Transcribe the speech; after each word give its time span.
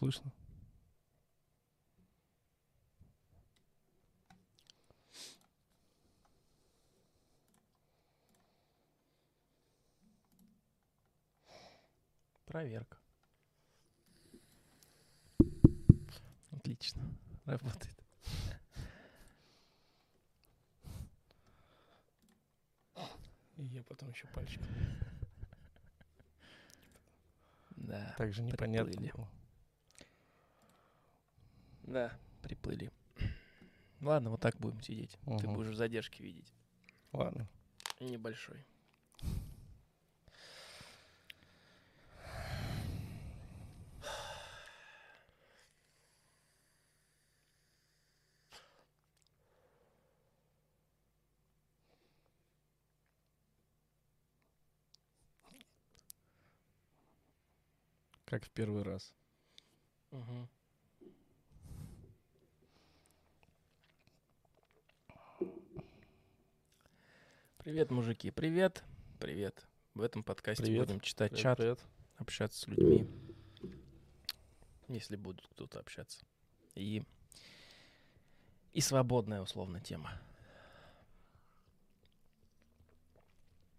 Слышно? 0.00 0.32
Проверка. 12.46 12.96
Отлично. 16.50 17.02
Работает. 17.44 17.94
И 23.58 23.64
я 23.64 23.82
потом 23.82 24.08
еще 24.08 24.26
пальчик. 24.28 24.62
Да. 27.76 28.14
Также 28.16 28.40
непонятно 28.42 28.92
приплыли. 28.92 29.39
Да, 31.90 32.16
приплыли. 32.42 32.92
Ладно, 34.00 34.30
вот 34.30 34.40
так 34.40 34.56
будем 34.58 34.80
сидеть. 34.80 35.18
Ты 35.24 35.30
Мгм. 35.48 35.54
будешь 35.54 35.72
в 35.72 35.74
задержке 35.76 36.22
видеть. 36.22 36.54
Ладно. 37.12 37.48
Небольшой. 37.98 38.64
Как 58.26 58.44
в 58.44 58.50
первый 58.50 58.84
раз. 58.84 59.12
Мгм. 60.12 60.48
Привет, 67.70 67.92
мужики. 67.92 68.32
Привет. 68.32 68.82
Привет. 69.20 69.64
В 69.94 70.02
этом 70.02 70.24
подкасте 70.24 70.64
Привет. 70.64 70.88
будем 70.88 71.00
читать 71.00 71.30
Привет, 71.30 71.42
чат, 71.44 71.58
привет. 71.58 71.78
общаться 72.16 72.58
с 72.58 72.66
людьми. 72.66 73.08
Если 74.88 75.14
будут 75.14 75.46
кто-то 75.46 75.78
общаться. 75.78 76.26
И, 76.74 77.04
и 78.72 78.80
свободная, 78.80 79.40
условно, 79.40 79.80
тема. 79.80 80.20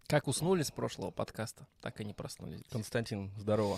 Как 0.08 0.30
уснули 0.30 0.64
с 0.64 0.72
прошлого 0.72 1.12
подкаста, 1.12 1.68
так 1.82 2.00
и 2.00 2.06
не 2.06 2.14
проснулись. 2.14 2.64
Константин, 2.70 3.34
здорово. 3.36 3.78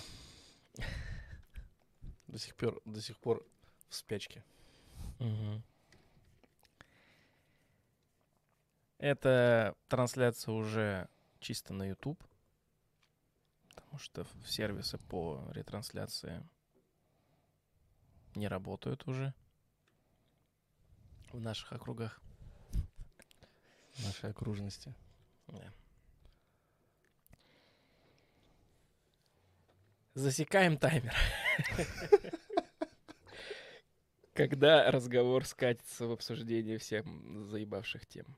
До 2.28 2.38
сих 2.38 2.56
пор, 2.56 2.80
до 2.86 3.02
сих 3.02 3.18
пор 3.18 3.44
в 3.90 3.96
спячке. 3.96 4.44
Мгм. 5.18 5.64
Эта 9.04 9.76
трансляция 9.90 10.54
уже 10.54 11.10
чисто 11.42 11.74
на 11.74 11.90
YouTube, 11.90 12.24
потому 13.76 13.98
что 14.00 14.24
в- 14.24 14.50
сервисы 14.50 14.98
по 14.98 15.46
ретрансляции 15.52 16.42
не 18.34 18.48
работают 18.48 19.06
уже 19.06 19.34
в 21.34 21.42
наших 21.42 21.74
округах. 21.74 22.22
Нашей 24.06 24.30
окружности. 24.30 24.96
Да. 25.48 25.74
Засекаем 30.14 30.78
таймер. 30.78 31.14
Когда 34.34 34.90
разговор 34.90 35.44
скатится 35.46 36.08
в 36.08 36.12
обсуждение 36.14 36.78
всех 36.78 37.06
заебавших 37.50 38.06
тем. 38.06 38.34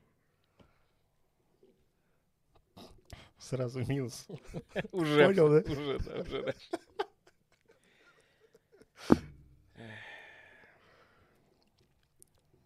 Сразу 3.46 3.78
минус. 3.86 4.26
Уже, 4.90 5.24
Понял, 5.24 5.48
да? 5.48 5.70
уже, 5.72 5.98
да, 6.00 6.20
уже. 6.20 6.54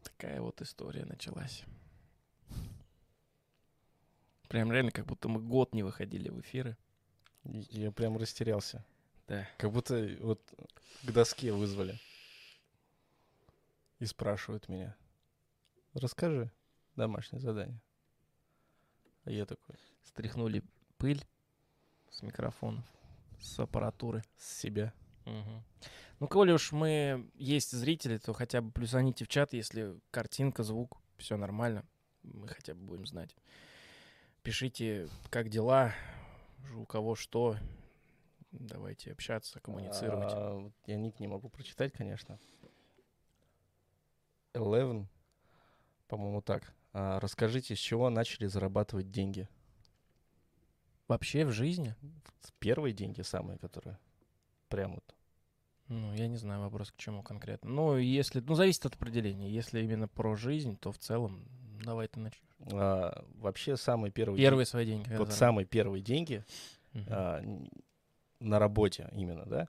Такая 0.02 0.40
вот 0.40 0.62
история 0.62 1.04
началась. 1.04 1.64
Прям 4.48 4.72
реально, 4.72 4.90
как 4.90 5.04
будто 5.04 5.28
мы 5.28 5.38
год 5.40 5.74
не 5.74 5.82
выходили 5.82 6.30
в 6.30 6.40
эфиры. 6.40 6.78
Я 7.44 7.92
прям 7.92 8.16
растерялся. 8.16 8.82
Да. 9.28 9.46
Как 9.58 9.70
будто 9.70 10.16
вот 10.20 10.40
к 11.02 11.12
доске 11.12 11.52
вызвали. 11.52 11.98
И 13.98 14.06
спрашивают 14.06 14.70
меня. 14.70 14.96
Расскажи 15.92 16.50
домашнее 16.96 17.40
задание. 17.40 17.82
А 19.24 19.30
я 19.30 19.44
такой, 19.44 19.76
Стряхнули 20.02 20.62
пыль 20.98 21.24
с 22.10 22.22
микрофонов, 22.22 22.84
с 23.40 23.58
аппаратуры. 23.58 24.22
с 24.36 24.58
себя. 24.60 24.92
Ну, 26.18 26.28
коли 26.28 26.52
уж 26.52 26.72
мы 26.72 27.30
есть 27.34 27.70
зрители, 27.70 28.18
то 28.18 28.32
хотя 28.32 28.60
бы 28.60 28.70
плюсаните 28.72 29.24
в 29.24 29.28
чат, 29.28 29.54
если 29.54 29.98
картинка, 30.10 30.62
звук, 30.62 30.98
все 31.16 31.36
нормально. 31.36 31.84
Мы 32.22 32.48
хотя 32.48 32.74
бы 32.74 32.80
будем 32.80 33.06
знать. 33.06 33.34
Пишите, 34.42 35.08
как 35.30 35.48
дела, 35.48 35.94
у 36.74 36.84
кого 36.84 37.14
что. 37.14 37.56
Давайте 38.52 39.12
общаться, 39.12 39.60
коммуницировать. 39.60 40.32
А, 40.32 40.54
вот 40.54 40.72
я 40.86 40.96
ник 40.96 41.20
не 41.20 41.28
могу 41.28 41.48
прочитать, 41.48 41.92
конечно. 41.92 42.38
Eleven, 44.52 45.06
по-моему, 46.08 46.42
так. 46.42 46.74
А, 46.92 47.20
расскажите, 47.20 47.76
с 47.76 47.78
чего 47.78 48.10
начали 48.10 48.46
зарабатывать 48.46 49.10
деньги? 49.10 49.48
Вообще 51.10 51.44
в 51.44 51.50
жизни? 51.50 51.96
Первые 52.60 52.94
деньги 52.94 53.22
самые, 53.22 53.58
которые 53.58 53.98
прям 54.68 54.94
вот. 54.94 55.16
Ну, 55.88 56.14
я 56.14 56.28
не 56.28 56.36
знаю, 56.36 56.60
вопрос 56.60 56.92
к 56.92 56.96
чему 56.98 57.24
конкретно. 57.24 57.68
Ну, 57.68 57.96
если... 57.96 58.38
Ну, 58.38 58.54
зависит 58.54 58.86
от 58.86 58.94
определения. 58.94 59.50
Если 59.50 59.82
именно 59.82 60.06
про 60.06 60.36
жизнь, 60.36 60.78
то 60.78 60.92
в 60.92 60.98
целом 60.98 61.44
давай 61.84 62.06
ты 62.06 62.20
начнешь. 62.20 62.44
А, 62.72 63.24
вообще 63.34 63.76
самые 63.76 64.12
первые 64.12 64.40
Первые 64.40 64.66
свои 64.66 64.86
деньги. 64.86 64.98
деньги, 64.98 65.08
когда 65.08 65.24
вот 65.24 65.32
самые 65.32 65.66
первые 65.66 66.00
деньги 66.00 66.44
Мгм. 66.92 67.06
а, 67.08 67.42
на 68.38 68.60
работе 68.60 69.10
именно, 69.12 69.46
да. 69.46 69.68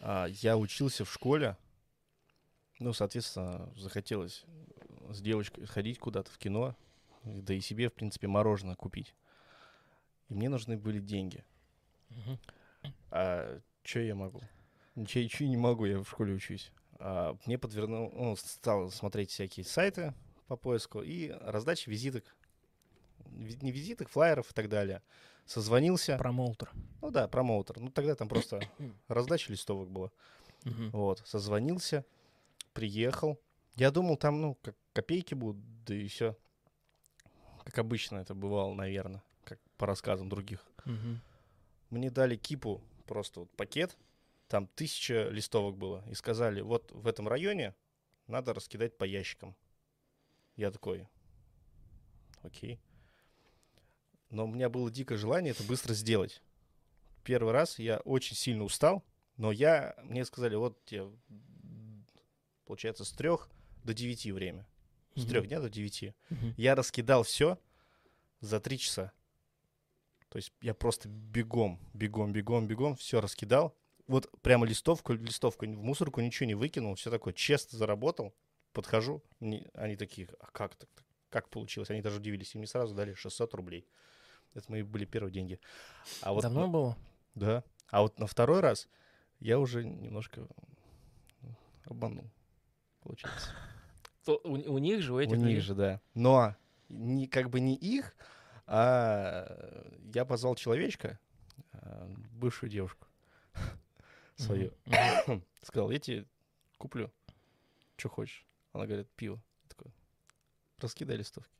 А, 0.00 0.26
я 0.26 0.58
учился 0.58 1.06
в 1.06 1.10
школе, 1.10 1.56
ну, 2.78 2.92
соответственно, 2.92 3.72
захотелось 3.74 4.44
с 5.08 5.22
девочкой 5.22 5.66
сходить 5.66 5.98
куда-то 5.98 6.30
в 6.30 6.36
кино, 6.36 6.76
да 7.24 7.54
и 7.54 7.60
себе, 7.62 7.88
в 7.88 7.94
принципе, 7.94 8.26
мороженое 8.26 8.74
купить. 8.74 9.14
И 10.28 10.34
мне 10.34 10.48
нужны 10.48 10.76
были 10.76 10.98
деньги. 11.00 11.44
А 13.10 13.60
что 13.82 14.00
я 14.00 14.14
могу? 14.14 14.40
Ничего, 14.94 15.24
ничего 15.24 15.48
не 15.48 15.56
могу, 15.56 15.84
я 15.86 15.98
в 16.02 16.08
школе 16.08 16.34
учусь. 16.34 16.72
А, 16.98 17.36
мне 17.46 17.58
подвернул, 17.58 18.10
ну, 18.14 18.36
стал 18.36 18.90
смотреть 18.90 19.30
всякие 19.30 19.64
сайты 19.64 20.14
по 20.48 20.56
поиску 20.56 21.02
и 21.02 21.28
раздача 21.42 21.90
визиток. 21.90 22.24
Ви- 23.26 23.58
Не 23.60 23.72
визиток, 23.72 24.08
флайеров 24.08 24.50
и 24.50 24.54
так 24.54 24.68
далее. 24.68 25.02
Созвонился. 25.44 26.16
Промоутер. 26.16 26.70
Ну 27.02 27.10
да, 27.10 27.28
промоутер. 27.28 27.78
Ну 27.80 27.90
тогда 27.90 28.14
там 28.14 28.28
просто 28.28 28.60
раздача 29.08 29.52
листовок 29.52 29.90
была. 29.90 30.10
Вот, 30.64 31.22
созвонился, 31.24 32.04
приехал. 32.72 33.38
Я 33.76 33.90
думал, 33.90 34.16
там, 34.16 34.40
ну, 34.40 34.54
как 34.62 34.74
копейки 34.94 35.34
будут, 35.34 35.62
да 35.84 35.94
и 35.94 36.08
все. 36.08 36.36
Как 37.64 37.78
обычно 37.78 38.16
это 38.18 38.34
бывало, 38.34 38.72
наверное, 38.74 39.22
как 39.46 39.60
по 39.78 39.86
рассказам 39.86 40.28
других. 40.28 40.66
Мгм. 40.84 41.20
Мне 41.90 42.10
дали 42.10 42.36
кипу, 42.36 42.82
просто 43.06 43.40
вот 43.40 43.50
пакет, 43.56 43.96
там 44.48 44.66
тысяча 44.66 45.28
листовок 45.28 45.76
было, 45.76 46.04
и 46.10 46.14
сказали, 46.14 46.60
вот 46.60 46.90
в 46.92 47.06
этом 47.06 47.28
районе 47.28 47.74
надо 48.26 48.52
раскидать 48.52 48.98
по 48.98 49.04
ящикам. 49.04 49.56
Я 50.56 50.70
такой, 50.70 51.08
окей. 52.42 52.80
Но 54.30 54.44
у 54.44 54.48
меня 54.48 54.68
было 54.68 54.90
дикое 54.90 55.16
желание 55.16 55.52
это 55.52 55.62
быстро 55.62 55.94
сделать. 55.94 56.42
Первый 57.22 57.52
раз 57.52 57.78
я 57.78 57.98
очень 57.98 58.36
сильно 58.36 58.64
устал, 58.64 59.04
но 59.36 59.52
я, 59.52 59.94
мне 60.02 60.24
сказали, 60.24 60.56
вот 60.56 60.84
тебе, 60.84 61.08
получается, 62.64 63.04
с 63.04 63.12
трех 63.12 63.48
до 63.84 63.94
девяти 63.94 64.32
время. 64.32 64.66
С 65.14 65.24
трех 65.24 65.46
дня 65.46 65.60
до 65.60 65.70
девяти. 65.70 66.14
Мгм. 66.28 66.54
Я 66.58 66.74
раскидал 66.74 67.22
все 67.22 67.58
за 68.40 68.60
три 68.60 68.78
часа. 68.78 69.12
То 70.36 70.38
есть 70.38 70.52
я 70.60 70.74
просто 70.74 71.08
бегом, 71.08 71.80
бегом, 71.94 72.30
бегом, 72.30 72.66
бегом, 72.66 72.94
все 72.94 73.22
раскидал. 73.22 73.74
Вот 74.06 74.30
прямо 74.42 74.66
листовку, 74.66 75.14
листовку 75.14 75.64
в 75.64 75.68
мусорку 75.82 76.20
ничего 76.20 76.46
не 76.46 76.54
выкинул, 76.54 76.94
все 76.94 77.10
такое 77.10 77.32
честно 77.32 77.78
заработал. 77.78 78.34
Подхожу, 78.74 79.22
они 79.40 79.96
такие, 79.96 80.28
а 80.38 80.48
как 80.52 80.74
так? 80.74 80.90
Как 81.30 81.48
получилось? 81.48 81.88
Они 81.88 82.02
даже 82.02 82.18
удивились, 82.18 82.54
и 82.54 82.58
мне 82.58 82.66
сразу 82.66 82.94
дали 82.94 83.14
600 83.14 83.54
рублей. 83.54 83.88
Это 84.52 84.70
мои 84.70 84.82
были 84.82 85.06
первые 85.06 85.32
деньги. 85.32 85.58
А 86.20 86.34
вот 86.34 86.42
Давно 86.42 86.66
на- 86.66 86.68
было? 86.68 86.98
да. 87.34 87.64
А 87.88 88.02
вот 88.02 88.18
на 88.18 88.26
второй 88.26 88.60
раз 88.60 88.90
я 89.40 89.58
уже 89.58 89.86
немножко 89.86 90.46
обманул, 91.86 92.30
получается. 93.00 93.48
То 94.26 94.38
у, 94.44 94.50
у 94.52 94.76
них 94.76 95.00
же, 95.00 95.14
у 95.14 95.18
этих 95.18 95.38
У 95.38 95.40
них 95.40 95.62
же, 95.62 95.74
да. 95.74 96.02
Но 96.12 96.54
не, 96.90 97.26
как 97.26 97.48
бы 97.48 97.60
не 97.60 97.74
их, 97.74 98.14
а 98.66 99.92
я 100.12 100.24
позвал 100.24 100.54
человечка, 100.56 101.18
а, 101.72 102.08
бывшую 102.32 102.70
девушку 102.70 103.06
свою. 104.36 104.72
Сказал, 105.62 105.90
я 105.90 105.98
тебе 105.98 106.26
куплю, 106.78 107.10
что 107.96 108.08
хочешь. 108.08 108.44
Она 108.72 108.86
говорит, 108.86 109.08
пиво. 109.16 109.40
Я 109.62 109.68
такой, 109.68 109.92
раскидай 110.78 111.16
листовки. 111.16 111.50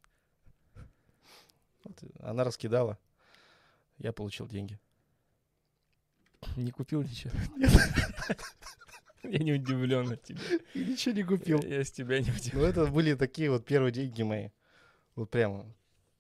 Вот, 1.85 2.03
и 2.03 2.11
она 2.21 2.45
раскидала, 2.45 2.99
я 3.99 4.13
получил 4.13 4.49
деньги. 4.49 4.79
Не 6.57 6.71
купил 6.71 7.03
ничего. 7.03 7.33
Я 9.23 9.39
не 9.41 9.55
удивлен 9.55 10.13
от 10.13 10.23
тебя. 10.23 10.39
И 10.75 10.85
ничего 10.85 11.15
не 11.15 11.25
купил. 11.25 11.61
Я 11.63 11.83
с 11.83 11.91
тебя 11.91 12.21
не 12.21 12.31
удивлен. 12.31 12.61
Ну, 12.61 12.65
это 12.65 12.87
были 12.87 13.15
такие 13.15 13.51
вот 13.51 13.65
первые 13.65 13.91
деньги 13.91 14.23
мои. 14.23 14.51
Вот 15.17 15.31
прямо 15.31 15.67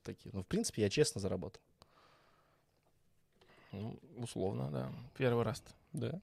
такие. 0.06 0.30
Ну, 0.34 0.42
в 0.42 0.46
принципе, 0.46 0.82
я 0.82 0.90
честно 0.90 1.20
заработал. 1.20 1.60
Ну, 3.72 3.98
условно, 4.16 4.70
да. 4.70 4.92
Первый 5.16 5.44
раз. 5.44 5.62
Да. 5.92 6.20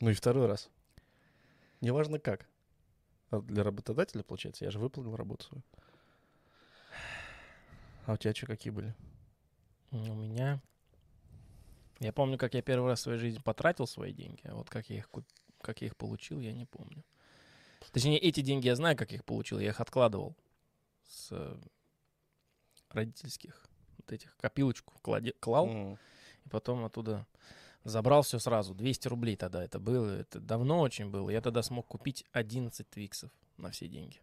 Ну 0.00 0.10
и 0.10 0.14
второй 0.14 0.46
раз. 0.46 0.70
Неважно 1.80 2.18
как. 2.18 2.46
А 3.30 3.40
для 3.40 3.62
работодателя, 3.62 4.22
получается, 4.22 4.64
я 4.64 4.70
же 4.70 4.78
выполнил 4.78 5.16
работу 5.16 5.44
свою. 5.44 5.62
А 8.06 8.12
у 8.12 8.16
тебя 8.16 8.34
что, 8.34 8.46
какие 8.46 8.72
были? 8.72 8.94
У 9.90 9.96
меня... 9.96 10.60
Я 12.00 12.12
помню, 12.12 12.36
как 12.38 12.54
я 12.54 12.62
первый 12.62 12.88
раз 12.88 13.00
в 13.00 13.02
своей 13.02 13.18
жизни 13.18 13.40
потратил 13.40 13.86
свои 13.86 14.12
деньги, 14.12 14.40
а 14.44 14.54
вот 14.54 14.68
как 14.68 14.90
я 14.90 14.96
их, 14.98 15.08
куп- 15.10 15.28
как 15.60 15.80
я 15.80 15.86
их 15.86 15.96
получил, 15.96 16.40
я 16.40 16.52
не 16.52 16.66
помню. 16.66 17.04
Точнее, 17.92 18.18
эти 18.18 18.40
деньги 18.40 18.66
я 18.66 18.76
знаю, 18.76 18.96
как 18.96 19.12
я 19.12 19.18
их 19.18 19.24
получил. 19.24 19.58
Я 19.58 19.68
их 19.68 19.80
откладывал 19.80 20.34
с 21.08 21.56
родительских 22.94 23.66
вот 23.98 24.12
этих 24.12 24.36
копилочку 24.36 24.94
кладе- 25.02 25.34
клал, 25.40 25.68
М, 25.68 25.98
и 26.44 26.48
потом 26.48 26.84
оттуда 26.84 27.26
забрал 27.84 28.22
все 28.22 28.38
сразу. 28.38 28.74
200 28.74 29.08
рублей 29.08 29.36
тогда 29.36 29.62
это 29.62 29.78
было. 29.78 30.20
Это 30.20 30.40
давно 30.40 30.80
очень 30.80 31.10
было. 31.10 31.30
Я 31.30 31.40
тогда 31.40 31.62
смог 31.62 31.86
купить 31.86 32.24
11 32.32 32.88
твиксов 32.90 33.30
на 33.56 33.70
все 33.70 33.88
деньги. 33.88 34.20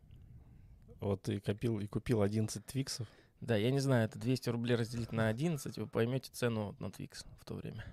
Вот 1.00 1.23
ты 1.23 1.39
копил 1.39 1.79
и 1.79 1.88
купил 1.88 2.21
11 2.21 2.65
твиксов. 2.65 3.07
Да, 3.39 3.56
я 3.56 3.71
не 3.71 3.79
знаю, 3.79 4.06
это 4.06 4.19
200 4.19 4.50
рублей 4.50 4.75
разделить 4.75 5.12
на 5.12 5.27
11, 5.27 5.77
вы 5.77 5.88
поймете 5.88 6.29
цену 6.31 6.75
на 6.79 6.88
Twix 6.88 7.25
в 7.39 7.45
то 7.45 7.56
время. 7.56 7.83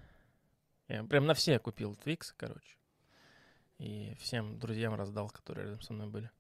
Я 0.88 1.04
прям 1.04 1.24
на 1.24 1.32
все 1.32 1.58
купил 1.58 1.94
Twix, 1.94 2.34
короче. 2.36 2.76
И 3.78 4.14
всем 4.20 4.58
друзьям 4.58 4.94
раздал, 4.94 5.30
которые 5.30 5.66
рядом 5.68 5.80
со 5.80 5.94
мной 5.94 6.08
были. 6.08 6.30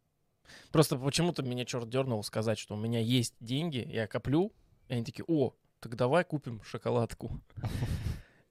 Просто 0.72 0.96
почему-то 0.96 1.42
меня 1.42 1.64
черт 1.64 1.88
дернул 1.88 2.22
сказать, 2.22 2.58
что 2.58 2.74
у 2.74 2.78
меня 2.78 3.00
есть 3.00 3.34
деньги, 3.40 3.86
я 3.90 4.06
коплю, 4.06 4.52
и 4.88 4.94
они 4.94 5.04
такие, 5.04 5.24
о, 5.28 5.54
так 5.80 5.96
давай 5.96 6.24
купим 6.24 6.62
шоколадку. 6.62 7.40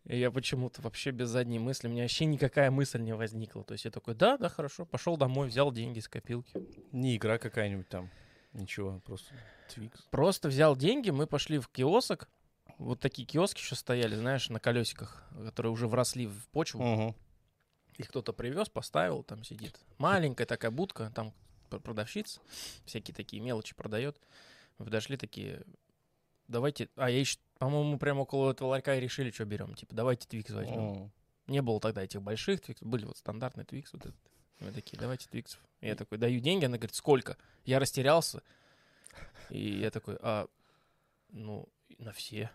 И 0.06 0.18
я 0.18 0.32
почему-то 0.32 0.82
вообще 0.82 1.12
без 1.12 1.28
задней 1.30 1.60
мысли, 1.60 1.88
у 1.88 1.92
меня 1.92 2.04
вообще 2.04 2.26
никакая 2.26 2.72
мысль 2.72 3.02
не 3.02 3.14
возникла. 3.14 3.64
То 3.66 3.74
есть 3.74 3.84
я 3.84 3.92
такой, 3.92 4.16
да, 4.16 4.38
да, 4.38 4.48
хорошо, 4.48 4.86
пошел 4.86 5.18
домой, 5.18 5.50
взял 5.50 5.72
деньги 5.72 6.00
с 6.00 6.08
копилки. 6.08 6.54
Не 6.94 7.18
игра 7.18 7.38
какая-нибудь 7.38 7.90
там. 7.90 8.10
Ничего, 8.54 9.02
просто 9.06 9.34
твикс. 9.68 10.00
Просто 10.10 10.48
взял 10.48 10.78
деньги, 10.78 11.10
мы 11.10 11.28
пошли 11.28 11.60
в 11.60 11.68
киосок. 11.68 12.30
Вот 12.78 13.02
такие 13.02 13.28
киоски 13.28 13.60
еще 13.60 13.76
стояли, 13.76 14.16
знаешь, 14.16 14.50
на 14.50 14.60
колесиках, 14.60 15.28
которые 15.44 15.74
уже 15.74 15.88
вросли 15.88 16.28
в 16.28 16.48
почву. 16.50 16.82
Мгм. 16.82 17.16
Их 17.98 18.08
кто-то 18.08 18.32
привез, 18.32 18.70
поставил, 18.70 19.24
там 19.24 19.44
сидит. 19.44 19.78
Маленькая 19.98 20.46
такая 20.46 20.72
будка, 20.72 21.12
там 21.14 21.34
пр- 21.68 21.80
продавщица, 21.80 22.42
всякие 22.86 23.14
такие 23.16 23.42
мелочи 23.42 23.76
продает. 23.76 24.20
Мы 24.78 24.86
подошли 24.86 25.18
такие, 25.18 25.64
давайте, 26.48 26.90
а 26.96 27.10
я 27.10 27.20
еще, 27.20 27.38
по-моему, 27.58 27.98
прямо 27.98 28.22
около 28.22 28.52
этого 28.52 28.70
ларька 28.70 28.96
и 28.96 29.00
решили, 29.00 29.32
что 29.32 29.46
берем. 29.46 29.74
Типа, 29.76 29.96
давайте 29.96 30.28
твикс 30.28 30.52
возьмем. 30.52 30.80
М. 30.80 31.12
Не 31.48 31.62
было 31.62 31.80
тогда 31.80 32.04
этих 32.04 32.22
больших 32.22 32.62
твиксов, 32.62 32.88
были 32.88 33.06
вот 33.06 33.18
стандартные 33.18 33.66
твикс. 33.66 33.94
Вот 33.94 34.06
этот. 34.06 34.16
Мы 34.60 34.72
такие, 34.72 34.98
давайте 35.00 35.28
твиксов. 35.30 35.60
Я 35.82 35.96
такой, 35.96 36.18
даю 36.18 36.40
деньги, 36.40 36.66
она 36.66 36.78
говорит, 36.78 36.96
сколько? 36.96 37.38
Я 37.64 37.80
растерялся. 37.80 38.42
И 39.50 39.80
я 39.80 39.92
такой, 39.92 40.18
а, 40.22 40.48
ну, 41.30 41.68
на 41.98 42.12
все. 42.12 42.52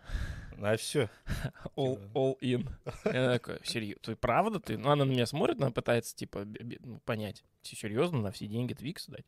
А 0.61 0.77
все. 0.77 1.09
All, 1.75 1.99
all 2.13 2.37
in. 2.41 2.69
Я 3.05 3.33
такой, 3.33 3.59
серьезно, 3.63 4.01
ты 4.01 4.15
правда 4.15 4.59
ты? 4.59 4.77
Ну, 4.77 4.89
она 4.89 5.05
на 5.05 5.09
меня 5.09 5.25
смотрит, 5.25 5.57
она 5.57 5.71
пытается, 5.71 6.15
типа, 6.15 6.45
ну, 6.45 6.99
понять, 7.05 7.43
ты 7.61 7.75
серьезно 7.75 8.19
на 8.19 8.31
все 8.31 8.47
деньги 8.47 8.73
твикс 8.73 9.07
дать? 9.07 9.25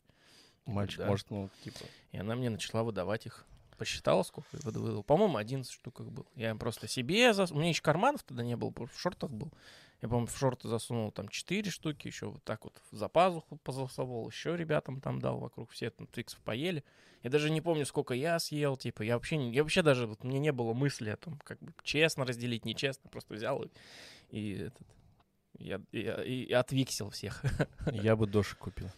Мальчик, 0.66 1.00
«Да». 1.00 1.07
может, 1.07 1.30
ну, 1.30 1.50
типа... 1.63 1.86
И 2.12 2.18
она 2.18 2.36
мне 2.36 2.50
начала 2.50 2.84
выдавать 2.84 3.25
их. 3.25 3.46
Посчитала, 3.77 4.24
сколько 4.24 4.48
я 4.54 4.60
выдавал. 4.63 5.04
По-моему, 5.04 5.38
11 5.38 5.72
штук 5.72 6.00
их 6.00 6.12
было. 6.12 6.25
Я 6.36 6.56
просто 6.56 6.88
себе... 6.88 7.33
Зас... 7.33 7.51
У 7.51 7.56
меня 7.56 7.69
еще 7.69 7.81
карманов 7.81 8.24
тогда 8.24 8.44
не 8.44 8.56
было, 8.56 8.72
в 8.72 9.00
шортах 9.00 9.31
был. 9.31 9.51
Я, 10.01 10.07
по-моему, 10.10 10.27
в 10.27 10.38
шорты 10.38 10.68
засунул 10.68 11.12
там 11.12 11.30
4 11.30 11.72
штуки, 11.72 12.07
еще 12.07 12.27
вот 12.27 12.44
так 12.44 12.63
вот 12.66 12.81
за 12.92 13.07
пазуху 13.07 13.57
позасовал, 13.57 14.30
еще 14.30 14.56
ребятам 14.56 15.01
там 15.01 15.19
дал 15.19 15.39
вокруг, 15.39 15.72
все 15.72 15.89
там 15.89 16.07
твиксов 16.07 16.39
поели. 16.42 16.83
Я 17.24 17.30
даже 17.30 17.50
не 17.50 17.62
помню, 17.62 17.86
сколько 17.86 18.13
я 18.13 18.38
съел, 18.39 18.77
типа, 18.77 19.01
я 19.01 19.16
вообще, 19.16 19.38
не- 19.38 19.51
я 19.54 19.63
вообще 19.63 19.81
даже, 19.81 20.06
вот, 20.06 20.24
мне 20.24 20.38
не 20.38 20.51
было 20.51 20.74
мысли 20.74 21.10
о 21.10 21.18
том, 21.18 21.39
как 21.44 21.60
бы 21.60 21.74
честно 21.83 22.25
разделить, 22.25 22.66
нечестно, 22.66 23.10
просто 23.10 23.33
взял 23.33 23.63
и, 23.63 23.69
и 24.30 24.57
этот, 24.60 24.88
я, 25.57 25.81
я- 25.92 26.24
и 26.24 26.51
отвиксил 26.51 27.10
всех. 27.10 27.44
Я 27.92 28.16
бы 28.16 28.28
дошик 28.28 28.60
купил. 28.60 28.89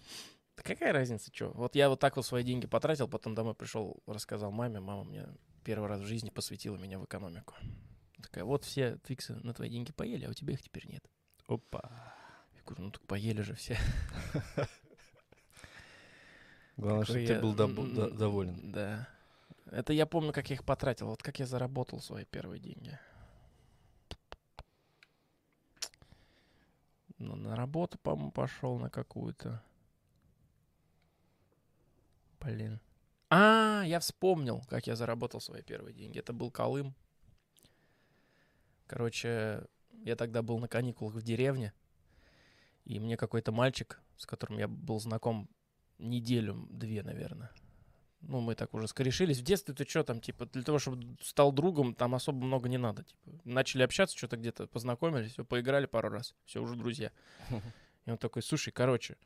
Да 0.58 0.64
какая 0.64 0.92
разница, 0.92 1.32
что? 1.34 1.52
Вот 1.52 1.76
я 1.76 1.88
вот 1.88 2.00
так 2.00 2.16
вот 2.16 2.26
свои 2.26 2.44
деньги 2.44 2.66
потратил, 2.68 3.08
потом 3.08 3.36
домой 3.36 3.54
пришел, 3.54 4.02
рассказал 4.08 4.52
маме, 4.52 4.80
мама 4.80 5.04
мне 5.04 5.28
первый 5.64 5.88
раз 5.88 6.02
в 6.02 6.06
жизни 6.06 6.30
посвятила 6.30 6.76
меня 6.78 6.98
в 7.00 7.06
экономику. 7.06 7.54
Такая, 8.22 8.44
вот 8.44 8.64
все 8.64 8.98
твиксы 8.98 9.36
на 9.36 9.54
твои 9.54 9.70
деньги 9.70 9.92
поели, 9.92 10.26
а 10.26 10.30
у 10.30 10.34
тебя 10.34 10.54
их 10.54 10.64
теперь 10.64 10.88
нет. 10.88 11.04
Опа. 11.48 11.92
Я 12.56 12.64
говорю, 12.66 12.86
ну 12.86 12.92
так 12.92 13.04
поели 13.04 13.42
же 13.42 13.54
все. 13.54 13.78
Главное, 16.76 17.06
чтобы 17.06 17.26
ты 17.28 17.40
был 17.40 17.54
доволен. 17.54 18.72
Да. 18.72 19.08
Это 19.68 19.94
я 19.94 20.06
помню, 20.06 20.34
как 20.34 20.50
я 20.50 20.56
их 20.56 20.64
потратил, 20.64 21.08
вот 21.08 21.22
как 21.22 21.40
я 21.40 21.46
заработал 21.46 22.00
свои 22.00 22.26
первые 22.26 22.60
деньги. 22.60 22.98
Ну, 27.20 27.36
на 27.36 27.56
работу, 27.56 27.98
по-моему, 28.00 28.32
пошел 28.32 28.80
на 28.80 28.90
какую-то. 28.90 29.64
Блин. 32.40 32.80
А, 33.30 33.84
я 33.86 34.00
вспомнил, 34.00 34.64
как 34.70 34.88
я 34.88 34.96
заработал 34.96 35.42
свои 35.42 35.62
первые 35.62 35.94
деньги. 35.94 36.20
Это 36.20 36.34
был 36.34 36.52
Колым. 36.52 36.96
Короче, 38.86 39.66
я 40.06 40.16
тогда 40.16 40.42
был 40.42 40.60
на 40.60 40.68
каникулах 40.68 41.16
в 41.16 41.22
деревне, 41.22 41.74
и 42.86 43.00
мне 43.00 43.18
какой-то 43.18 43.52
мальчик, 43.52 44.02
с 44.16 44.26
которым 44.26 44.60
я 44.60 44.68
был 44.68 45.00
знаком 45.00 45.50
неделю-две, 45.98 47.04
наверное. 47.04 47.52
Ну, 48.22 48.40
мы 48.40 48.56
так 48.56 48.74
уже 48.74 48.88
скорешились. 48.88 49.40
В 49.40 49.44
детстве 49.44 49.76
ты 49.76 49.86
что 49.86 50.04
там, 50.04 50.20
типа, 50.22 50.46
для 50.48 50.64
того, 50.64 50.80
чтобы 50.80 51.18
стал 51.22 51.52
другом, 51.52 51.94
там 51.94 52.16
особо 52.16 52.44
много 52.44 52.68
не 52.68 52.78
надо. 52.78 53.04
Типа, 53.04 53.42
начали 53.44 53.84
общаться, 53.84 54.18
что-то 54.18 54.38
где-то 54.38 54.68
познакомились, 54.68 55.34
все, 55.34 55.46
поиграли 55.46 55.86
пару 55.86 56.10
раз, 56.10 56.34
все, 56.46 56.62
уже 56.62 56.76
друзья. 56.76 57.12
И 58.06 58.12
он 58.12 58.18
такой, 58.18 58.42
слушай, 58.42 58.72
короче, 58.72 59.18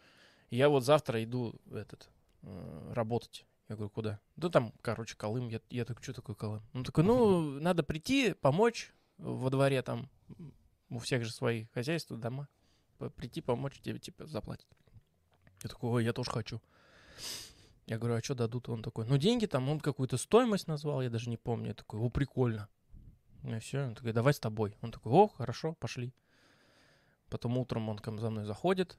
я 0.50 0.68
вот 0.70 0.84
завтра 0.84 1.24
иду 1.24 1.56
этот, 1.72 2.10
э, 2.44 2.94
работать. 2.94 3.46
Я 3.70 3.76
говорю, 3.76 3.90
куда? 3.90 4.20
Да 4.36 4.50
там, 4.50 4.74
короче, 4.82 5.16
Колым. 5.16 5.48
Я, 5.48 5.62
я 5.70 5.86
такой, 5.86 6.04
что 6.04 6.14
такое 6.14 6.36
Колым? 6.36 6.62
Он 6.74 6.84
такой, 6.84 7.04
ну, 7.04 7.60
надо 7.60 7.84
прийти, 7.84 8.34
помочь 8.34 8.94
во 9.18 9.50
дворе 9.50 9.82
там. 9.82 10.10
У 10.90 11.00
всех 11.00 11.24
же 11.24 11.32
свои 11.32 11.66
хозяйства, 11.74 12.18
дома. 12.18 12.50
Прийти, 13.16 13.42
помочь, 13.42 13.80
тебе, 13.80 13.98
типа, 13.98 14.28
заплатят. 14.28 14.68
Я 15.64 15.70
такой, 15.70 15.90
ой, 15.90 16.04
я 16.04 16.12
тоже 16.12 16.32
хочу. 16.32 16.62
Я 17.88 17.98
говорю, 17.98 18.16
а 18.16 18.22
что 18.22 18.36
дадут? 18.36 18.70
Он 18.70 18.84
такой, 18.84 19.06
ну, 19.06 19.18
деньги 19.18 19.46
там, 19.46 19.70
он 19.70 19.80
какую-то 19.80 20.18
стоимость 20.18 20.68
назвал, 20.68 21.02
я 21.02 21.10
даже 21.10 21.30
не 21.30 21.38
помню. 21.38 21.70
Я 21.70 21.74
такой, 21.74 22.00
о, 22.00 22.10
прикольно. 22.10 22.68
Ну, 23.44 23.56
и 23.56 23.60
все, 23.60 23.86
он 23.88 23.96
такой, 23.96 24.14
давай 24.14 24.34
с 24.34 24.40
тобой. 24.40 24.76
Он 24.82 24.92
такой, 24.92 25.12
о, 25.12 25.28
хорошо, 25.28 25.74
пошли. 25.74 26.14
Потом 27.30 27.58
утром 27.58 27.90
он 27.90 27.98
ко 27.98 28.12
мне 28.12 28.22
за 28.22 28.30
мной 28.30 28.46
заходит. 28.46 28.98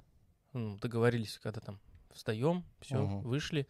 Ну, 0.52 0.78
договорились, 0.78 1.38
когда 1.38 1.60
там 1.60 1.80
встаем, 2.14 2.64
все, 2.80 2.96
Мгм. 3.02 3.22
вышли. 3.22 3.66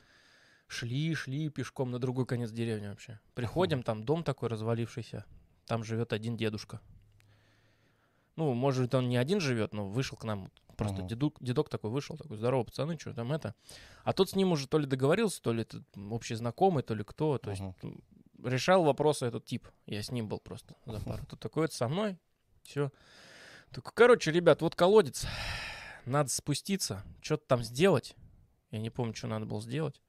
Шли, 0.69 1.15
шли 1.15 1.49
пешком 1.51 1.91
на 1.91 1.99
другой 1.99 2.25
конец 2.27 2.51
деревни 2.51 2.87
вообще. 2.89 3.21
Приходим, 3.35 3.83
там 3.83 4.05
дом 4.05 4.25
такой 4.25 4.49
развалившийся. 4.49 5.27
Там 5.67 5.85
живет 5.85 6.13
один 6.13 6.37
дедушка. 6.37 6.81
Ну, 8.37 8.55
может, 8.55 8.95
он 8.95 9.09
не 9.09 9.17
один 9.19 9.41
живет, 9.41 9.75
но 9.75 9.87
вышел 9.87 10.17
к 10.17 10.25
нам. 10.25 10.51
Просто 10.77 11.01
Мгм. 11.01 11.09
дедук, 11.09 11.37
дедок 11.41 11.69
такой 11.69 11.91
вышел, 11.91 12.17
такой, 12.17 12.39
здорово, 12.39 12.65
пацаны, 12.65 12.99
что 12.99 13.13
там 13.13 13.31
это. 13.33 13.55
А 14.05 14.15
тот 14.15 14.31
с 14.31 14.35
ним 14.35 14.53
уже 14.53 14.67
то 14.67 14.79
ли 14.79 14.87
договорился, 14.87 15.43
то 15.43 15.53
ли 15.53 15.63
это 15.63 15.83
общий 16.11 16.35
знакомый, 16.35 16.83
то 16.83 16.95
ли 16.95 17.05
кто. 17.05 17.37
То 17.39 17.51
есть 17.51 17.63
Мгм. 17.63 17.75
м, 17.83 18.03
решал 18.45 18.83
вопросы 18.83 19.27
этот 19.27 19.45
тип. 19.45 19.69
Я 19.87 20.03
с 20.03 20.11
ним 20.11 20.29
был 20.29 20.41
просто 20.41 20.75
за 20.87 20.99
пару. 21.05 21.27
Тут 21.27 21.41
такой, 21.41 21.67
это 21.67 21.75
со 21.75 21.89
мной. 21.89 22.19
Все. 22.63 22.91
Так, 23.71 23.93
короче, 23.93 24.33
ребят, 24.33 24.63
вот 24.63 24.75
колодец. 24.75 25.27
Надо 26.07 26.31
спуститься, 26.31 27.05
что-то 27.21 27.45
там 27.47 27.63
сделать. 27.63 28.17
Я 28.73 28.79
не 28.79 28.91
помню, 28.91 29.15
что 29.15 29.29
надо 29.29 29.47
было 29.47 29.61
сделать. 29.61 30.01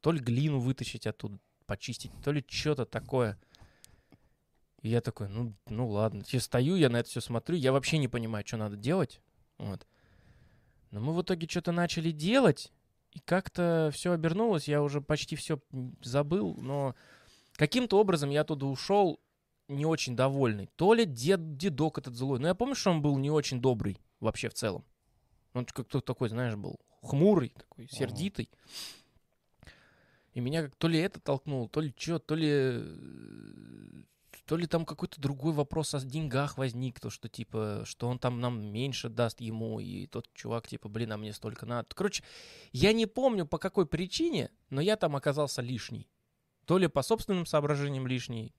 То 0.00 0.12
ли 0.12 0.18
глину 0.18 0.58
вытащить 0.58 1.06
оттуда, 1.06 1.38
почистить, 1.66 2.12
то 2.22 2.32
ли 2.32 2.44
что-то 2.46 2.84
такое. 2.84 3.38
И 4.82 4.88
я 4.90 5.00
такой, 5.00 5.28
ну, 5.28 5.54
ну 5.66 5.88
ладно. 5.88 6.22
Я 6.28 6.40
стою, 6.40 6.76
я 6.76 6.90
на 6.90 6.98
это 6.98 7.08
все 7.08 7.20
смотрю, 7.20 7.56
я 7.56 7.72
вообще 7.72 7.98
не 7.98 8.08
понимаю, 8.08 8.44
что 8.46 8.56
надо 8.56 8.76
делать. 8.76 9.20
Вот. 9.56 9.86
Но 10.90 11.00
мы 11.00 11.14
в 11.14 11.22
итоге 11.22 11.48
что-то 11.48 11.72
начали 11.72 12.10
делать, 12.10 12.72
и 13.12 13.20
как-то 13.20 13.90
все 13.92 14.12
обернулось, 14.12 14.68
я 14.68 14.82
уже 14.82 15.00
почти 15.00 15.36
все 15.36 15.60
забыл, 16.02 16.56
но 16.56 16.94
каким-то 17.54 17.98
образом 17.98 18.30
я 18.30 18.42
оттуда 18.42 18.66
ушел 18.66 19.20
не 19.68 19.84
очень 19.84 20.16
довольный. 20.16 20.70
То 20.76 20.94
ли 20.94 21.04
дед, 21.04 21.56
дедок 21.56 21.98
этот 21.98 22.14
злой, 22.14 22.38
но 22.38 22.48
я 22.48 22.54
помню, 22.54 22.74
что 22.74 22.90
он 22.90 23.02
был 23.02 23.18
не 23.18 23.30
очень 23.30 23.60
добрый 23.60 24.00
вообще 24.20 24.48
в 24.48 24.54
целом. 24.54 24.84
Он 25.52 25.64
как-то 25.66 26.00
такой, 26.00 26.28
знаешь, 26.28 26.56
был 26.56 26.78
хмурый, 27.02 27.50
такой 27.50 27.88
сердитый. 27.88 28.50
И 30.34 30.40
меня 30.40 30.62
как 30.62 30.76
то 30.76 30.88
ли 30.88 30.98
это 31.00 31.20
толкнуло, 31.20 31.68
то 31.68 31.80
ли 31.80 31.92
что, 31.96 32.18
то 32.18 32.34
ли 32.34 32.82
то 34.48 34.56
ли 34.56 34.66
там 34.66 34.86
какой-то 34.86 35.20
другой 35.20 35.52
вопрос 35.52 35.92
о 35.92 36.00
деньгах 36.00 36.56
возник, 36.56 37.00
то 37.00 37.10
что 37.10 37.28
типа, 37.28 37.82
что 37.84 38.08
он 38.08 38.18
там 38.18 38.40
нам 38.40 38.72
меньше 38.72 39.10
даст 39.10 39.42
ему, 39.42 39.78
и 39.78 40.06
тот 40.06 40.26
чувак 40.32 40.66
типа, 40.66 40.88
блин, 40.88 41.12
а 41.12 41.18
мне 41.18 41.34
столько 41.34 41.66
надо. 41.66 41.88
Короче, 41.94 42.24
я 42.72 42.94
не 42.94 43.04
помню 43.04 43.46
по 43.46 43.58
какой 43.58 43.84
причине, 43.84 44.50
но 44.70 44.80
я 44.80 44.96
там 44.96 45.16
оказался 45.16 45.60
лишний. 45.60 46.08
То 46.64 46.78
ли 46.78 46.88
по 46.88 47.02
собственным 47.02 47.44
соображениям 47.44 48.06
лишний, 48.06 48.54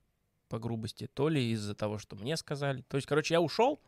по 0.48 0.60
грубости, 0.60 1.08
то 1.12 1.28
ли 1.28 1.50
из-за 1.50 1.74
того, 1.74 1.98
что 1.98 2.14
мне 2.14 2.36
сказали. 2.36 2.82
То 2.82 2.96
есть, 2.96 3.08
короче, 3.08 3.34
я 3.34 3.40
ушел 3.40 3.80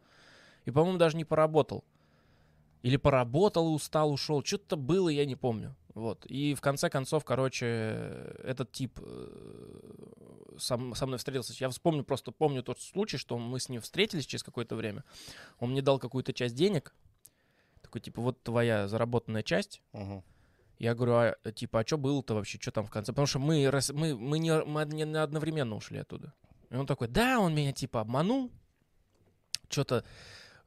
и, 0.64 0.73
по-моему, 0.73 0.99
даже 0.99 1.16
не 1.16 1.25
поработал. 1.25 1.85
Или 2.83 2.97
поработал, 2.97 3.73
устал, 3.73 4.12
ушел. 4.12 4.45
Что-то 4.45 4.77
было, 4.77 5.09
я 5.09 5.25
не 5.25 5.37
помню. 5.37 5.77
Вот. 5.95 6.27
И 6.27 6.55
в 6.55 6.61
конце 6.61 6.91
концов, 6.91 7.25
короче, 7.25 7.67
этот 8.43 8.73
тип 8.73 8.99
э, 9.01 10.57
сам, 10.59 10.95
со 10.95 11.07
мной 11.07 11.19
встретился. 11.19 11.55
Я 11.59 11.69
вспомню, 11.69 12.03
просто 12.03 12.33
помню 12.33 12.62
тот 12.62 12.81
случай, 12.81 13.19
что 13.19 13.39
мы 13.39 13.61
с 13.61 13.69
ним 13.69 13.81
встретились 13.81 14.27
через 14.27 14.43
какое-то 14.43 14.75
время. 14.75 15.05
Он 15.59 15.71
мне 15.71 15.83
дал 15.83 15.99
какую-то 15.99 16.33
часть 16.33 16.55
денег. 16.55 16.95
Такой, 17.83 18.01
типа, 18.01 18.21
вот 18.23 18.43
твоя 18.43 18.89
заработанная 18.89 19.43
часть. 19.43 19.81
Мгм. 19.93 20.25
Я 20.79 20.95
говорю, 20.95 21.37
а 21.45 21.53
типа, 21.53 21.81
а 21.81 21.87
что 21.87 21.99
было-то 21.99 22.35
вообще, 22.35 22.59
что 22.61 22.73
там 22.73 22.87
в 22.87 22.91
конце? 22.91 23.12
Потому 23.12 23.27
что 23.27 23.39
мы, 23.39 23.71
мы, 23.93 24.17
мы, 24.17 24.39
не, 24.41 24.65
мы 24.65 24.85
не 24.87 25.19
одновременно 25.19 25.77
ушли 25.77 25.99
оттуда. 25.99 26.33
И 26.71 26.75
он 26.75 26.87
такой, 26.87 27.07
да, 27.07 27.39
он 27.39 27.55
меня 27.55 27.73
типа 27.73 28.01
обманул. 28.01 28.51
Что-то 29.69 30.05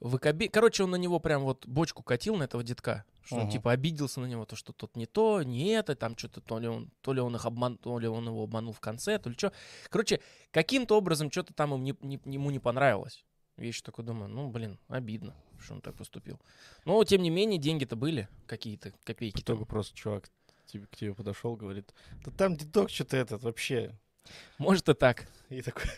выкоби... 0.09 0.47
Короче, 0.47 0.83
он 0.83 0.91
на 0.91 0.95
него 0.95 1.19
прям 1.19 1.43
вот 1.43 1.65
бочку 1.65 2.03
катил, 2.03 2.35
на 2.35 2.43
этого 2.43 2.63
детка. 2.63 3.05
Что 3.23 3.37
он 3.37 3.49
типа 3.49 3.71
обиделся 3.71 4.19
на 4.19 4.25
него, 4.27 4.45
то, 4.45 4.55
что 4.55 4.71
тот 4.71 4.95
не 4.95 5.07
то, 5.07 5.41
не 5.41 5.69
это, 5.69 5.95
там 5.95 6.15
что-то, 6.15 6.41
то 6.41 6.59
ли 6.59 6.67
он, 6.67 6.91
то 7.01 7.11
ли 7.11 7.21
он 7.21 7.35
их 7.35 7.45
обман, 7.45 7.77
то 7.77 7.97
ли 7.97 8.07
он 8.07 8.27
его 8.27 8.43
обманул 8.43 8.71
в 8.71 8.79
конце, 8.79 9.17
то 9.17 9.29
ли 9.29 9.35
что. 9.35 9.51
Короче, 9.89 10.21
каким-то 10.51 10.95
образом 10.95 11.31
что-то 11.31 11.53
там 11.53 11.73
им 11.73 11.83
не- 11.83 11.97
не- 12.01 12.33
ему 12.33 12.51
не 12.51 12.59
понравилось. 12.59 13.25
Я 13.57 13.67
еще 13.67 13.81
такой 13.81 14.05
думаю, 14.05 14.29
ну, 14.29 14.49
блин, 14.49 14.77
обидно, 14.89 15.33
что 15.59 15.73
он 15.75 15.81
так 15.81 15.95
поступил. 15.95 16.39
Но, 16.83 17.03
тем 17.03 17.23
не 17.23 17.29
менее, 17.29 17.57
деньги-то 17.57 17.95
были 17.95 18.27
какие-то, 18.45 18.93
копейки. 19.03 19.41
Итоге 19.41 19.65
просто 19.65 19.95
чувак 19.95 20.29
тебе, 20.65 20.85
к 20.85 20.95
тебе 20.95 21.13
подошел, 21.15 21.55
говорит, 21.55 21.93
да 22.25 22.31
там 22.31 22.55
дедок 22.57 22.89
что-то 22.89 23.17
этот 23.17 23.43
вообще. 23.43 23.97
Может 24.57 24.89
и 24.89 24.93
так. 24.93 25.27
И 25.49 25.61
такой, 25.61 25.89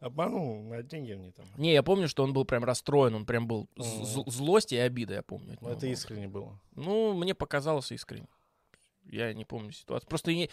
обманул, 0.00 0.62
на 0.62 0.82
деньги 0.82 1.12
мне 1.14 1.32
там. 1.32 1.46
Не, 1.56 1.72
я 1.72 1.82
помню, 1.82 2.08
что 2.08 2.22
он 2.24 2.32
был 2.32 2.44
прям 2.44 2.64
расстроен, 2.64 3.14
он 3.14 3.24
прям 3.26 3.46
был 3.46 3.68
з- 3.76 4.24
злость 4.30 4.72
и 4.72 4.76
обида, 4.76 5.14
я 5.14 5.22
помню. 5.22 5.56
Ну, 5.60 5.68
это 5.70 5.86
искренне 5.86 6.28
было. 6.28 6.58
Ну, 6.74 7.14
мне 7.14 7.34
показалось 7.34 7.90
искренне. 7.92 8.28
Я 9.10 9.32
не 9.32 9.46
помню 9.46 9.72
ситуацию. 9.72 10.06
Просто 10.06 10.30
я, 10.30 10.48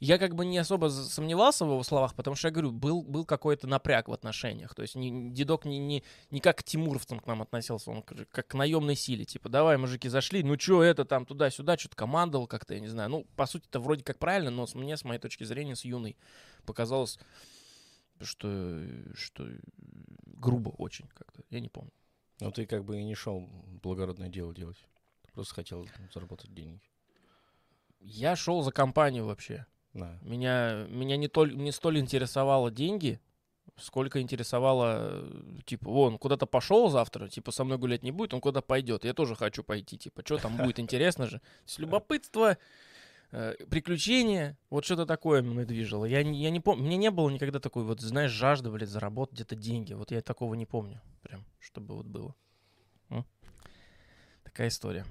я 0.00 0.16
как 0.16 0.34
бы 0.34 0.46
не 0.46 0.56
особо 0.56 0.88
сомневался 0.88 1.66
в 1.66 1.68
его 1.68 1.82
словах, 1.82 2.14
потому 2.14 2.36
что 2.36 2.48
я 2.48 2.52
говорю, 2.52 2.70
был, 2.72 3.02
был 3.02 3.26
какой-то 3.26 3.66
напряг 3.66 4.08
в 4.08 4.12
отношениях. 4.14 4.74
То 4.74 4.80
есть 4.80 4.94
не, 4.96 5.10
не- 5.10 5.30
дедок 5.30 5.66
не, 5.66 5.78
не, 5.78 6.02
не 6.30 6.40
как 6.40 6.56
к 6.56 6.62
тимуровцам 6.62 7.20
к 7.20 7.26
нам 7.26 7.42
относился, 7.42 7.90
он 7.90 8.00
как 8.02 8.46
к 8.46 8.54
наемной 8.54 8.94
силе. 8.96 9.26
Типа, 9.26 9.50
давай, 9.50 9.76
мужики, 9.76 10.08
зашли, 10.08 10.42
ну 10.42 10.58
что 10.58 10.82
это 10.82 11.04
там 11.04 11.26
туда-сюда, 11.26 11.76
что-то 11.76 11.96
командовал 11.96 12.46
как-то, 12.46 12.72
я 12.72 12.80
не 12.80 12.88
знаю. 12.88 13.10
Ну, 13.10 13.26
по 13.36 13.44
сути, 13.44 13.66
это 13.68 13.78
вроде 13.78 14.02
как 14.02 14.18
правильно, 14.18 14.50
но 14.50 14.66
с- 14.66 14.74
мне, 14.74 14.96
с 14.96 15.04
моей 15.04 15.20
точки 15.20 15.44
зрения, 15.44 15.76
с 15.76 15.84
юной 15.84 16.16
показалось, 16.64 17.18
что, 18.24 18.84
что 19.14 19.48
грубо 20.24 20.70
очень 20.70 21.06
как-то. 21.14 21.42
Я 21.50 21.60
не 21.60 21.68
помню. 21.68 21.92
Но 22.40 22.50
ты 22.50 22.66
как 22.66 22.84
бы 22.84 23.00
и 23.00 23.04
не 23.04 23.14
шел 23.14 23.48
благородное 23.82 24.28
дело 24.28 24.54
делать. 24.54 24.78
Ты 25.22 25.32
просто 25.32 25.54
хотел 25.54 25.88
заработать 26.12 26.54
деньги. 26.54 26.80
Я 28.00 28.36
шел 28.36 28.62
за 28.62 28.70
компанию 28.70 29.26
вообще. 29.26 29.66
На. 29.92 30.18
Меня, 30.22 30.86
меня 30.88 31.16
не, 31.16 31.28
толь, 31.28 31.56
не 31.56 31.72
столь 31.72 31.98
интересовало 31.98 32.70
деньги, 32.70 33.20
сколько 33.76 34.20
интересовало, 34.20 35.22
э, 35.22 35.58
типа, 35.64 35.90
вон, 35.90 36.18
куда-то 36.18 36.46
пошел 36.46 36.90
завтра, 36.90 37.28
типа, 37.28 37.50
со 37.52 37.64
мной 37.64 37.78
гулять 37.78 38.02
не 38.02 38.12
будет, 38.12 38.34
он 38.34 38.40
куда 38.40 38.60
пойдет. 38.60 39.04
Я 39.04 39.14
тоже 39.14 39.34
хочу 39.34 39.64
пойти, 39.64 39.96
типа, 39.98 40.22
что 40.24 40.38
там 40.38 40.56
будет, 40.56 40.78
интересно 40.78 41.26
же. 41.26 41.40
Любопытство, 41.78 42.52
э, 42.52 42.56
приключения, 43.30 44.56
вот 44.70 44.84
что-то 44.84 45.04
такое 45.06 45.42
мной 45.42 45.66
движило. 45.66 46.04
Я, 46.04 46.20
я 46.20 46.50
не 46.50 46.60
помню, 46.60 46.84
мне 46.84 46.96
не 46.96 47.10
было 47.10 47.28
никогда 47.28 47.60
такой, 47.60 47.84
вот, 47.84 48.00
знаешь, 48.00 48.30
жажды, 48.30 48.70
блядь, 48.70 48.88
заработать 48.88 49.34
где-то 49.34 49.56
деньги. 49.56 49.92
Вот 49.92 50.10
я 50.10 50.22
такого 50.22 50.54
не 50.54 50.66
помню, 50.66 51.00
прям, 51.22 51.44
чтобы 51.58 51.94
вот 51.94 52.06
было. 52.06 52.34
М? 53.10 53.26
Такая 54.44 54.68
история. 54.68 55.04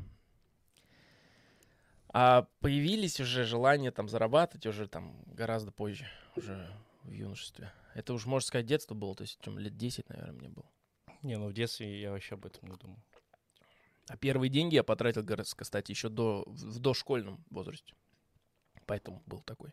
А 2.10 2.48
появились 2.62 3.20
уже 3.20 3.44
желания 3.44 3.92
там 3.92 4.10
зарабатывать 4.10 4.66
уже 4.66 4.88
там 4.88 5.22
гораздо 5.28 5.72
позже, 5.72 6.08
уже 6.36 6.68
в 7.04 7.12
юношестве. 7.12 7.72
Это 7.94 8.14
уж, 8.14 8.26
можно 8.26 8.48
сказать, 8.48 8.66
детство 8.66 8.96
было, 8.96 9.14
то 9.14 9.22
есть 9.22 9.40
чем 9.42 9.60
лет 9.60 9.78
10, 9.78 10.10
наверное, 10.10 10.34
мне 10.34 10.50
было. 10.50 10.66
Не, 11.22 11.38
ну 11.38 11.48
в 11.48 11.54
детстве 11.54 12.02
я 12.02 12.12
вообще 12.12 12.36
об 12.36 12.46
этом 12.46 12.70
не 12.70 12.78
думал. 12.78 12.98
А 14.08 14.18
первые 14.18 14.50
деньги 14.50 14.76
я 14.76 14.84
потратил, 14.84 15.26
кстати, 15.56 15.92
еще 15.92 16.10
до, 16.10 16.44
в 16.48 16.80
дошкольном 16.80 17.44
возрасте. 17.50 17.94
Поэтому 18.88 19.22
был 19.28 19.42
такой. 19.42 19.72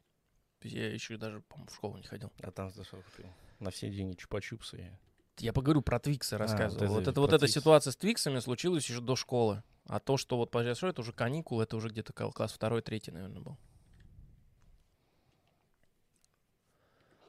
Я 0.62 0.92
еще 0.92 1.16
даже, 1.16 1.40
по-моему, 1.42 1.70
в 1.70 1.74
школу 1.74 1.96
не 1.96 2.02
ходил. 2.02 2.30
А 2.42 2.50
там 2.50 2.70
за 2.70 2.84
что 2.84 3.00
купил? 3.00 3.26
На 3.60 3.70
все 3.70 3.90
деньги 3.90 4.16
чупа-чупсы. 4.16 4.90
Я 5.38 5.52
поговорю 5.52 5.82
про 5.82 5.98
Твиксы, 5.98 6.36
рассказывал. 6.36 6.86
вот 6.86 6.94
вот 7.00 7.08
это 7.08 7.20
вот 7.20 7.32
эта 7.32 7.48
ситуация 7.48 7.92
с 7.92 7.96
Твиксами 7.96 8.38
случилась 8.40 8.84
еще 8.88 9.00
до 9.00 9.16
школы. 9.16 9.62
А 9.86 10.00
то, 10.00 10.16
что 10.16 10.36
вот 10.36 10.50
произошло, 10.50 10.88
это 10.88 11.00
уже 11.02 11.12
каникулы, 11.12 11.62
это 11.64 11.76
уже 11.76 11.88
где-то 11.88 12.12
кл- 12.12 12.30
класс 12.32 12.52
второй, 12.52 12.82
третий, 12.82 13.10
наверное, 13.10 13.40
был. 13.42 13.56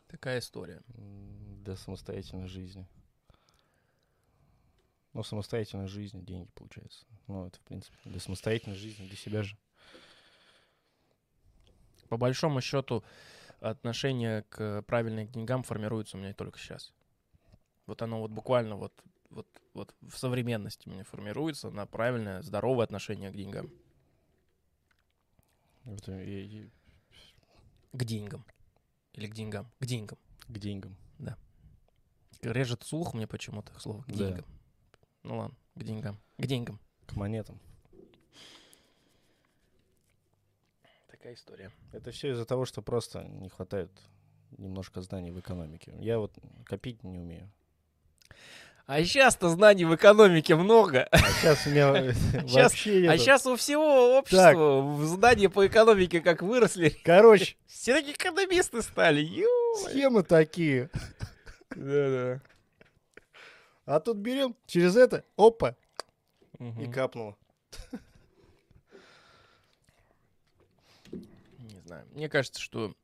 Такая 0.08 0.40
история. 0.40 0.82
Для 0.88 1.76
самостоятельной 1.76 2.48
жизни. 2.48 2.88
Ну, 5.14 5.24
самостоятельной 5.24 5.88
жизни 5.88 6.22
деньги, 6.22 6.50
получается. 6.56 7.06
Ну, 7.28 7.48
это, 7.48 7.58
в 7.60 7.62
принципе, 7.64 7.98
для 8.06 8.20
самостоятельной 8.20 8.76
жизни, 8.76 9.08
для 9.08 9.18
себя 9.18 9.44
же. 9.44 9.58
По 12.10 12.18
большому 12.18 12.62
счету, 12.62 13.04
отношение 13.60 14.44
к 14.44 14.82
правильным 14.84 15.28
деньгам 15.28 15.64
формируется 15.64 16.18
у 16.18 16.20
меня 16.20 16.34
только 16.34 16.60
сейчас. 16.60 16.94
Вот 17.86 18.02
оно 18.02 18.20
вот 18.20 18.32
буквально 18.32 18.76
вот, 18.76 18.94
вот, 19.30 19.48
вот 19.74 19.96
в 20.02 20.18
современности 20.18 20.88
у 20.88 20.92
меня 20.92 21.04
формируется 21.04 21.70
на 21.70 21.86
правильное, 21.86 22.42
здоровое 22.42 22.84
отношение 22.84 23.32
к 23.32 23.36
деньгам. 23.36 23.70
Это 25.86 26.20
и- 26.22 26.64
и 26.66 26.72
К 27.94 28.04
деньгам. 28.04 28.44
Или 29.14 29.28
к 29.28 29.34
деньгам. 29.34 29.72
К 29.80 29.86
деньгам. 29.86 30.18
к 30.48 30.58
деньгам. 30.58 30.98
Режет 32.42 32.84
слух 32.84 33.14
мне 33.16 33.26
почему-то 33.28 33.74
слово 33.80 34.04
к 34.04 34.08
Да. 34.08 34.14
деньгам. 34.14 34.46
Ну 35.24 35.38
ладно, 35.38 35.56
к 35.76 35.84
деньгам. 35.84 36.20
К 36.38 36.46
деньгам. 36.46 36.80
К 37.08 37.16
монетам. 37.16 37.60
Такая 41.26 41.38
история. 41.38 41.72
Это 41.92 42.12
все 42.12 42.34
из-за 42.34 42.46
того, 42.46 42.66
что 42.66 42.84
просто 42.84 43.24
не 43.24 43.50
хватает 43.50 43.90
немножко 44.60 45.02
знаний 45.02 45.32
в 45.32 45.40
экономике. 45.40 45.92
Я 45.98 46.20
вот 46.20 46.32
копить 46.66 47.04
не 47.04 47.18
умею. 47.18 47.52
А 48.86 49.04
сейчас-то 49.04 49.50
знаний 49.50 49.86
в 49.86 49.96
экономике 49.96 50.54
много. 50.54 51.08
А 51.10 51.18
сейчас 51.18 51.66
у 51.66 51.72
меня 51.72 51.92
вообще 52.54 53.10
А 53.10 53.18
сейчас 53.18 53.48
у 53.48 53.56
всего 53.56 54.20
общества 54.20 55.04
знания 55.04 55.50
по 55.50 55.66
экономике 55.66 56.22
как 56.22 56.44
выросли. 56.44 56.90
Короче, 57.04 57.56
Все 57.66 57.96
такие 57.96 58.14
экономисты 58.14 58.84
стали. 58.84 59.28
Схемы 59.80 60.22
такие. 60.22 60.92
Да-да. 61.72 62.40
А 63.88 64.00
тут 64.00 64.18
берем 64.18 64.56
через 64.68 64.96
это, 64.96 65.26
опа, 65.38 65.76
и 66.60 66.86
капнуло. 66.86 67.36
Не 71.72 71.82
знаю. 71.96 72.08
Мне 72.14 72.30
кажется, 72.30 72.62
что 72.62 72.96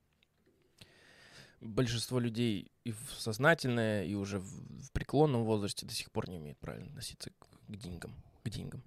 большинство 1.59 2.19
людей 2.19 2.71
и 2.83 2.91
в 2.91 3.11
сознательное, 3.17 4.03
и 4.05 4.13
уже 4.15 4.39
в, 4.39 4.45
в 4.45 4.91
преклонном 4.91 5.43
возрасте 5.43 5.85
до 5.85 5.93
сих 5.93 6.11
пор 6.11 6.29
не 6.29 6.37
умеет 6.37 6.57
правильно 6.59 6.89
относиться 6.89 7.29
к, 7.29 7.47
к 7.67 7.75
деньгам. 7.75 8.13
К 8.43 8.49
деньгам. 8.49 8.83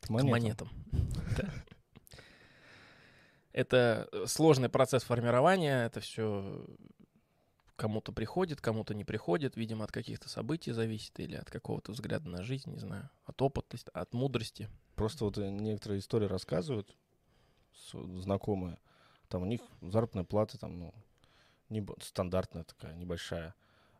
К 0.00 0.06
К 0.06 0.10
монетам. 0.10 0.68
Это 3.52 4.08
э, 4.12 4.26
сложный 4.26 4.68
процесс 4.68 5.02
формирования, 5.02 5.86
это 5.86 6.00
все 6.00 6.64
кому-то 7.74 8.12
приходит, 8.12 8.60
кому-то 8.60 8.94
не 8.94 9.04
приходит, 9.04 9.56
видимо, 9.56 9.84
от 9.84 9.90
каких-то 9.90 10.28
событий 10.28 10.70
зависит 10.70 11.18
или 11.18 11.34
от 11.34 11.50
какого-то 11.50 11.90
взгляда 11.90 12.28
на 12.28 12.44
жизнь, 12.44 12.70
не 12.70 12.78
знаю, 12.78 13.10
от 13.24 13.42
опыта, 13.42 13.76
от 13.92 14.14
мудрости. 14.14 14.68
Просто 14.94 15.24
вот 15.24 15.38
э, 15.38 15.48
некоторые 15.50 15.98
истории 15.98 16.26
рассказывают, 16.26 16.96
знакомые. 17.92 18.78
Там 19.28 19.42
у 19.42 19.46
них 19.46 19.60
заработная 19.80 20.24
плата 20.24 20.58
там, 20.58 20.78
ну, 20.78 20.94
не, 21.68 21.86
стандартная 22.00 22.64
такая, 22.64 22.94
небольшая. 22.94 23.54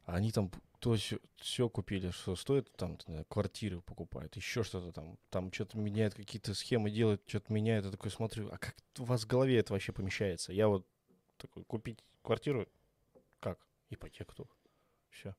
А 0.04 0.14
они 0.14 0.32
там 0.32 0.50
то 0.80 0.96
все 1.36 1.68
купили, 1.68 2.10
что 2.10 2.36
стоит, 2.36 2.72
там, 2.76 2.98
квартиры 3.28 3.80
покупают, 3.80 4.36
еще 4.36 4.62
что-то 4.62 4.92
там. 4.92 5.18
Там 5.28 5.52
что-то 5.52 5.76
меняют, 5.76 6.14
какие-то 6.14 6.54
схемы 6.54 6.90
делают, 6.90 7.22
что-то 7.26 7.52
меняют. 7.52 7.84
Я 7.84 7.90
такой 7.90 8.10
смотрю, 8.10 8.48
а 8.50 8.58
как 8.58 8.76
у 8.98 9.04
вас 9.04 9.24
в 9.24 9.26
голове 9.26 9.58
это 9.58 9.72
вообще 9.72 9.92
помещается? 9.92 10.52
Я 10.52 10.68
вот 10.68 10.86
такой, 11.36 11.64
купить 11.64 12.04
квартиру, 12.22 12.66
как? 13.40 13.58
Ипотеку 13.90 14.34
только. 14.34 14.54
Все. 15.10 15.34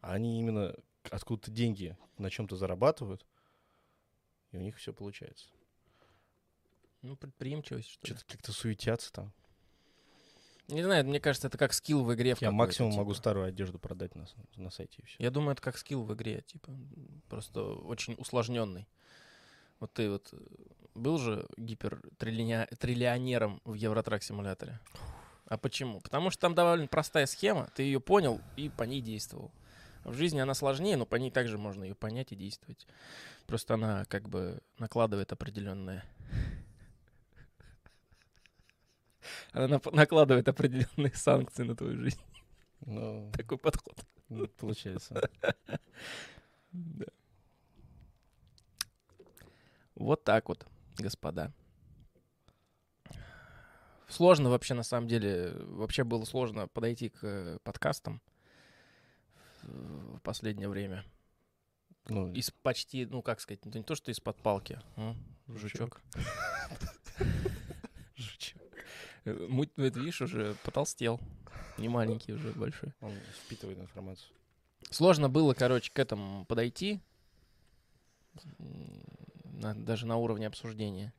А 0.00 0.14
они 0.14 0.40
именно 0.40 0.74
откуда-то 1.10 1.50
деньги 1.50 1.96
на 2.18 2.30
чем-то 2.30 2.56
зарабатывают, 2.56 3.24
и 4.50 4.56
у 4.56 4.60
них 4.60 4.76
все 4.76 4.92
получается. 4.92 5.48
Ну, 7.06 7.16
предприимчивость, 7.16 7.88
что. 7.88 8.06
Что-то 8.06 8.24
как-то 8.26 8.52
суетятся 8.52 9.12
там. 9.12 9.32
Не 10.68 10.82
знаю, 10.82 11.06
мне 11.06 11.20
кажется, 11.20 11.46
это 11.46 11.56
как 11.56 11.72
скилл 11.72 12.02
в 12.02 12.12
игре. 12.14 12.34
Я 12.40 12.50
максимум 12.50 12.92
могу 12.94 13.12
типа. 13.12 13.20
старую 13.20 13.46
одежду 13.46 13.78
продать 13.78 14.16
на, 14.16 14.26
на 14.56 14.70
сайте 14.70 14.96
и 14.98 15.06
все. 15.06 15.22
Я 15.22 15.30
думаю, 15.30 15.52
это 15.52 15.62
как 15.62 15.78
скилл 15.78 16.02
в 16.02 16.12
игре, 16.14 16.42
типа, 16.42 16.72
просто 17.28 17.62
очень 17.62 18.16
усложненный. 18.18 18.88
Вот 19.78 19.92
ты 19.92 20.10
вот 20.10 20.28
э, 20.32 20.36
был 20.94 21.18
же 21.18 21.46
гипертриллионером 21.56 23.60
в 23.64 23.74
Евротрак 23.74 24.24
симуляторе. 24.24 24.80
А 25.44 25.56
почему? 25.56 26.00
Потому 26.00 26.30
что 26.30 26.40
там 26.40 26.56
довольно 26.56 26.88
простая 26.88 27.26
схема, 27.26 27.70
ты 27.76 27.84
ее 27.84 28.00
понял 28.00 28.40
и 28.56 28.68
по 28.68 28.82
ней 28.82 29.00
действовал. 29.00 29.52
В 30.02 30.14
жизни 30.14 30.40
она 30.40 30.54
сложнее, 30.54 30.96
но 30.96 31.06
по 31.06 31.16
ней 31.16 31.30
также 31.30 31.58
можно 31.58 31.84
ее 31.84 31.94
понять 31.94 32.32
и 32.32 32.36
действовать. 32.36 32.88
Просто 33.46 33.74
она 33.74 34.04
как 34.06 34.28
бы 34.28 34.60
накладывает 34.78 35.32
определенные... 35.32 36.02
Она 39.52 39.80
накладывает 39.92 40.48
определенные 40.48 41.14
санкции 41.14 41.64
на 41.64 41.74
твою 41.76 41.98
жизнь. 41.98 42.20
Ну, 42.84 43.30
Такой 43.36 43.58
подход. 43.58 43.94
м, 44.30 44.48
получается. 44.58 45.28
Да. 46.72 47.06
Вот 49.94 50.24
так 50.24 50.48
вот, 50.48 50.66
господа. 50.98 51.52
Сложно 54.08 54.50
вообще, 54.50 54.74
на 54.74 54.82
самом 54.82 55.08
деле, 55.08 55.52
вообще 55.56 56.04
было 56.04 56.24
сложно 56.24 56.68
подойти 56.68 57.08
к 57.08 57.18
э, 57.22 57.58
подкастам 57.64 58.20
в 59.62 60.18
последнее 60.20 60.68
время. 60.68 61.04
Ну, 62.08 62.32
Из 62.34 62.50
почти, 62.50 63.06
ну 63.06 63.22
как 63.22 63.40
сказать, 63.40 63.64
ну, 63.64 63.72
не 63.72 63.82
то, 63.82 63.94
что 63.94 64.10
из-под 64.12 64.36
палки. 64.36 64.78
М, 64.96 65.16
Жучок. 65.48 66.00
Жучок. 68.16 68.62
Э, 69.26 69.46
Муть, 69.48 69.70
ну, 69.76 69.84
это, 69.84 69.98
видишь, 69.98 70.22
уже 70.22 70.54
потолстел. 70.64 71.20
Не 71.78 71.88
маленький 71.88 72.32
уже, 72.32 72.52
большой. 72.52 72.94
он 73.00 73.12
впитывает 73.44 73.78
информацию. 73.78 74.30
Сложно 74.90 75.28
было, 75.28 75.52
короче, 75.52 75.92
к 75.92 75.98
этому 75.98 76.46
подойти. 76.46 77.00
На- 79.44 79.74
даже 79.74 80.06
на 80.06 80.16
уровне 80.16 80.46
обсуждения. 80.46 81.12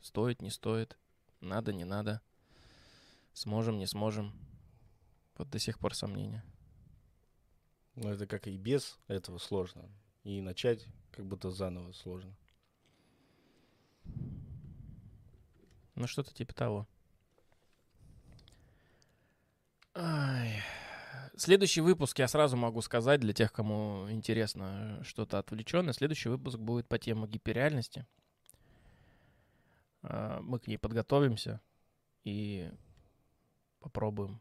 Стоит, 0.00 0.40
не 0.42 0.50
стоит. 0.50 0.96
Надо, 1.40 1.72
не 1.72 1.84
надо. 1.84 2.20
Сможем, 3.34 3.78
не 3.78 3.86
сможем. 3.86 4.32
Вот 5.36 5.50
до 5.50 5.58
сих 5.58 5.78
пор 5.78 5.94
сомнения. 5.94 6.44
Но 7.94 8.10
это 8.12 8.26
как 8.26 8.46
и 8.46 8.56
без 8.56 8.98
этого 9.06 9.38
сложно. 9.38 9.88
И 10.24 10.40
начать 10.40 10.86
как 11.12 11.26
будто 11.26 11.50
заново 11.50 11.92
сложно. 11.92 12.34
Ну, 15.94 16.06
что-то 16.06 16.32
типа 16.32 16.54
того. 16.54 16.88
Ай. 19.94 20.62
Следующий 21.36 21.80
выпуск, 21.80 22.18
я 22.18 22.28
сразу 22.28 22.56
могу 22.56 22.80
сказать, 22.80 23.20
для 23.20 23.32
тех, 23.32 23.52
кому 23.52 24.08
интересно 24.10 24.98
э, 25.00 25.04
что-то 25.04 25.38
отвлеченное, 25.38 25.92
следующий 25.92 26.28
выпуск 26.28 26.58
будет 26.58 26.86
по 26.86 26.98
теме 26.98 27.26
гиперреальности. 27.26 28.06
А, 30.02 30.40
Мы 30.42 30.60
к 30.60 30.68
ней 30.68 30.76
подготовимся 30.76 31.60
и 32.24 32.70
попробуем, 33.80 34.40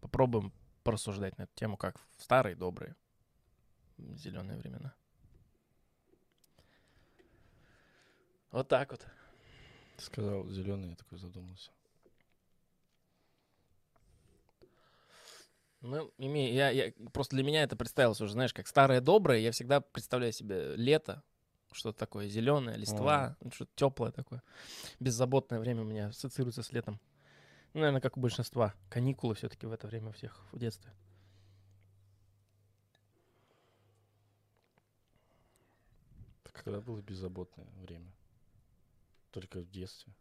попробуем 0.00 0.52
порассуждать 0.82 1.38
на 1.38 1.44
эту 1.44 1.54
тему, 1.54 1.76
как 1.76 1.98
в 2.18 2.22
старые 2.22 2.54
добрые 2.54 2.96
зеленые 3.98 4.58
времена. 4.58 4.94
Вот 8.50 8.68
так 8.68 8.90
вот. 8.90 9.06
Сказал 9.96 10.48
зеленый, 10.48 10.90
я 10.90 10.96
такой 10.96 11.18
задумался. 11.18 11.70
Ну, 15.80 16.12
име- 16.18 16.52
я, 16.52 16.70
я- 16.70 16.92
просто 17.12 17.36
для 17.36 17.44
меня 17.44 17.62
это 17.62 17.74
представилось 17.74 18.20
уже, 18.20 18.32
знаешь, 18.32 18.52
как 18.52 18.66
старое 18.66 19.00
доброе. 19.00 19.38
Я 19.38 19.50
всегда 19.52 19.80
представляю 19.80 20.32
себе 20.32 20.76
лето, 20.76 21.22
что-то 21.72 21.98
такое 21.98 22.28
зеленое, 22.28 22.76
листва, 22.76 23.36
ну, 23.40 23.50
что-то 23.50 23.70
теплое 23.76 24.12
такое. 24.12 24.42
Беззаботное 24.98 25.58
время 25.58 25.82
у 25.82 25.86
меня 25.86 26.08
ассоциируется 26.08 26.62
с 26.62 26.72
летом. 26.72 27.00
Ну, 27.72 27.80
наверное, 27.80 28.00
как 28.00 28.16
у 28.16 28.20
большинства. 28.20 28.74
Каникулы 28.90 29.34
все-таки 29.34 29.64
в 29.66 29.72
это 29.72 29.86
время 29.86 30.08
у 30.10 30.12
всех 30.12 30.44
в 30.52 30.58
детстве. 30.58 30.92
Это 36.44 36.52
когда 36.52 36.80
было 36.80 37.00
беззаботное 37.00 37.66
время? 37.80 38.12
Только 39.30 39.60
в 39.60 39.70
детстве. 39.70 40.12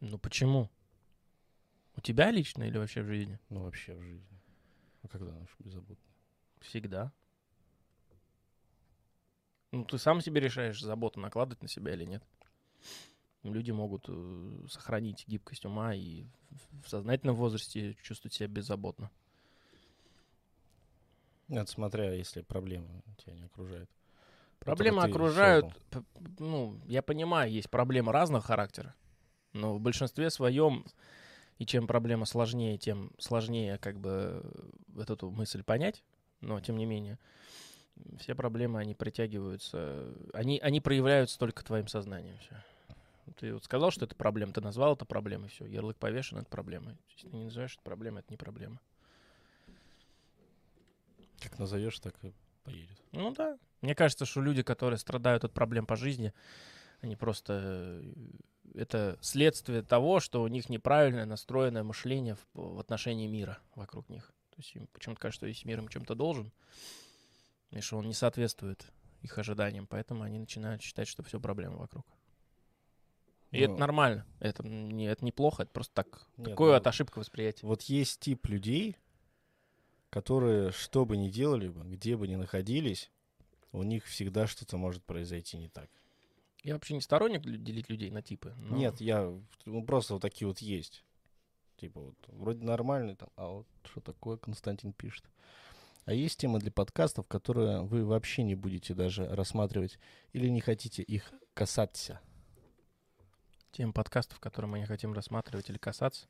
Ну 0.00 0.18
почему? 0.18 0.70
У 2.00 2.02
тебя 2.02 2.30
лично 2.30 2.62
или 2.62 2.78
вообще 2.78 3.02
в 3.02 3.08
жизни? 3.08 3.38
Ну, 3.50 3.64
вообще 3.64 3.94
в 3.94 4.00
жизни. 4.00 4.40
А 5.02 5.08
когда 5.08 5.32
оно 5.32 5.46
беззаботное? 5.58 6.14
Всегда. 6.62 7.12
Ну, 9.70 9.84
ты 9.84 9.98
сам 9.98 10.22
себе 10.22 10.40
решаешь, 10.40 10.80
заботу 10.80 11.20
накладывать 11.20 11.60
на 11.60 11.68
себя 11.68 11.92
или 11.92 12.06
нет. 12.06 12.24
Люди 13.42 13.70
могут 13.70 14.06
э, 14.08 14.66
сохранить 14.70 15.28
гибкость 15.28 15.66
ума 15.66 15.94
и 15.94 16.24
в- 16.82 16.88
сознательном 16.88 17.36
возрасте 17.36 17.94
чувствовать 18.02 18.32
себя 18.32 18.48
беззаботно. 18.48 19.10
Это 21.50 21.70
смотря, 21.70 22.14
если 22.14 22.40
проблемы 22.40 23.02
тебя 23.18 23.34
не 23.34 23.44
окружают. 23.44 23.90
Проблемы 24.60 25.02
Которых 25.02 25.04
ты 25.04 25.10
окружают, 25.10 25.66
ну, 26.38 26.80
я 26.86 27.02
понимаю, 27.02 27.52
есть 27.52 27.68
проблемы 27.68 28.10
разного 28.10 28.42
характера, 28.42 28.94
но 29.52 29.74
в 29.74 29.80
большинстве 29.80 30.30
своем, 30.30 30.86
и 31.60 31.66
чем 31.66 31.86
проблема 31.86 32.24
сложнее, 32.24 32.78
тем 32.78 33.12
сложнее 33.18 33.76
как 33.76 34.00
бы 34.00 34.42
вот 34.88 35.10
эту 35.10 35.30
мысль 35.30 35.62
понять, 35.62 36.02
но 36.40 36.58
тем 36.58 36.78
не 36.78 36.86
менее, 36.86 37.18
все 38.18 38.34
проблемы, 38.34 38.80
они 38.80 38.94
притягиваются, 38.94 40.10
они, 40.32 40.58
они 40.60 40.80
проявляются 40.80 41.38
только 41.38 41.62
твоим 41.62 41.86
сознанием. 41.86 42.38
Все. 42.38 42.64
Ты 43.36 43.52
вот 43.52 43.62
сказал, 43.62 43.90
что 43.90 44.06
это 44.06 44.16
проблема, 44.16 44.54
ты 44.54 44.62
назвал 44.62 44.94
это 44.94 45.04
проблемой, 45.04 45.50
все, 45.50 45.66
ярлык 45.66 45.98
повешен, 45.98 46.38
это 46.38 46.48
проблема. 46.48 46.96
Если 47.10 47.28
ты 47.28 47.36
не 47.36 47.44
называешь 47.44 47.74
это 47.74 47.82
проблемой, 47.82 48.20
это 48.20 48.32
не 48.32 48.38
проблема. 48.38 48.80
Как 51.40 51.58
назовешь, 51.58 52.00
так 52.00 52.14
и 52.22 52.32
поедет. 52.64 52.96
Ну 53.12 53.32
да. 53.34 53.58
Мне 53.82 53.94
кажется, 53.94 54.24
что 54.24 54.40
люди, 54.40 54.62
которые 54.62 54.96
страдают 54.96 55.44
от 55.44 55.52
проблем 55.52 55.84
по 55.84 55.96
жизни, 55.96 56.32
они 57.02 57.16
просто... 57.16 58.02
Это 58.74 59.18
следствие 59.20 59.82
того, 59.82 60.20
что 60.20 60.42
у 60.42 60.48
них 60.48 60.68
неправильное 60.68 61.26
настроенное 61.26 61.82
мышление 61.82 62.36
в, 62.36 62.74
в 62.76 62.78
отношении 62.78 63.26
мира 63.26 63.58
вокруг 63.74 64.08
них. 64.08 64.26
То 64.50 64.56
есть 64.58 64.74
им 64.74 64.86
почему-то 64.88 65.20
кажется, 65.20 65.40
что 65.40 65.46
весь 65.46 65.64
мир 65.64 65.78
им 65.78 65.88
чем-то 65.88 66.14
должен, 66.14 66.52
и 67.70 67.80
что 67.80 67.98
он 67.98 68.06
не 68.06 68.14
соответствует 68.14 68.86
их 69.22 69.36
ожиданиям, 69.38 69.86
поэтому 69.86 70.22
они 70.22 70.38
начинают 70.38 70.82
считать, 70.82 71.08
что 71.08 71.22
все 71.22 71.40
проблемы 71.40 71.76
вокруг. 71.76 72.06
И 73.50 73.58
это 73.58 73.72
Ну, 73.72 73.78
нормально. 73.78 74.26
Это 74.38 74.66
не, 74.66 75.06
это 75.06 75.24
неплохо, 75.24 75.64
это 75.64 75.72
просто 75.72 75.92
так. 75.94 76.26
Нет, 76.36 76.50
Такое 76.50 76.70
ну, 76.70 76.76
от 76.76 76.86
ошибка 76.86 77.18
восприятия. 77.18 77.66
Вот 77.66 77.82
есть 77.82 78.20
тип 78.20 78.46
людей, 78.46 78.96
которые, 80.08 80.70
что 80.70 81.04
бы 81.04 81.16
ни 81.16 81.28
делали 81.28 81.68
бы, 81.68 81.84
где 81.84 82.16
бы 82.16 82.28
ни 82.28 82.36
находились, 82.36 83.10
у 83.72 83.82
них 83.82 84.04
всегда 84.06 84.46
что-то 84.46 84.76
может 84.76 85.02
произойти 85.04 85.56
не 85.56 85.68
так. 85.68 85.90
Я 86.62 86.74
вообще 86.74 86.94
не 86.94 87.00
сторонник 87.00 87.42
делить 87.42 87.88
людей 87.88 88.10
на 88.10 88.22
типы. 88.22 88.54
но- 88.58 88.76
Нет, 88.76 89.00
я 89.00 89.32
ну, 89.64 89.84
просто 89.84 90.14
вот 90.14 90.22
такие 90.22 90.46
вот 90.46 90.58
есть. 90.58 91.04
Типа 91.76 92.00
вот 92.00 92.16
вроде 92.28 92.62
нормальный 92.64 93.16
там, 93.16 93.30
а 93.36 93.48
вот 93.48 93.66
что 93.84 94.00
такое 94.00 94.36
Константин 94.36 94.92
пишет. 94.92 95.24
А 96.04 96.12
есть 96.12 96.38
темы 96.38 96.58
для 96.58 96.70
подкастов, 96.70 97.26
которые 97.26 97.82
вы 97.82 98.04
вообще 98.04 98.42
не 98.42 98.54
будете 98.54 98.94
даже 98.94 99.26
рассматривать 99.26 99.98
или 100.32 100.48
не 100.48 100.60
хотите 100.60 101.02
их 101.02 101.32
касаться. 101.54 102.20
Тем 103.72 103.92
подкастов, 103.92 104.40
которые 104.40 104.70
мы 104.70 104.78
не 104.80 104.86
хотим 104.86 105.12
рассматривать 105.12 105.70
или 105.70 105.78
касаться. 105.78 106.26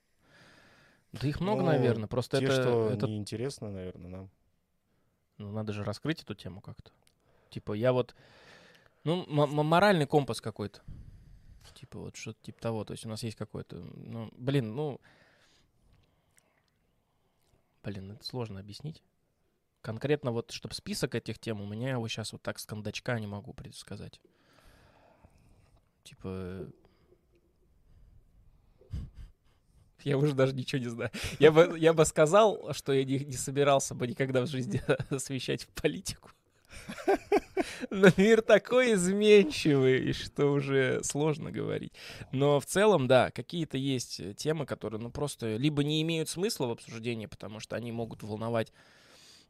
Да 1.13 1.27
их 1.27 1.41
много, 1.41 1.63
Ну, 1.63 1.69
наверное. 1.69 2.07
Просто 2.07 2.39
Те, 2.39 2.45
это, 2.45 2.55
что 2.63 2.91
это 2.91 3.07
неинтересно, 3.09 3.71
наверное, 3.71 4.09
нам. 4.11 4.31
ну, 5.39 5.51
надо 5.51 5.73
же 5.73 5.83
раскрыть 5.83 6.23
эту 6.23 6.35
тему 6.35 6.61
как-то. 6.61 6.93
Типа, 7.49 7.73
я 7.73 7.93
вот... 7.93 8.15
Ну, 9.05 9.25
моральный 9.29 10.07
компас 10.07 10.41
какой-то. 10.41 10.83
Типа, 11.75 11.99
вот 11.99 12.17
что-то 12.17 12.43
типа 12.43 12.61
того. 12.61 12.85
То 12.85 12.93
есть 12.93 13.07
у 13.07 13.09
нас 13.09 13.23
есть 13.23 13.37
какой-то... 13.37 13.77
Ну, 13.77 14.31
блин, 14.37 14.75
ну... 14.75 15.01
Блин, 17.83 18.13
это 18.13 18.25
сложно 18.25 18.61
объяснить. 18.61 19.03
Конкретно 19.81 20.31
вот, 20.31 20.51
чтобы 20.51 20.75
список 20.75 21.15
этих 21.15 21.39
тем, 21.39 21.63
у 21.63 21.67
меня 21.67 21.93
его 21.93 22.07
сейчас 22.07 22.33
вот 22.33 22.43
так 22.43 22.59
с 22.59 22.67
кондачка 22.67 23.19
не 23.19 23.27
могу 23.27 23.55
предсказать. 23.55 24.21
Типа... 26.05 26.69
Я 30.05 30.19
уже 30.19 30.35
даже 30.35 30.55
ничего 30.55 30.83
не 30.83 30.89
знаю. 30.89 31.11
Я 31.39 31.51
бы, 31.51 31.79
я 31.79 31.95
бы 31.95 32.05
сказал, 32.05 32.75
что 32.75 32.93
я 32.93 33.05
не, 33.05 33.21
не 33.21 33.37
собирался 33.37 33.95
бы 33.95 34.07
никогда 34.07 34.43
в 34.43 34.47
жизни 34.47 34.83
освещать 35.11 35.67
политику. 35.69 36.31
Но 37.91 38.09
мир 38.17 38.43
такой 38.43 38.95
изменчивый, 38.95 40.13
что 40.13 40.53
уже 40.53 41.03
сложно 41.03 41.51
говорить. 41.51 41.93
Но 42.33 42.61
в 42.61 42.67
целом, 42.67 43.07
да, 43.07 43.31
какие-то 43.31 43.77
есть 43.77 44.21
э, 44.21 44.35
темы, 44.35 44.67
которые, 44.67 45.01
ну, 45.01 45.11
просто 45.11 45.57
либо 45.57 45.85
не 45.85 46.03
имеют 46.03 46.29
смысла 46.29 46.67
в 46.67 46.71
обсуждении, 46.73 47.27
потому 47.27 47.61
что 47.61 47.77
они 47.77 47.93
могут 47.93 48.23
волновать 48.23 48.73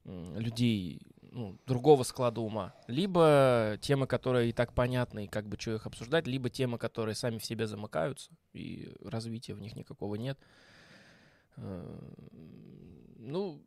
людей 0.05 1.01
ну, 1.33 1.57
другого 1.67 2.03
склада 2.03 2.41
ума, 2.41 2.75
либо 2.87 3.79
темы, 3.81 4.07
которые 4.07 4.51
и 4.51 4.53
так 4.53 4.73
понятны, 4.75 5.27
и 5.27 5.29
как 5.29 5.47
бы 5.47 5.57
что 5.59 5.75
их 5.75 5.87
обсуждать, 5.87 6.27
либо 6.27 6.51
темы, 6.51 6.79
которые 6.79 7.15
сами 7.15 7.39
в 7.39 7.45
себе 7.45 7.67
замыкаются, 7.67 8.31
и 8.53 8.93
развития 9.05 9.55
в 9.55 9.61
них 9.61 9.77
никакого 9.77 10.15
нет. 10.17 10.39
Э, 11.57 11.99
Ну, 13.19 13.63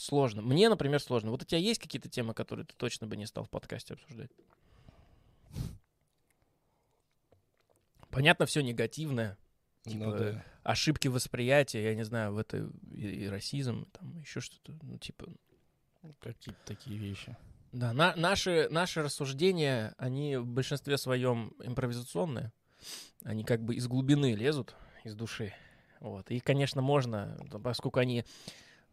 сложно. 0.00 0.42
Мне, 0.42 0.68
например, 0.68 1.00
сложно. 1.00 1.30
Вот 1.30 1.42
у 1.42 1.44
тебя 1.44 1.58
есть 1.58 1.80
какие-то 1.80 2.08
темы, 2.08 2.34
которые 2.34 2.66
ты 2.66 2.74
точно 2.76 3.06
бы 3.06 3.16
не 3.16 3.26
стал 3.26 3.44
в 3.44 3.50
подкасте 3.50 3.94
обсуждать? 3.94 4.30
Понятно, 8.10 8.46
все 8.46 8.62
негативное. 8.62 9.36
Типа, 9.84 10.04
Ну 10.04 10.16
да. 10.18 10.44
ошибки 10.64 11.06
восприятия, 11.08 11.82
я 11.84 11.94
не 11.94 12.04
знаю, 12.04 12.32
в 12.32 12.38
это 12.38 12.68
и, 12.90 13.24
и 13.24 13.28
расизм, 13.28 13.86
там 13.92 14.18
еще 14.18 14.40
что-то, 14.40 14.76
ну, 14.82 14.98
типа, 14.98 15.28
Какие-то 16.20 16.60
такие 16.64 16.98
вещи. 16.98 17.36
Да, 17.72 17.92
на- 17.92 18.14
наши, 18.16 18.68
наши 18.70 19.02
рассуждения, 19.02 19.94
они 19.98 20.36
в 20.36 20.46
большинстве 20.46 20.98
своем 20.98 21.52
импровизационные. 21.62 22.52
Они 23.24 23.44
как 23.44 23.62
бы 23.62 23.74
из 23.74 23.86
глубины 23.88 24.34
лезут, 24.34 24.74
из 25.04 25.14
души. 25.14 25.52
Вот. 26.00 26.30
И, 26.30 26.40
конечно, 26.40 26.82
можно, 26.82 27.36
поскольку 27.62 27.98
они... 27.98 28.24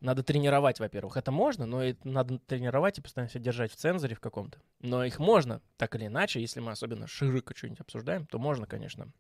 Надо 0.04 0.22
тренировать, 0.22 0.82
во-первых. 0.82 1.16
Это 1.16 1.32
можно, 1.32 1.66
но 1.66 1.82
это 1.82 2.06
надо 2.06 2.38
тренировать 2.40 2.98
и 2.98 3.02
постоянно 3.02 3.32
себя 3.32 3.40
держать 3.40 3.72
в 3.72 3.78
цензоре 3.78 4.16
в 4.16 4.20
каком-то. 4.20 4.60
Но 4.82 5.06
их 5.06 5.18
можно, 5.18 5.62
так 5.78 5.96
или 5.96 6.08
иначе, 6.08 6.42
если 6.42 6.60
мы 6.60 6.74
особенно 6.74 7.08
широко 7.08 7.56
что-нибудь 7.56 7.80
обсуждаем, 7.80 8.26
то 8.26 8.38
можно, 8.38 8.68
конечно, 8.68 9.14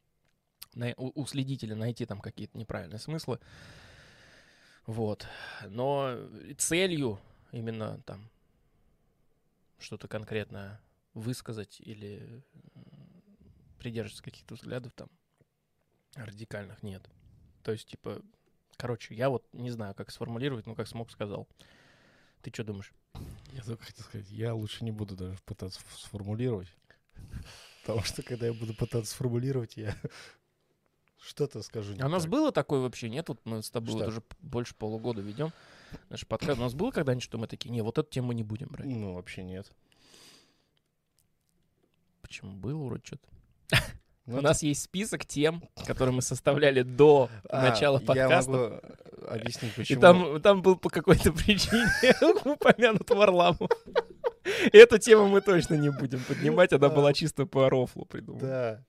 на- 0.74 0.94
у, 0.98 1.22
у 1.22 1.26
следителя 1.26 1.78
найти 1.78 2.06
там 2.06 2.20
какие-то 2.20 2.58
неправильные 2.58 3.00
смыслы. 3.00 3.40
Вот. 4.86 5.26
Но 5.70 6.18
целью 6.58 7.18
именно 7.54 8.02
там 8.02 8.30
что-то 9.80 10.10
конкретное 10.10 10.82
высказать 11.14 11.80
или 11.80 12.44
придерживаться 13.80 14.22
каких-то 14.22 14.56
взглядов 14.56 14.92
там 14.92 15.08
радикальных 16.16 16.84
нет. 16.84 17.10
То 17.64 17.72
есть, 17.72 17.88
типа, 17.88 18.22
короче, 18.78 19.16
я 19.16 19.30
вот 19.30 19.46
не 19.54 19.72
знаю, 19.72 19.96
как 19.96 20.12
сформулировать, 20.12 20.66
но 20.66 20.76
как 20.76 20.88
смог, 20.88 21.12
сказал. 21.12 21.48
Ты 22.42 22.52
что 22.54 22.64
думаешь? 22.64 22.94
Я 23.54 23.62
только 23.64 23.86
хотел 23.86 24.04
сказать, 24.04 24.30
я 24.30 24.54
лучше 24.54 24.84
не 24.84 24.92
буду 24.92 25.16
даже 25.16 25.38
пытаться 25.46 25.80
сформулировать. 25.98 26.68
Потому 27.82 28.04
что 28.04 28.24
когда 28.24 28.48
я 28.48 28.54
буду 28.54 28.74
пытаться 28.74 29.12
сформулировать, 29.12 29.78
я 29.78 29.96
что-то 31.22 31.62
скажу. 31.62 31.96
А 32.00 32.06
у 32.08 32.10
нас 32.10 32.24
так. 32.24 32.32
было 32.32 32.52
такое 32.52 32.82
вообще, 32.82 33.10
нет? 33.10 33.30
Вот 33.30 33.40
мы 33.46 33.62
с 33.62 33.70
тобой 33.70 33.94
вот 33.94 34.08
уже 34.08 34.24
больше 34.40 34.76
полугода 34.76 35.22
ведем 35.22 35.52
наш 36.10 36.26
подкаст. 36.26 36.60
У 36.60 36.64
нас 36.64 36.74
было 36.74 36.92
когда-нибудь, 36.92 37.24
что 37.24 37.38
мы 37.38 37.48
такие, 37.48 37.70
не, 37.70 37.82
вот 37.82 37.98
эту 37.98 38.10
тему 38.10 38.28
мы 38.28 38.36
не 38.36 38.44
будем 38.44 38.68
брать. 38.68 38.88
Ну, 38.88 39.14
вообще 39.14 39.44
нет. 39.44 39.72
Почему 42.22 42.54
было 42.54 42.86
вроде 42.86 43.04
что-то? 43.06 43.28
Ну, 44.26 44.38
У 44.38 44.42
нас 44.42 44.64
есть 44.64 44.84
список 44.84 45.26
тем, 45.26 45.62
которые 45.86 46.16
мы 46.16 46.22
составляли 46.22 46.82
до 46.82 47.30
А, 47.50 47.62
начала 47.70 48.00
Я 48.00 48.06
подкаста. 48.06 48.52
могу 48.52 48.64
э, 48.64 49.26
объяснить, 49.28 49.74
И 49.74 49.76
почему. 49.76 50.02
там, 50.02 50.42
там 50.42 50.62
был 50.62 50.78
по 50.78 50.90
какой-то 50.90 51.34
причине 51.34 51.86
упомянут 52.54 53.10
Варламов. 53.10 53.70
Эту 54.72 54.98
тему 54.98 55.28
мы 55.28 55.42
точно 55.42 55.76
не 55.76 55.90
будем 55.90 56.24
поднимать, 56.24 56.72
она 56.72 56.90
была 56.90 57.12
чисто 57.14 57.46
по 57.46 57.70
рофлу 57.70 58.06
придумана. 58.06 58.46
Да, 58.48 58.84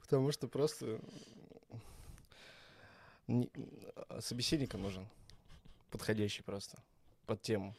потому 0.00 0.30
что 0.30 0.46
просто 0.46 1.00
не- 3.26 3.50
собеседника 4.20 4.78
нужен 4.78 5.06
подходящий 5.90 6.42
просто 6.42 6.78
под 7.26 7.42
тему. 7.42 7.74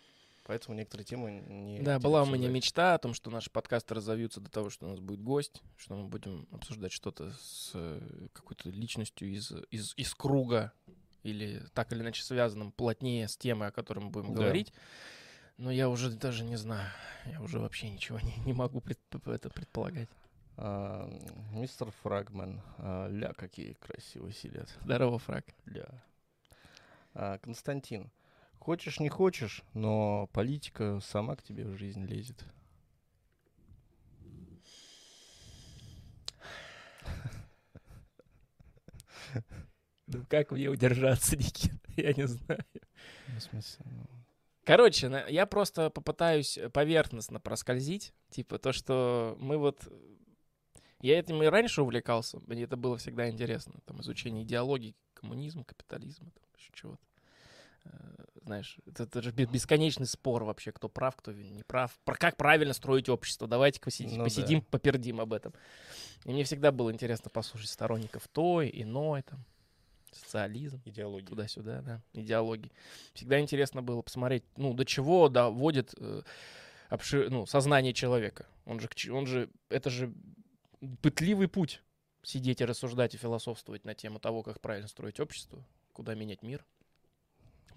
Поэтому 0.47 0.77
некоторые 0.77 1.05
темы 1.05 1.31
не 1.47 1.81
Да, 1.81 1.99
была 1.99 2.23
у 2.23 2.25
меня 2.25 2.47
мечта 2.47 2.93
о 2.93 2.97
том, 2.97 3.13
что 3.13 3.29
наши 3.29 3.49
подкасты 3.51 3.93
разовьются 3.95 4.39
до 4.39 4.49
того, 4.49 4.69
что 4.69 4.85
у 4.85 4.89
нас 4.89 4.99
будет 4.99 5.21
гость, 5.21 5.61
что 5.75 5.95
мы 5.95 6.07
будем 6.07 6.47
обсуждать 6.51 6.93
что-то 6.93 7.31
с 7.33 7.71
э, 7.73 8.27
какой-то 8.33 8.69
личностью 8.69 9.29
из, 9.29 9.51
из, 9.71 9.93
из 9.97 10.15
круга 10.15 10.71
или 11.23 11.61
так 11.73 11.91
или 11.91 12.01
иначе 12.01 12.23
связанным 12.23 12.71
плотнее 12.71 13.27
с 13.27 13.35
темой, 13.35 13.67
о 13.67 13.71
которой 13.71 13.99
мы 13.99 14.09
будем 14.09 14.33
Да. 14.33 14.41
говорить. 14.43 14.71
Но 15.57 15.69
я 15.69 15.89
уже 15.89 16.11
даже 16.11 16.45
не 16.45 16.55
знаю, 16.55 16.89
я 17.25 17.41
уже 17.41 17.59
вообще 17.59 17.89
ничего 17.89 18.19
не, 18.21 18.33
не 18.45 18.53
могу 18.53 18.79
предп- 18.79 19.29
это 19.29 19.49
предполагать. 19.49 20.07
А, 20.55 21.09
Мистер 21.51 21.91
Фрагман. 22.03 22.61
а, 22.77 23.09
ля, 23.09 23.33
какие 23.33 23.73
красиво 23.73 24.31
сидят. 24.31 24.69
Здорово, 24.85 25.19
Фраг. 25.19 25.45
Ля. 25.65 25.89
А, 27.13 27.37
Константин. 27.39 28.09
Хочешь, 28.59 28.99
не 28.99 29.09
хочешь, 29.09 29.63
но 29.73 30.27
политика 30.33 30.99
сама 31.01 31.35
к 31.35 31.43
тебе 31.43 31.65
в 31.65 31.77
жизнь 31.77 32.05
лезет. 32.05 32.45
Ну 40.07 40.25
как 40.29 40.51
мне 40.51 40.69
удержаться, 40.69 41.35
Никит? 41.37 41.73
Я 41.97 42.13
не 42.13 42.27
знаю. 42.27 42.63
Ну, 43.27 43.39
в 43.39 43.41
смысле, 43.41 43.85
ну, 43.85 44.07
Короче, 44.63 45.25
я 45.29 45.45
просто 45.45 45.89
попытаюсь 45.89 46.59
поверхностно 46.73 47.39
проскользить. 47.39 48.13
Типа 48.29 48.59
то, 48.59 48.73
что 48.73 49.37
мы 49.39 49.57
вот... 49.57 49.87
Я 50.99 51.19
этим 51.19 51.41
и 51.43 51.45
раньше 51.45 51.83
увлекался, 51.83 52.39
мне 52.47 52.63
это 52.63 52.75
было 52.75 52.97
всегда 52.97 53.29
интересно. 53.29 53.79
Там 53.85 54.01
изучение 54.01 54.43
идеологии, 54.43 54.95
коммунизма, 55.13 55.63
капитализма, 55.63 56.31
там 56.31 56.43
еще 56.57 56.71
чего-то. 56.73 57.05
Э, 57.91 58.23
Знаешь, 58.45 58.77
это, 58.85 59.03
это 59.03 59.21
же 59.21 59.31
бе- 59.31 59.45
бесконечный 59.45 60.05
спор 60.05 60.43
вообще, 60.43 60.71
кто 60.71 60.87
прав, 60.89 61.15
кто 61.15 61.33
не 61.33 61.63
прав. 61.63 61.91
Про 62.05 62.15
как 62.15 62.37
правильно 62.37 62.73
строить 62.73 63.09
общество. 63.09 63.47
Давайте 63.47 63.81
посидим, 63.81 64.11
Ну 64.11 64.17
да. 64.19 64.23
посидим 64.23 64.61
попердим 64.61 65.19
об 65.19 65.33
этом. 65.33 65.53
И 66.25 66.31
мне 66.31 66.43
всегда 66.43 66.71
было 66.71 66.91
интересно 66.91 67.29
послушать 67.29 67.69
сторонников 67.69 68.27
той, 68.29 68.69
иной, 68.73 69.23
там, 69.23 69.43
социализм 70.11 70.81
идеология. 70.85 71.27
туда-сюда, 71.27 71.81
да, 71.81 72.01
идеологии. 72.13 72.71
Всегда 73.13 73.39
интересно 73.39 73.81
было 73.81 74.01
посмотреть, 74.01 74.43
ну, 74.55 74.73
до 74.73 74.85
чего 74.85 75.27
доводит 75.29 75.93
э, 75.97 76.21
обши- 76.89 77.29
ну, 77.29 77.45
сознание 77.45 77.93
человека. 77.93 78.45
Он 78.65 78.79
же, 78.79 78.89
он 79.11 79.27
же, 79.27 79.49
это 79.69 79.89
же 79.89 80.13
пытливый 81.01 81.47
путь 81.47 81.81
сидеть 82.23 82.61
и 82.61 82.65
рассуждать 82.65 83.13
и 83.13 83.17
философствовать 83.17 83.85
на 83.85 83.93
тему 83.93 84.19
того, 84.19 84.43
как 84.43 84.59
правильно 84.61 84.87
строить 84.87 85.19
общество, 85.19 85.63
куда 85.93 86.15
менять 86.15 86.41
мир. 86.43 86.65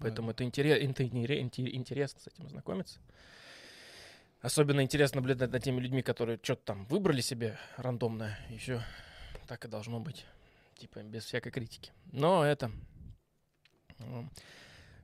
Поэтому 0.01 0.31
это, 0.31 0.43
интере- 0.43 0.77
это 0.77 1.03
интере- 1.03 1.41
инте- 1.41 1.69
интересно 1.69 2.19
с 2.19 2.27
этим 2.27 2.49
знакомиться. 2.49 2.99
Особенно 4.41 4.81
интересно 4.81 5.21
наблюдать 5.21 5.51
над 5.51 5.63
теми 5.63 5.79
людьми, 5.79 6.01
которые 6.01 6.39
что-то 6.41 6.63
там 6.65 6.85
выбрали 6.85 7.21
себе 7.21 7.59
рандомно, 7.77 8.35
все 8.57 8.81
так 9.47 9.65
и 9.65 9.67
должно 9.67 9.99
быть. 9.99 10.25
Типа 10.77 11.03
без 11.03 11.25
всякой 11.25 11.51
критики. 11.51 11.91
Но 12.11 12.43
это... 12.43 12.71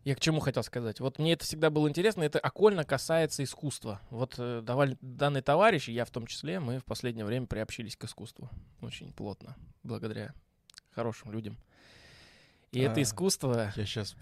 Я 0.04 0.16
к 0.16 0.22
чему 0.22 0.40
хотел 0.40 0.64
сказать? 0.64 1.02
Вот 1.02 1.20
мне 1.20 1.34
это 1.34 1.44
всегда 1.44 1.70
было 1.70 1.90
интересно, 1.90 2.24
это 2.24 2.40
окольно 2.40 2.86
касается 2.86 3.44
искусства. 3.44 4.00
Вот 4.10 4.36
э, 4.38 4.62
давали, 4.62 4.98
данный 5.02 5.42
товарищ, 5.42 5.90
я 5.90 6.06
в 6.06 6.12
том 6.12 6.28
числе, 6.28 6.62
мы 6.62 6.80
в 6.80 6.86
последнее 6.86 7.26
время 7.26 7.46
приобщились 7.46 7.98
к 7.98 8.06
искусству 8.06 8.50
очень 8.80 9.12
плотно, 9.12 9.58
благодаря 9.84 10.34
хорошим 10.92 11.34
людям. 11.34 11.58
И 12.72 12.80
это 12.80 13.00
А. 13.00 13.04
искусство, 13.04 13.72
Я 13.76 13.86
сейчас 13.86 14.16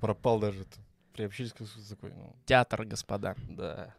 пропал 0.00 0.40
даже. 0.40 0.66
Приобщились 1.12 1.52
к 1.52 1.60
искусству 1.60 1.94
такой, 1.96 2.12
ну, 2.12 2.34
театр, 2.46 2.84
господа. 2.84 3.36
да. 3.48 3.94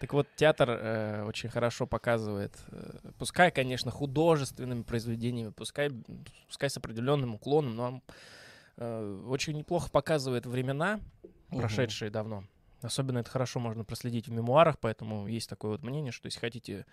Так 0.00 0.12
вот, 0.12 0.28
театр 0.36 0.70
э, 0.70 1.24
очень 1.24 1.48
хорошо 1.48 1.84
показывает, 1.86 2.56
э, 2.68 3.10
пускай, 3.18 3.50
конечно, 3.50 3.90
художественными 3.90 4.82
произведениями, 4.82 5.50
пускай, 5.50 5.90
пускай 6.46 6.70
с 6.70 6.76
определенным 6.76 7.34
уклоном, 7.34 7.74
но 7.74 7.84
он, 7.84 8.02
э, 8.76 9.22
очень 9.26 9.56
неплохо 9.56 9.90
показывает 9.90 10.46
времена, 10.46 11.00
прошедшие 11.50 12.12
давно. 12.12 12.44
Особенно 12.80 13.18
это 13.18 13.30
хорошо 13.30 13.58
можно 13.58 13.82
проследить 13.82 14.28
в 14.28 14.30
мемуарах, 14.32 14.78
поэтому 14.78 15.26
есть 15.26 15.48
такое 15.50 15.72
вот 15.72 15.82
мнение, 15.82 16.12
что 16.12 16.26
если 16.26 16.38
хотите 16.38 16.86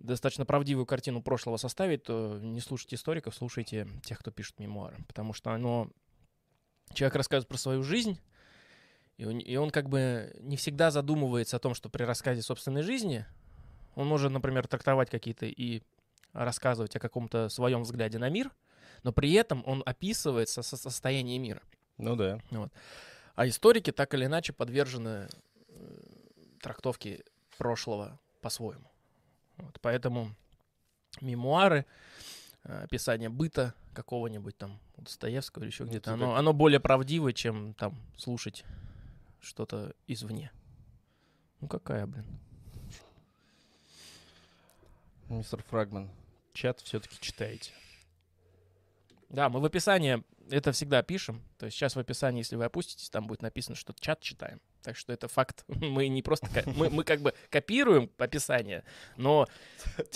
достаточно 0.00 0.44
правдивую 0.44 0.86
картину 0.86 1.22
прошлого 1.22 1.56
составить, 1.56 2.04
то 2.04 2.38
не 2.40 2.60
слушайте 2.60 2.96
историков, 2.96 3.34
слушайте 3.34 3.86
тех, 4.02 4.18
кто 4.18 4.30
пишет 4.30 4.58
мемуары. 4.58 4.96
Потому 5.06 5.32
что 5.32 5.52
оно... 5.52 5.90
Человек 6.92 7.14
рассказывает 7.14 7.48
про 7.48 7.56
свою 7.56 7.84
жизнь, 7.84 8.18
и 9.16 9.24
он, 9.24 9.38
и 9.38 9.54
он 9.54 9.70
как 9.70 9.88
бы 9.88 10.34
не 10.40 10.56
всегда 10.56 10.90
задумывается 10.90 11.56
о 11.56 11.60
том, 11.60 11.74
что 11.74 11.88
при 11.88 12.02
рассказе 12.02 12.42
собственной 12.42 12.82
жизни 12.82 13.26
он 13.94 14.08
может, 14.08 14.32
например, 14.32 14.66
трактовать 14.66 15.08
какие-то 15.08 15.46
и 15.46 15.82
рассказывать 16.32 16.96
о 16.96 17.00
каком-то 17.00 17.48
своем 17.48 17.82
взгляде 17.82 18.18
на 18.18 18.28
мир, 18.28 18.50
но 19.04 19.12
при 19.12 19.32
этом 19.34 19.62
он 19.66 19.84
описывает 19.86 20.48
со- 20.48 20.62
со- 20.62 20.76
состояние 20.76 21.38
мира. 21.38 21.62
Ну 21.96 22.16
да. 22.16 22.40
А 23.36 23.46
историки 23.46 23.92
так 23.92 24.12
или 24.14 24.24
иначе 24.24 24.52
подвержены 24.52 25.28
э, 25.68 26.02
трактовке 26.60 27.24
прошлого 27.56 28.18
по-своему. 28.40 28.89
Вот, 29.60 29.78
поэтому 29.80 30.34
мемуары, 31.20 31.86
э, 32.64 32.84
описание 32.84 33.28
быта 33.28 33.74
какого-нибудь 33.94 34.56
там 34.56 34.78
Достоевского 34.96 35.62
или 35.62 35.70
еще 35.70 35.84
Ну, 35.84 35.90
где-то, 35.90 36.10
это 36.10 36.14
оно, 36.14 36.34
оно 36.36 36.52
более 36.52 36.80
правдивое, 36.80 37.32
чем 37.32 37.74
там 37.74 37.96
слушать 38.16 38.64
что-то 39.40 39.94
извне. 40.06 40.50
Ну 41.60 41.68
какая, 41.68 42.06
блин. 42.06 42.26
Мистер 45.28 45.62
Фрагман, 45.62 46.10
чат 46.52 46.80
все-таки 46.80 47.16
читаете. 47.20 47.72
Да, 49.28 49.48
мы 49.48 49.60
в 49.60 49.64
описании 49.64 50.24
это 50.50 50.72
всегда 50.72 51.02
пишем. 51.02 51.42
То 51.58 51.66
есть 51.66 51.76
сейчас 51.76 51.94
в 51.94 51.98
описании, 51.98 52.40
если 52.40 52.56
вы 52.56 52.64
опуститесь, 52.64 53.10
там 53.10 53.26
будет 53.26 53.42
написано, 53.42 53.76
что 53.76 53.94
чат 53.98 54.20
читаем. 54.20 54.60
Так 54.82 54.96
что 54.96 55.12
это 55.12 55.28
факт. 55.28 55.64
Мы 55.68 56.08
не 56.08 56.22
просто... 56.22 56.48
Мы, 56.66 56.90
мы 56.90 57.04
как 57.04 57.20
бы 57.20 57.34
копируем 57.50 58.10
описание, 58.18 58.84
но 59.16 59.46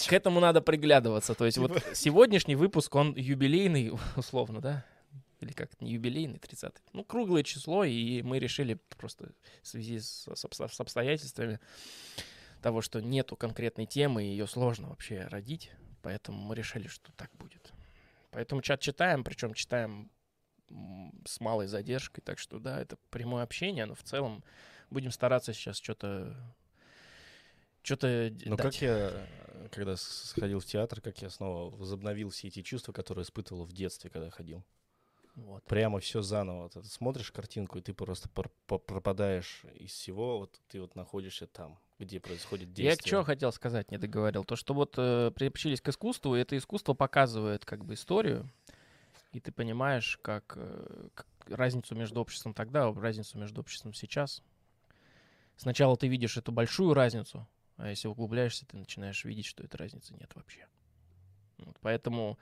к 0.09 0.12
этому 0.12 0.40
надо 0.40 0.61
приглядываться. 0.61 1.35
То 1.35 1.44
есть 1.46 1.59
вот 1.59 1.83
сегодняшний 1.94 2.57
выпуск, 2.57 2.94
он 2.94 3.14
юбилейный, 3.14 3.92
условно, 4.16 4.61
да? 4.61 4.85
Или 5.40 5.53
как 5.53 5.79
не 5.81 5.92
юбилейный, 5.92 6.38
30 6.38 6.72
Ну, 6.92 7.05
круглое 7.05 7.42
число, 7.42 7.85
и 7.85 8.22
мы 8.22 8.38
решили 8.38 8.79
просто 8.96 9.33
в 9.62 9.68
связи 9.68 9.98
с, 9.98 10.27
с 10.35 10.44
обсто- 10.44 10.72
с 10.72 10.81
обстоятельствами 10.81 11.61
того, 12.62 12.81
что 12.81 13.00
нету 13.00 13.37
конкретной 13.37 13.85
темы, 13.85 14.24
и 14.24 14.29
ее 14.29 14.46
сложно 14.46 14.88
вообще 14.88 15.27
родить. 15.27 15.70
Поэтому 16.00 16.38
мы 16.38 16.55
решили, 16.55 16.88
что 16.88 17.12
так 17.12 17.31
будет. 17.35 17.72
Поэтому 18.31 18.62
чат 18.62 18.81
читаем, 18.81 19.22
причем 19.22 19.53
читаем 19.53 20.11
с 21.27 21.40
малой 21.40 21.66
задержкой. 21.66 22.22
Так 22.24 22.38
что 22.38 22.59
да, 22.59 22.81
это 22.81 22.96
прямое 23.11 23.42
общение, 23.42 23.87
но 23.87 23.94
в 23.94 24.03
целом 24.03 24.44
будем 24.90 25.11
стараться 25.11 25.53
сейчас 25.53 25.79
что-то 25.79 26.37
что-то 27.83 28.33
Ну 28.46 28.57
как 28.57 28.74
я, 28.81 29.27
когда 29.70 29.96
сходил 29.96 30.61
в 30.61 30.64
театр, 30.64 31.00
как 31.00 31.20
я 31.20 31.29
снова 31.29 31.74
возобновил 31.77 32.31
все 32.31 32.48
эти 32.48 32.62
чувства, 32.62 32.92
которые 32.92 33.24
испытывал 33.24 33.64
в 33.64 33.72
детстве, 33.72 34.11
когда 34.11 34.31
ходил. 34.31 34.64
Вот. 35.35 35.64
Прямо 35.64 35.98
все 35.98 36.22
заново. 36.22 36.66
Это 36.66 36.85
смотришь 36.85 37.33
картинку, 37.33 37.79
и 37.79 37.83
ты 37.83 37.92
просто 37.92 38.29
пропадаешь 38.29 39.64
из 39.74 39.90
всего, 39.90 40.38
вот 40.38 40.61
ты 40.68 40.81
вот 40.81 40.94
находишься 40.94 41.46
там, 41.46 41.79
где 41.98 42.20
происходит 42.20 42.68
Я 42.68 42.74
действие. 42.74 42.96
к 42.96 43.03
чему 43.03 43.24
хотел 43.24 43.50
сказать, 43.53 43.90
не 43.90 43.98
договорил. 43.98 44.44
То, 44.44 44.55
что 44.55 44.74
вот 44.74 44.94
э, 44.96 45.33
приобщились 45.35 45.81
к 45.81 45.88
искусству, 45.88 46.37
и 46.37 46.40
это 46.40 46.57
искусство 46.57 46.94
показывает 46.94 47.64
как 47.64 47.85
бы 47.85 47.94
историю, 47.94 48.48
и 49.35 49.40
ты 49.40 49.51
понимаешь, 49.51 50.18
как, 50.23 50.55
э, 50.57 51.09
как 51.14 51.27
разницу 51.49 51.94
между 51.97 52.20
обществом 52.20 52.55
тогда, 52.55 52.92
разницу 52.92 53.37
между 53.37 53.61
обществом 53.61 53.92
сейчас. 53.92 54.42
Сначала 55.57 55.97
ты 55.97 56.07
видишь 56.07 56.37
эту 56.37 56.53
большую 56.53 56.94
разницу, 56.94 57.47
а 57.77 57.90
если 57.90 58.07
углубляешься, 58.07 58.64
ты 58.64 58.77
начинаешь 58.77 59.25
видеть, 59.25 59.47
что 59.47 59.64
этой 59.64 59.77
разницы 59.77 60.14
нет 60.14 60.31
вообще. 60.35 60.66
Вот, 61.59 61.77
поэтому 61.81 62.38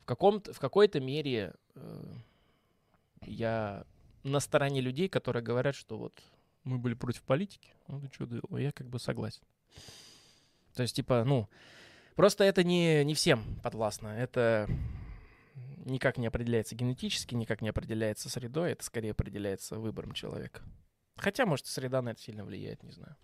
в, 0.00 0.04
каком 0.04 0.42
в 0.42 0.58
какой-то 0.58 1.00
мере 1.00 1.54
э, 1.74 2.14
я 3.22 3.86
на 4.22 4.40
стороне 4.40 4.82
людей, 4.82 5.08
которые 5.08 5.42
говорят, 5.42 5.74
что 5.74 5.96
вот 5.96 6.22
мы 6.62 6.78
были 6.78 6.94
против 6.94 7.22
политики. 7.22 7.72
Ну 7.88 8.00
ты 8.00 8.10
что, 8.12 8.58
я 8.58 8.70
как 8.72 8.88
бы 8.88 8.98
согласен. 8.98 9.42
То 10.74 10.82
есть, 10.82 10.96
типа, 10.96 11.24
ну, 11.24 11.48
просто 12.16 12.44
это 12.44 12.64
не, 12.64 13.02
не 13.04 13.14
всем 13.14 13.42
подвластно. 13.62 14.08
Это 14.08 14.68
никак 15.84 16.18
не 16.18 16.26
определяется 16.26 16.74
генетически, 16.74 17.34
никак 17.34 17.62
не 17.62 17.68
определяется 17.68 18.28
средой, 18.28 18.72
это 18.72 18.84
скорее 18.84 19.12
определяется 19.12 19.78
выбором 19.78 20.12
человека. 20.12 20.62
Хотя, 21.16 21.46
может, 21.46 21.66
среда 21.66 22.02
на 22.02 22.10
это 22.10 22.20
сильно 22.20 22.44
влияет, 22.44 22.82
не 22.82 22.92
знаю. 22.92 23.16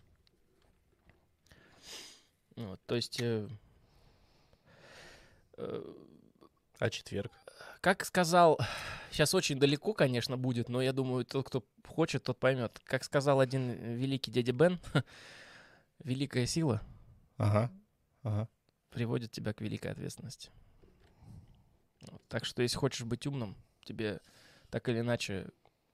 Вот, 2.57 2.81
то 2.87 2.95
есть, 2.97 3.21
э, 3.21 3.49
э, 5.57 5.95
А 6.79 6.91
четверг? 6.91 7.33
как 7.81 8.05
сказал, 8.05 8.59
сейчас 9.11 9.35
очень 9.35 9.59
далеко, 9.59 9.95
конечно, 9.95 10.37
будет, 10.37 10.69
но 10.69 10.83
я 10.83 10.93
думаю, 10.93 11.25
тот, 11.25 11.47
кто 11.47 11.65
хочет, 11.87 12.23
тот 12.25 12.39
поймет. 12.39 12.79
Как 12.85 13.05
сказал 13.05 13.41
один 13.41 13.71
великий 13.97 14.31
дядя 14.31 14.53
Бен, 14.53 14.79
великая 16.05 16.47
сила 16.47 16.83
Ага. 17.39 17.71
Ага. 18.23 18.49
приводит 18.91 19.33
тебя 19.33 19.53
к 19.55 19.61
великой 19.63 19.93
ответственности. 19.93 20.51
Так 22.29 22.45
что, 22.45 22.63
если 22.63 22.77
хочешь 22.77 23.05
быть 23.05 23.27
умным, 23.27 23.57
тебе 23.85 24.21
так 24.71 24.89
или 24.89 25.01
иначе 25.01 25.49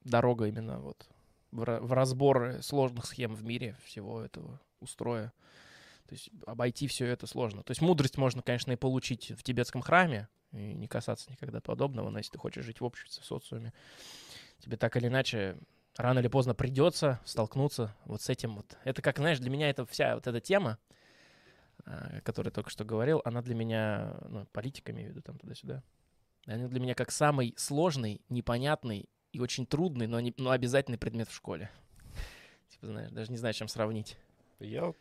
дорога 0.05 0.47
именно 0.47 0.81
вот 0.81 1.09
в 1.51 1.93
разбор 1.93 2.63
сложных 2.63 3.07
схем 3.07 3.35
в 3.35 3.43
мире 3.43 3.77
всего 3.85 4.21
этого 4.21 4.61
устроя. 4.81 5.33
То 6.07 6.15
есть 6.15 6.31
обойти 6.47 6.87
все 6.87 7.07
это 7.07 7.27
сложно. 7.27 7.63
То 7.63 7.71
есть 7.73 7.81
мудрость 7.81 8.17
можно, 8.19 8.43
конечно, 8.43 8.73
и 8.73 8.77
получить 8.77 9.33
в 9.33 9.43
тибетском 9.43 9.83
храме, 9.83 10.29
и 10.53 10.75
не 10.75 10.87
касаться 10.87 11.31
никогда 11.31 11.61
подобного, 11.61 12.11
но 12.11 12.19
если 12.19 12.33
ты 12.33 12.39
хочешь 12.39 12.65
жить 12.65 12.81
в 12.81 12.85
обществе, 12.85 13.23
в 13.23 13.27
социуме, 13.27 13.73
тебе 14.59 14.77
так 14.77 14.97
или 14.97 15.09
иначе 15.09 15.57
рано 15.97 16.21
или 16.21 16.29
поздно 16.29 16.55
придется 16.55 17.21
столкнуться 17.25 17.97
вот 18.05 18.23
с 18.23 18.29
этим 18.29 18.57
вот. 18.57 18.77
Это 18.85 19.03
как, 19.03 19.19
знаешь, 19.19 19.39
для 19.39 19.51
меня 19.51 19.69
это 19.71 19.85
вся 19.87 20.15
вот 20.15 20.27
эта 20.27 20.41
тема, 20.41 20.79
о 21.87 22.21
которой 22.23 22.49
я 22.49 22.53
только 22.53 22.71
что 22.71 22.85
говорил, 22.85 23.23
она 23.25 23.43
для 23.43 23.55
меня, 23.55 24.17
ну, 24.29 24.47
политика 24.53 24.93
имею 24.93 25.09
в 25.09 25.11
виду, 25.13 25.23
там 25.23 25.39
туда-сюда, 25.39 25.83
она 26.47 26.69
для 26.69 26.81
меня 26.81 26.95
как 26.95 27.11
самый 27.11 27.55
сложный, 27.57 28.21
непонятный 28.29 29.09
и 29.33 29.41
очень 29.41 29.67
трудный, 29.67 30.07
но, 30.07 30.21
не, 30.21 30.35
но 30.37 30.51
обязательный 30.51 30.99
предмет 30.99 31.29
в 31.29 31.35
школе. 31.35 31.71
Типа, 32.71 32.87
знаешь, 32.87 33.11
даже 33.11 33.31
не 33.31 33.39
знаю, 33.39 33.55
чем 33.55 33.69
сравнить. 33.69 34.17
Я 34.59 34.93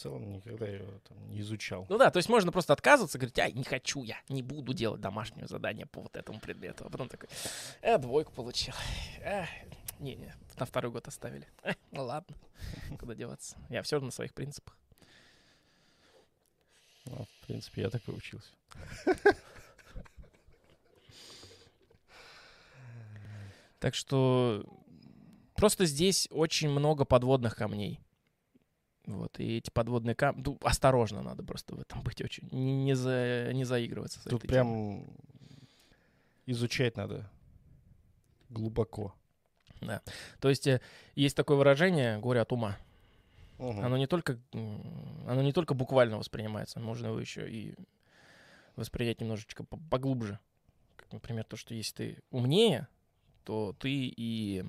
в 0.00 0.02
целом 0.02 0.32
никогда 0.32 0.66
его 0.66 0.90
там 1.06 1.28
не 1.28 1.40
изучал. 1.40 1.84
Ну 1.90 1.98
да, 1.98 2.10
то 2.10 2.16
есть 2.16 2.28
можно 2.28 2.50
просто 2.52 2.72
отказываться, 2.72 3.18
говорить, 3.18 3.38
ай, 3.38 3.52
не 3.52 3.64
хочу 3.64 4.02
я, 4.02 4.16
не 4.28 4.42
буду 4.42 4.72
делать 4.72 5.00
домашнее 5.00 5.46
задание 5.46 5.86
по 5.86 6.00
вот 6.00 6.16
этому 6.16 6.40
предмету. 6.40 6.86
А 6.86 6.90
потом 6.90 7.08
такой, 7.08 7.28
э, 7.82 7.98
двойку 7.98 8.32
получил. 8.32 8.74
Э, 9.20 9.44
не-не, 9.98 10.34
на 10.58 10.64
второй 10.64 10.90
год 10.90 11.06
оставили. 11.08 11.46
Э, 11.62 11.72
ну 11.90 12.04
ладно, 12.04 12.34
куда 12.98 13.14
деваться. 13.14 13.58
Я 13.68 13.82
все 13.82 14.00
на 14.00 14.10
своих 14.10 14.32
принципах. 14.32 14.79
Ну, 17.10 17.24
в 17.24 17.46
принципе, 17.46 17.82
я 17.82 17.90
так 17.90 18.06
и 18.08 18.12
учился. 18.12 18.50
Так 23.80 23.94
что 23.94 24.64
просто 25.54 25.86
здесь 25.86 26.28
очень 26.30 26.68
много 26.68 27.04
подводных 27.04 27.56
камней. 27.56 27.98
Вот, 29.06 29.40
и 29.40 29.56
эти 29.56 29.70
подводные 29.70 30.14
камни... 30.14 30.42
Ну, 30.44 30.58
осторожно 30.62 31.22
надо 31.22 31.42
просто 31.42 31.74
в 31.74 31.80
этом 31.80 32.02
быть 32.02 32.20
очень. 32.20 32.46
Не, 32.52 32.84
не, 32.84 32.94
за, 32.94 33.50
не 33.52 33.64
заигрываться 33.64 34.20
с 34.20 34.24
Тут 34.24 34.44
этой 34.44 34.48
темой. 34.48 35.02
прям 35.02 35.16
изучать 36.46 36.96
надо 36.96 37.28
глубоко. 38.50 39.14
То 40.40 40.48
есть 40.50 40.66
э, 40.66 40.80
есть 41.14 41.34
такое 41.36 41.56
выражение 41.56 42.18
«горе 42.18 42.42
от 42.42 42.52
ума». 42.52 42.76
Мгм. 43.60 43.84
Оно 43.84 43.96
не 43.98 44.06
только, 44.06 44.38
оно 44.52 45.42
не 45.42 45.52
только 45.52 45.74
буквально 45.74 46.16
воспринимается, 46.16 46.80
можно 46.80 47.08
его 47.08 47.20
еще 47.20 47.50
и 47.50 47.74
воспринять 48.74 49.20
немножечко 49.20 49.64
по- 49.64 49.76
поглубже. 49.76 50.38
Как, 50.96 51.12
например, 51.12 51.44
то, 51.44 51.56
что 51.56 51.74
если 51.74 51.94
ты 51.94 52.22
умнее, 52.30 52.88
то 53.44 53.74
ты 53.78 53.90
и 54.16 54.64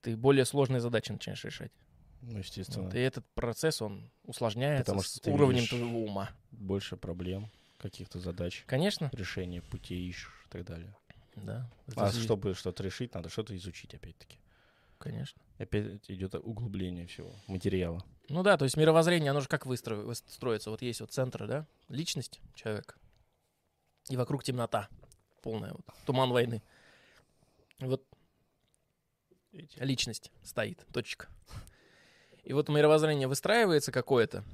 ты 0.00 0.16
более 0.16 0.44
сложные 0.44 0.80
задачи 0.80 1.10
начинаешь 1.10 1.44
решать. 1.44 1.72
Ну, 2.20 2.38
естественно. 2.38 2.84
Вот, 2.84 2.94
и 2.94 2.98
этот 2.98 3.26
процесс, 3.34 3.82
он 3.82 4.10
усложняется 4.24 4.84
Потому 4.92 5.02
с 5.02 5.06
что 5.06 5.20
ты 5.20 5.32
уровнем 5.32 5.66
твоего 5.66 6.04
ума. 6.04 6.30
Больше 6.52 6.96
проблем, 6.96 7.50
каких-то 7.78 8.20
задач, 8.20 8.62
Конечно, 8.66 9.10
решения 9.12 9.60
путей 9.60 10.08
ищешь 10.08 10.44
и 10.46 10.50
так 10.50 10.64
далее. 10.64 10.94
да. 11.34 11.68
А 11.96 12.12
чтобы 12.12 12.54
что-то 12.54 12.84
решить, 12.84 13.12
надо 13.14 13.28
что-то 13.28 13.56
изучить, 13.56 13.92
опять-таки. 13.92 14.38
Конечно. 14.98 15.40
Опять 15.58 16.10
идет 16.10 16.34
углубление 16.34 17.06
всего 17.06 17.30
материала. 17.46 18.02
Ну 18.28 18.42
да, 18.42 18.56
то 18.56 18.64
есть 18.64 18.76
мировоззрение, 18.76 19.30
оно 19.30 19.40
же 19.40 19.48
как 19.48 19.66
выстро- 19.66 20.02
выс- 20.02 20.24
строится? 20.28 20.70
Вот 20.70 20.82
есть 20.82 21.00
вот 21.00 21.12
центр, 21.12 21.46
да, 21.46 21.66
личность 21.88 22.40
человека, 22.54 22.94
и 24.08 24.16
вокруг 24.16 24.42
темнота 24.44 24.88
полная, 25.42 25.72
вот, 25.72 25.84
туман 26.06 26.30
войны. 26.30 26.62
Вот 27.80 28.02
личность 29.52 30.32
стоит, 30.42 30.86
точка. 30.92 31.28
И 32.44 32.52
вот 32.52 32.68
мировоззрение 32.68 33.28
выстраивается 33.28 33.92
какое-то, 33.92 34.44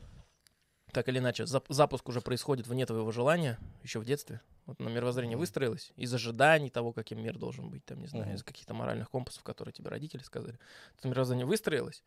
так 0.92 1.08
или 1.08 1.18
иначе, 1.18 1.44
зап- 1.44 1.66
запуск 1.68 2.08
уже 2.08 2.20
происходит 2.20 2.66
вне 2.66 2.86
твоего 2.86 3.10
желания, 3.10 3.58
еще 3.82 4.00
в 4.00 4.04
детстве. 4.04 4.40
Вот 4.66 4.78
на 4.80 4.88
мировоззрение 4.88 5.36
Мгм. 5.36 5.40
выстроилось 5.40 5.92
из 5.96 6.12
ожиданий 6.14 6.70
того, 6.70 6.92
каким 6.92 7.22
мир 7.22 7.38
должен 7.38 7.70
быть, 7.70 7.84
там, 7.84 8.00
не 8.00 8.06
знаю, 8.06 8.26
Мгм. 8.26 8.34
из 8.36 8.42
каких-то 8.44 8.74
моральных 8.74 9.10
компасов, 9.10 9.42
которые 9.42 9.72
тебе 9.72 9.88
родители 9.90 10.22
сказали. 10.22 10.58
Это 10.98 11.08
мировоззрение 11.08 11.46
выстроилось, 11.46 12.02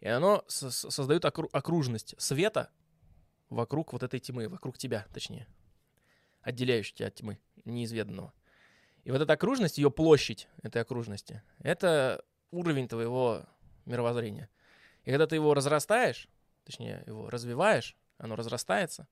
и 0.00 0.08
оно 0.08 0.44
со- 0.48 0.70
создает 0.70 1.24
окру- 1.24 1.50
окружность 1.52 2.14
света 2.18 2.70
вокруг 3.50 3.92
вот 3.92 4.02
этой 4.02 4.20
тьмы, 4.20 4.48
вокруг 4.48 4.78
тебя, 4.78 5.06
точнее, 5.12 5.46
отделяющей 6.42 6.94
тебя 6.94 7.08
от 7.08 7.14
тьмы, 7.14 7.38
неизведанного. 7.64 8.32
И 9.04 9.10
вот 9.10 9.20
эта 9.20 9.32
окружность, 9.32 9.78
ее 9.78 9.90
площадь 9.90 10.48
этой 10.62 10.80
окружности, 10.80 11.42
это 11.58 12.24
уровень 12.50 12.88
твоего 12.88 13.44
мировоззрения. 13.84 14.48
И 15.04 15.10
когда 15.10 15.26
ты 15.26 15.34
его 15.34 15.54
разрастаешь, 15.54 16.28
точнее, 16.64 17.02
его 17.06 17.28
развиваешь, 17.28 17.96
оно 18.22 18.36
разрастается, 18.36 19.06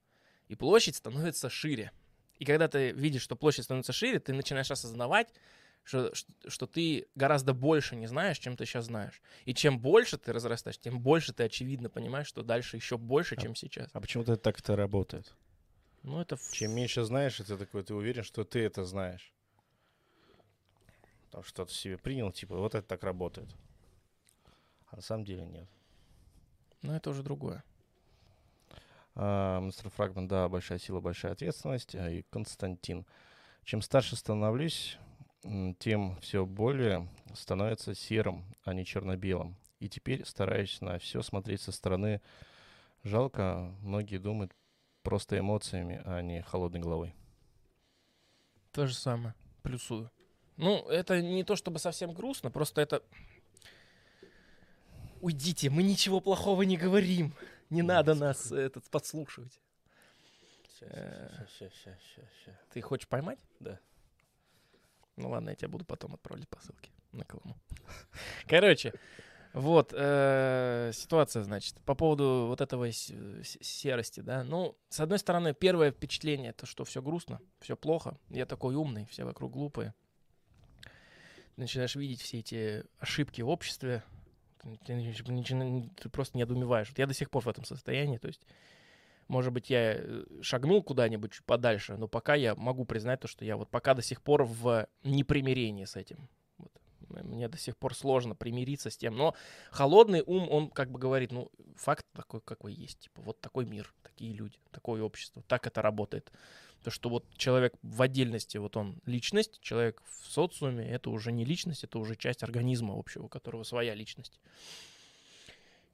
и 0.49 0.55
площадь 0.55 0.97
становится 0.97 1.51
шире. 1.51 1.93
И 2.39 2.45
когда 2.45 2.69
ты 2.69 2.93
видишь, 2.93 3.23
что 3.23 3.37
площадь 3.37 3.65
становится 3.65 3.93
шире, 3.93 4.19
ты 4.21 4.33
начинаешь 4.33 4.71
осознавать, 4.71 5.29
что, 5.83 6.15
что, 6.15 6.33
что 6.47 6.67
ты 6.67 7.09
гораздо 7.15 7.53
больше 7.53 7.97
не 7.97 8.07
знаешь, 8.07 8.39
чем 8.39 8.57
ты 8.57 8.65
сейчас 8.65 8.87
знаешь. 8.87 9.21
И 9.45 9.53
чем 9.53 9.79
больше 9.79 10.17
ты 10.17 10.33
разрастаешь, 10.33 10.79
тем 10.79 11.01
больше 11.01 11.33
ты 11.33 11.43
очевидно 11.43 11.91
понимаешь, 11.91 12.29
что 12.29 12.43
дальше 12.43 12.77
еще 12.77 12.97
больше, 12.97 13.35
А- 13.35 13.41
чем 13.41 13.55
сейчас. 13.55 13.91
А 13.93 14.01
почему-то 14.01 14.37
так 14.37 14.59
это 14.61 14.77
работает. 14.77 15.35
Ну, 16.03 16.21
это... 16.21 16.39
Чем 16.53 16.73
меньше 16.73 17.05
знаешь, 17.05 17.37
ты 17.37 17.57
такой, 17.57 17.83
ты 17.83 17.95
уверен, 17.95 18.23
что 18.23 18.45
ты 18.45 18.61
это 18.61 18.85
знаешь. 18.85 19.35
Там 21.31 21.43
что-то 21.43 21.75
себе 21.75 21.99
принял, 21.99 22.33
типа, 22.33 22.57
вот 22.57 22.75
это 22.75 22.87
так 22.87 23.03
работает. 23.03 23.49
А 24.87 24.97
на 24.97 25.03
самом 25.03 25.25
деле 25.25 25.45
нет. 25.45 25.69
Ну, 26.83 26.95
это 26.95 27.11
уже 27.11 27.23
другое. 27.23 27.63
А, 29.23 29.61
Мистер 29.61 29.91
Фрагман, 29.91 30.29
да, 30.29 30.49
большая 30.49 30.79
сила, 30.79 31.01
большая 31.01 31.33
ответственность. 31.33 31.95
А, 31.95 32.09
И 32.09 32.23
Константин. 32.31 33.05
Чем 33.65 33.83
старше 33.83 34.17
становлюсь, 34.17 34.97
тем 35.79 36.17
все 36.23 36.47
более 36.47 37.07
становится 37.35 37.95
серым, 37.95 38.47
а 38.65 38.73
не 38.73 38.87
черно-белым. 38.87 39.57
И 39.79 39.91
теперь 39.91 40.25
стараюсь 40.25 40.81
на 40.81 40.99
все 40.99 41.21
смотреть 41.21 41.61
со 41.61 41.71
стороны. 41.71 42.23
Жалко, 43.05 43.75
многие 43.83 44.17
думают 44.17 44.53
просто 45.03 45.39
эмоциями, 45.39 46.01
а 46.07 46.23
не 46.23 46.41
холодной 46.41 46.81
головой. 46.81 47.15
То 48.73 48.87
же 48.87 48.95
самое. 48.95 49.35
Плюсую. 49.63 50.11
Ну, 50.57 50.89
это 50.89 51.21
не 51.21 51.45
то 51.45 51.57
чтобы 51.57 51.79
совсем 51.79 52.15
грустно, 52.15 52.51
просто 52.51 52.81
это... 52.81 53.03
Уйдите, 55.21 55.69
мы 55.69 55.83
ничего 55.83 56.21
плохого 56.21 56.63
не 56.63 56.79
говорим. 56.79 57.35
Не 57.71 57.83
надо 57.83 58.15
нас 58.15 58.53
этот 58.53 58.91
подслушивать. 58.91 59.61
Э. 60.83 61.29
Ты 62.73 62.81
хочешь 62.81 63.09
поймать? 63.09 63.39
Да. 63.61 63.79
Ну 65.17 65.31
ладно, 65.31 65.51
я 65.51 65.57
тебя 65.57 65.69
буду 65.69 65.85
потом 65.85 66.15
отправлять 66.15 66.49
посылки 66.49 66.91
на 67.13 67.25
Колыму. 67.25 67.57
Короче, 68.47 68.95
вот 69.53 69.93
э, 69.95 70.93
ситуация, 70.95 71.43
значит, 71.43 71.77
по 71.83 71.95
поводу 71.95 72.47
вот 72.49 72.61
этого 72.61 72.91
серости, 72.93 74.21
да. 74.21 74.45
Ну, 74.45 74.79
с 74.89 75.01
одной 75.01 75.19
стороны, 75.19 75.55
первое 75.55 75.91
впечатление 75.91 76.51
это 76.51 76.67
что 76.67 76.85
все 76.85 77.03
грустно, 77.03 77.41
все 77.61 77.77
плохо. 77.77 78.17
Я 78.29 78.47
такой 78.47 78.77
умный, 78.77 79.07
все 79.07 79.25
вокруг 79.25 79.53
глупые. 79.53 79.95
Начинаешь 81.57 81.97
видеть 81.97 82.23
все 82.23 82.39
эти 82.39 82.85
ошибки 82.99 83.43
в 83.43 83.49
обществе, 83.49 84.03
ты, 84.85 86.09
просто 86.11 86.39
недоумеваешь. 86.39 86.89
Вот 86.89 86.99
я 86.99 87.07
до 87.07 87.15
сих 87.15 87.31
пор 87.31 87.43
в 87.43 87.49
этом 87.49 87.65
состоянии, 87.65 88.19
то 88.19 88.29
есть 88.29 88.47
может 89.31 89.53
быть, 89.53 89.71
я 89.71 89.95
э, 89.95 90.25
шагнул 90.43 90.83
куда-нибудь 90.83 91.31
чуть 91.31 91.45
подальше, 91.45 91.97
но 91.97 92.09
пока 92.09 92.35
я 92.35 92.57
могу 92.57 92.85
признать 92.85 93.21
то, 93.21 93.29
что 93.29 93.45
я 93.45 93.57
вот 93.57 93.71
пока 93.71 93.95
до 93.95 94.03
сих 94.03 94.23
пор 94.23 94.43
в 94.43 94.89
непримирении 95.05 95.85
с 95.85 95.95
этим. 95.95 96.29
Вот. 96.59 96.73
Мне 97.09 97.49
до 97.49 97.57
сих 97.57 97.77
пор 97.77 97.95
сложно 97.95 98.35
примириться 98.35 98.91
с 98.91 98.97
тем. 98.97 99.17
Но 99.17 99.37
холодный 99.71 100.25
ум, 100.27 100.51
он 100.51 100.69
как 100.69 100.91
бы 100.91 100.99
говорит, 100.99 101.31
ну, 101.31 101.49
факт 101.77 102.07
такой, 102.13 102.41
какой 102.41 102.75
есть. 102.75 102.99
Типа, 102.99 103.23
вот 103.23 103.41
такой 103.41 103.67
мир, 103.67 103.95
такие 104.03 104.33
люди, 104.33 104.59
такое 104.73 105.01
общество. 105.01 105.45
Так 105.47 105.65
это 105.69 105.81
работает. 105.81 106.33
То, 106.83 106.91
что 106.91 107.11
вот 107.11 107.27
человек 107.37 107.75
в 107.83 108.01
отдельности, 108.01 108.57
вот 108.57 108.77
он 108.77 109.01
личность, 109.05 109.61
человек 109.61 110.03
в 110.07 110.33
социуме, 110.33 110.89
это 110.89 111.11
уже 111.11 111.31
не 111.31 111.45
личность, 111.45 111.85
это 111.85 111.99
уже 111.99 112.17
часть 112.17 112.43
организма 112.43 112.99
общего, 112.99 113.25
у 113.25 113.29
которого 113.29 113.65
своя 113.65 113.95
личность. 113.95 114.41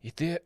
И 0.03 0.11
ты 0.12 0.40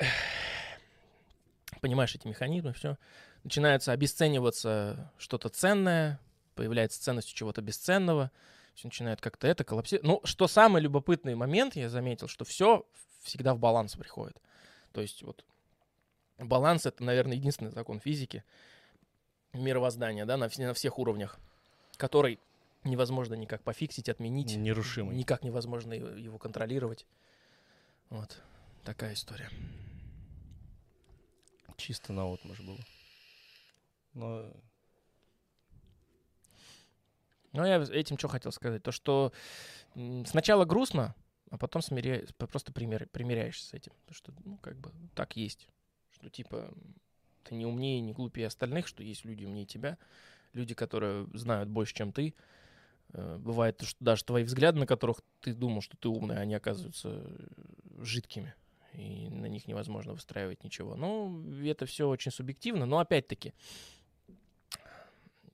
понимаешь 1.81 2.15
эти 2.15 2.27
механизмы, 2.27 2.73
все. 2.73 2.97
Начинается 3.45 3.93
обесцениваться 3.93 5.13
что-то 5.19 5.49
ценное, 5.49 6.21
появляется 6.55 7.03
ценность 7.03 7.33
чего-то 7.33 7.61
бесценного, 7.63 8.31
все 8.75 8.89
начинает 8.89 9.21
как-то 9.21 9.47
это 9.47 9.65
коллапсировать. 9.65 10.07
Ну, 10.07 10.21
что 10.25 10.49
самый 10.49 10.81
любопытный 10.81 11.35
момент, 11.35 11.77
я 11.77 11.89
заметил, 11.89 12.29
что 12.29 12.45
все 12.45 12.87
всегда 13.23 13.55
в 13.55 13.59
баланс 13.59 13.95
приходит. 13.97 14.41
То 14.93 15.01
есть 15.01 15.23
вот 15.23 15.45
баланс— 16.39 16.87
это, 16.87 17.05
наверное, 17.05 17.37
единственный 17.37 17.71
закон 17.71 18.01
физики, 18.01 18.45
мировоздания, 19.53 20.27
да, 20.27 20.37
на, 20.37 20.49
на 20.59 20.75
всех 20.75 20.99
уровнях, 20.99 21.39
который 21.97 22.39
невозможно 22.85 23.35
никак 23.35 23.63
пофиксить, 23.63 24.09
отменить. 24.09 24.57
Нерушимый. 24.57 25.17
Никак 25.17 25.45
невозможно 25.45 25.93
его 25.93 26.39
контролировать. 26.39 27.07
Вот 28.09 28.41
такая 28.85 29.15
история. 29.15 29.51
Чисто 31.77 32.13
на 32.13 32.31
отмашь 32.33 32.61
было. 32.61 32.79
Но 34.15 34.53
Ну, 37.53 37.65
я 37.65 37.79
этим 37.79 38.19
что 38.19 38.29
хотел 38.29 38.53
сказать? 38.53 38.83
То, 38.83 38.93
что 38.93 39.33
сначала 40.27 40.65
грустно, 40.65 41.15
а 41.51 41.59
потом 41.59 41.83
смиря... 41.83 42.25
просто 42.37 42.73
пример... 42.73 43.09
примиряешься 43.09 43.67
с 43.67 43.75
этим. 43.75 43.93
Потому 44.01 44.15
что, 44.15 44.33
ну, 44.45 44.57
как 44.59 44.77
бы 44.77 44.93
так 45.15 45.37
есть. 45.37 45.69
Что, 46.11 46.29
типа, 46.29 46.73
ты 47.45 47.55
не 47.55 47.67
умнее, 47.67 48.01
не 48.01 48.13
глупее 48.13 48.47
остальных, 48.47 48.87
что 48.87 49.03
есть 49.03 49.25
люди 49.25 49.45
умнее 49.45 49.67
тебя, 49.67 49.99
люди, 50.53 50.75
которые 50.75 51.27
знают 51.35 51.69
больше, 51.69 51.95
чем 51.95 52.13
ты. 52.13 52.35
Э, 53.13 53.39
Бывает, 53.39 53.79
то, 53.79 53.87
что 53.87 54.03
даже 54.05 54.25
твои 54.25 54.45
взгляды, 54.45 54.79
на 54.79 54.87
которых 54.87 55.23
ты 55.41 55.55
думал, 55.55 55.81
что 55.81 55.97
ты 55.97 56.09
умный, 56.09 56.41
они 56.41 56.55
оказываются 56.55 57.09
э, 57.25 57.47
жидкими, 57.99 58.55
и 58.93 59.29
на 59.29 59.47
них 59.47 59.67
невозможно 59.67 60.13
выстраивать 60.13 60.65
ничего. 60.65 60.97
Ну, 60.97 61.43
это 61.65 61.87
все 61.87 62.09
очень 62.09 62.33
субъективно, 62.33 62.87
но 62.87 62.99
опять-таки, 62.99 63.55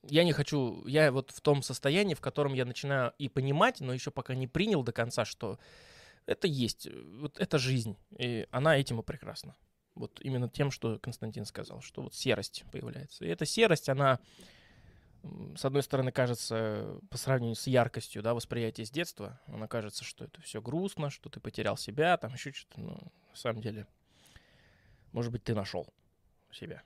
я 0.09 0.25
не 0.25 0.33
хочу, 0.33 0.87
я 0.87 1.11
вот 1.11 1.31
в 1.31 1.41
том 1.41 1.63
состоянии, 1.63 2.15
в 2.15 2.21
котором 2.21 2.55
я 2.55 2.65
начинаю 2.65 3.13
и 3.19 3.29
понимать, 3.29 3.81
но 3.81 3.93
еще 3.93 4.11
пока 4.11 4.35
не 4.35 4.47
принял 4.47 4.83
до 4.83 4.93
конца, 4.93 5.25
что 5.25 5.59
это 6.27 6.47
есть, 6.47 6.87
э, 6.87 7.03
вот 7.21 7.39
это 7.39 7.59
жизнь, 7.59 7.97
и 8.19 8.47
она 8.51 8.77
этим 8.77 9.01
и 9.01 9.03
прекрасна. 9.03 9.55
Вот 9.97 10.21
именно 10.21 10.49
тем, 10.49 10.71
что 10.71 10.99
Константин 10.99 11.47
сказал, 11.47 11.81
что 11.81 12.03
вот 12.03 12.15
серость 12.15 12.65
появляется. 12.71 13.25
И 13.25 13.29
эта 13.29 13.47
серость, 13.47 13.89
она, 13.89 14.21
с 15.57 15.65
одной 15.65 15.83
стороны, 15.83 16.13
кажется, 16.13 17.01
по 17.11 17.17
сравнению 17.17 17.57
с 17.57 17.67
яркостью, 17.67 18.23
да, 18.23 18.35
восприятия 18.35 18.85
с 18.85 18.91
детства, 18.91 19.41
она 19.47 19.67
кажется, 19.67 20.05
что 20.05 20.27
это 20.27 20.41
все 20.43 20.61
грустно, 20.61 21.09
что 21.09 21.31
ты 21.31 21.41
потерял 21.41 21.79
себя, 21.79 22.19
там 22.19 22.35
еще 22.35 22.53
что-то, 22.53 22.79
но 22.79 22.93
на 23.31 23.37
самом 23.37 23.63
деле, 23.63 23.87
может 25.13 25.33
быть, 25.33 25.45
ты 25.45 25.55
нашел 25.55 25.89
себя. 26.53 26.83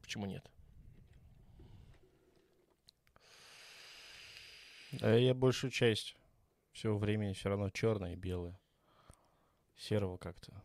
Почему 0.00 0.24
нет? 0.24 0.50
А 5.02 5.14
я 5.14 5.34
большую 5.34 5.70
часть 5.70 6.16
всего 6.72 6.96
времени 6.96 7.34
все 7.34 7.50
равно 7.50 7.68
черное 7.68 8.14
и 8.14 8.16
белое. 8.16 8.58
Серого 9.76 10.16
как-то. 10.16 10.62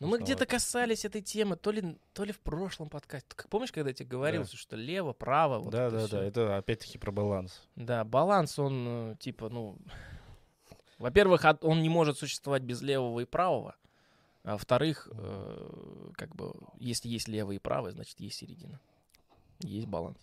Ну, 0.00 0.08
мы 0.08 0.18
где-то 0.18 0.46
касались 0.46 1.04
этой 1.04 1.22
темы, 1.22 1.56
то 1.56 1.70
ли, 1.70 1.96
то 2.12 2.24
ли 2.24 2.32
в 2.32 2.40
прошлом 2.40 2.88
подкасте. 2.88 3.34
Помнишь, 3.48 3.72
когда 3.72 3.90
я 3.90 3.94
тебе 3.94 4.08
говорил, 4.08 4.42
Да. 4.42 4.48
что 4.48 4.76
лево, 4.76 5.12
право, 5.12 5.58
вот 5.58 5.70
да, 5.70 5.86
это 5.86 5.96
да, 5.96 6.06
всё? 6.06 6.16
да. 6.16 6.24
Это 6.24 6.56
опять-таки 6.56 6.98
про 6.98 7.12
баланс. 7.12 7.62
Да, 7.76 8.04
баланс, 8.04 8.58
он, 8.58 9.12
э, 9.12 9.16
типа, 9.20 9.48
ну... 9.48 9.78
Во-первых, 10.98 11.44
он 11.62 11.82
не 11.82 11.88
может 11.88 12.18
существовать 12.18 12.62
без 12.62 12.80
левого 12.80 13.20
и 13.20 13.24
правого. 13.24 13.76
А 14.44 14.52
во-вторых, 14.52 15.08
э, 15.12 16.10
как 16.14 16.34
бы, 16.34 16.52
если 16.78 17.08
есть 17.08 17.28
левое 17.28 17.56
и 17.56 17.60
правое, 17.60 17.92
значит, 17.92 18.18
есть 18.20 18.38
середина. 18.38 18.80
Есть 19.60 19.86
баланс. 19.86 20.18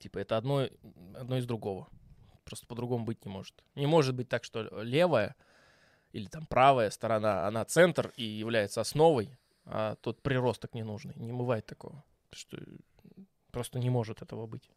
Типа, 0.00 0.18
это 0.18 0.36
одно, 0.36 0.68
одно 1.14 1.38
из 1.38 1.46
другого. 1.46 1.88
Просто 2.44 2.66
по-другому 2.66 3.04
быть 3.04 3.24
не 3.24 3.30
может. 3.30 3.64
Не 3.74 3.86
может 3.86 4.14
быть 4.14 4.28
так, 4.28 4.44
что 4.44 4.62
левая 4.82 5.34
или 6.16 6.26
там 6.26 6.46
правая 6.46 6.88
сторона, 6.88 7.46
она 7.46 7.64
центр 7.66 8.10
и 8.16 8.24
является 8.24 8.80
основой, 8.80 9.36
а 9.66 9.96
тот 9.96 10.22
приросток 10.22 10.72
ненужный. 10.72 11.14
Не 11.16 11.32
бывает 11.32 11.66
такого. 11.66 12.02
Что 12.32 12.56
просто 13.50 13.78
не 13.78 13.90
может 13.90 14.22
этого 14.22 14.46
быть. 14.46 14.70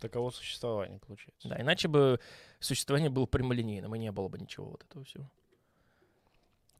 Таково 0.00 0.30
существование, 0.30 0.98
получается. 0.98 1.48
Да, 1.48 1.58
иначе 1.58 1.88
бы 1.88 2.20
существование 2.58 3.08
было 3.08 3.24
прямолинейным, 3.24 3.94
и 3.94 3.98
не 3.98 4.12
было 4.12 4.28
бы 4.28 4.38
ничего 4.38 4.66
вот 4.66 4.84
этого 4.84 5.02
всего. 5.04 5.30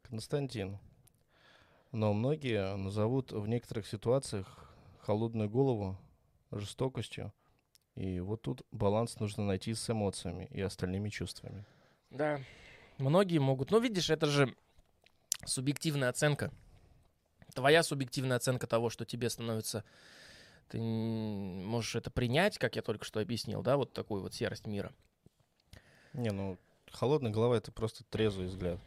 Константин. 0.03 0.79
Но 1.93 2.13
многие 2.13 2.77
назовут 2.77 3.33
в 3.33 3.47
некоторых 3.49 3.87
ситуациях 3.87 4.71
холодную 5.01 5.49
голову 5.49 5.97
жестокостью. 6.51 7.33
И 7.95 8.21
вот 8.21 8.43
тут 8.43 8.63
баланс 8.73 9.19
нужно 9.21 9.47
найти 9.47 9.73
с 9.73 9.89
эмоциями 9.89 10.49
и 10.51 10.61
остальными 10.61 11.09
чувствами. 11.09 11.65
Да, 12.11 12.41
многие 12.99 13.39
могут. 13.39 13.71
Но 13.71 13.79
видишь, 13.79 14.11
это 14.11 14.27
же 14.27 14.55
субъективная 15.45 16.09
оценка. 16.09 16.51
Твоя 17.55 17.83
субъективная 17.83 18.37
оценка 18.37 18.67
того, 18.67 18.91
что 18.91 19.05
тебе 19.05 19.31
становится... 19.31 19.85
Ты 20.69 20.79
можешь 20.79 21.97
это 21.97 22.11
принять, 22.11 22.59
как 22.59 22.77
я 22.77 22.83
только 22.83 23.05
что 23.05 23.19
объяснил, 23.19 23.61
да, 23.61 23.77
вот 23.77 23.93
такую 23.93 24.23
вот 24.23 24.35
серость 24.35 24.69
мира. 24.69 24.93
Не, 26.13 26.31
ну, 26.31 26.59
холодная 26.93 27.33
голова— 27.33 27.57
это 27.59 27.73
просто 27.73 28.05
трезвый 28.05 28.47
взгляд. 28.47 28.79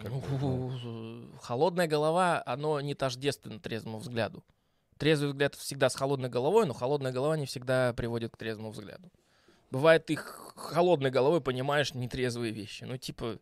Как 0.00 0.12
Ну, 0.12 1.28
холодная 1.42 1.88
голова, 1.88 2.42
оно 2.46 2.80
не 2.80 2.94
тождественно 2.94 3.58
трезвому 3.58 3.98
взгляду. 3.98 4.44
Трезвый 4.96 5.30
взгляд 5.30 5.54
всегда 5.54 5.90
с 5.90 5.94
холодной 5.94 6.28
головой, 6.28 6.66
но 6.66 6.74
холодная 6.74 7.12
голова 7.12 7.36
не 7.36 7.46
всегда 7.46 7.92
приводит 7.92 8.32
к 8.32 8.36
трезвому 8.36 8.70
взгляду. 8.70 9.10
Бывает, 9.70 10.06
ты 10.06 10.16
холодной 10.16 11.10
головой 11.10 11.40
понимаешь 11.40 11.94
нетрезвые 11.94 12.52
вещи. 12.52 12.84
Ну, 12.84 12.96
типа, 12.96 13.38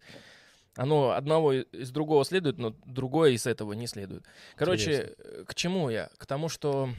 оно 0.77 1.11
одного 1.11 1.53
из 1.55 1.91
другого 1.91 2.25
следует, 2.25 2.59
но 2.59 2.75
другое 2.87 3.33
из 3.33 3.47
этого 3.47 3.73
не 3.73 3.87
следует. 3.87 4.25
Короче, 4.55 5.15
э, 5.19 5.45
к 5.47 5.55
чему 5.55 5.91
я? 5.91 6.11
К 6.19 6.27
тому, 6.27 6.49
что 6.49 6.91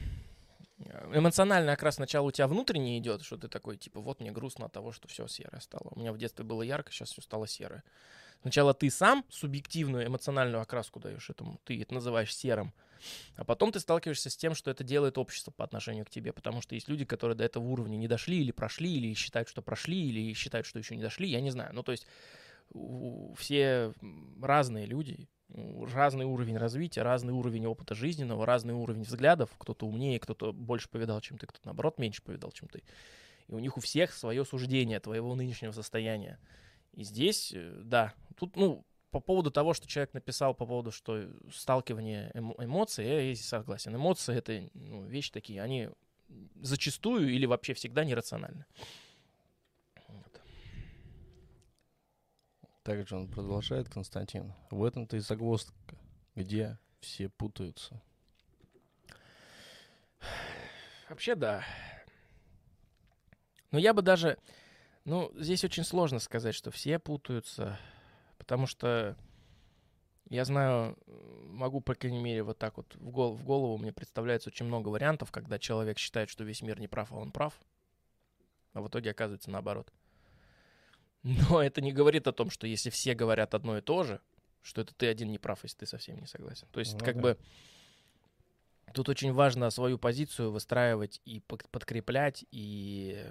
э, 0.78 1.12
эмоциональный 1.14 1.72
окрас 1.72 1.94
сначала 1.96 2.26
у 2.26 2.30
тебя 2.30 2.46
внутренний 2.46 2.98
идет, 2.98 3.22
что 3.22 3.36
ты 3.36 3.48
такой, 3.48 3.76
типа, 3.76 4.00
вот 4.00 4.20
мне 4.20 4.32
грустно 4.32 4.66
от 4.66 4.72
того, 4.72 4.92
что 4.92 5.08
все 5.08 5.26
серое 5.28 5.60
стало. 5.60 5.92
У 5.92 5.98
меня 5.98 6.12
в 6.12 6.18
детстве 6.18 6.44
было 6.44 6.62
ярко, 6.62 6.92
сейчас 6.92 7.10
все 7.10 7.22
стало 7.22 7.46
серое. 7.46 7.82
Сначала 8.42 8.74
ты 8.74 8.90
сам 8.90 9.24
субъективную 9.28 10.06
эмоциональную 10.06 10.60
окраску 10.60 10.98
даешь 10.98 11.30
этому, 11.30 11.60
ты 11.64 11.80
это 11.80 11.94
называешь 11.94 12.34
серым, 12.34 12.72
а 13.36 13.44
потом 13.44 13.72
ты 13.72 13.80
сталкиваешься 13.80 14.30
с 14.30 14.36
тем, 14.36 14.54
что 14.54 14.70
это 14.70 14.84
делает 14.84 15.18
общество 15.18 15.50
по 15.50 15.64
отношению 15.64 16.04
к 16.04 16.10
тебе, 16.10 16.32
потому 16.32 16.60
что 16.60 16.74
есть 16.74 16.88
люди, 16.88 17.04
которые 17.04 17.36
до 17.36 17.44
этого 17.44 17.64
уровня 17.64 17.96
не 17.96 18.08
дошли 18.08 18.40
или 18.40 18.52
прошли, 18.52 18.92
или 18.94 19.14
считают, 19.14 19.48
что 19.48 19.62
прошли, 19.62 20.08
или 20.08 20.32
считают, 20.34 20.66
что 20.66 20.78
еще 20.78 20.96
не 20.96 21.02
дошли, 21.02 21.28
я 21.28 21.40
не 21.40 21.50
знаю. 21.50 21.74
Ну, 21.74 21.82
то 21.82 21.92
есть 21.92 22.06
все 23.36 23.92
разные 24.40 24.86
люди, 24.86 25.28
разный 25.92 26.24
уровень 26.24 26.56
развития, 26.56 27.02
разный 27.02 27.32
уровень 27.32 27.66
опыта 27.66 27.94
жизненного, 27.94 28.46
разный 28.46 28.74
уровень 28.74 29.02
взглядов. 29.02 29.50
Кто-то 29.58 29.86
умнее, 29.86 30.20
кто-то 30.20 30.52
больше 30.52 30.88
повидал, 30.88 31.20
чем 31.20 31.38
ты, 31.38 31.46
кто-то, 31.46 31.66
наоборот, 31.66 31.98
меньше 31.98 32.22
повидал, 32.22 32.52
чем 32.52 32.68
ты. 32.68 32.82
И 33.48 33.54
у 33.54 33.58
них 33.58 33.76
у 33.76 33.80
всех 33.80 34.12
свое 34.14 34.44
суждение 34.44 35.00
твоего 35.00 35.34
нынешнего 35.34 35.72
состояния. 35.72 36.38
И 36.92 37.02
здесь, 37.02 37.52
э, 37.52 37.80
да, 37.82 38.14
тут, 38.36 38.56
ну, 38.56 38.84
по 39.10 39.20
поводу 39.20 39.50
того, 39.50 39.74
что 39.74 39.88
человек 39.88 40.14
написал 40.14 40.54
по 40.54 40.66
поводу, 40.66 40.92
что 40.92 41.28
сталкивание 41.52 42.30
эмо- 42.34 42.54
эмоций, 42.64 43.06
я 43.06 43.34
здесь 43.34 43.46
согласен. 43.46 43.94
Эмоции— 43.94 44.34
это 44.36 44.68
ну, 44.74 45.04
вещи 45.04 45.32
такие, 45.32 45.62
они 45.62 45.90
зачастую 46.60 47.32
или 47.32 47.46
вообще 47.46 47.74
всегда 47.74 48.04
нерациональны. 48.04 48.64
Вот. 50.06 50.40
Также 52.82 53.16
он 53.16 53.28
продолжает, 53.28 53.88
Константин. 53.88 54.54
В 54.70 54.84
этом-то 54.84 55.16
и 55.16 55.20
загвоздка, 55.20 55.74
где 56.36 56.78
все 57.00 57.28
путаются. 57.28 58.00
Вообще, 61.08 61.34
да. 61.34 61.64
Но 63.72 63.78
я 63.78 63.92
бы 63.92 64.02
даже... 64.02 64.38
Ну, 65.04 65.32
здесь 65.34 65.64
очень 65.64 65.82
сложно 65.82 66.18
сказать, 66.18 66.54
что 66.54 66.70
все 66.70 66.98
путаются, 66.98 67.78
потому 68.40 68.66
что 68.66 69.16
я 70.30 70.44
знаю, 70.46 70.96
могу, 71.44 71.80
по 71.80 71.94
крайней 71.94 72.20
мере, 72.20 72.42
вот 72.42 72.58
так 72.58 72.78
вот 72.78 72.94
в, 72.96 73.10
гол- 73.10 73.34
в 73.34 73.44
голову 73.44 73.76
мне 73.76 73.92
представляется 73.92 74.48
очень 74.48 74.64
много 74.64 74.88
вариантов, 74.88 75.30
когда 75.30 75.58
человек 75.58 75.98
считает, 75.98 76.30
что 76.30 76.42
весь 76.42 76.62
мир 76.62 76.80
не 76.80 76.88
прав, 76.88 77.12
а 77.12 77.16
он 77.16 77.32
прав, 77.32 77.60
а 78.72 78.80
в 78.80 78.88
итоге 78.88 79.10
оказывается 79.10 79.50
наоборот. 79.50 79.92
Но 81.22 81.62
это 81.62 81.82
не 81.82 81.92
говорит 81.92 82.26
о 82.26 82.32
том, 82.32 82.48
что 82.50 82.66
если 82.66 82.88
все 82.88 83.14
говорят 83.14 83.54
одно 83.54 83.76
и 83.76 83.82
то 83.82 84.04
же, 84.04 84.20
что 84.62 84.80
это 84.80 84.94
ты 84.94 85.06
один 85.08 85.30
не 85.30 85.38
прав, 85.38 85.62
если 85.62 85.78
ты 85.78 85.86
совсем 85.86 86.18
не 86.18 86.26
согласен. 86.26 86.66
То 86.72 86.80
есть, 86.80 86.94
Ну 86.94 87.04
как 87.04 87.16
да. 87.16 87.22
бы, 87.22 87.38
тут 88.94 89.08
очень 89.10 89.32
важно 89.32 89.68
свою 89.70 89.98
позицию 89.98 90.50
выстраивать 90.50 91.20
и 91.26 91.40
подкреплять, 91.40 92.46
и 92.50 93.22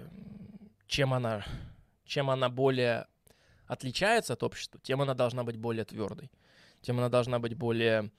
чем 0.86 1.14
она, 1.14 1.44
чем 2.04 2.30
она 2.30 2.48
более 2.48 3.08
отличается 3.70 4.32
от 4.32 4.42
общества, 4.42 4.80
тем 4.82 5.00
она 5.00 5.14
должна 5.14 5.44
быть 5.44 5.56
более 5.56 5.84
твердой, 5.84 6.30
тем 6.80 6.98
она 6.98 7.08
должна 7.08 7.38
быть 7.38 7.54
более 7.54 8.10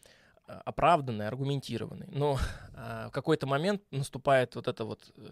э, 0.47 0.53
оправданной, 0.63 1.27
аргументированной. 1.27 2.07
Но 2.07 2.39
а, 2.73 3.09
в 3.09 3.11
какой-то 3.11 3.47
момент 3.47 3.81
наступает 3.91 4.55
вот 4.55 4.69
эта 4.69 4.85
вот 4.85 5.11
э, 5.17 5.31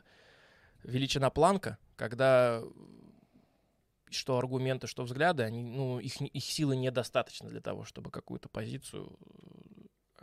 величина 0.84 1.30
планка, 1.30 1.78
когда 1.95 2.59
э, 2.61 2.70
что 4.09 4.38
аргументы, 4.38 4.88
что 4.88 5.03
взгляды, 5.03 5.43
они, 5.43 5.63
ну, 5.63 5.99
их, 5.99 6.20
их 6.20 6.43
силы 6.43 6.76
недостаточно 6.76 7.47
для 7.47 7.61
того, 7.61 7.86
чтобы 7.86 8.11
какую-то 8.11 8.49
позицию 8.49 9.17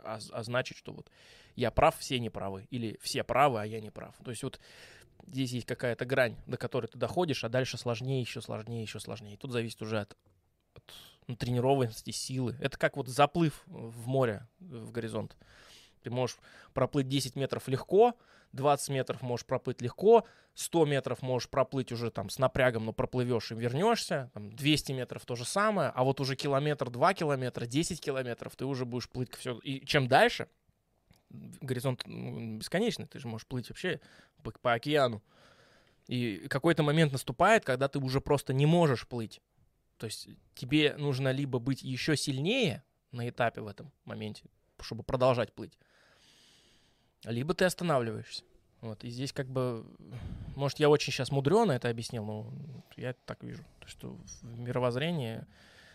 оз- 0.03 0.31
означить, 0.31 0.77
что 0.77 0.93
вот 0.93 1.09
я 1.55 1.71
прав, 1.71 1.97
все 1.97 2.19
не 2.19 2.29
правы, 2.29 2.67
или 2.69 2.99
все 3.01 3.23
правы, 3.23 3.61
а 3.61 3.65
я 3.65 3.81
не 3.81 3.89
прав. 3.89 4.15
То 4.23 4.29
есть 4.29 4.43
вот 4.43 4.59
здесь 5.25 5.51
есть 5.51 5.67
какая-то 5.67 6.05
грань, 6.05 6.35
до 6.45 6.57
которой 6.57 6.87
ты 6.87 6.97
доходишь, 6.97 7.43
а 7.43 7.49
дальше 7.49 7.77
сложнее, 7.77 8.21
еще 8.21 8.41
сложнее, 8.41 8.81
еще 8.81 8.99
сложнее. 8.99 9.37
Тут 9.37 9.51
зависит 9.51 9.81
уже 9.81 10.01
от, 10.01 10.15
от 10.75 10.93
ну, 11.27 11.35
тренированности, 11.35 12.11
силы. 12.11 12.55
Это 12.59 12.77
как 12.77 12.97
вот 12.97 13.07
заплыв 13.07 13.63
в 13.65 14.07
море, 14.07 14.47
в 14.59 14.91
горизонт. 14.91 15.35
Ты 16.03 16.09
можешь 16.09 16.37
проплыть 16.73 17.07
10 17.07 17.35
метров 17.35 17.67
легко, 17.67 18.15
20 18.53 18.89
метров 18.89 19.21
можешь 19.21 19.45
проплыть 19.45 19.81
легко, 19.81 20.25
100 20.55 20.85
метров 20.85 21.21
можешь 21.21 21.49
проплыть 21.49 21.91
уже 21.91 22.11
там 22.11 22.29
с 22.29 22.39
напрягом, 22.39 22.85
но 22.85 22.93
проплывешь 22.93 23.51
и 23.51 23.55
вернешься, 23.55 24.31
там, 24.33 24.51
200 24.51 24.91
метров 24.93 25.25
то 25.25 25.35
же 25.35 25.45
самое, 25.45 25.91
а 25.93 26.03
вот 26.03 26.19
уже 26.19 26.35
километр, 26.35 26.89
2 26.89 27.13
километра, 27.13 27.65
10 27.65 28.01
километров 28.01 28.55
ты 28.55 28.65
уже 28.65 28.85
будешь 28.85 29.09
плыть 29.09 29.33
все. 29.35 29.59
И 29.59 29.85
чем 29.85 30.07
дальше, 30.07 30.47
горизонт 31.29 32.05
бесконечный, 32.05 33.05
ты 33.05 33.19
же 33.19 33.27
можешь 33.27 33.47
плыть 33.47 33.69
вообще 33.69 33.99
по, 34.51 34.59
по 34.59 34.73
океану. 34.73 35.21
И 36.07 36.47
какой-то 36.49 36.83
момент 36.83 37.11
наступает, 37.11 37.65
когда 37.65 37.87
ты 37.87 37.99
уже 37.99 38.21
просто 38.21 38.53
не 38.53 38.65
можешь 38.65 39.07
плыть. 39.07 39.41
То 39.97 40.05
есть 40.05 40.29
тебе 40.55 40.95
нужно 40.97 41.31
либо 41.31 41.59
быть 41.59 41.83
еще 41.83 42.15
сильнее 42.15 42.83
на 43.11 43.27
этапе 43.27 43.61
в 43.61 43.67
этом 43.67 43.91
моменте, 44.05 44.43
чтобы 44.79 45.03
продолжать 45.03 45.53
плыть, 45.53 45.77
либо 47.23 47.53
ты 47.53 47.65
останавливаешься. 47.65 48.43
Вот, 48.81 49.03
и 49.03 49.09
здесь 49.09 49.33
как 49.33 49.47
бы, 49.47 49.85
может, 50.55 50.77
я 50.79 50.87
очень 50.87 51.11
сейчас 51.11 51.31
мудрено 51.31 51.71
это 51.71 51.89
объяснил, 51.89 52.23
но 52.23 52.53
я 52.95 53.09
это 53.09 53.19
так 53.25 53.43
вижу. 53.43 53.63
То, 53.79 53.87
что 53.87 54.19
в 54.41 54.59
мировоззрении 54.59 55.43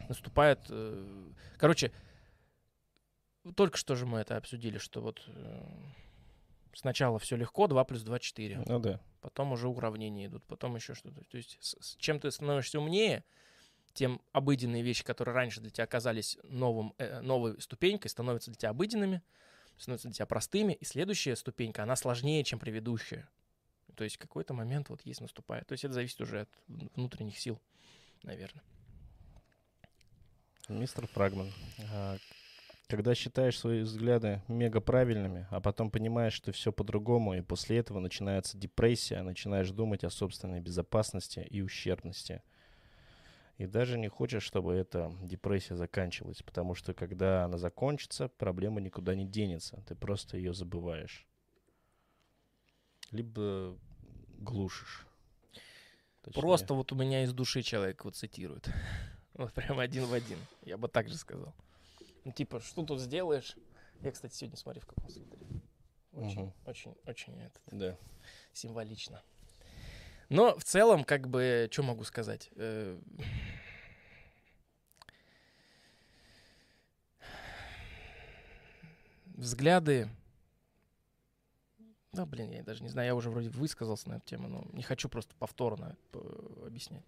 наступает... 0.08 0.58
э, 0.68 1.30
Короче, 1.58 1.92
только 3.54 3.78
что 3.78 3.94
же 3.94 4.04
мы 4.04 4.18
это 4.18 4.36
обсудили, 4.36 4.78
что 4.78 5.00
вот 5.00 5.22
э, 5.28 5.64
сначала 6.74 7.18
все 7.18 7.36
легко, 7.36 7.66
2 7.66 7.84
плюс 7.84 8.02
2 8.02 8.18
4 8.18 8.62
Ну 8.66 8.78
да. 8.78 9.00
потом 9.20 9.52
уже 9.52 9.68
уравнения 9.68 10.26
идут, 10.26 10.44
потом 10.44 10.76
еще 10.76 10.94
что-то. 10.94 11.22
То 11.24 11.36
есть 11.36 11.58
с, 11.60 11.76
с 11.80 11.96
чем 11.96 12.20
ты 12.20 12.30
становишься 12.30 12.78
умнее, 12.78 13.24
тем 13.94 14.20
обыденные 14.32 14.82
вещи, 14.82 15.04
которые 15.04 15.34
раньше 15.34 15.60
для 15.60 15.70
тебя 15.70 15.84
оказались 15.84 16.38
новым, 16.44 16.94
э, 16.98 17.20
новой 17.20 17.60
ступенькой, 17.60 18.10
становятся 18.10 18.50
для 18.50 18.56
тебя 18.58 18.70
обыденными, 18.70 19.22
становятся 19.76 20.08
для 20.08 20.14
тебя 20.14 20.26
простыми, 20.26 20.72
и 20.72 20.84
следующая 20.84 21.36
ступенька, 21.36 21.82
она 21.82 21.96
сложнее, 21.96 22.42
чем 22.44 22.58
предыдущая. 22.58 23.28
То 23.94 24.04
есть 24.04 24.16
какой-то 24.16 24.54
момент 24.54 24.88
вот 24.88 25.02
есть 25.02 25.20
наступает. 25.20 25.66
То 25.66 25.72
есть 25.72 25.84
это 25.84 25.92
зависит 25.92 26.20
уже 26.20 26.42
от 26.42 26.48
внутренних 26.96 27.38
сил, 27.38 27.60
наверное. 28.22 28.62
Мистер 30.68 31.06
Фрагман, 31.08 31.52
а, 31.90 32.16
когда 32.92 33.14
считаешь 33.14 33.58
свои 33.58 33.80
взгляды 33.80 34.42
мега 34.48 34.82
правильными, 34.82 35.46
а 35.50 35.62
потом 35.62 35.90
понимаешь, 35.90 36.34
что 36.34 36.52
все 36.52 36.72
по-другому, 36.72 37.32
и 37.32 37.40
после 37.40 37.78
этого 37.78 38.00
начинается 38.00 38.58
депрессия, 38.58 39.22
начинаешь 39.22 39.70
думать 39.70 40.04
о 40.04 40.10
собственной 40.10 40.60
безопасности 40.60 41.40
и 41.48 41.62
ущербности. 41.62 42.42
И 43.56 43.64
даже 43.64 43.96
не 43.96 44.08
хочешь, 44.08 44.42
чтобы 44.42 44.74
эта 44.74 45.10
депрессия 45.22 45.74
заканчивалась, 45.74 46.42
потому 46.42 46.74
что 46.74 46.92
когда 46.92 47.46
она 47.46 47.56
закончится, 47.56 48.28
проблема 48.28 48.82
никуда 48.82 49.14
не 49.14 49.24
денется, 49.24 49.82
ты 49.88 49.94
просто 49.94 50.36
ее 50.36 50.52
забываешь. 50.52 51.26
Либо 53.10 53.74
глушишь. 54.36 55.06
Точнее. 56.20 56.42
Просто 56.42 56.74
вот 56.74 56.92
у 56.92 56.94
меня 56.94 57.24
из 57.24 57.32
души 57.32 57.62
человек 57.62 58.04
вот 58.04 58.16
цитирует. 58.16 58.68
Вот 59.32 59.50
прям 59.54 59.78
один 59.78 60.04
в 60.04 60.12
один. 60.12 60.36
Я 60.62 60.76
бы 60.76 60.88
так 60.88 61.08
же 61.08 61.16
сказал. 61.16 61.54
Ну, 62.24 62.32
типа, 62.32 62.60
что 62.60 62.84
тут 62.84 63.00
сделаешь? 63.00 63.56
Я, 64.00 64.12
кстати, 64.12 64.34
сегодня 64.34 64.56
смотри, 64.56 64.80
в 64.80 64.86
каком 64.86 65.08
свитере. 65.10 65.46
Очень, 66.12 66.42
Мгм. 66.42 66.54
очень, 66.66 66.94
очень 67.06 67.40
это, 67.40 67.58
Да. 67.66 67.96
символично. 68.52 69.22
Но 70.28 70.58
в 70.58 70.64
целом, 70.64 71.04
как 71.04 71.28
бы, 71.28 71.68
что 71.70 71.82
могу 71.82 72.04
сказать? 72.04 72.50
Э, 72.56 72.98
Взгляды... 79.26 80.08
Да, 82.12 82.26
блин, 82.26 82.50
я 82.50 82.62
даже 82.62 82.82
не 82.82 82.90
знаю, 82.90 83.06
я 83.06 83.14
уже 83.14 83.30
вроде 83.30 83.48
высказался 83.48 84.10
на 84.10 84.14
эту 84.16 84.26
тему, 84.26 84.46
но 84.46 84.66
не 84.74 84.82
хочу 84.82 85.08
просто 85.08 85.34
повторно 85.36 85.96
э, 86.12 86.64
объяснять. 86.66 87.04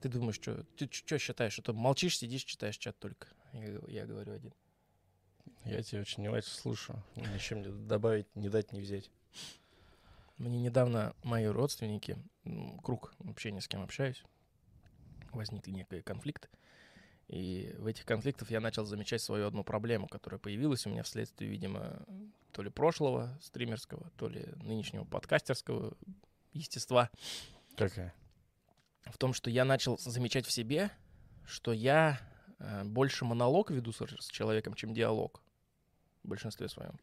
Ты 0.00 0.08
думаешь, 0.08 0.36
что 0.36 0.62
ты 0.76 0.88
что 0.90 1.18
считаешь, 1.18 1.52
что 1.52 1.62
ты 1.62 1.72
молчишь, 1.72 2.18
сидишь, 2.18 2.44
читаешь 2.44 2.76
чат 2.76 2.98
только? 2.98 3.28
Я, 3.52 3.80
я 3.88 4.06
говорю 4.06 4.32
один. 4.32 4.52
Я 5.64 5.82
тебя 5.82 6.00
очень 6.00 6.22
внимательно 6.22 6.54
слушаю. 6.54 7.02
Ничем 7.16 7.58
мне 7.58 7.68
добавить, 7.70 8.26
не 8.34 8.48
дать, 8.48 8.72
не 8.72 8.80
взять. 8.80 9.10
Мне 10.38 10.60
недавно 10.60 11.14
мои 11.22 11.46
родственники, 11.46 12.18
круг 12.82 13.14
общения, 13.26 13.60
с 13.60 13.68
кем 13.68 13.82
общаюсь, 13.82 14.22
возникли 15.32 15.70
некие 15.70 16.02
конфликты. 16.02 16.48
И 17.28 17.74
в 17.78 17.86
этих 17.86 18.04
конфликтах 18.04 18.50
я 18.50 18.60
начал 18.60 18.84
замечать 18.84 19.20
свою 19.20 19.46
одну 19.46 19.64
проблему, 19.64 20.06
которая 20.06 20.38
появилась 20.38 20.86
у 20.86 20.90
меня 20.90 21.02
вследствие, 21.02 21.50
видимо, 21.50 22.04
то 22.52 22.62
ли 22.62 22.70
прошлого 22.70 23.36
стримерского, 23.42 24.10
то 24.16 24.28
ли 24.28 24.46
нынешнего 24.62 25.04
подкастерского 25.04 25.96
естества. 26.52 27.10
Какая? 27.76 28.14
В 29.06 29.18
том, 29.18 29.32
что 29.32 29.50
я 29.50 29.64
начал 29.64 29.98
замечать 29.98 30.46
в 30.46 30.52
себе, 30.52 30.90
что 31.46 31.72
я 31.72 32.20
э, 32.58 32.84
больше 32.84 33.24
монолог 33.24 33.70
веду 33.70 33.92
с, 33.92 33.98
с 33.98 34.28
человеком, 34.28 34.74
чем 34.74 34.94
диалог 34.94 35.40
в 36.22 36.28
большинстве 36.28 36.68
своем. 36.68 36.98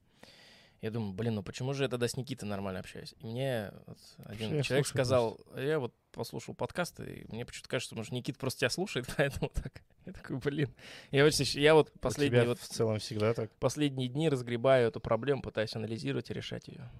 Я 0.84 0.92
думаю, 0.92 1.14
блин, 1.14 1.36
ну 1.36 1.44
почему 1.44 1.74
же 1.74 1.84
я 1.84 1.90
тогда 1.90 2.10
с 2.10 2.18
Никитой 2.18 2.46
нормально 2.46 2.82
общаюсь? 2.82 3.16
И 3.20 3.26
мне 3.26 3.72
вот 3.86 3.98
один 4.26 4.54
Я 4.54 4.64
человек 4.64 4.86
сказал, 4.86 5.40
я 5.56 5.80
вот 5.80 5.96
послушал 6.12 6.56
подкаст, 6.56 7.00
и 7.00 7.26
мне 7.30 7.46
почему-то 7.46 7.70
кажется, 7.70 7.96
может, 7.96 8.12
Никита 8.12 8.38
просто 8.38 8.60
тебя 8.60 8.70
слушает, 8.70 9.08
поэтому 9.18 9.50
так. 9.50 9.82
Я 10.06 10.12
такой, 10.12 10.40
блин. 10.40 10.76
Я, 11.12 11.24
очень, 11.24 11.46
я 11.62 11.74
вот 11.74 11.90
У 11.96 12.00
последние, 12.00 12.42
тебя 12.42 12.50
вот, 12.50 12.60
в 12.60 12.68
целом 12.68 13.00
всегда 13.00 13.34
так. 13.34 13.50
последние 13.60 14.10
дни 14.10 14.28
разгребаю 14.28 14.90
эту 14.90 15.00
проблему, 15.00 15.42
пытаюсь 15.42 15.74
анализировать 15.74 16.30
и 16.30 16.34
решать 16.34 16.68
ее. 16.68 16.92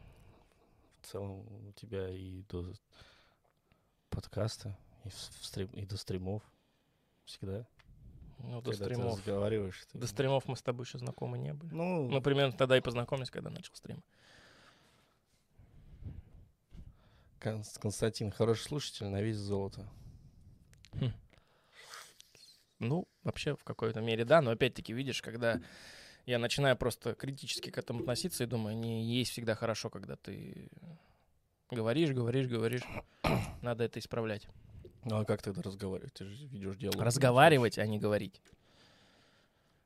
В 1.02 1.08
целом 1.08 1.46
у 1.68 1.74
тебя 1.74 2.08
и 2.08 2.44
до 2.44 2.72
подкаста, 4.10 4.78
и, 5.06 5.10
в 5.10 5.14
стрим, 5.46 5.68
и 5.74 5.86
до 5.86 5.98
стримов. 5.98 6.42
Всегда. 7.26 7.66
Ну, 8.40 8.62
до 8.62 8.72
когда 8.72 8.86
ты 8.88 8.94
стримов. 8.96 9.18
разговариваешь. 9.20 9.86
ты- 9.92 9.98
До 9.98 10.08
стримов 10.08 10.48
мы 10.48 10.56
с 10.58 10.62
тобой 10.62 10.86
еще 10.86 10.98
знакомы 10.98 11.38
не 11.38 11.54
были. 11.54 11.74
Ну, 11.74 12.10
Мы 12.10 12.22
примерно 12.22 12.52
тогда 12.58 12.78
и 12.78 12.82
познакомились, 12.82 13.32
когда 13.32 13.50
начал 13.50 13.74
стрим. 13.76 14.04
Кон- 17.40 17.64
Константин, 17.82 18.32
хороший 18.32 18.64
слушатель, 18.64 19.08
на 19.08 19.22
весь 19.22 19.38
золото. 19.38 19.88
Ну, 22.80 23.08
вообще, 23.24 23.56
в 23.56 23.64
какой-то 23.64 24.02
мере, 24.02 24.26
да, 24.26 24.42
но 24.42 24.52
опять-таки, 24.52 24.92
видишь, 24.94 25.22
когда 25.22 25.62
я 26.26 26.38
начинаю 26.38 26.76
просто 26.76 27.16
критически 27.16 27.70
к 27.70 27.78
этому 27.78 28.02
относиться 28.02 28.44
и 28.44 28.48
думаю, 28.48 28.76
не 28.78 29.06
есть 29.06 29.32
всегда 29.32 29.56
хорошо, 29.56 29.90
когда 29.90 30.16
ты 30.18 30.70
говоришь, 31.72 32.12
говоришь, 32.12 32.48
говоришь, 32.48 32.84
надо 33.62 33.86
это 33.86 34.00
исправлять. 34.00 34.48
Ну 35.06 35.20
а 35.20 35.26
как 35.26 35.42
тогда 35.42 35.62
разговаривать? 35.62 36.14
Ты 36.14 36.26
же 36.26 36.48
ведешь 36.48 36.78
диалог. 36.78 37.02
Разговаривать, 37.02 37.78
а 37.78 37.86
не 37.86 38.00
говорить. 38.00 38.42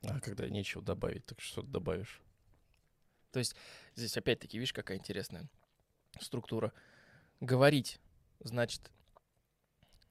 А 0.03 0.19
когда 0.19 0.47
нечего 0.47 0.83
добавить, 0.83 1.25
так 1.25 1.41
что 1.41 1.61
ты 1.61 1.67
добавишь? 1.67 2.21
Здесь 3.95 4.17
опять-таки, 4.17 4.57
видишь, 4.57 4.73
какая 4.73 4.97
интересная 4.97 5.49
структура. 6.19 6.73
Говорить, 7.39 7.99
значит, 8.39 8.91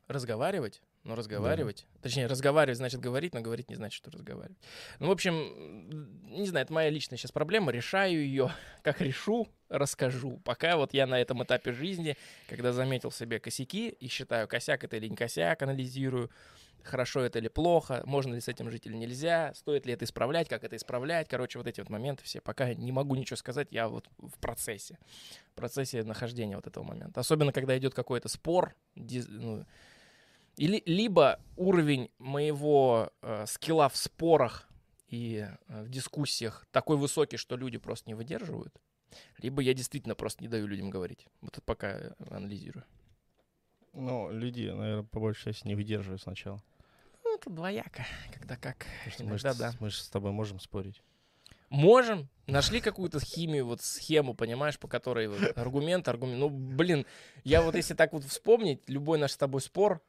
разговаривать, 0.07 0.83
но 1.07 1.15
разговаривать, 1.15 1.87
точнее, 2.03 2.27
разговаривать 2.27 2.77
значит 2.79 3.01
говорить, 3.01 3.33
но 3.33 3.41
говорить 3.41 3.71
не 3.71 3.77
значит, 3.77 3.97
что 3.97 4.11
разговаривать. 4.11 4.59
Ну, 4.99 5.07
в 5.07 5.11
общем, 5.13 5.89
не 6.31 6.47
знаю, 6.47 6.65
это 6.65 6.73
моя 6.73 6.91
личная 6.91 7.17
сейчас 7.17 7.31
проблема, 7.31 7.71
решаю 7.71 8.25
ее, 8.25 8.51
как 8.83 9.01
решу, 9.01 9.49
расскажу. 9.69 10.41
Пока 10.45 10.77
вот 10.77 10.95
я 10.95 11.07
на 11.07 11.21
этом 11.21 11.45
этапе 11.45 11.73
жизни, 11.73 12.17
когда 12.49 12.73
заметил 12.73 13.13
себе 13.13 13.39
косяки 13.39 13.89
и 13.89 14.09
считаю, 14.09 14.49
косяк 14.49 14.83
это 14.83 14.97
или 14.97 15.07
не 15.07 15.17
косяк, 15.17 15.63
анализирую, 15.63 16.29
хорошо 16.83 17.21
это 17.21 17.39
или 17.39 17.49
плохо, 17.49 18.03
можно 18.05 18.35
ли 18.35 18.41
с 18.41 18.49
этим 18.49 18.69
жить 18.69 18.87
или 18.87 18.97
нельзя, 18.97 19.53
стоит 19.55 19.87
ли 19.87 19.93
это 19.93 20.05
исправлять, 20.05 20.49
как 20.49 20.65
это 20.65 20.75
исправлять. 20.75 21.29
Короче, 21.29 21.59
вот 21.59 21.69
эти 21.69 21.81
вот 21.81 21.89
моменты 21.89 22.25
все. 22.25 22.41
Пока 22.41 22.75
не 22.75 22.91
могу 22.91 23.15
ничего 23.15 23.37
сказать, 23.37 23.69
я 23.71 23.89
вот 23.89 24.09
в 24.19 24.39
процессе. 24.41 24.99
В 25.53 25.55
процессе 25.55 26.03
нахождения 26.03 26.57
вот 26.57 26.67
этого 26.67 26.83
момента. 26.83 27.21
Особенно, 27.21 27.53
когда 27.53 27.79
идет 27.79 27.95
какой-то 27.95 28.29
спор, 28.29 28.75
диз- 28.97 29.29
ну, 29.29 29.65
или, 30.57 30.83
либо 30.87 31.41
уровень 31.57 32.11
моего 32.19 33.13
э, 33.23 33.45
скилла 33.47 33.89
в 33.89 33.97
спорах 33.97 34.69
и 35.09 35.47
э, 35.69 35.83
в 35.83 35.89
дискуссиях 35.89 36.67
такой 36.73 36.97
высокий, 36.97 37.37
что 37.37 37.57
люди 37.57 37.79
просто 37.79 38.09
не 38.09 38.15
выдерживают, 38.15 38.75
либо 39.39 39.63
я 39.63 39.75
действительно 39.75 40.15
просто 40.15 40.43
не 40.43 40.49
даю 40.49 40.67
людям 40.67 40.91
говорить. 40.91 41.27
Вот 41.41 41.53
это 41.53 41.63
пока 41.63 41.91
э, 41.93 42.13
анализирую. 42.31 42.85
Ну, 43.93 44.31
люди, 44.31 44.69
наверное, 44.69 45.05
по 45.05 45.21
большей 45.21 45.53
части 45.53 45.67
не 45.67 45.75
выдерживают 45.75 46.23
сначала. 46.23 46.63
Ну, 47.25 47.35
это 47.35 47.51
двояко, 47.51 48.07
когда 48.33 48.57
как. 48.57 48.87
Потому 49.05 49.31
мы, 49.31 49.37
Иногда 49.37 49.53
ж, 49.53 49.57
да. 49.59 49.73
мы 49.81 49.91
ж 49.91 49.95
с 49.97 50.09
тобой 50.09 50.33
можем 50.33 50.61
спорить. 50.61 51.03
Можем. 51.69 52.29
Нашли 52.47 52.81
какую-то 52.81 53.19
химию, 53.19 53.67
вот 53.67 53.81
схему, 53.83 54.35
понимаешь, 54.35 54.79
по 54.79 54.87
которой 54.87 55.29
вот 55.29 55.59
аргумент, 55.59 56.07
аргумент. 56.09 56.39
Ну, 56.39 56.49
блин, 56.49 57.05
я 57.43 57.61
вот 57.61 57.75
если 57.75 57.95
так 57.95 58.13
вот 58.13 58.25
вспомнить, 58.25 58.89
любой 58.89 59.19
наш 59.19 59.33
с 59.33 59.37
тобой 59.37 59.61
спор, 59.61 60.01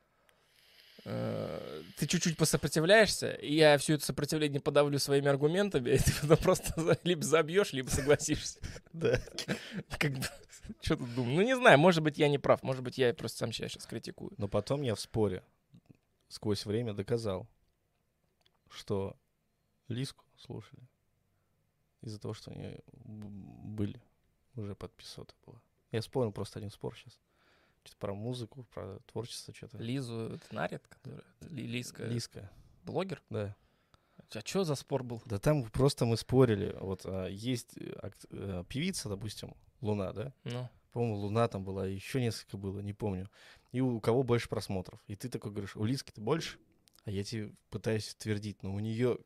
ты 1.08 2.06
чуть-чуть 2.06 2.38
посопротивляешься, 2.38 3.32
и 3.32 3.56
я 3.56 3.78
все 3.78 3.94
это 3.94 4.06
сопротивление 4.06 4.60
подавлю 4.60 5.00
своими 5.00 5.28
аргументами, 5.28 5.90
и 5.96 5.98
ты 5.98 6.12
потом 6.22 6.38
просто 6.38 7.00
либо 7.04 7.24
забьешь, 7.24 7.74
либо 7.74 7.90
согласишься. 7.90 8.60
Да. 8.94 9.22
Как 10.00 10.14
бы, 10.14 10.26
что 10.82 10.98
тут 10.98 11.14
думаю? 11.14 11.36
Ну, 11.36 11.42
не 11.44 11.56
знаю, 11.56 11.78
может 11.78 12.04
быть, 12.04 12.18
я 12.18 12.28
не 12.30 12.40
прав, 12.40 12.64
может 12.64 12.84
быть, 12.84 12.98
я 12.98 13.14
просто 13.14 13.38
сам 13.38 13.52
себя 13.54 13.70
сейчас 13.70 13.86
критикую. 13.86 14.32
Но 14.38 14.48
потом 14.48 14.82
я 14.82 14.96
в 14.96 15.00
споре 15.00 15.44
сквозь 16.30 16.66
время 16.66 16.94
доказал, 16.94 17.48
что 18.70 19.16
Лиску 19.88 20.26
слушали 20.36 20.82
из-за 22.02 22.20
того, 22.20 22.34
что 22.34 22.52
они 22.52 22.80
были 22.96 24.02
уже 24.56 24.76
под 24.76 24.92
500 24.94 25.36
было. 25.46 25.62
Я 25.92 26.02
вспомнил 26.02 26.32
просто 26.32 26.60
один 26.60 26.72
спор 26.72 26.98
сейчас. 26.98 27.20
Что-то 27.88 28.00
про 28.00 28.14
музыку, 28.14 28.66
про 28.74 29.00
творчество, 29.12 29.54
что-то. 29.54 29.78
Лизу 29.78 30.40
Нарит, 30.52 30.86
которая 30.88 31.24
Ли- 31.42 31.68
Лиска, 31.68 32.06
Лиска, 32.06 32.52
блогер? 32.84 33.22
да. 33.30 33.56
А 34.18 34.40
что 34.44 34.66
за 34.66 34.76
спор 34.76 35.04
был? 35.04 35.22
Да 35.26 35.40
там 35.40 35.64
просто 35.70 36.06
мы 36.06 36.18
спорили. 36.18 36.76
Вот 36.82 37.02
а, 37.06 37.28
есть 37.28 37.78
акт- 38.02 38.26
э, 38.30 38.66
певица, 38.68 39.08
допустим, 39.08 39.56
Луна, 39.80 40.12
да? 40.12 40.34
Ну, 40.44 40.70
По-моему, 40.92 41.16
Луна 41.16 41.48
там 41.48 41.64
была, 41.64 41.86
еще 41.86 42.20
несколько 42.20 42.58
было, 42.58 42.82
не 42.82 42.92
помню. 42.92 43.30
И 43.72 43.80
у 43.80 44.02
кого 44.02 44.24
больше 44.24 44.50
просмотров. 44.50 45.02
И 45.08 45.16
ты 45.16 45.30
такой 45.30 45.52
говоришь, 45.52 45.78
у 45.78 45.86
Лиски-то 45.86 46.20
больше? 46.20 46.58
А 47.06 47.12
я 47.12 47.24
тебе 47.24 47.54
пытаюсь 47.70 48.16
твердить, 48.16 48.64
но 48.64 48.74
у 48.74 48.80
нее 48.80 49.18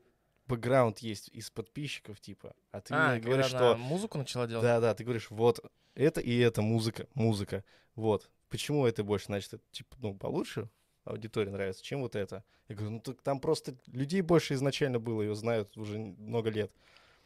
бэкграунд 0.46 1.00
есть 1.00 1.30
из 1.30 1.50
подписчиков, 1.50 2.20
типа. 2.20 2.54
А 2.72 2.82
ты 2.82 2.94
а, 2.94 3.14
мне 3.14 3.22
говоришь, 3.22 3.48
что... 3.48 3.76
музыку 3.78 4.20
начала 4.20 4.46
делать? 4.46 4.64
Да-да, 4.64 4.94
ты 4.94 5.04
говоришь, 5.04 5.32
вот, 5.32 5.66
это 5.96 6.22
и 6.22 6.38
это 6.38 6.62
музыка, 6.62 7.08
музыка. 7.16 7.64
Вот. 7.96 8.30
Почему 8.52 8.86
это 8.86 9.04
больше? 9.04 9.28
Значит, 9.28 9.54
это, 9.54 9.64
типа, 9.72 9.96
ну, 10.00 10.14
получше 10.14 10.70
аудитории 11.06 11.50
нравится, 11.50 11.84
чем 11.84 12.02
вот 12.02 12.16
это. 12.16 12.44
Я 12.68 12.76
говорю, 12.76 12.92
ну, 12.92 13.00
так 13.00 13.22
там 13.22 13.40
просто 13.40 13.76
людей 13.88 14.22
больше 14.22 14.54
изначально 14.54 15.00
было, 15.00 15.22
ее 15.22 15.34
знают 15.36 15.76
уже 15.78 15.98
много 15.98 16.50
лет. 16.50 16.70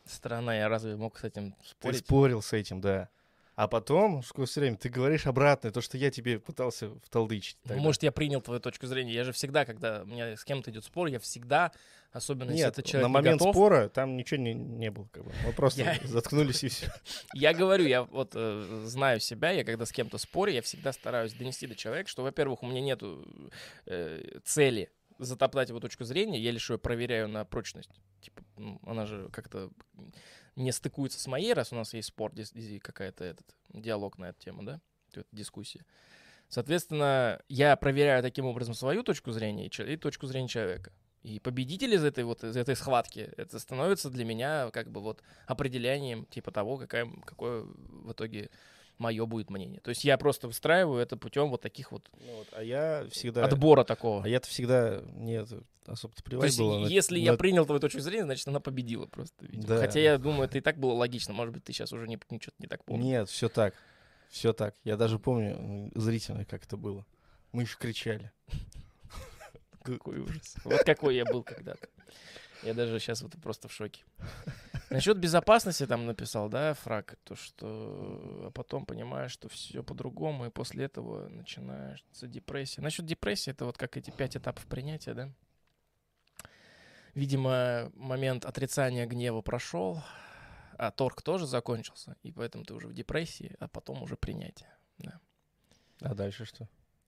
Странно, 0.05 0.51
я 0.51 0.69
разве 0.69 0.95
мог 0.95 1.17
с 1.17 1.23
этим 1.23 1.53
Ты 1.53 1.67
спорить? 1.67 1.99
спорил 2.05 2.41
с 2.41 2.53
этим, 2.53 2.79
да. 2.79 3.09
А 3.55 3.69
потом, 3.69 4.21
сквозь 4.21 4.55
время, 4.57 4.75
ты 4.75 4.89
говоришь 4.89 5.25
обратное, 5.27 5.71
то, 5.71 5.79
что 5.79 5.97
я 5.97 6.11
тебе 6.11 6.39
пытался 6.39 6.89
вталдычить. 7.03 7.57
Тогда. 7.63 7.81
может, 7.81 8.03
я 8.03 8.11
принял 8.11 8.41
твою 8.41 8.59
точку 8.59 8.85
зрения. 8.85 9.13
Я 9.13 9.23
же 9.23 9.31
всегда, 9.31 9.63
когда 9.63 10.03
у 10.03 10.05
меня 10.05 10.35
с 10.35 10.43
кем-то 10.43 10.71
идет 10.71 10.83
спор, 10.83 11.07
я 11.07 11.19
всегда, 11.19 11.71
особенно 12.11 12.51
если 12.51 12.63
Нет, 12.63 12.73
этот 12.73 12.85
человек 12.85 13.03
на 13.03 13.09
момент 13.09 13.39
готов, 13.39 13.55
спора 13.55 13.87
там 13.87 14.17
ничего 14.17 14.41
не, 14.41 14.53
не 14.53 14.91
было. 14.91 15.07
Как 15.11 15.23
бы. 15.23 15.31
Мы 15.45 15.53
просто 15.53 15.81
Я- 15.83 15.99
заткнулись 16.03 16.65
и 16.65 16.67
все. 16.67 16.91
Я 17.33 17.53
говорю, 17.53 17.85
я 17.85 18.03
вот 18.03 18.33
э, 18.35 18.81
знаю 18.85 19.21
себя, 19.21 19.51
я 19.51 19.63
когда 19.63 19.85
с 19.85 19.91
кем-то 19.93 20.17
спорю, 20.17 20.51
я 20.51 20.61
всегда 20.61 20.91
стараюсь 20.91 21.33
донести 21.33 21.65
до 21.65 21.75
человека, 21.75 22.09
что, 22.09 22.23
во-первых, 22.23 22.61
у 22.61 22.67
меня 22.67 22.81
нету 22.81 23.25
э, 23.85 24.39
цели 24.43 24.89
затоптать 25.17 25.69
его 25.69 25.79
точку 25.79 26.03
зрения, 26.03 26.39
я 26.39 26.51
лишь 26.51 26.69
ее 26.69 26.77
проверяю 26.77 27.29
на 27.29 27.45
прочность. 27.45 27.89
Типа, 28.19 28.43
ну, 28.57 28.81
она 28.85 29.05
же 29.05 29.29
как-то 29.31 29.69
не 30.55 30.71
стыкуется 30.71 31.19
с 31.19 31.27
моей, 31.27 31.53
раз 31.53 31.71
у 31.71 31.75
нас 31.75 31.93
есть 31.93 32.09
спор, 32.09 32.31
какая-то 32.79 33.23
этот 33.23 33.55
диалог 33.69 34.17
на 34.17 34.29
эту 34.29 34.39
тему, 34.39 34.63
да, 34.63 34.79
дискуссия. 35.31 35.85
Соответственно, 36.47 37.41
я 37.49 37.75
проверяю 37.75 38.21
таким 38.21 38.45
образом 38.45 38.73
свою 38.73 39.03
точку 39.03 39.31
зрения 39.31 39.67
и 39.67 39.97
точку 39.97 40.27
зрения 40.27 40.47
человека. 40.47 40.91
И 41.23 41.39
победитель 41.39 41.95
из 41.95 42.03
этой 42.03 42.23
вот 42.23 42.43
из 42.43 42.55
этой 42.55 42.75
схватки, 42.75 43.31
это 43.35 43.57
становится 43.57 44.11
для 44.11 44.23
меня 44.23 44.69
как 44.71 44.91
бы 44.91 45.01
вот 45.01 45.23
определением 45.47 46.25
типа 46.27 46.51
того, 46.51 46.77
какая, 46.77 47.09
какое 47.25 47.63
в 47.63 48.11
итоге 48.11 48.51
мое 48.97 49.25
будет 49.25 49.49
мнение. 49.49 49.79
То 49.81 49.89
есть 49.89 50.03
я 50.05 50.17
просто 50.17 50.47
выстраиваю 50.47 51.01
это 51.01 51.17
путем 51.17 51.49
вот 51.49 51.61
таких 51.61 51.91
вот 51.91 52.09
Ну 52.19 52.35
вот, 52.37 52.47
а 52.51 52.63
я 52.63 53.05
всегда... 53.11 53.45
отбора 53.45 53.83
такого. 53.83 54.23
А 54.23 54.27
я-то 54.27 54.47
всегда... 54.47 55.01
Нет, 55.13 55.49
особо-то 55.85 56.23
То 56.23 56.29
плевать 56.29 56.47
есть, 56.47 56.59
на- 56.59 56.87
если 56.87 57.19
я 57.19 57.33
на- 57.33 57.37
принял 57.37 57.65
твою 57.65 57.79
точку 57.79 57.99
зрения, 57.99 58.23
значит, 58.25 58.47
она 58.47 58.59
победила 58.59 59.05
просто. 59.05 59.45
видимо. 59.45 59.67
Да. 59.67 59.79
Хотя 59.79 59.99
я 59.99 60.17
думаю, 60.17 60.43
это 60.47 60.57
и 60.57 60.61
так 60.61 60.77
было 60.77 60.93
логично. 60.93 61.33
Может 61.33 61.53
быть, 61.53 61.63
ты 61.63 61.73
сейчас 61.73 61.91
уже 61.93 62.07
не, 62.07 62.17
ничего 62.29 62.53
не 62.59 62.67
так 62.67 62.83
помнишь. 62.83 63.05
Нет, 63.05 63.29
все 63.29 63.49
так. 63.49 63.73
Все 64.29 64.53
так. 64.53 64.75
Я 64.83 64.97
даже 64.97 65.19
помню 65.19 65.91
зрительно, 65.95 66.45
как 66.45 66.63
это 66.65 66.77
было. 66.77 67.05
Мы 67.51 67.63
еще 67.63 67.77
кричали. 67.77 68.31
Какой 69.83 70.19
ужас. 70.19 70.55
Вот 70.63 70.83
какой 70.83 71.15
я 71.15 71.25
был 71.25 71.43
когда-то. 71.43 71.87
Я 72.63 72.73
даже 72.73 72.99
сейчас 72.99 73.21
вот 73.21 73.33
просто 73.41 73.67
в 73.67 73.71
шоке. 73.73 74.03
Насчет 74.89 75.17
безопасности 75.17 75.85
там 75.85 76.05
написал, 76.05 76.47
да, 76.49 76.73
фраг, 76.73 77.17
то 77.23 77.35
что 77.35 78.45
а 78.47 78.51
потом 78.51 78.85
понимаешь, 78.85 79.31
что 79.31 79.49
все 79.49 79.83
по-другому, 79.83 80.45
и 80.45 80.49
после 80.49 80.85
этого 80.85 81.27
начинается 81.27 82.27
депрессия. 82.27 82.81
Насчет 82.81 83.05
депрессии, 83.05 83.51
это 83.51 83.65
вот 83.65 83.77
как 83.77 83.97
эти 83.97 84.11
пять 84.11 84.37
этапов 84.37 84.65
принятия, 84.67 85.13
да? 85.13 85.31
Видимо, 87.15 87.91
момент 87.95 88.45
отрицания 88.45 89.05
гнева 89.05 89.41
прошел, 89.41 90.03
а 90.77 90.91
торг 90.91 91.21
тоже 91.21 91.47
закончился, 91.47 92.17
и 92.23 92.31
поэтому 92.31 92.65
ты 92.65 92.73
уже 92.73 92.87
в 92.87 92.93
депрессии, 92.93 93.55
а 93.59 93.67
потом 93.67 94.03
уже 94.03 94.17
принятие. 94.17 94.69
А 96.01 96.13
дальше 96.13 96.45
что? 96.45 96.67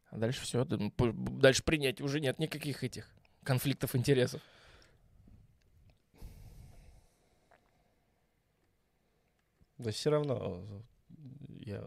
А 0.09 0.17
дальше 0.17 0.41
все, 0.41 0.65
дальше 0.65 1.63
принять 1.63 1.99
уже 1.99 2.21
нет 2.21 2.39
никаких 2.39 2.83
этих 2.83 3.09
конфликтов 3.43 3.95
интересов. 3.95 4.41
Да 9.77 9.91
все 9.91 10.09
равно. 10.09 10.63
Я... 11.59 11.83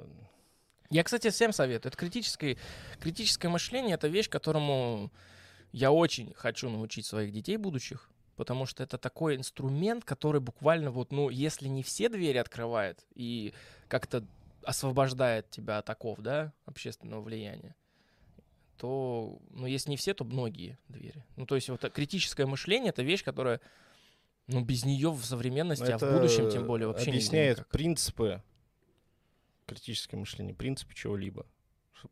Я, 0.91 1.05
кстати, 1.05 1.31
всем 1.31 1.53
советую. 1.53 1.91
Это 1.91 1.97
критическое, 1.97 2.57
критическое 2.99 3.49
мышление— 3.49 3.95
это 3.97 4.09
вещь, 4.09 4.29
которому 4.29 5.13
я 5.73 5.93
очень 5.93 6.33
хочу 6.35 6.69
научить 6.69 7.07
своих 7.07 7.33
детей 7.33 7.57
будущих, 7.57 8.11
потому 8.37 8.67
что 8.67 8.83
это 8.83 8.99
такой 8.99 9.37
инструмент, 9.37 10.05
который 10.05 10.41
буквально 10.41 10.91
вот, 10.91 11.13
ну, 11.13 11.31
если 11.31 11.69
не 11.69 11.85
все 11.85 12.09
двери 12.09 12.39
открывает 12.39 13.07
и 13.15 13.55
как-то 13.87 14.25
освобождает 14.65 15.49
тебя 15.51 15.79
от 15.79 15.89
оков, 15.89 16.19
да, 16.21 16.53
общественного 16.67 17.21
влияния, 17.21 17.77
то, 18.77 19.39
ну, 19.51 19.67
если 19.67 19.91
не 19.91 19.97
все, 19.97 20.15
то 20.15 20.25
многие 20.25 20.79
двери. 20.89 21.25
Ну, 21.37 21.47
то 21.47 21.55
есть 21.55 21.69
вот 21.69 21.89
критическое 21.93 22.47
мышление— 22.47 22.89
это 22.91 23.03
вещь, 23.03 23.23
которая, 23.23 23.61
ну, 24.51 24.63
без 24.65 24.85
нее 24.85 25.11
в 25.11 25.25
современности, 25.25 25.85
а 25.91 25.99
в 25.99 26.03
Это 26.03 26.13
будущем 26.13 26.51
тем 26.51 26.67
более 26.67 26.89
вообще 26.89 27.11
объясняет 27.11 27.59
никак. 27.59 27.69
принципы 27.71 28.43
критическое 29.67 30.17
мышление, 30.17 30.55
принципы 30.55 30.95
чего-либо. 30.95 31.47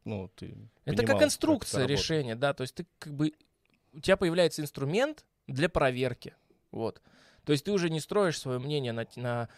Ну, 0.04 0.30
ты 0.36 0.56
Это 0.84 0.98
понимал, 0.98 1.18
как 1.18 1.26
инструкция 1.26 1.78
это 1.78 1.88
работает. 1.88 1.98
решения, 1.98 2.36
да, 2.36 2.52
то 2.52 2.62
есть 2.62 2.74
ты 2.74 2.86
как 2.98 3.14
бы 3.14 3.32
у 3.94 4.00
тебя 4.00 4.16
появляется 4.16 4.62
инструмент 4.62 5.24
для 5.46 5.68
проверки, 5.68 6.34
вот. 6.70 7.00
То 7.44 7.52
есть 7.52 7.64
ты 7.64 7.72
уже 7.72 7.88
не 7.88 8.00
строишь 8.00 8.38
свое 8.38 8.58
мнение 8.58 8.92
на, 8.92 9.06
на, 9.16 9.48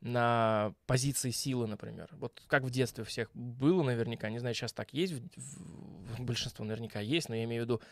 на 0.00 0.72
позиции 0.86 1.30
силы, 1.32 1.66
например. 1.66 2.08
Вот 2.12 2.40
как 2.46 2.62
в 2.62 2.70
детстве 2.70 3.02
у 3.02 3.04
всех 3.04 3.28
было 3.34 3.82
наверняка, 3.82 4.30
не 4.30 4.38
знаю, 4.38 4.54
сейчас 4.54 4.72
так 4.72 4.94
есть, 4.94 5.12
в- 5.14 5.28
в- 5.36 6.20
большинство 6.20 6.64
наверняка 6.64 7.00
есть, 7.00 7.28
но 7.28 7.34
я 7.34 7.42
имею 7.44 7.62
в 7.62 7.64
виду, 7.64 7.82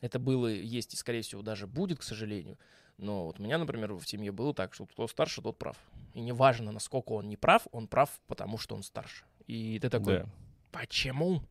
это 0.00 0.18
было, 0.18 0.48
есть 0.48 0.94
и, 0.94 0.96
скорее 0.96 1.22
всего, 1.22 1.42
даже 1.42 1.66
будет, 1.66 1.98
к 1.98 2.02
сожалению. 2.02 2.58
Но 2.98 3.24
вот 3.26 3.38
у 3.38 3.42
меня, 3.42 3.58
например, 3.58 3.92
в 3.94 4.06
семье 4.08 4.32
было 4.32 4.54
так, 4.54 4.72
что 4.74 4.86
кто 4.86 5.06
старше, 5.08 5.42
тот 5.42 5.58
прав. 5.58 5.76
И 6.14 6.20
неважно, 6.20 6.72
насколько 6.72 7.12
он 7.12 7.28
не 7.28 7.36
прав, 7.36 7.66
он 7.72 7.88
прав, 7.88 8.10
потому 8.26 8.56
что 8.58 8.74
он 8.74 8.82
старше. 8.82 9.24
И 9.46 9.78
ты 9.80 9.90
такой, 9.90 10.18
Да. 10.20 10.26
Почему? 10.72 11.42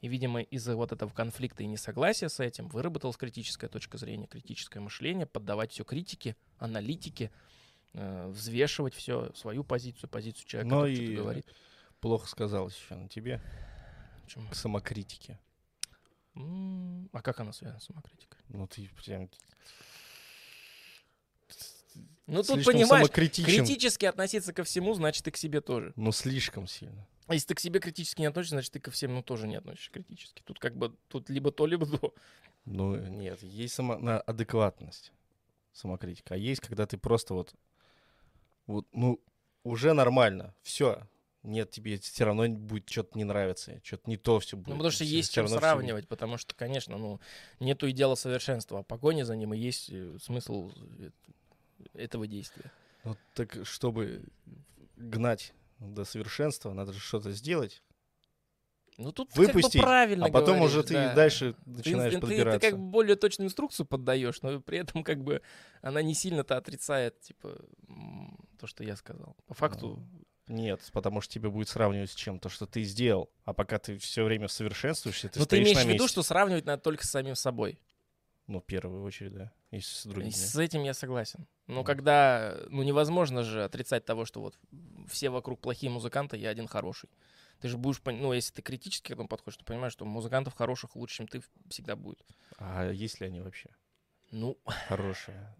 И, 0.00 0.08
видимо, 0.08 0.40
из-за 0.42 0.76
вот 0.76 0.92
этого 0.92 1.10
конфликта 1.10 1.62
и 1.62 1.66
несогласия 1.66 2.28
с 2.28 2.40
этим 2.40 2.68
выработалась 2.68 3.16
критическая 3.16 3.68
точка 3.68 3.98
зрения, 3.98 4.26
критическое 4.26 4.80
мышление, 4.80 5.26
поддавать 5.26 5.72
все 5.72 5.84
критике, 5.84 6.36
аналитике, 6.58 7.30
э, 7.94 8.28
взвешивать 8.28 8.94
все, 8.94 9.32
свою 9.34 9.62
позицию, 9.64 10.08
позицию 10.08 10.46
человека, 10.46 10.74
Но 10.74 10.80
который 10.82 10.92
и- 10.94 10.96
что-то 11.04 11.22
говорит. 11.22 11.46
Плохо 12.00 12.28
сказалось 12.28 12.76
еще 12.76 12.94
на 12.94 13.08
тебе. 13.08 13.40
Почему? 14.24 14.48
К 14.48 14.54
самокритике. 14.54 15.38
А 17.12 17.22
как 17.22 17.40
она 17.40 17.52
связана 17.52 17.80
с 17.80 17.84
самокритикой? 17.84 18.40
Ну, 18.48 18.66
ты 18.66 18.88
прям 19.04 19.28
Ну, 22.26 22.42
тут, 22.42 22.64
понимаешь, 22.64 23.10
критически 23.10 24.06
относиться 24.06 24.52
ко 24.52 24.64
всему, 24.64 24.94
значит, 24.94 25.26
и 25.26 25.30
к 25.30 25.36
себе 25.36 25.60
тоже. 25.60 25.92
Ну, 25.96 26.12
слишком 26.12 26.66
сильно. 26.66 27.06
А 27.26 27.34
если 27.34 27.48
ты 27.48 27.54
к 27.54 27.60
себе 27.60 27.78
критически 27.78 28.22
не 28.22 28.26
относишься, 28.26 28.56
значит, 28.56 28.72
ты 28.72 28.80
ко 28.80 28.90
всем, 28.90 29.14
ну, 29.14 29.22
тоже 29.22 29.46
не 29.46 29.56
относишься 29.56 29.92
критически. 29.92 30.42
Тут 30.44 30.58
как 30.58 30.76
бы, 30.76 30.96
тут 31.08 31.30
либо 31.30 31.52
то, 31.52 31.66
либо 31.66 31.86
то. 31.86 32.12
Ну, 32.64 32.96
нет, 32.96 33.42
есть 33.42 33.74
сама 33.74 33.98
на 33.98 34.20
адекватность 34.20 35.12
самокритика. 35.72 36.34
А 36.34 36.36
есть, 36.36 36.60
когда 36.60 36.86
ты 36.86 36.98
просто 36.98 37.34
вот, 37.34 37.54
вот 38.66 38.86
ну, 38.92 39.20
уже 39.62 39.92
нормально, 39.92 40.54
все. 40.62 41.06
Нет, 41.42 41.70
тебе 41.70 41.98
все 41.98 42.24
равно 42.24 42.48
будет 42.48 42.88
что-то 42.90 43.16
не 43.16 43.24
нравиться, 43.24 43.80
что-то 43.82 44.10
не 44.10 44.18
то 44.18 44.38
все 44.40 44.56
будет. 44.58 44.68
Ну, 44.68 44.74
потому 44.74 44.90
что 44.90 45.04
всё- 45.04 45.16
есть 45.16 45.32
чем 45.32 45.48
сравнивать, 45.48 46.06
потому 46.06 46.36
что, 46.36 46.54
конечно, 46.54 46.98
ну, 46.98 47.18
нету 47.60 47.88
идеала 47.90 48.14
совершенства, 48.14 48.80
а 48.80 48.82
погоня 48.82 49.24
за 49.24 49.36
ним 49.36 49.54
и 49.54 49.58
есть 49.58 49.88
э, 49.90 50.18
смысл 50.20 50.70
э, 50.98 51.10
этого 51.94 52.26
действия. 52.26 52.70
Ну, 53.04 53.16
так 53.34 53.56
чтобы 53.64 54.22
гнать 54.96 55.54
до 55.78 56.04
совершенства, 56.04 56.74
надо 56.74 56.92
же 56.92 57.00
что-то 57.00 57.32
сделать, 57.32 57.82
Ну, 58.98 59.10
тут 59.12 59.30
ты 59.30 59.40
выпустить, 59.40 59.72
как 59.72 59.80
бы 59.80 59.86
правильно 59.86 60.26
а 60.26 60.30
потом 60.30 60.56
говоришь, 60.58 60.72
уже 60.76 60.82
ты 60.82 60.92
да. 60.92 61.14
дальше 61.14 61.54
Ты, 61.64 61.70
начинаешь 61.70 62.12
ты- 62.12 62.20
ты 62.20 62.26
подбираться. 62.26 62.60
как 62.70 62.78
бы 62.78 62.84
более 62.90 63.16
точную 63.16 63.46
инструкцию 63.46 63.86
поддаешь, 63.86 64.42
но 64.42 64.60
при 64.60 64.76
этом 64.76 65.02
как 65.02 65.24
бы 65.24 65.40
она 65.80 66.02
не 66.02 66.12
сильно-то 66.14 66.58
отрицает, 66.58 67.18
типа, 67.22 67.58
то, 68.58 68.66
что 68.66 68.84
я 68.84 68.94
сказал. 68.96 69.34
По 69.46 69.54
факту, 69.54 70.06
Нет, 70.50 70.80
потому 70.92 71.20
что 71.20 71.32
тебя 71.32 71.48
будет 71.48 71.68
сравнивать 71.68 72.10
с 72.10 72.14
чем-то, 72.14 72.48
что 72.48 72.66
ты 72.66 72.82
сделал. 72.82 73.30
А 73.44 73.52
пока 73.54 73.78
ты 73.78 73.96
все 73.98 74.24
время 74.24 74.48
совершенствуешься, 74.48 75.28
ты 75.28 75.38
ну, 75.38 75.46
ты 75.46 75.58
имеешь 75.58 75.78
в 75.78 75.88
виду, 75.88 76.08
что 76.08 76.24
сравнивать 76.24 76.66
надо 76.66 76.82
только 76.82 77.06
с 77.06 77.10
самим 77.10 77.36
собой. 77.36 77.78
Ну, 78.48 78.60
в 78.60 78.64
первую 78.64 79.04
очередь, 79.04 79.32
да. 79.32 79.52
И 79.70 79.78
с 79.78 80.04
другими. 80.04 80.32
с 80.32 80.56
этим 80.56 80.82
я 80.82 80.92
согласен. 80.92 81.46
Но 81.68 81.76
Мгм. 81.76 81.84
когда, 81.84 82.58
ну, 82.68 82.82
невозможно 82.82 83.44
же 83.44 83.62
отрицать 83.62 84.04
того, 84.04 84.24
что 84.24 84.40
вот 84.40 84.58
все 85.06 85.30
вокруг 85.30 85.60
плохие 85.60 85.88
музыканты, 85.88 86.36
я 86.36 86.48
один 86.50 86.66
хороший. 86.66 87.10
Ты 87.60 87.68
же 87.68 87.78
будешь, 87.78 88.02
ну, 88.04 88.32
если 88.32 88.52
ты 88.52 88.60
критически 88.60 89.08
к 89.08 89.10
этому 89.12 89.28
подходишь, 89.28 89.58
ты 89.58 89.64
понимаешь, 89.64 89.92
что 89.92 90.04
музыкантов 90.04 90.54
хороших 90.54 90.96
лучше, 90.96 91.18
чем 91.18 91.28
ты, 91.28 91.42
всегда 91.68 91.94
будет. 91.94 92.26
А 92.58 92.90
есть 92.90 93.20
ли 93.20 93.28
они 93.28 93.40
вообще 93.40 93.70
Ну, 94.32 94.58
хорошие? 94.88 95.54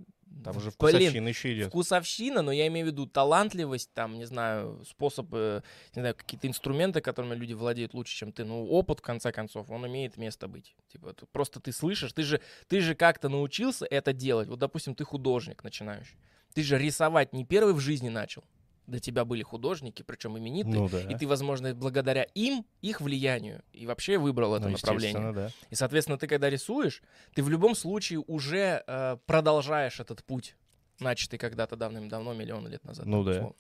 Там 0.45 0.57
уже 0.57 0.71
блин, 0.71 0.73
вкусовщина 0.73 1.29
еще 1.29 1.55
идет. 1.55 1.69
вкусовщина, 1.69 2.43
но 2.43 2.53
я 2.53 2.67
имею 2.69 2.87
в 2.87 2.91
виду 2.91 3.07
талантливость, 3.07 3.93
там, 3.93 4.17
не 4.17 4.25
знаю, 4.25 4.83
способ, 4.89 5.29
э, 5.33 5.61
не 5.95 6.01
знаю, 6.01 6.15
какие-то 6.15 6.47
инструменты, 6.47 7.01
которыми 7.01 7.35
люди 7.35 7.53
владеют 7.53 7.95
лучше, 7.95 8.17
чем 8.17 8.33
ты. 8.33 8.45
Ну, 8.45 8.67
опыт, 8.67 9.01
в 9.01 9.03
конце 9.03 9.33
концов, 9.33 9.71
он 9.71 9.87
имеет 9.87 10.17
место 10.17 10.49
быть. 10.49 10.75
Типа, 10.93 11.15
просто 11.33 11.61
ты 11.61 11.73
слышишь, 11.73 12.13
ты 12.13 12.23
же, 12.23 12.41
ты 12.69 12.81
же 12.81 12.95
как-то 12.95 13.29
научился 13.29 13.87
это 13.87 14.13
делать. 14.13 14.49
Вот, 14.49 14.59
допустим, 14.59 14.95
ты 14.95 15.05
художник 15.05 15.63
начинающий. 15.65 16.17
Ты 16.55 16.63
же 16.63 16.79
рисовать 16.79 17.33
не 17.33 17.45
первый 17.45 17.75
в 17.75 17.81
жизни 17.81 18.09
начал. 18.09 18.45
До 18.91 18.99
тебя 18.99 19.25
были 19.25 19.43
художники, 19.43 20.03
причем 20.03 20.37
именитые. 20.37 20.75
Ну 20.75 20.89
да. 20.89 21.01
И 21.03 21.17
ты, 21.17 21.29
возможно, 21.29 21.73
благодаря 21.75 22.25
им, 22.35 22.67
их 22.83 23.01
влиянию, 23.01 23.63
и 23.73 23.87
вообще 23.87 24.19
выбрал 24.19 24.57
это 24.57 24.67
Ну, 24.67 24.73
направление. 24.73 25.33
да. 25.33 25.51
И, 25.71 25.77
соответственно, 25.77 26.19
ты 26.19 26.27
когда 26.27 26.51
рисуешь, 26.51 27.03
ты 27.35 27.43
в 27.43 27.49
любом 27.49 27.77
случае 27.77 28.19
уже 28.27 28.83
э, 28.87 29.17
продолжаешь 29.27 30.01
этот 30.01 30.25
путь, 30.25 30.57
начатый 30.99 31.39
когда-то 31.39 31.77
давным-давно, 31.77 32.35
миллионы 32.35 32.69
лет 32.69 32.85
назад. 32.85 33.07
Ну 33.07 33.23
да. 33.23 33.31
условно. 33.31 33.57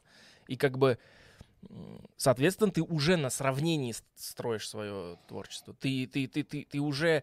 И 0.48 0.56
как 0.56 0.78
бы 0.78 0.98
Соответственно, 2.16 2.70
ты 2.70 2.82
уже 2.82 3.16
на 3.18 3.28
сравнении 3.28 3.94
строишь 4.14 4.66
свое 4.66 5.18
творчество. 5.28 5.74
Ты, 5.74 6.06
ты, 6.06 6.26
ты, 6.26 6.42
ты, 6.42 6.64
ты 6.64 6.80
уже, 6.80 7.22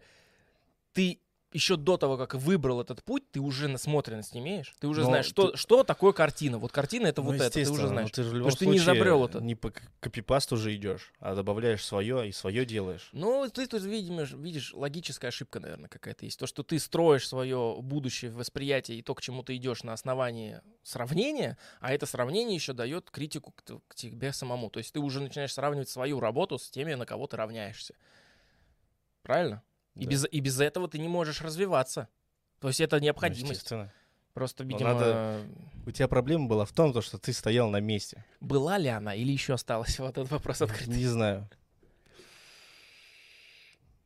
ты 0.92 1.20
еще 1.52 1.76
до 1.76 1.96
того, 1.96 2.16
как 2.16 2.34
выбрал 2.34 2.80
этот 2.80 3.02
путь, 3.02 3.30
ты 3.30 3.40
уже 3.40 3.68
насмотренность 3.68 4.36
имеешь. 4.36 4.74
Ты 4.80 4.86
уже 4.86 5.00
Но 5.00 5.06
знаешь, 5.08 5.26
что, 5.26 5.50
ты- 5.50 5.56
что 5.56 5.82
такое 5.82 6.12
картина. 6.12 6.58
Вот 6.58 6.72
картина 6.72 7.06
это 7.06 7.22
Ну, 7.22 7.28
вот 7.28 7.36
это, 7.36 7.50
ты 7.50 7.70
уже 7.70 7.88
знаешь. 7.88 8.10
Ты 8.10 8.22
же 8.22 8.30
в 8.30 8.34
любом 8.34 8.50
что 8.50 8.60
ты 8.60 8.66
не 8.66 8.76
изобрел 8.76 9.24
это. 9.24 9.40
Не 9.40 9.54
по 9.54 9.72
копипасту 10.00 10.56
же 10.56 10.74
идешь, 10.76 11.12
а 11.20 11.34
добавляешь 11.34 11.84
свое 11.84 12.28
и 12.28 12.32
свое 12.32 12.66
делаешь. 12.66 13.08
Ну, 13.12 13.48
ты 13.48 13.66
тут 13.66 13.82
видишь, 13.82 14.32
видишь, 14.32 14.74
логическая 14.74 15.30
ошибка, 15.30 15.60
наверное, 15.60 15.88
какая-то 15.88 16.24
есть. 16.26 16.38
То, 16.38 16.46
что 16.46 16.62
ты 16.62 16.78
строишь 16.78 17.26
свое 17.26 17.78
будущее 17.80 18.30
восприятие 18.30 18.98
и 18.98 19.02
то, 19.02 19.14
к 19.14 19.22
чему 19.22 19.42
ты 19.42 19.56
идешь 19.56 19.82
на 19.82 19.94
основании 19.94 20.60
сравнения, 20.82 21.56
а 21.80 21.92
это 21.92 22.04
сравнение 22.06 22.54
еще 22.54 22.74
дает 22.74 23.10
критику 23.10 23.52
к, 23.52 23.62
к 23.88 23.94
тебе 23.94 24.32
самому. 24.32 24.68
То 24.70 24.78
есть 24.78 24.92
ты 24.92 25.00
уже 25.00 25.20
начинаешь 25.20 25.54
сравнивать 25.54 25.88
свою 25.88 26.20
работу 26.20 26.58
с 26.58 26.68
теми, 26.70 26.94
на 26.94 27.06
кого 27.06 27.26
ты 27.26 27.36
равняешься. 27.36 27.94
Правильно? 29.22 29.62
И, 29.98 30.04
Да. 30.04 30.10
без, 30.10 30.26
и 30.30 30.40
без 30.40 30.60
этого 30.60 30.88
ты 30.88 30.98
не 30.98 31.08
можешь 31.08 31.40
развиваться. 31.42 32.08
То 32.60 32.68
есть 32.68 32.80
это 32.80 32.96
Ну, 32.96 33.02
необходимость. 33.02 33.50
естественно. 33.52 33.92
Просто, 34.32 34.62
Но 34.64 34.70
видимо, 34.70 34.94
надо- 34.94 35.40
У 35.86 35.90
тебя 35.90 36.06
проблема 36.08 36.46
была 36.46 36.64
в 36.64 36.72
том, 36.72 36.92
то, 36.92 37.02
что 37.02 37.18
ты 37.18 37.32
стоял 37.32 37.68
на 37.70 37.80
месте. 37.80 38.24
была 38.40 38.78
ли 38.78 38.88
она 38.88 39.14
или 39.14 39.32
еще 39.32 39.54
осталась? 39.54 39.98
Вот 40.00 40.16
этот 40.16 40.30
вопрос 40.30 40.62
открытый. 40.62 40.94
Не 40.96 41.06
знаю. 41.06 41.48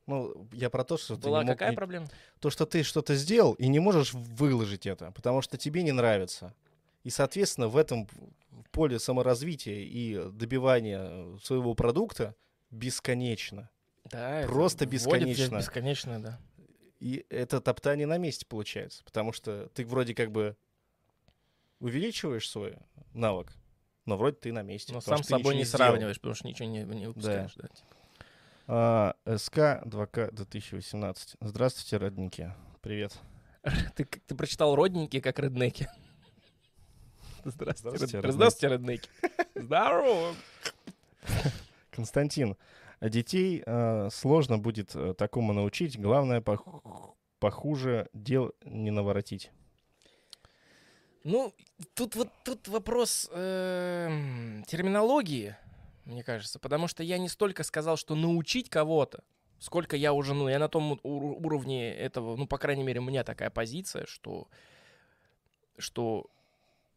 Ну, 0.06 0.48
я 0.52 0.68
про 0.68 0.84
то, 0.84 0.96
что 0.96 1.16
ты 1.16 1.22
Была 1.22 1.40
не 1.42 1.50
мог 1.50 1.54
какая 1.58 1.70
не- 1.70 1.76
проблема? 1.76 2.08
То, 2.40 2.50
что 2.50 2.66
ты 2.66 2.82
что-то 2.82 3.14
сделал 3.14 3.52
и 3.54 3.68
не 3.68 3.78
можешь 3.78 4.12
выложить 4.14 4.86
это, 4.86 5.12
потому 5.12 5.42
что 5.42 5.56
тебе 5.56 5.82
не 5.82 5.92
нравится. 5.92 6.54
И, 7.04 7.10
соответственно, 7.10 7.68
в 7.68 7.76
этом 7.76 8.08
поле 8.72 8.98
саморазвития 8.98 9.80
и 9.80 10.30
добивания 10.32 11.36
своего 11.38 11.74
продукта 11.74 12.34
бесконечно. 12.70 13.70
Да, 14.12 14.44
Просто 14.46 14.84
бесконечно. 14.86 15.56
Бесконечно, 15.56 16.22
да. 16.22 16.38
И 17.00 17.24
это 17.30 17.60
топтание 17.60 18.06
на 18.06 18.18
месте 18.18 18.46
получается, 18.46 19.02
потому 19.04 19.32
что 19.32 19.68
ты 19.74 19.84
вроде 19.84 20.14
как 20.14 20.30
бы 20.30 20.56
увеличиваешь 21.80 22.48
свой 22.48 22.76
навык, 23.14 23.52
но 24.04 24.16
вроде 24.16 24.36
ты 24.36 24.52
на 24.52 24.62
месте. 24.62 24.92
Но 24.92 25.00
сам 25.00 25.24
с 25.24 25.26
собой 25.26 25.56
не 25.56 25.64
сделал. 25.64 25.88
сравниваешь, 25.88 26.20
потому 26.20 26.34
что 26.34 26.46
ничего 26.46 26.68
не, 26.68 26.84
не 26.84 27.06
выпускаешь. 27.06 27.54
Да. 27.56 27.68
типа. 27.68 27.88
А, 28.68 29.14
СК 29.36 29.58
2К 29.84 30.32
2018. 30.32 31.36
Здравствуйте, 31.40 31.96
родненькие. 31.96 32.54
Привет. 32.82 33.18
Ты, 33.94 34.04
ты 34.04 34.34
прочитал 34.34 34.74
родненькие, 34.74 35.22
как 35.22 35.38
реднеки. 35.38 35.88
Здравствуйте, 37.44 37.96
Здравствуйте, 37.96 38.16
реднеки. 38.18 38.32
Здравствуйте, 38.32 38.74
реднеки. 38.74 39.08
Здорово. 39.54 40.34
Константин, 41.90 42.56
детей 43.08 43.62
э, 43.64 44.08
сложно 44.10 44.58
будет 44.58 44.94
э, 44.94 45.14
такому 45.14 45.52
научить. 45.52 45.98
Главное, 45.98 46.40
пох- 46.40 47.14
похуже 47.38 48.08
дел 48.12 48.52
не 48.64 48.90
наворотить. 48.90 49.50
Ну, 51.24 51.54
тут 51.94 52.16
вот 52.16 52.28
тут 52.44 52.66
вопрос 52.68 53.30
эм, 53.32 54.64
терминологии, 54.66 55.56
мне 56.04 56.24
кажется, 56.24 56.58
потому 56.58 56.88
что 56.88 57.02
я 57.02 57.18
не 57.18 57.28
столько 57.28 57.62
сказал, 57.62 57.96
что 57.96 58.16
научить 58.16 58.68
кого-то, 58.68 59.22
сколько 59.60 59.96
я 59.96 60.12
уже, 60.12 60.34
ну, 60.34 60.48
я 60.48 60.58
на 60.58 60.68
том 60.68 60.98
уровне 61.04 61.94
этого, 61.94 62.36
ну, 62.36 62.46
по 62.46 62.58
крайней 62.58 62.82
мере, 62.82 63.00
у 63.00 63.04
меня 63.04 63.22
такая 63.22 63.50
позиция, 63.50 64.06
что, 64.06 64.48
что 65.78 66.26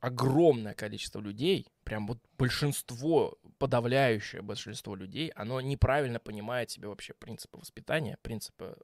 огромное 0.06 0.74
количество 0.74 1.20
людей, 1.20 1.68
прям 1.84 2.08
вот 2.08 2.20
большинство, 2.38 3.38
подавляющее 3.58 4.42
большинство 4.42 4.96
людей, 4.96 5.30
оно 5.30 5.62
неправильно 5.62 6.20
понимает 6.20 6.70
себе 6.70 6.88
вообще 6.88 7.14
принципы 7.14 7.58
воспитания, 7.58 8.18
принципы 8.22 8.78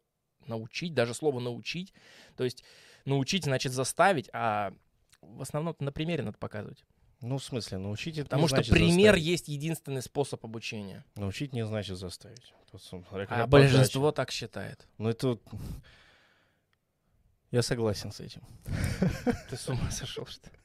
научить, 0.47 0.93
даже 0.93 1.13
слово 1.13 1.39
научить. 1.39 1.93
То 2.36 2.43
есть 2.43 2.63
научить 3.05 3.43
значит 3.43 3.72
заставить, 3.72 4.30
а 4.34 4.74
в 5.22 5.41
основном 5.41 5.76
на 5.80 5.91
примере 5.91 6.24
надо 6.24 6.38
показывать. 6.38 6.84
Ну, 7.22 7.38
в 7.38 7.43
смысле, 7.43 7.78
научить 7.78 8.17
это 8.17 8.30
Потому 8.30 8.47
что 8.47 8.63
пример 8.63 9.13
заставить. 9.13 9.24
есть 9.24 9.47
единственный 9.47 10.01
способ 10.01 10.43
обучения. 10.43 11.05
Научить 11.15 11.53
не 11.53 11.63
значит 11.65 11.97
заставить. 11.97 12.53
Тут 12.72 12.82
А 13.30 13.45
большинство 13.45 14.01
подача. 14.09 14.15
так 14.15 14.32
считает. 14.32 14.88
Ну, 14.97 15.09
это... 15.09 15.28
вот- 15.28 15.43
Я 17.51 17.61
согласен 17.61 18.11
с 18.11 18.22
этим. 18.22 18.41
Ты 19.49 19.57
с 19.57 19.67
ума 19.69 19.91
сошел, 19.91 20.26
что 20.26 20.49
ли? 20.49 20.55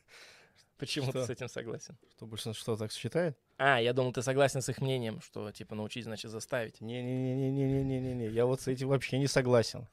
Почему 0.78 1.06
ты 1.06 1.18
Что? 1.18 1.26
с 1.26 1.30
этим 1.30 1.48
согласен? 1.48 1.96
Что 2.10 2.26
большинство 2.26 2.76
так 2.76 2.92
считает? 2.92 3.38
А, 3.56 3.80
я 3.80 3.92
думал, 3.94 4.12
ты 4.12 4.20
согласен 4.22 4.60
с 4.60 4.68
их 4.68 4.80
мнением, 4.82 5.20
что 5.22 5.50
типа 5.50 5.74
научить 5.74 6.04
значит 6.04 6.30
заставить. 6.30 6.80
Не-не-не-не-не-не-не-не. 6.82 8.28
Я 8.28 8.44
вот 8.44 8.60
с 8.60 8.68
этим 8.68 8.88
вообще 8.88 9.18
не 9.18 9.26
согласен. 9.26 9.88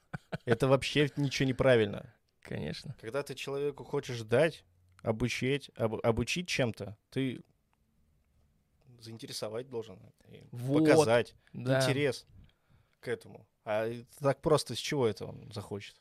Это 0.45 0.67
вообще 0.67 1.09
ничего 1.15 1.47
неправильно. 1.47 2.13
Конечно. 2.41 2.95
Когда 2.99 3.23
ты 3.23 3.33
человеку 3.35 3.85
хочешь 3.85 4.21
дать, 4.23 4.65
обучить, 5.01 5.71
об- 5.75 6.05
обучить 6.05 6.47
чем-то, 6.49 6.97
ты 7.09 7.41
заинтересовать 8.99 9.69
должен, 9.69 9.99
Вот, 10.51 10.79
показать 10.83 11.35
Да. 11.53 11.81
интерес 11.81 12.25
к 12.99 13.07
этому. 13.07 13.45
А 13.65 13.89
так 14.19 14.41
просто 14.41 14.75
с 14.75 14.79
чего 14.79 15.07
это 15.07 15.25
он 15.25 15.51
захочет? 15.53 15.95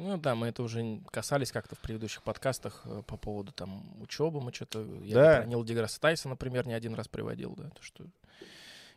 Ну 0.00 0.16
да, 0.16 0.34
мы 0.34 0.46
это 0.46 0.62
уже 0.62 1.00
касались 1.10 1.52
как-то 1.52 1.74
в 1.76 1.80
предыдущих 1.80 2.22
подкастах 2.22 2.80
э, 2.86 3.02
по 3.06 3.18
поводу 3.18 3.52
там 3.52 4.00
учебы. 4.00 4.40
Мы 4.40 4.50
что-то... 4.52 4.82
Я 5.02 5.14
Да. 5.14 5.44
Нила 5.44 5.64
Деграсса 5.64 6.00
Тайса, 6.00 6.28
например, 6.28 6.66
не 6.66 6.72
один 6.72 6.94
раз 6.94 7.06
приводил, 7.06 7.54
да, 7.54 7.68
то, 7.68 7.82
что 7.82 8.06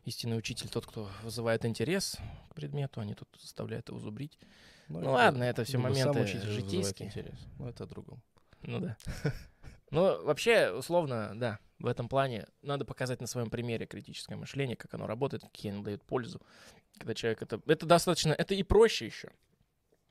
истинный 0.05 0.37
учитель 0.37 0.69
тот, 0.69 0.85
кто 0.85 1.09
вызывает 1.21 1.65
интерес 1.65 2.17
к 2.49 2.55
предмету, 2.55 3.01
а 3.01 3.05
не 3.05 3.15
тот, 3.15 3.27
кто 3.29 3.39
заставляет 3.41 3.89
его 3.89 3.99
зубрить. 3.99 4.39
Ну 4.87 5.11
ладно, 5.11 5.43
это 5.43 5.65
всё 5.65 5.77
либо 5.77 5.93
сам 5.93 6.07
моменты 6.13 6.39
житейские. 6.47 7.09
интерес. 7.09 7.37
Ну, 7.59 7.67
это 7.67 7.83
о 7.83 7.87
другом. 7.87 8.21
Ну 8.61 8.79
да. 8.79 8.97
Ну, 9.91 10.23
вообще, 10.23 10.71
условно, 10.71 11.33
да, 11.35 11.59
в 11.77 11.85
этом 11.85 12.09
плане 12.09 12.47
надо 12.63 12.83
показать 12.83 13.21
на 13.21 13.27
своем 13.27 13.51
примере 13.51 13.85
критическое 13.85 14.35
мышление, 14.35 14.75
как 14.75 14.91
оно 14.95 15.05
работает, 15.05 15.43
какие 15.43 15.71
оно 15.71 15.83
дает 15.83 16.01
пользу. 16.01 16.41
Когда 16.97 17.13
человек 17.13 17.43
это... 17.43 17.61
Это 17.67 17.85
достаточно... 17.85 18.31
Это 18.31 18.55
и 18.55 18.63
проще 18.63 19.05
еще. 19.05 19.29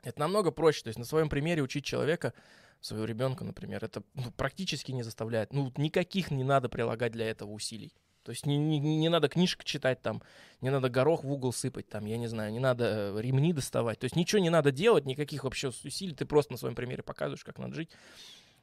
Это 0.03 0.21
намного 0.21 0.51
проще. 0.51 0.83
То 0.83 0.89
есть 0.89 0.99
на 0.99 1.05
своем 1.05 1.29
примере 1.29 1.63
учить 1.63 1.85
человека, 1.85 2.33
своего 2.81 3.05
ребенка, 3.05 3.45
например, 3.45 3.85
это 3.85 4.03
ну, 4.15 4.31
практически 4.37 4.93
не 4.93 5.03
заставляет. 5.03 5.53
Ну, 5.53 5.73
никаких 5.77 6.31
не 6.31 6.45
надо 6.45 6.69
прилагать 6.69 7.13
для 7.13 7.31
этого 7.31 7.51
усилий. 7.51 7.93
То 8.25 8.31
есть 8.31 8.47
не, 8.47 8.57
не, 8.57 8.79
не 8.79 9.09
надо 9.09 9.29
книжек 9.29 9.65
читать 9.65 10.01
там, 10.01 10.23
не 10.61 10.71
надо 10.71 10.89
горох 10.89 11.25
в 11.25 11.33
угол 11.33 11.53
сыпать 11.53 11.89
там, 11.89 12.05
я 12.05 12.17
не 12.17 12.29
знаю, 12.29 12.53
не 12.53 12.61
надо 12.61 13.13
э, 13.17 13.21
ремни 13.21 13.53
доставать. 13.53 13.99
То 13.99 14.05
есть 14.05 14.15
ничего 14.15 14.41
не 14.41 14.51
надо 14.51 14.71
делать, 14.71 15.07
никаких 15.07 15.43
вообще 15.45 15.69
усилий, 15.69 16.15
ты 16.15 16.25
просто 16.25 16.53
на 16.53 16.59
своем 16.59 16.77
примере 16.77 17.03
показываешь, 17.03 17.45
как 17.45 17.59
надо 17.59 17.75
жить. 17.75 17.91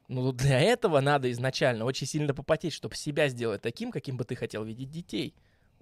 Ну, 0.08 0.32
для 0.32 0.58
этого 0.58 1.00
надо 1.00 1.30
изначально 1.30 1.84
очень 1.84 2.06
сильно 2.06 2.34
попотеть, 2.34 2.72
чтобы 2.72 2.96
себя 2.96 3.28
сделать 3.28 3.62
таким, 3.62 3.92
каким 3.92 4.16
бы 4.16 4.24
ты 4.24 4.34
хотел 4.34 4.64
видеть 4.64 4.90
детей. 4.90 5.34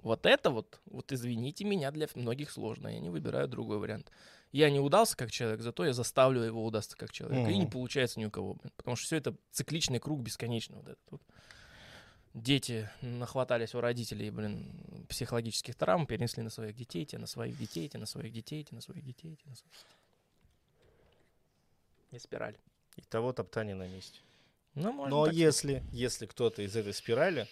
Вот 0.03 0.27
это 0.27 0.51
вот, 0.51 0.81
вот 0.87 1.13
извините 1.13 1.65
меня, 1.65 1.91
для 1.91 2.09
многих 2.15 2.51
сложно. 2.51 2.89
Я 2.89 3.01
не 3.01 3.11
выбираю 3.11 3.49
другой 3.49 3.79
вариант. 3.79 4.11
Я 4.53 4.71
не 4.71 4.81
удался 4.81 5.17
как 5.17 5.31
человек, 5.31 5.61
зато 5.61 5.85
я 5.85 5.93
заставлю 5.93 6.41
его 6.43 6.65
удастся 6.65 6.97
как 6.97 7.13
человек. 7.13 7.49
И 7.49 7.59
не 7.59 7.67
получается 7.67 8.19
ни 8.19 8.25
у 8.25 8.31
кого. 8.31 8.55
блин. 8.55 8.73
Потому 8.77 8.97
что 8.97 9.07
все 9.07 9.17
это 9.17 9.37
цикличный 9.51 9.99
круг 9.99 10.21
бесконечный. 10.21 10.77
Вот 10.77 10.89
этот 10.89 11.11
вот. 11.11 11.23
Дети 12.35 12.89
нахватались 13.03 13.75
у 13.75 13.81
родителей, 13.81 14.31
блин, 14.31 15.07
психологических 15.09 15.75
травм, 15.75 16.07
перенесли 16.07 16.43
на 16.43 16.51
своих 16.51 16.77
детей, 16.77 17.05
те 17.05 17.19
на 17.19 17.27
своих 17.27 17.59
детей, 17.59 17.89
те 17.89 17.99
на 17.99 18.07
своих 18.07 18.33
детей, 18.33 18.63
те 18.65 18.75
на 18.75 18.81
своих 18.81 19.05
детей, 19.05 19.37
те 19.37 19.49
на 19.49 19.57
своих. 19.57 19.75
И 22.13 22.19
спираль. 22.19 22.57
И 22.97 23.03
того 23.03 23.33
топтание 23.33 23.75
на 23.75 23.89
месте. 23.89 24.21
Ну, 24.75 24.93
можно 24.93 25.11
Но 25.11 25.25
так 25.25 25.35
сказать. 25.35 25.47
если, 25.47 25.83
если 25.93 26.27
кто-то 26.27 26.63
из 26.63 26.77
этой 26.77 26.95
спирали 26.95 27.49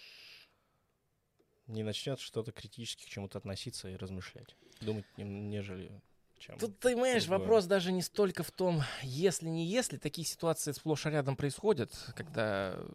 не 1.67 1.83
начнет 1.83 2.19
что-то 2.19 2.51
критически 2.51 3.05
к 3.05 3.09
чему-то 3.09 3.37
относиться 3.39 3.89
и 3.89 3.95
размышлять, 3.95 4.55
думать, 4.79 5.05
нежели 5.17 5.91
чем. 6.39 6.57
Тут, 6.57 6.79
ты 6.79 6.89
понимаешь, 6.89 7.25
другое. 7.25 7.39
вопрос 7.39 7.65
даже 7.65 7.91
не 7.91 8.01
столько 8.01 8.43
в 8.43 8.51
том, 8.51 8.81
если 9.03 9.47
не 9.47 9.65
если, 9.65 9.97
такие 9.97 10.25
ситуации 10.25 10.71
сплошь 10.71 11.05
и 11.05 11.09
рядом 11.09 11.35
происходят, 11.35 11.91
когда 12.15 12.73
э, 12.75 12.87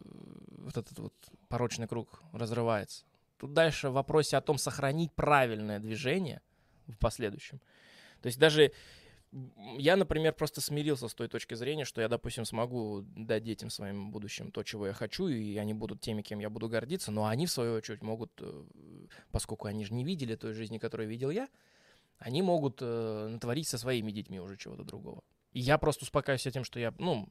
вот 0.57 0.77
этот 0.77 0.97
вот 0.99 1.13
порочный 1.49 1.87
круг 1.87 2.21
разрывается. 2.31 3.03
Тут 3.37 3.53
дальше 3.53 3.89
в 3.89 3.93
вопросе 3.93 4.37
о 4.37 4.41
том, 4.41 4.57
сохранить 4.57 5.11
правильное 5.13 5.79
движение 5.79 6.41
в 6.87 6.97
последующем. 6.97 7.59
То 8.21 8.27
есть 8.27 8.39
даже 8.39 8.71
я, 9.77 9.95
например, 9.95 10.33
просто 10.33 10.61
смирился 10.61 11.07
с 11.07 11.13
той 11.13 11.27
точки 11.27 11.55
зрения, 11.55 11.85
что 11.85 12.01
я, 12.01 12.07
допустим, 12.07 12.45
смогу 12.45 13.03
дать 13.15 13.43
детям 13.43 13.69
своим 13.69 14.11
будущим 14.11 14.51
то, 14.51 14.63
чего 14.63 14.87
я 14.87 14.93
хочу, 14.93 15.27
и 15.27 15.57
они 15.57 15.73
будут 15.73 16.01
теми, 16.01 16.21
кем 16.21 16.39
я 16.39 16.49
буду 16.49 16.69
гордиться, 16.69 17.11
но 17.11 17.25
они, 17.25 17.47
в 17.47 17.51
свою 17.51 17.75
очередь, 17.75 18.03
могут, 18.03 18.31
э, 18.39 18.63
поскольку 19.31 19.67
они 19.67 19.85
же 19.85 19.93
не 19.93 20.03
видели 20.03 20.35
той 20.35 20.53
жизни, 20.53 20.77
которую 20.77 21.09
видел 21.09 21.31
я, 21.31 21.47
они 22.19 22.41
могут 22.41 22.79
э, 22.81 23.27
натворить 23.29 23.67
со 23.67 23.77
своими 23.77 24.11
детьми 24.11 24.39
уже 24.39 24.57
чего-то 24.57 24.83
другого. 24.83 25.23
И 25.53 25.59
я 25.59 25.77
просто 25.77 26.03
успокаиваюсь 26.03 26.41
тем, 26.51 26.63
что 26.63 26.79
я, 26.79 26.93
ну, 26.97 27.29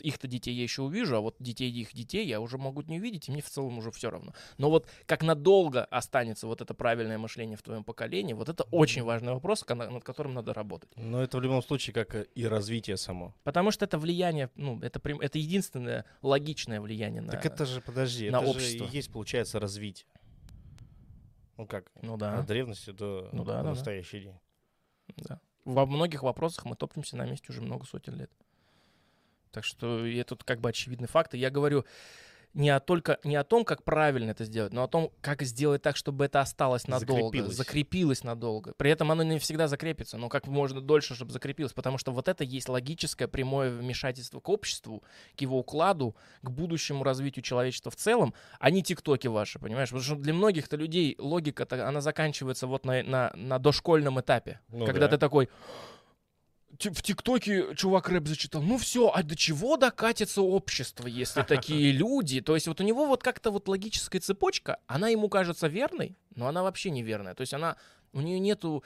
их-то 0.00 0.26
детей 0.26 0.54
я 0.54 0.62
еще 0.62 0.82
увижу, 0.82 1.16
а 1.16 1.20
вот 1.20 1.36
детей 1.38 1.70
их 1.70 1.92
детей 1.92 2.26
я 2.26 2.40
уже 2.40 2.56
могу 2.56 2.80
не 2.82 2.98
увидеть, 2.98 3.28
и 3.28 3.32
мне 3.32 3.42
в 3.42 3.50
целом 3.50 3.76
уже 3.76 3.90
все 3.90 4.10
равно. 4.10 4.32
Но 4.56 4.70
вот 4.70 4.88
как 5.04 5.22
надолго 5.22 5.84
останется 5.84 6.46
вот 6.46 6.62
это 6.62 6.72
правильное 6.72 7.18
мышление 7.18 7.58
в 7.58 7.62
твоем 7.62 7.84
поколении, 7.84 8.32
вот 8.32 8.48
это 8.48 8.64
очень 8.70 9.02
важный 9.02 9.34
вопрос, 9.34 9.66
над 9.68 10.02
которым 10.02 10.32
надо 10.32 10.54
работать. 10.54 10.90
Но 10.96 11.22
это 11.22 11.36
в 11.36 11.42
любом 11.42 11.62
случае 11.62 11.92
как 11.92 12.14
э, 12.14 12.26
и 12.34 12.46
развитие 12.46 12.96
само. 12.96 13.34
Потому 13.44 13.70
что 13.70 13.84
это 13.84 13.98
влияние, 13.98 14.50
ну, 14.54 14.80
это, 14.80 14.98
прям- 14.98 15.20
это 15.20 15.38
единственное 15.38 16.06
логичное 16.22 16.80
влияние 16.80 17.20
на... 17.20 17.32
Так 17.32 17.44
это 17.44 17.66
же, 17.66 17.82
подожди, 17.82 18.30
на 18.30 18.40
это 18.40 18.46
общество. 18.50 18.86
же 18.86 18.92
и 18.92 18.96
есть, 18.96 19.12
получается, 19.12 19.60
развитие. 19.60 20.06
Ну 21.56 21.66
как, 21.66 21.90
Ну 22.00 22.14
от 22.14 22.20
да, 22.20 22.42
древности 22.42 22.90
до 22.90 23.28
Ну 23.32 23.44
да, 23.44 23.58
до 23.58 23.58
да, 23.58 23.62
да. 23.62 23.70
настоящий 23.70 24.20
день. 24.20 24.38
да. 25.16 25.40
Во 25.64 25.86
многих 25.86 26.22
вопросах 26.22 26.64
мы 26.64 26.74
топчемся 26.74 27.16
на 27.16 27.24
месте 27.26 27.46
уже 27.50 27.60
много 27.60 27.84
сотен 27.86 28.16
лет. 28.16 28.30
Так 29.52 29.64
что 29.64 30.04
это 30.06 30.36
как 30.36 30.60
бы 30.60 30.70
очевидный 30.70 31.06
факт. 31.08 31.34
И 31.34 31.38
я 31.38 31.50
говорю 31.50 31.84
не, 32.54 32.70
о 32.70 32.80
только, 32.80 33.18
не 33.24 33.36
о 33.36 33.44
том, 33.44 33.64
как 33.64 33.82
правильно 33.82 34.30
это 34.30 34.44
сделать, 34.44 34.72
но 34.72 34.84
о 34.84 34.88
том, 34.88 35.10
как 35.20 35.42
сделать 35.42 35.82
так, 35.82 35.96
чтобы 35.96 36.26
это 36.26 36.40
осталось 36.40 36.86
надолго, 36.86 37.24
Закрепилось. 37.24 37.56
закрепилось 37.56 38.24
надолго. 38.24 38.74
При 38.76 38.90
этом 38.90 39.10
оно 39.10 39.22
не 39.22 39.38
всегда 39.38 39.68
закрепится, 39.68 40.18
но 40.18 40.28
как 40.28 40.46
можно 40.46 40.80
дольше, 40.80 41.14
чтобы 41.14 41.32
закрепилось. 41.32 41.72
Потому 41.72 41.98
что 41.98 42.12
вот 42.12 42.28
это 42.28 42.44
есть 42.44 42.68
логическое 42.68 43.26
прямое 43.26 43.70
вмешательство 43.70 44.40
к 44.40 44.48
обществу, 44.48 45.02
к 45.36 45.40
его 45.40 45.58
укладу, 45.58 46.14
к 46.42 46.50
будущему 46.50 47.04
развитию 47.04 47.42
человечества 47.42 47.90
в 47.90 47.96
целом, 47.96 48.34
а 48.60 48.70
не 48.70 48.82
тиктоки 48.82 49.28
ваши, 49.28 49.58
понимаешь? 49.58 49.88
Потому 49.88 50.04
что 50.04 50.16
для 50.16 50.34
многих-то 50.34 50.76
людей 50.76 51.16
логика, 51.18 51.66
она 51.70 52.00
заканчивается 52.00 52.66
вот 52.66 52.84
на, 52.84 53.02
на, 53.02 53.32
на 53.34 53.58
дошкольном 53.58 54.20
этапе. 54.20 54.60
Ну 54.68 54.84
когда 54.84 55.06
да. 55.06 55.16
ты 55.16 55.18
такой, 55.18 55.46
«Ти- 55.46 55.52
в 56.78 57.02
ТикТоке 57.02 57.74
чувак 57.74 58.08
рэп 58.08 58.26
зачитал. 58.28 58.62
Ну 58.62 58.78
все, 58.78 59.10
а 59.10 59.22
до 59.22 59.36
чего 59.36 59.76
докатится 59.76 60.42
общество, 60.42 61.06
если 61.06 61.42
такие 61.48 61.92
люди? 61.92 62.40
То 62.40 62.54
есть 62.54 62.66
вот 62.66 62.80
у 62.80 62.84
него 62.84 63.06
вот 63.06 63.22
как-то 63.22 63.50
вот 63.50 63.68
логическая 63.68 64.20
цепочка, 64.20 64.78
она 64.86 65.08
ему 65.08 65.28
кажется 65.28 65.68
верной, 65.68 66.16
но 66.34 66.46
она 66.46 66.62
вообще 66.62 66.90
неверная. 66.90 67.34
То 67.34 67.42
есть 67.42 67.54
она, 67.54 67.76
у 68.12 68.20
нее 68.20 68.38
нету 68.38 68.82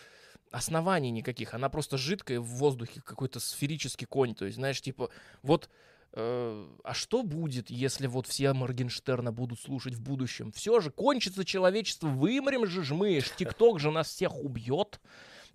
оснований 0.50 1.10
никаких, 1.10 1.54
она 1.54 1.68
просто 1.68 1.98
жидкая 1.98 2.40
в 2.40 2.46
воздухе, 2.46 3.00
какой-то 3.04 3.40
сферический 3.40 4.06
конь. 4.06 4.34
То 4.34 4.46
есть, 4.46 4.56
знаешь, 4.56 4.80
типа, 4.80 5.10
вот 5.42 5.68
э, 6.12 6.66
а 6.82 6.94
что 6.94 7.22
будет, 7.22 7.70
если 7.70 8.06
вот 8.06 8.26
все 8.26 8.52
Моргенштерна 8.52 9.32
будут 9.32 9.60
слушать 9.60 9.94
в 9.94 10.00
будущем? 10.00 10.52
Все 10.52 10.80
же 10.80 10.90
кончится 10.90 11.44
человечество, 11.44 12.08
вымрем 12.08 12.66
же 12.66 12.82
ж 12.82 12.94
мы, 12.94 13.20
ж 13.20 13.30
ТикТок 13.36 13.80
же 13.80 13.90
нас 13.90 14.08
всех 14.08 14.36
убьет. 14.36 15.00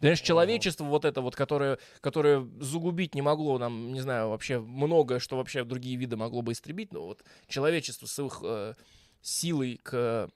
Знаешь, 0.01 0.21
человечество 0.21 0.83
вот 0.83 1.05
это 1.05 1.21
вот, 1.21 1.35
которое, 1.35 1.77
которое 2.01 2.49
загубить 2.59 3.13
не 3.13 3.21
могло 3.21 3.59
нам, 3.59 3.93
не 3.93 4.01
знаю, 4.01 4.29
вообще 4.29 4.59
многое, 4.59 5.19
что 5.19 5.37
вообще 5.37 5.63
другие 5.63 5.95
виды 5.95 6.17
могло 6.17 6.41
бы 6.41 6.53
истребить, 6.53 6.91
но 6.91 7.05
вот 7.05 7.23
человечество 7.47 8.07
с 8.07 8.19
их 8.19 8.39
э, 8.43 8.73
силой 9.21 9.79
к, 9.83 10.27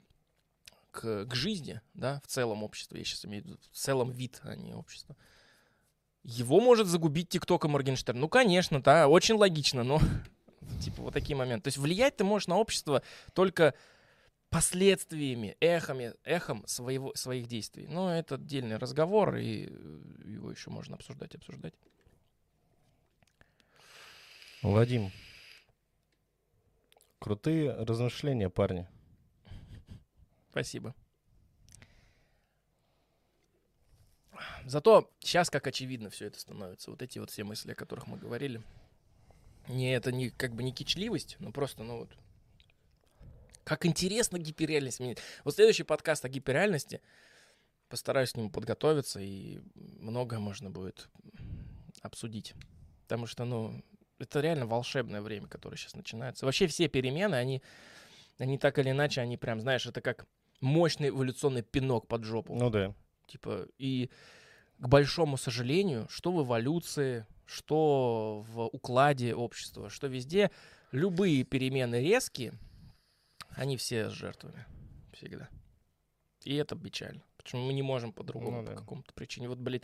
к, 0.91 1.26
к 1.26 1.34
жизни, 1.34 1.82
да, 1.95 2.22
в 2.24 2.28
целом 2.28 2.63
общество, 2.63 2.95
я 2.95 3.03
сейчас 3.03 3.26
имею 3.26 3.43
в 3.43 3.47
виду, 3.47 3.57
в 3.72 3.76
целом 3.76 4.11
вид, 4.11 4.39
а 4.43 4.55
не 4.55 4.76
общество, 4.76 5.16
его 6.22 6.59
может 6.59 6.86
загубить 6.86 7.30
ТикТок 7.30 7.66
и 7.66 7.68
Моргенштерн. 7.68 8.20
Ну, 8.20 8.30
конечно, 8.30 8.82
да, 8.84 9.07
очень 9.07 9.36
логично, 9.36 9.84
но 9.84 9.99
типа 10.80 11.01
вот 11.01 11.13
такие 11.13 11.36
моменты. 11.36 11.63
То 11.63 11.68
есть 11.70 11.78
влиять 11.80 12.18
ты 12.18 12.24
можешь 12.24 12.47
на 12.47 12.57
общество 12.57 13.01
только 13.34 13.74
последствиями, 14.56 15.58
эхами, 15.60 16.14
эхом 16.24 16.66
своего, 16.66 17.14
своих 17.14 17.47
действий. 17.47 17.88
Но 17.89 18.16
это 18.16 18.36
отдельный 18.36 18.78
разговор, 18.78 19.36
и 19.36 19.68
э, 19.70 20.30
его 20.30 20.49
еще 20.49 20.70
можно 20.70 20.95
обсуждать, 20.95 21.36
обсуждать. 21.36 21.74
Вадим, 24.62 25.12
крутые 27.20 27.74
размышления, 27.74 28.49
парни. 28.49 28.88
Спасибо. 30.51 30.95
Зато 34.64 35.12
сейчас 35.20 35.49
как 35.49 35.68
очевидно 35.68 36.10
все 36.10 36.28
это 36.28 36.39
становится. 36.39 36.91
Вот 36.91 37.01
эти 37.01 37.20
вот 37.20 37.30
все 37.30 37.43
мысли, 37.43 37.74
о 37.74 37.76
которых 37.76 38.08
мы 38.08 38.18
говорили. 38.18 38.62
Не, 39.68 39.93
это 39.93 40.14
не 40.14 40.30
как 40.30 40.56
бы 40.56 40.64
не 40.64 40.72
кичливость, 40.72 41.36
но 41.39 41.51
просто, 41.51 41.84
ну 41.84 41.97
вот, 41.97 42.18
как 43.66 43.86
интересно 43.86 44.38
гиперреальность 44.38 44.99
менять. 44.99 45.18
Вот 45.43 45.55
следующий 45.55 45.84
подкаст 45.84 46.24
о 46.24 46.30
гиперреальности. 46.30 47.01
Постараюсь 47.89 48.32
к 48.32 48.38
нему 48.38 48.49
подготовиться, 48.49 49.20
и 49.20 49.59
многое 49.76 50.39
можно 50.39 50.70
будет 50.70 51.09
обсудить. 52.01 52.53
Потому 53.01 53.26
что, 53.26 53.43
ну, 53.43 53.84
это 54.20 54.39
реально 54.39 54.68
волшебное 54.68 55.22
время, 55.22 55.47
которое 55.47 55.78
сейчас 55.78 55.95
начинается. 55.95 56.45
Вообще 56.45 56.68
все 56.68 56.88
перемены, 56.88 57.36
они, 57.36 57.61
они 58.38 58.57
так 58.57 58.80
или 58.80 58.91
иначе, 58.91 59.22
они 59.22 59.36
прям, 59.36 59.59
знаешь, 59.59 59.86
это 59.86 59.99
как 59.99 60.26
мощный 60.61 61.09
эволюционный 61.09 61.63
пинок 61.63 62.07
под 62.07 62.24
жопу. 62.24 62.55
Ну 62.55 62.70
да. 62.70 62.93
Типа, 63.28 63.68
и 63.80 64.09
к 64.78 64.88
большому 64.88 65.38
сожалению, 65.38 66.07
что 66.09 66.32
в 66.32 66.45
эволюции, 66.45 67.26
что 67.45 68.45
в 68.47 68.68
укладе 68.68 69.34
общества, 69.34 69.89
что 69.89 70.07
везде, 70.07 70.51
любые 70.91 71.43
перемены 71.43 72.01
резкие, 72.01 72.53
они 73.56 73.78
все 73.78 74.10
с 74.10 74.14
жертвами. 74.14 74.66
Всегда. 75.14 75.49
И 76.43 76.56
это 76.56 76.76
печально. 76.76 77.24
Почему 77.38 77.66
мы 77.66 77.74
не 77.74 77.82
можем 77.82 78.12
по-другому, 78.12 78.62
Ну 78.62 78.68
по 78.68 78.74
да. 78.74 78.78
какому-то 78.78 79.14
причине. 79.14 79.49
Вот, 79.49 79.60
блин, 79.60 79.82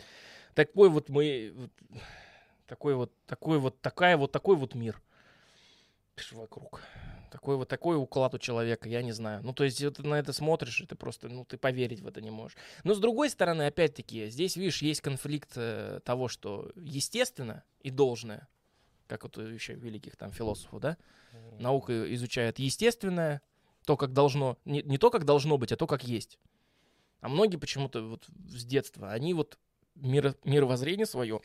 такой 0.54 0.90
вот 0.90 1.10
мы... 1.10 1.54
вот 1.56 1.72
такой 2.68 2.96
вот, 2.96 3.12
такой 3.26 3.60
вот, 3.60 3.82
такая 3.82 4.18
вот, 4.18 4.32
такой 4.32 4.56
вот 4.56 4.76
мир 4.76 5.02
вокруг. 6.32 6.82
Такой 7.32 7.56
вот 7.56 7.70
такой 7.70 7.98
уклад 7.98 8.34
у 8.34 8.40
человека, 8.40 8.90
я 8.90 9.02
не 9.02 9.14
знаю. 9.14 9.42
Ну, 9.44 9.54
то 9.54 9.64
есть, 9.64 9.80
ты 9.80 10.04
на 10.04 10.16
это 10.16 10.34
смотришь, 10.34 10.82
и 10.82 10.86
ты 10.86 10.96
просто, 10.96 11.30
ну, 11.30 11.46
ты 11.46 11.58
поверить 11.58 12.02
в 12.02 12.08
это 12.08 12.22
не 12.22 12.30
можешь. 12.30 12.58
Но 12.84 12.94
с 12.94 13.00
другой 13.00 13.30
стороны, 13.30 13.64
опять-таки, 13.64 14.28
здесь, 14.28 14.58
видишь, 14.58 14.82
есть 14.82 15.02
конфликт 15.02 15.52
э, 15.56 16.02
того, 16.04 16.28
что 16.28 16.72
естественно 16.76 17.64
и 17.80 17.90
должное, 17.90 18.48
как 19.08 19.24
вот 19.24 19.38
еще 19.38 19.74
великих 19.76 20.18
там 20.18 20.32
философов, 20.32 20.82
да? 20.82 20.98
Наука 21.58 22.14
изучает 22.14 22.60
естественное, 22.60 23.42
то, 23.86 23.98
как 23.98 24.14
должно, 24.14 24.58
не, 24.66 24.82
не 24.84 24.98
то, 24.98 25.10
как 25.10 25.26
должно 25.26 25.58
быть, 25.58 25.72
а 25.72 25.78
то, 25.78 25.88
как 25.88 26.04
есть. 26.04 26.40
А 27.20 27.30
многие 27.30 27.58
почему-то 27.58 28.02
вот 28.04 28.26
с 28.48 28.66
детства, 28.66 29.12
они 29.12 29.34
вот 29.34 29.58
миро- 29.96 30.38
мировоззрение 30.44 31.06
свое 31.06 31.42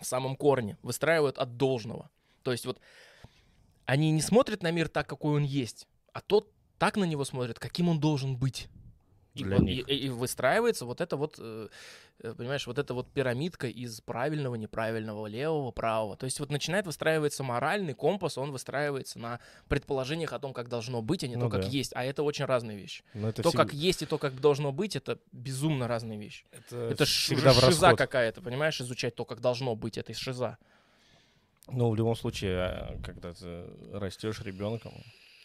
в 0.00 0.04
самом 0.04 0.36
корне 0.36 0.78
выстраивают 0.82 1.38
от 1.38 1.56
должного. 1.56 2.10
То 2.42 2.52
есть 2.52 2.66
вот 2.66 2.80
они 3.84 4.10
не 4.10 4.20
смотрят 4.20 4.62
на 4.62 4.70
мир 4.70 4.88
так, 4.88 5.08
какой 5.08 5.36
он 5.36 5.44
есть, 5.44 5.88
а 6.12 6.20
тот 6.20 6.52
так 6.78 6.96
на 6.96 7.04
него 7.04 7.24
смотрит, 7.24 7.58
каким 7.58 7.88
он 7.88 7.98
должен 7.98 8.36
быть. 8.36 8.68
И, 9.40 9.44
Для 9.44 9.56
вот- 9.56 9.64
них. 9.64 9.88
и- 9.88 9.94
и 9.96 10.08
выстраивается 10.08 10.84
вот 10.84 11.00
это 11.00 11.16
вот, 11.16 11.36
э, 11.38 11.68
э, 12.20 12.34
понимаешь, 12.34 12.66
вот 12.66 12.78
эта 12.78 12.92
вот 12.94 13.08
пирамидка 13.12 13.68
из 13.68 14.00
правильного, 14.00 14.56
неправильного, 14.56 15.26
левого, 15.28 15.70
правого. 15.70 16.16
То 16.16 16.24
есть 16.24 16.40
вот 16.40 16.50
начинает 16.50 16.86
выстраиваться 16.86 17.42
моральный 17.44 17.94
компас, 17.94 18.36
он 18.38 18.50
выстраивается 18.50 19.18
на 19.18 19.38
предположениях 19.68 20.32
о 20.32 20.38
том, 20.38 20.52
как 20.52 20.68
должно 20.68 21.02
быть, 21.02 21.22
а 21.22 21.28
не 21.28 21.36
Ну 21.36 21.42
то, 21.42 21.50
как 21.50 21.60
да. 21.62 21.68
есть. 21.68 21.92
А 21.94 22.04
это 22.04 22.22
очень 22.22 22.46
разные 22.46 22.76
вещи. 22.76 23.04
Но 23.14 23.28
это 23.28 23.42
то, 23.42 23.50
всег- 23.50 23.56
как 23.56 23.72
есть 23.72 24.02
и 24.02 24.06
то, 24.06 24.18
как 24.18 24.40
должно 24.40 24.72
быть, 24.72 24.96
это 24.96 25.18
безумно 25.32 25.86
разные 25.88 26.18
вещи. 26.18 26.44
это, 26.50 26.76
Это 26.76 27.04
всегда 27.04 27.52
в 27.52 27.60
шиза 27.60 27.94
какая-то, 27.94 28.40
понимаешь, 28.42 28.80
изучать 28.80 29.14
то, 29.14 29.24
как 29.24 29.40
должно 29.40 29.76
быть, 29.76 29.96
это 29.98 30.12
шиза. 30.14 30.58
Ну, 31.70 31.90
в 31.90 31.96
любом 31.96 32.16
случае, 32.16 32.56
а, 32.58 32.96
когда 33.04 33.32
ты 33.34 33.66
растешь 33.92 34.40
ребенком, 34.40 34.92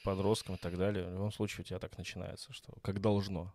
подростком 0.06 0.56
и 0.56 0.58
так 0.58 0.78
далее, 0.78 1.06
в 1.06 1.12
любом 1.14 1.32
случае 1.32 1.62
у 1.62 1.64
тебя 1.64 1.80
так 1.80 1.98
начинается, 1.98 2.52
что 2.54 2.74
как 2.82 3.00
должно 3.02 3.54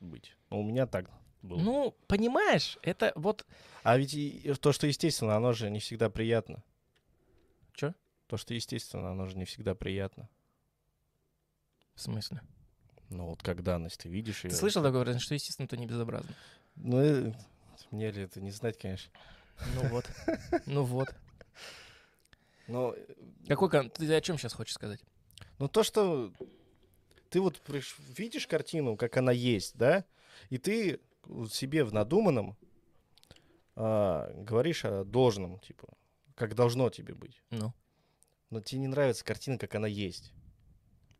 быть. 0.00 0.36
Ну, 0.50 0.60
у 0.60 0.64
меня 0.64 0.86
так 0.86 1.10
было. 1.42 1.58
Ну, 1.60 1.96
понимаешь, 2.08 2.78
это 2.82 3.12
вот... 3.14 3.46
А 3.82 3.96
ведь 3.96 4.14
и- 4.14 4.52
то, 4.60 4.72
что 4.72 4.86
естественно, 4.86 5.36
оно 5.36 5.52
же 5.52 5.70
не 5.70 5.80
всегда 5.80 6.10
приятно. 6.10 6.62
Чё? 7.74 7.94
То, 8.26 8.36
что 8.36 8.54
естественно, 8.54 9.10
оно 9.10 9.26
же 9.26 9.36
не 9.36 9.44
всегда 9.44 9.74
приятно. 9.74 10.28
В 11.94 12.00
смысле? 12.00 12.40
Ну, 13.10 13.26
вот 13.26 13.42
как 13.42 13.62
данность, 13.62 14.00
ты 14.00 14.08
видишь 14.08 14.44
ее. 14.44 14.50
Ты 14.50 14.56
слышал 14.56 14.82
такое 14.82 15.00
выражение, 15.00 15.20
что 15.20 15.34
естественно, 15.34 15.68
то 15.68 15.76
не 15.76 15.86
безобразно? 15.86 16.34
Ну, 16.76 16.98
э, 16.98 17.32
мне 17.90 18.10
ли 18.10 18.22
это 18.22 18.40
не 18.40 18.50
знать, 18.50 18.78
конечно. 18.78 19.12
Ну 19.74 19.88
вот. 19.88 20.10
Ну 20.66 20.84
вот. 20.84 21.14
Но, 22.68 22.94
Какой 23.46 23.68
Ты 23.90 24.14
о 24.14 24.20
чем 24.20 24.38
сейчас 24.38 24.54
хочешь 24.54 24.74
сказать? 24.74 25.00
ну, 25.58 25.68
то, 25.68 25.82
что 25.82 26.32
ты 27.32 27.40
вот 27.40 27.62
видишь 28.16 28.46
картину, 28.46 28.96
как 28.96 29.16
она 29.16 29.32
есть, 29.32 29.76
да, 29.76 30.04
и 30.50 30.58
ты 30.58 31.00
себе 31.50 31.82
в 31.82 31.92
надуманном 31.92 32.56
а, 33.74 34.30
говоришь 34.36 34.84
о 34.84 35.04
должном, 35.04 35.58
типа, 35.60 35.88
как 36.34 36.54
должно 36.54 36.90
тебе 36.90 37.14
быть. 37.14 37.40
Ну. 37.50 37.72
Но 38.50 38.60
тебе 38.60 38.82
не 38.82 38.86
нравится 38.86 39.24
картина, 39.24 39.56
как 39.56 39.74
она 39.74 39.88
есть. 39.88 40.30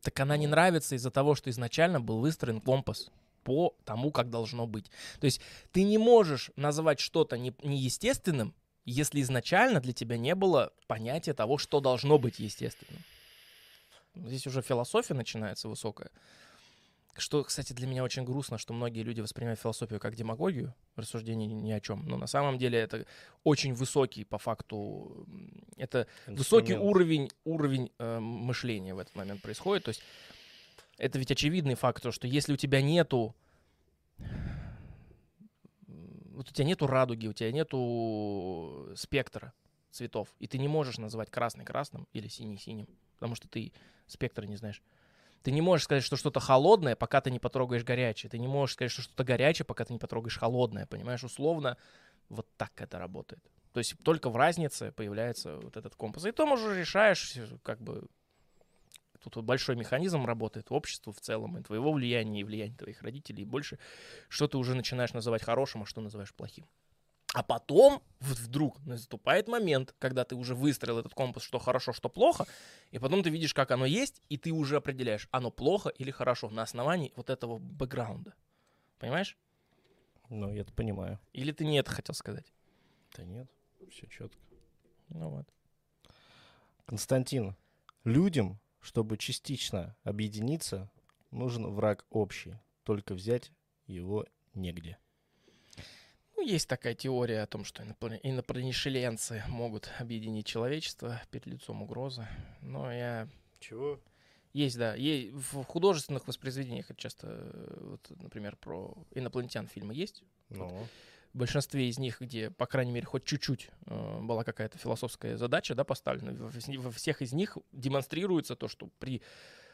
Так 0.03 0.19
она 0.19 0.37
не 0.37 0.45
нравится 0.45 0.95
из-за 0.95 1.09
того, 1.09 1.33
что 1.33 1.49
изначально 1.49 1.99
был 1.99 2.19
выстроен 2.19 2.61
компас 2.61 3.09
по 3.43 3.75
тому, 3.83 4.11
как 4.11 4.29
должно 4.29 4.67
быть. 4.67 4.91
То 5.19 5.25
есть 5.25 5.41
ты 5.71 5.83
не 5.83 5.97
можешь 5.97 6.51
назвать 6.55 6.99
что-то 6.99 7.37
не- 7.39 7.55
неестественным 7.63 8.53
если 8.85 9.21
изначально 9.21 9.79
для 9.79 9.93
тебя 9.93 10.17
не 10.17 10.35
было 10.35 10.73
понятия 10.87 11.33
того, 11.33 11.57
что 11.57 11.79
должно 11.79 12.19
быть 12.19 12.39
естественным. 12.39 13.01
Здесь 14.15 14.47
уже 14.47 14.61
философия 14.61 15.13
начинается 15.13 15.67
высокая. 15.67 16.11
Что, 17.15 17.43
кстати, 17.43 17.73
для 17.73 17.85
меня 17.85 18.03
очень 18.03 18.23
грустно, 18.23 18.57
что 18.57 18.73
многие 18.73 19.03
люди 19.03 19.21
воспринимают 19.21 19.59
философию 19.59 19.99
как 19.99 20.15
демагогию, 20.15 20.73
рассуждение 20.95 21.47
ни 21.47 21.71
о 21.71 21.79
чем. 21.79 22.07
Но 22.07 22.17
на 22.17 22.25
самом 22.25 22.57
деле 22.57 22.79
это 22.79 23.05
очень 23.43 23.73
высокий, 23.75 24.23
по 24.23 24.39
факту, 24.39 25.27
это 25.77 26.07
высокий 26.25 26.75
уровень, 26.75 27.29
уровень 27.43 27.91
э, 27.99 28.19
мышления 28.19 28.95
в 28.95 28.99
этот 28.99 29.15
момент 29.15 29.43
происходит. 29.43 29.83
То 29.83 29.89
есть 29.89 30.01
это 30.97 31.19
ведь 31.19 31.29
очевидный 31.29 31.75
факт, 31.75 32.01
то, 32.01 32.11
что 32.11 32.27
если 32.27 32.53
у 32.53 32.57
тебя 32.57 32.81
нету 32.81 33.35
вот 36.33 36.49
у 36.49 36.53
тебя 36.53 36.65
нету 36.65 36.87
радуги, 36.87 37.27
у 37.27 37.33
тебя 37.33 37.51
нету 37.51 38.89
спектра 38.95 39.53
цветов, 39.93 40.29
и 40.39 40.47
ты 40.47 40.57
не 40.57 40.67
можешь 40.67 40.97
называть 40.97 41.29
красный 41.29 41.65
красным 41.65 42.07
или 42.13 42.27
синий 42.27 42.57
синим, 42.57 42.87
потому 43.15 43.35
что 43.35 43.47
ты 43.47 43.71
спектра 44.07 44.45
не 44.45 44.57
знаешь. 44.57 44.81
Ты 45.43 45.51
не 45.51 45.61
можешь 45.61 45.83
сказать, 45.83 46.03
что 46.03 46.15
что-то 46.15 46.39
холодное, 46.39 46.95
пока 46.95 47.19
ты 47.19 47.29
не 47.29 47.39
потрогаешь 47.39 47.83
горячее. 47.83 48.29
Ты 48.29 48.39
не 48.39 48.47
можешь 48.47 48.75
сказать, 48.75 48.91
что 48.91 49.01
что-то 49.01 49.25
горячее, 49.25 49.65
пока 49.65 49.83
ты 49.83 49.91
не 49.91 49.99
потрогаешь 49.99 50.37
холодное. 50.37 50.85
Понимаешь, 50.85 51.23
условно, 51.23 51.77
вот 52.29 52.47
так 52.55 52.71
это 52.81 52.97
работает. 52.97 53.43
То 53.73 53.79
есть 53.79 53.95
только 54.03 54.29
в 54.29 54.37
разнице 54.37 54.93
появляется 54.93 55.57
вот 55.57 55.75
этот 55.75 55.95
компас. 55.95 56.25
И 56.25 56.31
ты 56.31 56.43
уже 56.43 56.79
решаешь, 56.79 57.35
как 57.61 57.81
бы, 57.81 58.07
тут 59.19 59.35
вот 59.35 59.43
большой 59.43 59.75
механизм 59.75 60.25
работает, 60.25 60.67
общество 60.69 61.11
в 61.11 61.19
целом, 61.19 61.57
и 61.57 61.61
твоего 61.61 61.91
влияния, 61.91 62.39
и 62.39 62.43
влияния 62.45 62.75
твоих 62.75 63.01
родителей, 63.01 63.41
и 63.41 63.45
больше, 63.45 63.79
что 64.29 64.47
ты 64.47 64.57
уже 64.57 64.75
начинаешь 64.75 65.13
называть 65.13 65.43
хорошим, 65.43 65.83
а 65.83 65.85
что 65.85 65.99
называешь 65.99 66.33
плохим. 66.33 66.65
А 67.33 67.41
потом 67.41 68.03
вдруг 68.19 68.79
наступает 68.85 69.47
момент, 69.47 69.95
когда 69.97 70.23
ты 70.23 70.35
уже 70.35 70.53
выстроил 70.53 70.99
этот 70.99 71.15
компас, 71.15 71.41
что 71.41 71.57
хорошо, 71.57 71.91
что 71.91 72.07
плохо, 72.07 72.45
и 72.91 72.99
потом 72.99 73.23
ты 73.23 73.31
видишь, 73.31 73.55
как 73.55 73.71
оно 73.71 73.85
есть, 73.85 74.21
и 74.29 74.37
ты 74.37 74.51
уже 74.51 74.77
определяешь, 74.77 75.27
оно 75.31 75.49
плохо 75.49 75.89
или 75.89 76.11
хорошо 76.11 76.49
на 76.51 76.61
основании 76.61 77.11
вот 77.15 77.31
этого 77.31 77.57
бэкграунда. 77.57 78.35
Понимаешь? 78.99 79.35
Ну, 80.29 80.53
я 80.53 80.61
это 80.61 80.71
понимаю. 80.73 81.19
Или 81.33 81.51
ты 81.51 81.65
не 81.65 81.77
это 81.77 81.91
хотел 81.91 82.13
сказать? 82.13 82.53
Да 83.17 83.23
нет, 83.23 83.49
все 83.91 84.05
четко. 84.07 84.39
Ну 85.09 85.29
вот. 85.29 85.47
Константин, 86.85 87.55
людям, 88.03 88.59
чтобы 88.79 89.17
частично 89.17 89.95
объединиться, 90.03 90.91
нужен 91.31 91.65
враг 91.73 92.05
общий. 92.11 92.59
Только 92.83 93.15
взять 93.15 93.51
его 93.87 94.25
негде. 94.53 94.99
Есть 96.45 96.67
такая 96.67 96.93
теория 96.93 97.41
о 97.41 97.47
том, 97.47 97.63
что 97.63 97.83
иноплане- 97.83 98.19
инопланетяне 98.21 99.43
могут 99.47 99.89
объединить 99.99 100.45
человечество 100.45 101.21
перед 101.31 101.47
лицом 101.47 101.81
угрозы. 101.81 102.27
Но 102.61 102.91
я 102.91 103.27
Чего? 103.59 103.99
Есть, 104.51 104.77
да. 104.77 104.95
В 104.95 105.63
художественных 105.63 106.27
воспроизведениях 106.27 106.91
это 106.91 106.99
часто, 106.99 107.27
э, 107.29 107.77
вот, 107.81 108.21
например, 108.21 108.55
про 108.55 108.95
инопланетян 109.15 109.67
фильмы 109.67 109.95
есть. 109.95 110.23
Ну, 110.49 110.69
В 111.33 111.37
большинстве 111.37 111.89
из 111.89 111.97
них, 111.97 112.21
где, 112.21 112.51
по 112.51 112.67
крайней 112.67 112.91
мере, 112.91 113.07
хоть 113.07 113.23
чуть-чуть 113.25 113.69
э, 113.87 114.19
была 114.21 114.43
какая-то 114.43 114.77
философская 114.77 115.37
задача, 115.37 115.73
да, 115.73 115.83
поставлена, 115.83 116.33
во 116.33 116.91
всех 116.91 117.23
из 117.23 117.33
них 117.33 117.57
демонстрируется 117.71 118.55
то, 118.55 118.67
что 118.67 118.89
при 118.99 119.23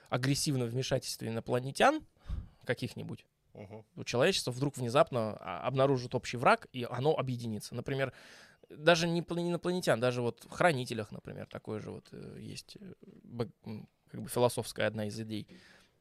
агрессивном 0.09 0.69
вмешательстве 0.69 1.27
инопланетян 1.27 2.01
каких-нибудь 2.63 3.25
мгм. 3.59 3.85
у 3.95 4.03
человечества 4.03 4.51
вдруг 4.51 4.77
внезапно 4.77 5.37
а, 5.39 5.67
обнаружит 5.67 6.15
общий 6.15 6.37
враг, 6.37 6.67
и 6.71 6.87
оно 6.89 7.15
объединится. 7.17 7.75
Например, 7.75 8.13
даже 8.69 9.07
не 9.07 9.21
пла- 9.21 9.41
не 9.41 9.49
инопланетян, 9.49 9.99
даже 9.99 10.21
вот 10.21 10.43
в 10.45 10.49
«Хранителях», 10.49 11.11
например, 11.11 11.47
такое 11.47 11.79
же 11.79 11.91
вот 11.91 12.07
э, 12.11 12.37
есть 12.39 12.77
э, 12.79 13.45
как 14.11 14.21
бы 14.21 14.29
философская 14.29 14.87
одна 14.87 15.07
из 15.07 15.19
идей 15.19 15.47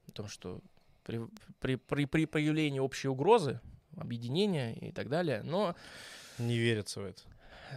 о 0.06 0.12
том, 0.12 0.28
что 0.28 0.61
при, 1.02 1.20
при, 1.61 1.76
при, 1.76 2.04
при 2.04 2.26
появлении 2.26 2.78
общей 2.78 3.09
угрозы, 3.09 3.61
объединения 3.96 4.74
и 4.74 4.92
так 4.92 5.09
далее, 5.09 5.42
но 5.42 5.74
не 6.38 6.59
верится 6.59 7.00
в 7.00 7.04
это. 7.04 7.22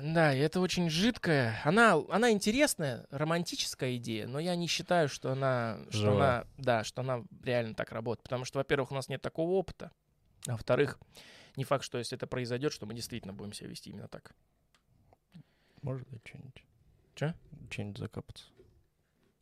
Да, 0.01 0.33
и 0.33 0.39
это 0.39 0.59
очень 0.59 0.89
жидкая. 0.89 1.59
Она, 1.63 2.01
она 2.09 2.31
интересная, 2.31 3.05
романтическая 3.09 3.97
идея, 3.97 4.27
но 4.27 4.39
я 4.39 4.55
не 4.55 4.67
считаю, 4.67 5.09
что 5.09 5.31
она, 5.31 5.79
что 5.89 6.15
она, 6.15 6.45
да, 6.57 6.83
что 6.83 7.01
она 7.01 7.23
реально 7.43 7.73
так 7.75 7.91
работает. 7.91 8.23
Потому 8.23 8.45
что, 8.45 8.59
во-первых, 8.59 8.91
у 8.91 8.95
нас 8.95 9.09
нет 9.09 9.21
такого 9.21 9.51
опыта. 9.51 9.91
А 10.47 10.53
во-вторых, 10.53 10.99
не 11.55 11.63
факт, 11.63 11.83
что 11.83 11.97
если 11.97 12.17
это 12.17 12.27
произойдет, 12.27 12.73
что 12.73 12.85
мы 12.85 12.93
действительно 12.93 13.33
будем 13.33 13.53
себя 13.53 13.69
вести 13.69 13.89
именно 13.89 14.07
так. 14.07 14.33
Может 15.81 16.07
быть, 16.09 16.21
что-нибудь. 16.25 16.63
Чё? 17.15 17.33
Что-нибудь 17.69 17.97
закапаться. 17.97 18.45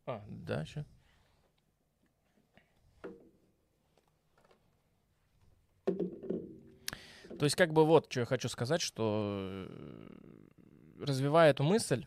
А, 0.06 0.24
да, 0.28 0.66
ща. 0.66 0.86
То 7.39 7.45
есть, 7.45 7.56
как 7.56 7.72
бы 7.72 7.86
вот, 7.86 8.12
что 8.12 8.22
я 8.22 8.26
хочу 8.26 8.50
сказать, 8.50 8.82
что 8.82 9.32
э, 9.70 10.20
развивая 11.00 11.52
эту 11.52 11.64
мысль, 11.64 12.06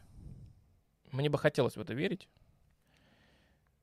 мне 1.11 1.28
бы 1.28 1.38
хотелось 1.38 1.76
в 1.76 1.80
это 1.80 1.95
верить, 1.95 2.28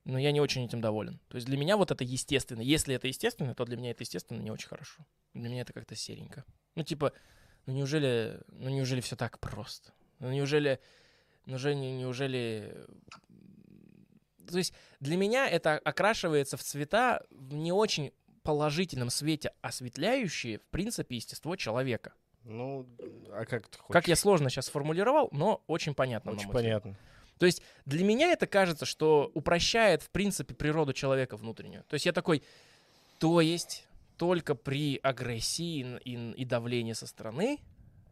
но 0.04 0.18
я 0.18 0.32
не 0.32 0.40
очень 0.40 0.64
этим 0.64 0.80
доволен. 0.80 1.20
То 1.28 1.36
есть 1.36 1.46
для 1.46 1.56
меня 1.56 1.76
вот 1.76 1.90
это 1.90 2.04
естественно. 2.04 2.60
Если 2.60 2.94
это 2.94 3.06
естественно, 3.06 3.54
то 3.54 3.64
для 3.64 3.76
меня 3.76 3.90
это 3.90 4.02
естественно 4.02 4.40
не 4.40 4.50
очень 4.50 4.68
хорошо. 4.68 5.04
Для 5.34 5.48
меня 5.48 5.62
это 5.62 5.72
как-то 5.72 5.94
серенько. 5.94 6.44
Ну, 6.74 6.82
типа, 6.82 7.12
ну 7.66 7.74
неужели, 7.74 8.40
ну 8.48 8.70
неужели 8.70 9.00
все 9.00 9.16
так 9.16 9.38
просто? 9.38 9.92
Ну 10.18 10.32
неужели, 10.32 10.80
ну 11.46 11.58
же, 11.58 11.74
не- 11.74 11.96
неужели... 11.96 12.86
То 14.48 14.58
есть 14.58 14.74
для 14.98 15.16
меня 15.16 15.48
это 15.48 15.78
окрашивается 15.78 16.56
в 16.56 16.62
цвета 16.62 17.22
в 17.30 17.54
не 17.54 17.72
очень 17.72 18.12
положительном 18.42 19.10
свете, 19.10 19.52
осветляющие, 19.60 20.58
в 20.58 20.64
принципе, 20.66 21.16
естество 21.16 21.56
человека. 21.56 22.14
Ну, 22.44 22.86
а 23.32 23.44
как 23.44 23.68
ты 23.68 23.78
хочешь? 23.78 23.92
Как 23.92 24.08
я 24.08 24.16
сложно 24.16 24.50
сейчас 24.50 24.66
сформулировал, 24.66 25.28
но 25.32 25.62
очень 25.66 25.94
понятно. 25.94 26.32
Очень 26.32 26.50
понятно. 26.50 26.96
То 27.38 27.46
есть 27.46 27.62
для 27.86 28.04
меня 28.04 28.32
это 28.32 28.46
кажется, 28.46 28.84
что 28.84 29.30
упрощает, 29.34 30.02
в 30.02 30.10
принципе, 30.10 30.54
природу 30.54 30.92
человека 30.92 31.36
внутреннюю. 31.36 31.84
То 31.84 31.94
есть 31.94 32.04
я 32.06 32.12
такой, 32.12 32.42
то 33.18 33.40
есть 33.40 33.86
только 34.18 34.54
при 34.54 34.98
агрессии 35.02 35.98
и, 36.04 36.32
и- 36.32 36.44
давлении 36.44 36.92
со 36.92 37.06
стороны 37.06 37.58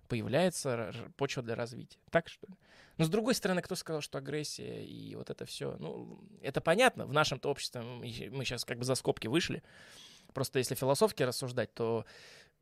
появляется 0.08 0.94
почва 1.18 1.42
для 1.42 1.54
развития. 1.54 1.98
Так 2.10 2.28
что 2.28 2.46
ли? 2.46 2.54
Но 2.96 3.04
с 3.04 3.10
другой 3.10 3.34
стороны, 3.34 3.60
кто 3.60 3.74
сказал, 3.74 4.00
что 4.00 4.16
агрессия 4.16 4.82
и 4.84 5.14
вот 5.14 5.28
это 5.28 5.44
все, 5.44 5.76
ну, 5.78 6.18
это 6.40 6.62
понятно, 6.62 7.04
в 7.04 7.12
нашем-то 7.12 7.50
обществе 7.50 7.82
мы, 7.82 8.06
мы 8.30 8.44
сейчас 8.46 8.64
как 8.64 8.78
бы 8.78 8.84
за 8.84 8.94
скобки 8.94 9.26
вышли. 9.26 9.62
Просто 10.32 10.58
если 10.58 10.74
философски 10.74 11.22
рассуждать, 11.22 11.74
то 11.74 12.06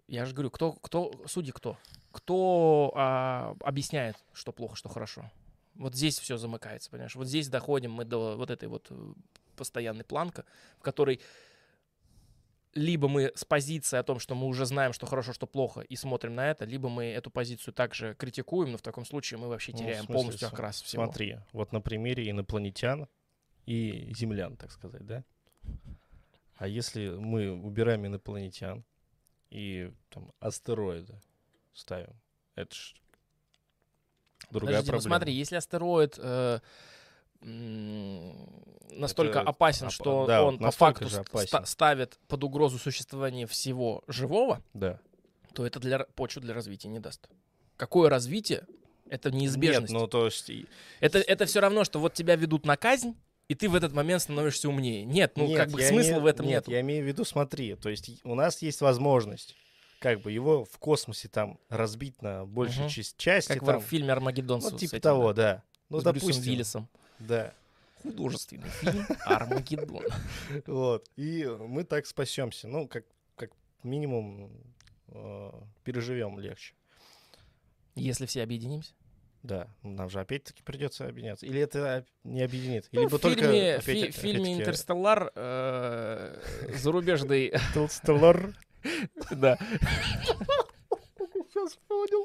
я 0.08 0.24
же 0.24 0.34
говорю, 0.34 0.50
кто, 0.50 0.72
кто 0.72 1.12
судьи 1.26 1.52
кто? 1.52 1.78
Кто 2.12 2.92
а, 2.94 3.56
объясняет, 3.60 4.16
что 4.32 4.52
плохо, 4.52 4.76
что 4.76 4.88
хорошо? 4.88 5.30
Вот 5.74 5.94
здесь 5.94 6.18
все 6.18 6.36
замыкается, 6.36 6.90
понимаешь? 6.90 7.14
Вот 7.16 7.26
здесь 7.26 7.48
доходим 7.48 7.92
мы 7.92 8.04
до 8.04 8.36
вот 8.36 8.50
этой 8.50 8.68
вот 8.68 8.86
э, 8.90 9.12
постоянной 9.56 10.04
планка, 10.04 10.44
в 10.78 10.82
которой 10.82 11.20
либо 12.76 13.08
мы 13.08 13.32
с 13.34 13.44
позиции 13.44 13.96
о 13.96 14.02
том, 14.02 14.18
что 14.18 14.34
мы 14.34 14.46
уже 14.46 14.66
знаем, 14.66 14.92
что 14.92 15.06
хорошо, 15.06 15.32
что 15.32 15.46
плохо, 15.46 15.80
и 15.80 15.96
смотрим 15.96 16.34
на 16.34 16.50
это, 16.50 16.64
либо 16.64 16.88
мы 16.88 17.06
эту 17.06 17.30
позицию 17.30 17.74
также 17.74 18.14
критикуем, 18.14 18.72
но 18.72 18.78
в 18.78 18.82
таком 18.82 19.04
случае 19.04 19.38
мы 19.38 19.48
вообще 19.48 19.72
Ну, 19.72 19.78
теряем 19.78 20.04
смысле, 20.04 20.14
полностью 20.14 20.48
окрас 20.48 20.82
всего. 20.82 21.04
Смотри, 21.04 21.38
вот 21.52 21.72
на 21.72 21.80
примере 21.80 22.30
инопланетян 22.30 23.08
и 23.64 24.12
землян, 24.14 24.56
так 24.56 24.70
сказать, 24.70 25.04
да? 25.06 25.24
А 26.56 26.68
если 26.68 27.08
мы 27.08 27.50
убираем 27.50 28.06
инопланетян 28.06 28.84
и 29.50 29.92
там 30.10 30.32
астероиды 30.40 31.14
ставим, 31.74 32.14
это 32.54 32.74
ж 32.74 32.94
другая 34.50 34.76
Подожди, 34.76 34.86
ну 34.86 34.92
проблема. 34.92 35.16
смотри, 35.16 35.32
если 35.34 35.56
астероид 35.56 36.18
э, 36.18 36.60
настолько 38.90 39.40
Это 39.40 39.48
опасен, 39.48 39.86
опа- 39.86 39.90
что 39.90 40.26
да, 40.26 40.44
он 40.44 40.58
по 40.58 40.70
факту 40.70 41.06
опасен. 41.20 41.64
ставит 41.66 42.18
под 42.28 42.44
угрозу 42.44 42.78
существование 42.78 43.46
всего 43.46 44.02
живого, 44.08 44.62
Да. 44.74 44.98
то 45.54 45.66
это 45.66 45.78
для 45.80 46.00
почву 46.00 46.40
для 46.42 46.54
развития 46.54 46.88
не 46.88 46.98
даст. 47.00 47.28
Какое 47.76 48.08
развитие? 48.10 48.66
Это 49.08 49.30
неизбежность. 49.30 49.92
Нет, 49.92 50.00
ну 50.00 50.08
то 50.08 50.24
есть... 50.24 50.50
Это, 51.00 51.18
это 51.18 51.44
все 51.46 51.60
равно, 51.60 51.84
что 51.84 52.00
вот 52.00 52.14
тебя 52.14 52.34
ведут 52.36 52.66
на 52.66 52.76
казнь, 52.76 53.14
и 53.48 53.54
ты 53.54 53.68
в 53.68 53.74
этот 53.74 53.92
момент 53.92 54.22
становишься 54.22 54.68
умнее. 54.68 55.04
Нет, 55.04 55.32
ну 55.36 55.46
Нет, 55.46 55.58
как 55.58 55.70
бы 55.70 55.80
смысла 55.82 56.12
име- 56.16 56.20
в 56.20 56.26
этом 56.26 56.46
Нет, 56.46 56.66
нет. 56.66 56.74
я 56.74 56.80
имею 56.80 57.04
в 57.04 57.06
виду, 57.06 57.24
смотри, 57.24 57.74
то 57.76 57.88
есть 57.88 58.10
у 58.24 58.34
нас 58.34 58.60
есть 58.62 58.80
возможность 58.80 59.54
как 59.98 60.20
бы 60.20 60.30
его 60.30 60.64
в 60.64 60.78
космосе 60.78 61.28
там 61.28 61.58
разбить 61.70 62.20
на 62.22 62.44
большую 62.44 62.84
Мгм. 62.84 62.90
часть, 62.90 63.16
части, 63.16 63.52
Как 63.54 63.64
там, 63.64 63.80
в 63.80 63.84
фильме 63.84 64.12
«Армагеддон» 64.12 64.60
ну 64.62 64.70
типа 64.76 64.96
этим, 64.96 65.00
того, 65.00 65.32
да, 65.32 65.54
да. 65.54 65.62
Ну, 65.88 66.00
с 66.00 66.02
Брюсом 66.04 66.20
допустим, 66.20 66.50
Уиллисом. 66.50 66.88
да. 67.18 67.54
Художественный 68.02 68.68
фильм 68.68 69.06
«Армагеддон». 69.24 70.04
Вот. 70.66 71.08
И 71.16 71.46
мы 71.46 71.84
так 71.84 72.06
спасемся. 72.06 72.68
Ну, 72.68 72.86
как, 72.86 73.04
как 73.36 73.50
минимум, 73.82 74.50
э, 75.08 75.50
переживем 75.82 76.38
легче. 76.38 76.74
Если 77.94 78.26
все 78.26 78.42
объединимся. 78.42 78.92
Да, 79.42 79.68
нам 79.82 80.08
же 80.10 80.20
опять-таки 80.20 80.62
придется 80.62 81.06
объединяться. 81.06 81.46
Или 81.46 81.60
это 81.60 82.04
не 82.24 82.42
объединит? 82.42 82.88
Ну, 82.92 83.02
Либо 83.02 83.18
в 83.18 83.20
только 83.20 83.40
фильме, 83.42 83.74
опять- 83.76 83.84
фи- 83.84 84.10
в 84.10 84.14
фильме 84.16 84.40
опять-таки, 84.42 84.60
«Интерстеллар» 84.62 85.32
э, 85.36 86.40
зарубежный... 86.78 87.48
Интерстеллар. 87.68 88.52
Да. 89.30 89.56
Сейчас 91.48 91.76
понял. 91.88 92.24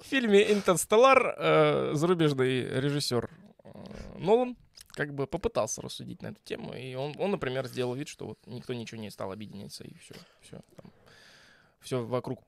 В 0.00 0.04
фильме 0.04 0.52
«Интерстеллар» 0.52 1.34
э, 1.38 1.90
зарубежный 1.94 2.62
режиссер 2.80 3.30
э, 3.64 4.18
Нолан 4.18 4.56
как 4.92 5.14
бы 5.14 5.26
попытался 5.28 5.80
рассудить 5.82 6.22
на 6.22 6.28
эту 6.28 6.40
тему, 6.42 6.74
и 6.74 6.94
он, 6.94 7.14
он, 7.18 7.30
например, 7.30 7.66
сделал 7.68 7.94
вид, 7.94 8.08
что 8.08 8.26
вот 8.26 8.38
никто 8.46 8.74
ничего 8.74 9.00
не 9.00 9.10
стал 9.10 9.30
объединяться, 9.30 9.84
и 9.84 9.96
все, 9.98 10.14
все, 10.40 10.60
все 11.80 12.04
вокруг 12.04 12.42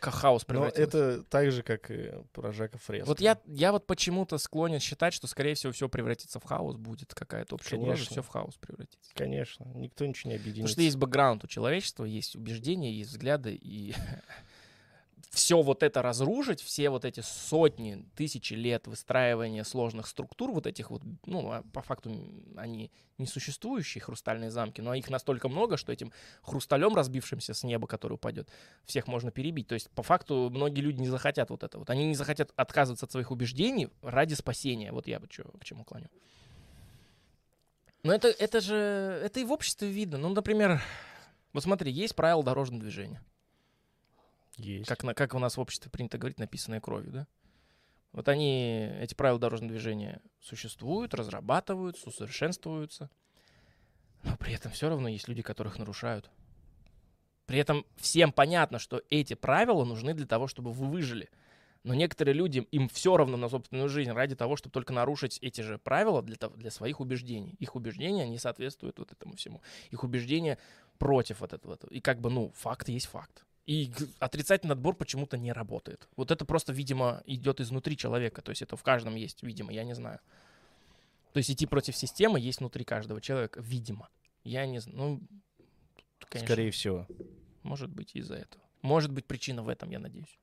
хаос 0.00 0.42
Но 0.42 0.54
превратилось. 0.54 0.88
это 0.88 1.22
так 1.24 1.50
же, 1.50 1.62
как 1.62 1.90
и 1.90 2.12
про 2.32 2.52
Жака 2.52 2.78
Фреско. 2.78 3.06
Вот 3.06 3.20
я, 3.20 3.38
я 3.46 3.72
вот 3.72 3.86
почему-то 3.86 4.38
склонен 4.38 4.80
считать, 4.80 5.12
что, 5.14 5.26
скорее 5.26 5.54
всего, 5.54 5.72
все 5.72 5.88
превратится 5.88 6.40
в 6.40 6.44
хаос, 6.44 6.76
будет 6.76 7.14
какая-то 7.14 7.56
общая 7.56 7.76
Конечно. 7.76 8.06
все 8.06 8.22
в 8.22 8.28
хаос 8.28 8.54
превратится. 8.56 9.10
Конечно, 9.14 9.64
никто 9.74 10.06
ничего 10.06 10.30
не 10.30 10.36
объединит. 10.36 10.64
Потому 10.64 10.72
что 10.72 10.82
есть 10.82 10.96
бэкграунд 10.96 11.44
у 11.44 11.46
человечества, 11.46 12.04
есть 12.04 12.36
убеждения, 12.36 12.92
есть 12.92 13.10
взгляды, 13.10 13.54
и 13.54 13.94
все 15.30 15.62
вот 15.62 15.82
это 15.82 16.02
разрушить, 16.02 16.60
все 16.60 16.90
вот 16.90 17.04
эти 17.04 17.20
сотни, 17.20 18.04
тысячи 18.16 18.54
лет 18.54 18.86
выстраивания 18.86 19.64
сложных 19.64 20.06
структур, 20.06 20.52
вот 20.52 20.66
этих 20.66 20.90
вот, 20.90 21.02
ну, 21.26 21.50
а 21.50 21.62
по 21.72 21.82
факту 21.82 22.10
они 22.56 22.90
не 23.18 23.26
существующие 23.26 24.02
хрустальные 24.02 24.50
замки, 24.50 24.80
но 24.80 24.94
их 24.94 25.10
настолько 25.10 25.48
много, 25.48 25.76
что 25.76 25.92
этим 25.92 26.12
хрусталем, 26.42 26.94
разбившимся 26.94 27.54
с 27.54 27.62
неба, 27.64 27.86
который 27.86 28.14
упадет, 28.14 28.48
всех 28.84 29.06
можно 29.06 29.30
перебить. 29.30 29.68
То 29.68 29.74
есть, 29.74 29.90
по 29.90 30.02
факту, 30.02 30.50
многие 30.52 30.80
люди 30.80 31.00
не 31.00 31.08
захотят 31.08 31.50
вот 31.50 31.62
это 31.62 31.78
вот. 31.78 31.90
Они 31.90 32.06
не 32.06 32.14
захотят 32.14 32.52
отказываться 32.56 33.06
от 33.06 33.12
своих 33.12 33.30
убеждений 33.30 33.88
ради 34.02 34.34
спасения. 34.34 34.92
Вот 34.92 35.06
я 35.06 35.20
бы 35.20 35.28
чё- 35.28 35.50
к 35.60 35.64
чему 35.64 35.84
клоню. 35.84 36.08
Но 38.02 38.14
это, 38.14 38.28
это 38.28 38.60
же, 38.60 38.74
это 39.24 39.40
и 39.40 39.44
в 39.44 39.52
обществе 39.52 39.90
видно. 39.90 40.18
Ну, 40.18 40.28
например, 40.28 40.80
вот 41.52 41.64
смотри, 41.64 41.90
есть 41.90 42.14
правила 42.14 42.44
дорожного 42.44 42.82
движения. 42.82 43.20
Есть. 44.58 44.88
Как, 44.88 45.04
на, 45.04 45.14
как 45.14 45.34
у 45.34 45.38
нас 45.38 45.56
в 45.56 45.60
обществе 45.60 45.90
принято 45.90 46.18
говорить, 46.18 46.38
написанное 46.38 46.80
кровью, 46.80 47.12
да? 47.12 47.26
Вот 48.12 48.28
они, 48.28 48.90
эти 49.00 49.14
правила 49.14 49.38
дорожного 49.38 49.72
движения 49.72 50.20
существуют, 50.40 51.14
разрабатываются, 51.14 52.08
усовершенствуются. 52.08 53.10
Но 54.24 54.36
при 54.36 54.54
этом 54.54 54.72
все 54.72 54.88
равно 54.88 55.08
есть 55.08 55.28
люди, 55.28 55.42
которых 55.42 55.78
нарушают. 55.78 56.30
При 57.46 57.58
этом 57.58 57.86
всем 57.96 58.32
понятно, 58.32 58.78
что 58.78 59.02
эти 59.10 59.34
правила 59.34 59.84
нужны 59.84 60.14
для 60.14 60.26
того, 60.26 60.48
чтобы 60.48 60.72
вы 60.72 60.86
выжили. 60.86 61.30
Но 61.84 61.94
некоторые 61.94 62.34
люди, 62.34 62.66
им 62.72 62.88
все 62.88 63.16
равно 63.16 63.36
на 63.36 63.48
собственную 63.48 63.88
жизнь 63.88 64.10
ради 64.10 64.34
того, 64.34 64.56
чтобы 64.56 64.72
только 64.72 64.92
нарушить 64.92 65.38
эти 65.40 65.60
же 65.60 65.78
правила 65.78 66.22
для, 66.22 66.36
для 66.36 66.70
своих 66.70 67.00
убеждений. 67.00 67.54
Их 67.58 67.76
убеждения 67.76 68.28
не 68.28 68.38
соответствуют 68.38 68.98
вот 68.98 69.12
этому 69.12 69.36
всему. 69.36 69.62
Их 69.90 70.02
убеждения 70.02 70.58
против 70.98 71.40
вот 71.40 71.52
этого. 71.52 71.78
И 71.90 72.00
как 72.00 72.20
бы, 72.20 72.30
ну, 72.30 72.52
факт 72.56 72.88
есть 72.88 73.06
факт. 73.06 73.46
И 73.68 73.92
отрицательный 74.18 74.72
отбор 74.72 74.94
почему-то 74.94 75.36
не 75.36 75.52
работает. 75.52 76.08
Вот 76.16 76.30
это 76.30 76.46
просто, 76.46 76.72
видимо, 76.72 77.22
идет 77.26 77.60
изнутри 77.60 77.98
человека. 77.98 78.40
То 78.40 78.48
есть 78.48 78.62
это 78.62 78.78
в 78.78 78.82
каждом 78.82 79.14
есть, 79.14 79.42
видимо, 79.42 79.70
я 79.70 79.84
не 79.84 79.94
знаю. 79.94 80.20
То 81.34 81.36
есть 81.36 81.50
идти 81.50 81.66
против 81.66 81.94
системы 81.94 82.40
есть 82.40 82.60
внутри 82.60 82.84
каждого 82.84 83.20
человека, 83.20 83.60
видимо. 83.60 84.08
Я 84.42 84.64
не 84.64 84.78
знаю. 84.78 84.96
Ну, 84.98 85.20
конечно, 86.30 86.46
Скорее 86.46 86.70
всего. 86.70 87.06
может 87.62 87.90
быть 87.90 88.12
из-за 88.14 88.36
этого. 88.36 88.64
Может 88.80 89.12
быть 89.12 89.26
причина 89.26 89.62
в 89.62 89.68
этом, 89.68 89.90
я 89.90 89.98
надеюсь. 89.98 90.38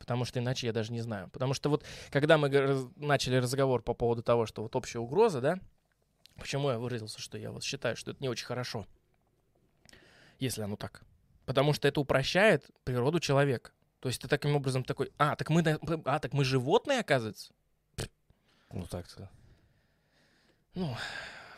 Потому 0.00 0.24
что 0.24 0.40
иначе 0.40 0.66
я 0.66 0.72
даже 0.72 0.92
не 0.92 1.00
знаю. 1.00 1.28
Потому 1.30 1.54
что 1.54 1.70
вот 1.70 1.84
когда 2.10 2.38
мы 2.38 2.48
раз- 2.50 2.86
начали 2.96 3.36
разговор 3.36 3.82
по 3.82 3.94
поводу 3.94 4.24
того, 4.24 4.46
что 4.46 4.64
вот 4.64 4.74
общая 4.74 4.98
угроза, 4.98 5.40
да, 5.40 5.60
почему 6.40 6.70
я 6.70 6.78
выразился, 6.80 7.20
что 7.20 7.38
я 7.38 7.52
вот 7.52 7.62
считаю, 7.62 7.94
что 7.96 8.10
это 8.10 8.20
не 8.20 8.28
очень 8.28 8.46
хорошо, 8.46 8.84
если 10.38 10.62
оно 10.62 10.76
так. 10.76 11.02
Потому 11.46 11.72
что 11.72 11.88
это 11.88 12.00
упрощает 12.00 12.66
природу 12.84 13.20
человека. 13.20 13.72
То 14.00 14.08
есть 14.08 14.20
ты 14.20 14.28
таким 14.28 14.54
образом 14.54 14.84
такой, 14.84 15.10
а, 15.18 15.34
так 15.34 15.50
мы, 15.50 15.62
а, 16.04 16.18
так 16.18 16.32
мы 16.32 16.44
животные, 16.44 17.00
оказывается? 17.00 17.52
Ну 18.70 18.84
так-то. 18.86 19.30
Ну, 20.74 20.94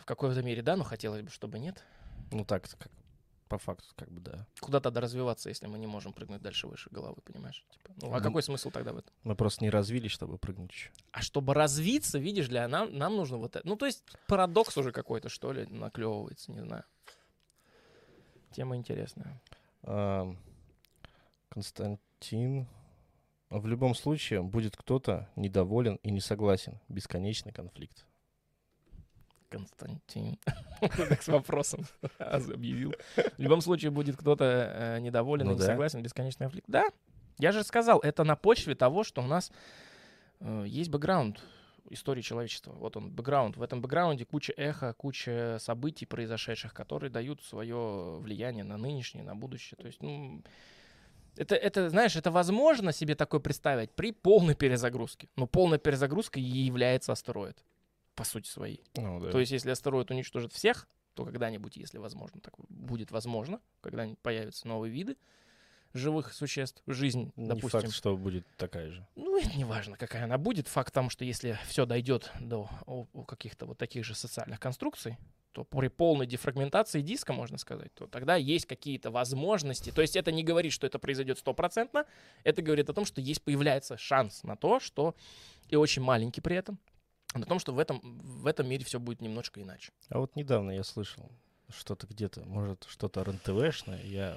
в 0.00 0.04
какой-то 0.04 0.42
мере, 0.42 0.62
да, 0.62 0.76
но 0.76 0.84
хотелось 0.84 1.22
бы, 1.22 1.30
чтобы 1.30 1.58
нет. 1.58 1.84
Ну 2.30 2.44
так-то, 2.44 2.76
как 2.76 2.90
по 3.50 3.58
факту, 3.58 3.92
как 3.96 4.08
бы 4.12 4.20
да. 4.20 4.46
Куда 4.60 4.78
тогда 4.78 5.00
развиваться, 5.00 5.48
если 5.48 5.66
мы 5.66 5.76
не 5.78 5.88
можем 5.88 6.12
прыгнуть 6.12 6.40
дальше 6.40 6.68
выше 6.68 6.88
головы, 6.90 7.20
понимаешь? 7.24 7.66
Типа, 7.72 7.90
ну, 8.00 8.14
а 8.14 8.18
Ну, 8.18 8.22
какой 8.22 8.44
смысл 8.44 8.70
тогда 8.70 8.92
в 8.92 8.98
этом? 8.98 9.12
Мы 9.24 9.34
просто 9.34 9.64
не 9.64 9.70
развились, 9.70 10.12
чтобы 10.12 10.38
прыгнуть 10.38 10.70
еще. 10.70 10.90
А 11.10 11.20
чтобы 11.20 11.52
развиться, 11.52 12.20
видишь, 12.20 12.46
для 12.46 12.68
нам, 12.68 12.96
нам 12.96 13.16
нужно 13.16 13.38
вот 13.38 13.56
это. 13.56 13.66
Ну, 13.66 13.74
то 13.74 13.86
есть 13.86 14.04
парадокс 14.28 14.78
уже 14.78 14.92
какой-то, 14.92 15.28
что 15.28 15.52
ли, 15.52 15.66
наклевывается, 15.66 16.52
не 16.52 16.60
знаю. 16.60 16.84
Тема 18.50 18.76
интересная. 18.76 19.40
Ам, 19.84 20.36
Константин. 21.48 22.66
В 23.48 23.66
любом 23.66 23.94
случае 23.94 24.42
будет 24.42 24.76
кто-то 24.76 25.28
недоволен 25.36 25.96
и 26.02 26.10
не 26.10 26.20
согласен. 26.20 26.78
Бесконечный 26.88 27.52
конфликт. 27.52 28.06
Константин. 29.48 30.38
Так 30.80 31.22
с 31.22 31.28
вопросом 31.28 31.84
объявил. 32.18 32.94
В 33.16 33.38
любом 33.38 33.60
случае 33.60 33.90
будет 33.90 34.16
кто-то 34.16 34.44
э, 34.44 35.00
недоволен 35.00 35.46
Ну 35.46 35.52
и 35.52 35.56
не 35.56 35.60
согласен, 35.60 36.02
бесконечный 36.02 36.44
конфликт. 36.44 36.66
Да, 36.70 36.86
я 37.38 37.52
же 37.52 37.62
сказал, 37.64 37.98
это 38.00 38.24
на 38.24 38.36
почве 38.36 38.74
того, 38.74 39.04
что 39.04 39.22
у 39.22 39.26
нас 39.26 39.52
э, 40.40 40.64
есть 40.66 40.88
бэкграунд 40.90 41.42
истории 41.88 42.22
человечества. 42.22 42.72
Вот 42.72 42.96
он, 42.96 43.10
бэкграунд. 43.10 43.56
В 43.56 43.62
этом 43.62 43.80
бэкграунде 43.80 44.24
куча 44.24 44.52
эхо, 44.56 44.92
куча 44.94 45.58
событий 45.60 46.06
произошедших, 46.06 46.74
которые 46.74 47.10
дают 47.10 47.42
свое 47.42 48.18
влияние 48.20 48.64
на 48.64 48.76
нынешнее, 48.76 49.24
на 49.24 49.34
будущее. 49.34 49.76
То 49.80 49.86
есть, 49.86 50.02
ну, 50.02 50.42
это, 51.36 51.54
это, 51.54 51.88
знаешь, 51.88 52.16
это 52.16 52.30
возможно 52.30 52.92
себе 52.92 53.14
такое 53.14 53.40
представить 53.40 53.90
при 53.92 54.12
полной 54.12 54.54
перезагрузке. 54.54 55.28
Но 55.36 55.46
полная 55.46 55.78
перезагрузка 55.78 56.38
и 56.38 56.42
является 56.42 57.12
астероид, 57.12 57.64
по 58.14 58.24
сути 58.24 58.48
своей. 58.48 58.82
Ну, 58.96 59.20
да. 59.20 59.30
То 59.30 59.40
есть, 59.40 59.52
если 59.52 59.70
астероид 59.70 60.10
уничтожит 60.10 60.52
всех, 60.52 60.88
то 61.14 61.24
когда-нибудь, 61.24 61.76
если 61.76 61.98
возможно, 61.98 62.40
так 62.40 62.54
будет 62.68 63.10
возможно, 63.10 63.60
когда-нибудь 63.80 64.18
появятся 64.18 64.68
новые 64.68 64.92
виды 64.92 65.16
живых 65.92 66.32
существ, 66.32 66.82
жизнь, 66.86 67.32
не 67.36 67.48
допустим. 67.48 67.80
факт, 67.80 67.92
что 67.92 68.16
будет 68.16 68.46
такая 68.56 68.90
же. 68.90 69.06
Ну, 69.16 69.38
это 69.38 69.56
не 69.56 69.64
важно, 69.64 69.96
какая 69.96 70.24
она 70.24 70.38
будет. 70.38 70.68
Факт 70.68 70.90
в 70.90 70.92
том, 70.92 71.10
что 71.10 71.24
если 71.24 71.58
все 71.66 71.86
дойдет 71.86 72.30
до 72.40 72.68
каких-то 73.26 73.66
вот 73.66 73.78
таких 73.78 74.04
же 74.04 74.14
социальных 74.14 74.60
конструкций, 74.60 75.16
то 75.52 75.64
при 75.64 75.88
полной 75.88 76.26
дефрагментации 76.26 77.00
диска, 77.00 77.32
можно 77.32 77.58
сказать, 77.58 77.92
то 77.94 78.06
тогда 78.06 78.36
есть 78.36 78.66
какие-то 78.66 79.10
возможности. 79.10 79.90
То 79.90 80.00
есть 80.00 80.14
это 80.14 80.30
не 80.30 80.44
говорит, 80.44 80.72
что 80.72 80.86
это 80.86 80.98
произойдет 80.98 81.38
стопроцентно, 81.38 82.06
это 82.44 82.62
говорит 82.62 82.88
о 82.88 82.92
том, 82.92 83.04
что 83.04 83.20
есть, 83.20 83.42
появляется 83.42 83.96
шанс 83.96 84.44
на 84.44 84.56
то, 84.56 84.78
что, 84.78 85.16
и 85.68 85.76
очень 85.76 86.02
маленький 86.02 86.40
при 86.40 86.56
этом, 86.56 86.78
на 87.34 87.46
том, 87.46 87.58
что 87.58 87.72
в 87.72 87.78
этом, 87.80 88.00
в 88.02 88.46
этом 88.46 88.68
мире 88.68 88.84
все 88.84 89.00
будет 89.00 89.20
немножко 89.20 89.60
иначе. 89.60 89.92
А 90.08 90.18
вот 90.18 90.36
недавно 90.36 90.70
я 90.70 90.84
слышал 90.84 91.30
что-то 91.68 92.06
где-то, 92.06 92.44
может, 92.46 92.84
что-то 92.88 93.24
РНТВшное, 93.24 94.02
я 94.04 94.36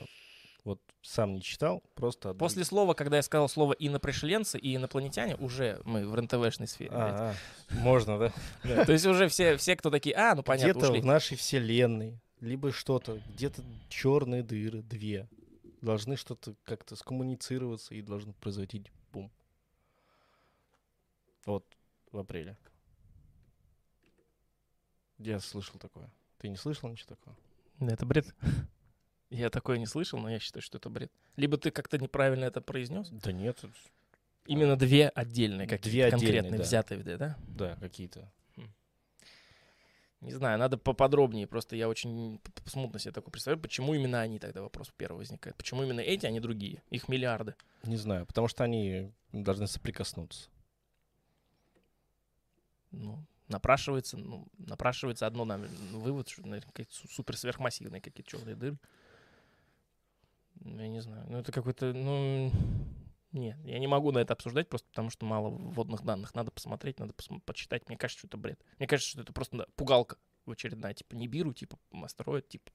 вот 0.63 0.79
сам 1.01 1.33
не 1.33 1.41
читал, 1.41 1.83
просто... 1.95 2.29
одну- 2.29 2.39
После 2.39 2.63
слова, 2.63 2.93
когда 2.93 3.17
я 3.17 3.23
сказал 3.23 3.49
слово 3.49 3.73
инопришеленцы 3.73 4.57
и 4.57 4.75
инопланетяне, 4.75 5.35
уже 5.35 5.81
мы 5.83 6.07
в 6.07 6.15
РНТВшной 6.15 6.67
сфере. 6.67 6.91
А, 6.93 7.33
а, 7.69 7.73
можно, 7.75 8.17
да? 8.63 8.85
То 8.85 8.93
есть 8.93 9.05
уже 9.05 9.27
все, 9.27 9.57
все, 9.57 9.75
кто 9.75 9.89
такие, 9.89 10.15
а, 10.15 10.35
ну 10.35 10.43
понятно, 10.43 10.79
Где-то 10.79 11.01
в 11.01 11.05
нашей 11.05 11.35
вселенной, 11.35 12.19
либо 12.39 12.71
что-то, 12.71 13.21
где-то 13.35 13.61
черные 13.89 14.43
дыры, 14.43 14.81
две, 14.81 15.27
должны 15.81 16.15
что-то 16.15 16.55
как-то 16.63 16.95
скоммуницироваться 16.95 17.93
и 17.93 18.01
должны 18.01 18.33
произойти 18.33 18.85
бум. 19.11 19.31
Вот 21.45 21.65
в 22.11 22.17
апреле. 22.17 22.57
Я 25.17 25.39
слышал 25.39 25.77
такое. 25.79 26.09
Ты 26.37 26.47
не 26.47 26.55
слышал 26.55 26.89
ничего 26.89 27.15
такого? 27.15 27.35
Да, 27.79 27.93
Это 27.93 28.05
бред. 28.05 28.33
Я 29.33 29.49
такое 29.49 29.79
не 29.79 29.87
слышал, 29.87 30.19
но 30.19 30.29
я 30.29 30.39
считаю, 30.39 30.61
что 30.61 30.77
это 30.77 30.89
бред. 30.89 31.11
Либо 31.37 31.57
ты 31.57 31.71
как-то 31.71 31.97
неправильно 31.97 32.45
это 32.45 32.61
произнес. 32.61 33.09
Да 33.09 33.31
нет, 33.31 33.63
Именно 34.45 34.75
две 34.75 35.07
отдельные, 35.09 35.67
какие 35.67 35.91
Две 35.91 36.05
отдельные, 36.05 36.41
конкретные, 36.41 36.57
да. 36.59 36.63
взятые, 36.63 37.03
да, 37.03 37.37
да? 37.47 37.75
какие-то. 37.77 38.31
Не 40.21 40.31
знаю, 40.31 40.57
надо 40.59 40.77
поподробнее. 40.77 41.47
Просто 41.47 41.75
я 41.75 41.89
очень 41.89 42.39
смутно 42.65 42.97
себе 42.99 43.11
такое 43.11 43.31
представляю, 43.31 43.61
почему 43.61 43.93
именно 43.93 44.21
они 44.21 44.39
тогда 44.39 44.61
вопрос 44.61 44.89
первый 44.95 45.17
возникает. 45.17 45.57
Почему 45.57 45.83
именно 45.83 45.99
эти, 45.99 46.25
а 46.25 46.31
не 46.31 46.39
другие? 46.39 46.81
Их 46.91 47.09
миллиарды. 47.09 47.55
Не 47.83 47.97
знаю, 47.97 48.25
потому 48.25 48.47
что 48.47 48.63
они 48.63 49.11
должны 49.33 49.67
соприкоснуться. 49.67 50.49
Ну, 52.91 53.25
напрашивается, 53.47 54.17
ну, 54.17 54.47
напрашивается 54.59 55.25
одно 55.25 55.43
нам 55.43 55.65
вывод, 55.91 56.29
что 56.29 56.43
наверное, 56.43 56.71
какие-то 56.71 56.93
су- 56.93 57.07
суперсверхмассивные 57.09 57.99
какие-то 57.99 58.29
черные 58.29 58.55
дыры. 58.55 58.77
Я 60.61 60.87
не 60.87 61.01
знаю. 61.01 61.25
Ну, 61.29 61.39
это 61.39 61.51
какой-то, 61.51 61.93
ну, 61.93 62.51
Нет, 63.31 63.57
я 63.65 63.79
не 63.79 63.87
могу 63.87 64.11
на 64.11 64.19
это 64.19 64.33
обсуждать, 64.33 64.69
просто 64.69 64.87
потому 64.89 65.09
что 65.09 65.25
мало 65.25 65.49
вводных 65.49 66.03
данных. 66.03 66.35
Надо 66.35 66.51
посмотреть, 66.51 66.99
надо 66.99 67.13
пос- 67.13 67.41
почитать. 67.45 67.87
Мне 67.89 67.97
кажется, 67.97 68.19
что 68.19 68.27
это 68.27 68.37
бред. 68.37 68.59
Мне 68.77 68.87
кажется, 68.87 69.09
что 69.09 69.21
это 69.21 69.33
просто 69.33 69.57
да, 69.57 69.65
пугалка 69.75 70.17
очередная. 70.45 70.93
Типа 70.93 71.15
Нибиру, 71.15 71.53
типа 71.53 71.77
Астроид, 72.03 72.47
типа. 72.47 72.71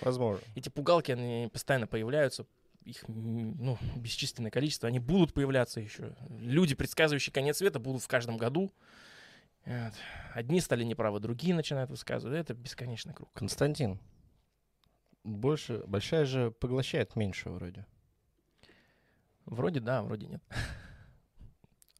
Возможно. 0.00 0.44
Эти 0.54 0.68
пугалки, 0.68 1.12
они 1.12 1.48
постоянно 1.50 1.86
появляются. 1.86 2.46
Их, 2.84 3.04
ну, 3.08 3.78
бесчисленное 3.96 4.50
количество. 4.50 4.86
Они 4.86 4.98
будут 4.98 5.32
появляться 5.32 5.80
еще. 5.80 6.14
Люди, 6.28 6.74
предсказывающие 6.74 7.32
конец 7.32 7.56
света, 7.56 7.80
будут 7.80 8.02
в 8.02 8.08
каждом 8.08 8.36
году. 8.36 8.70
Одни 10.34 10.60
стали 10.60 10.84
неправы, 10.84 11.18
другие 11.18 11.54
начинают 11.54 11.90
высказывать. 11.90 12.38
Это 12.38 12.54
бесконечный 12.54 13.14
круг. 13.14 13.30
Константин, 13.32 13.98
больше, 15.26 15.82
большая 15.86 16.24
же 16.24 16.50
поглощает 16.50 17.16
меньше 17.16 17.50
вроде. 17.50 17.84
Вроде 19.44 19.80
да, 19.80 20.02
вроде 20.02 20.26
нет. 20.26 20.42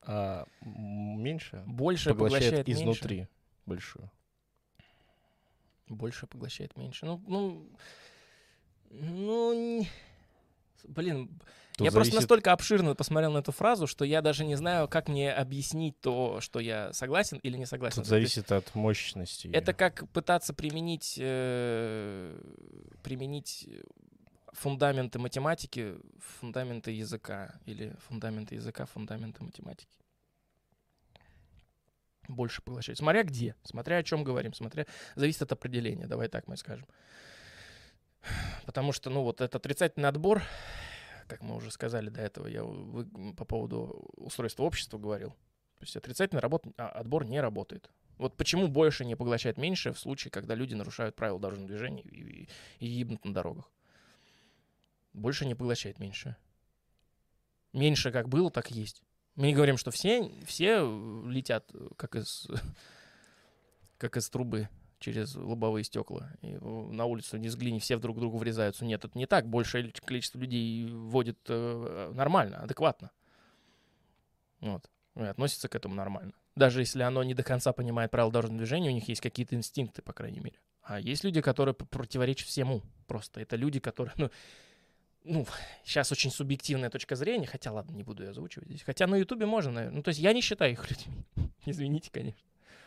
А 0.03 0.47
меньше 0.61 1.65
Больше 1.67 2.11
поглощает, 2.11 2.43
поглощает, 2.43 2.69
меньше. 2.69 2.83
изнутри 2.83 3.29
большую. 3.67 4.11
Больше 5.89 6.27
поглощает 6.27 6.77
меньше. 6.77 7.07
Ну, 7.07 7.23
ну, 7.27 7.69
ну, 8.91 9.87
блин, 10.85 11.41
Тут 11.77 11.85
я 11.85 11.91
просто 11.93 12.13
зависит- 12.13 12.23
настолько 12.23 12.53
обширно 12.53 12.95
посмотрел 12.95 13.33
на 13.33 13.39
эту 13.39 13.53
фразу, 13.53 13.87
что 13.87 14.05
я 14.05 14.23
даже 14.23 14.45
не 14.45 14.57
знаю, 14.57 14.89
как 14.89 15.09
мне 15.09 15.31
объяснить 15.33 16.01
то, 16.01 16.41
что 16.41 16.59
я 16.59 16.93
согласен 16.95 17.39
или 17.39 17.59
не 17.59 17.67
согласен. 17.67 17.97
Тут 18.03 18.09
То 18.09 18.17
есть 18.17 18.35
зависит 18.35 18.51
от 18.51 18.75
мощности. 18.75 19.49
Это 19.53 19.75
как 19.75 20.09
пытаться 20.11 20.55
применить, 20.55 21.17
э, 21.21 22.41
применить 23.03 23.69
фундаменты 24.53 25.19
математики, 25.19 25.97
фундаменты 26.41 26.93
языка 26.93 27.55
или 27.67 27.95
фундаменты 28.09 28.55
языка, 28.55 28.87
фундаменты 28.87 29.45
математики. 29.45 29.99
Больше 32.27 32.63
поглощать. 32.63 32.99
Смотря 32.99 33.23
где, 33.23 33.55
смотря 33.63 33.99
о 33.99 34.03
чем 34.03 34.25
говорим, 34.25 34.55
смотря... 34.55 34.87
Зависит 35.15 35.43
от 35.43 35.53
определения, 35.53 36.07
давай 36.07 36.29
так 36.29 36.49
мы 36.49 36.57
скажем. 36.57 36.87
Потому 38.65 38.93
что, 38.93 39.11
ну, 39.11 39.23
вот 39.23 39.41
этот 39.41 39.57
отрицательный 39.57 40.09
отбор, 40.09 40.43
как 41.27 41.43
мы 41.43 41.57
уже 41.57 41.71
сказали 41.71 42.09
до 42.09 42.21
этого, 42.21 42.47
я 42.47 42.65
вы- 42.65 43.35
по 43.35 43.45
поводу 43.45 44.11
устройства 44.17 44.65
общества 44.65 44.99
говорил. 44.99 45.31
То 45.31 45.83
есть 45.83 45.97
отрицательный 45.97 46.41
работ... 46.41 46.65
а, 46.77 46.89
отбор 46.89 47.25
не 47.25 47.41
работает. 47.41 47.91
Вот 48.19 48.37
почему 48.37 48.69
больше 48.69 49.05
не 49.05 49.15
поглощает 49.15 49.59
меньше 49.59 49.93
в 49.93 49.99
случае, 49.99 50.31
когда 50.31 50.55
люди 50.55 50.75
нарушают 50.75 51.17
правила 51.17 51.39
дорожного 51.39 51.69
движения 51.69 52.03
и, 52.03 52.49
и, 52.79 52.87
и 52.87 52.87
ебнут 52.87 53.25
на 53.25 53.35
дорогах. 53.35 53.71
Больше 55.13 55.45
не 55.47 55.55
поглощает 55.55 55.99
меньше. 55.99 56.37
Меньше 57.73 58.11
как 58.11 58.29
было, 58.29 58.51
так 58.51 58.71
и 58.71 58.75
есть. 58.75 59.03
Мы 59.35 59.49
не 59.49 59.55
говорим, 59.55 59.77
что 59.77 59.91
все, 59.91 60.31
все 60.47 60.81
летят 61.27 61.71
э, 61.75 61.89
как 61.97 62.17
из, 62.17 62.49
как 63.99 64.17
из 64.17 64.31
трубы 64.31 64.69
через 65.07 65.37
лобовые 65.37 65.85
стекла. 65.85 66.33
И 66.43 66.55
э, 66.55 66.59
на 66.61 67.05
улицу 67.05 67.37
не 67.37 67.47
взгляни, 67.47 67.79
все 67.79 67.97
друг 67.99 68.19
другу 68.19 68.39
врезаются. 68.39 68.85
Нет, 68.85 69.05
это 69.05 69.17
не 69.17 69.27
так. 69.27 69.47
Большее 69.47 69.93
количество 70.05 70.39
людей 70.39 70.87
водит 70.91 71.39
э, 71.49 72.13
нормально, 72.13 72.59
адекватно. 72.59 73.13
Вот. 74.61 74.91
И 75.15 75.23
относится 75.23 75.69
к 75.69 75.77
этому 75.77 75.95
нормально. 75.95 76.33
Даже 76.57 76.81
если 76.81 77.03
оно 77.03 77.23
не 77.23 77.35
до 77.35 77.45
конца 77.45 77.73
понимает 77.73 78.11
правила 78.11 78.33
дорожного 78.33 78.59
движения, 78.59 78.91
у 78.91 78.95
них 78.95 79.09
есть 79.09 79.21
какие-то 79.21 79.55
инстинкты, 79.55 80.03
по 80.03 80.13
крайней 80.13 80.41
мере. 80.41 80.59
А 80.83 80.99
есть 80.99 81.23
люди, 81.23 81.41
которые 81.41 81.75
противоречат 81.75 82.49
всему. 82.49 82.83
Просто 83.07 83.41
это 83.41 83.55
люди, 83.55 83.79
которые, 83.79 84.13
ну, 84.17 84.31
ну, 85.23 85.47
сейчас 85.85 86.11
очень 86.11 86.33
субъективная 86.33 86.91
точка 86.91 87.15
зрения, 87.15 87.47
хотя, 87.47 87.71
ладно, 87.71 87.95
не 87.95 88.03
буду 88.03 88.25
ее 88.25 88.31
озвучивать 88.31 88.69
здесь. 88.69 88.83
Хотя 88.83 89.07
на 89.07 89.17
Ютубе 89.17 89.47
можно, 89.47 89.71
наверное. 89.71 89.97
Ну, 89.97 90.03
то 90.03 90.09
есть 90.09 90.21
я 90.21 90.33
не 90.33 90.41
считаю 90.41 90.73
их 90.73 90.91
людьми. 90.91 91.25
Извините, 91.65 92.11
конечно. 92.11 92.41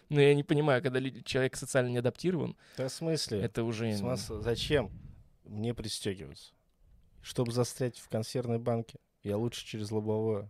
Но 0.10 0.19
я 0.22 0.34
не 0.34 0.44
понимаю, 0.44 0.81
когда 0.81 0.99
человек 1.23 1.56
социально 1.56 1.90
не 1.90 1.98
адаптирован, 1.99 2.56
Да 2.77 2.88
в 2.88 2.91
смысле? 2.91 3.41
это 3.41 3.64
уже... 3.64 3.91
Смысл- 3.95 4.41
Зачем 4.41 4.91
мне 5.45 5.73
пристегиваться? 5.73 6.53
Чтобы 7.22 7.52
застрять 7.52 7.98
в 7.99 8.10
консервной 8.10 8.57
банке, 8.60 8.98
я 9.23 9.38
лучше 9.38 9.65
через 9.65 9.91
лобовое. 9.91 10.49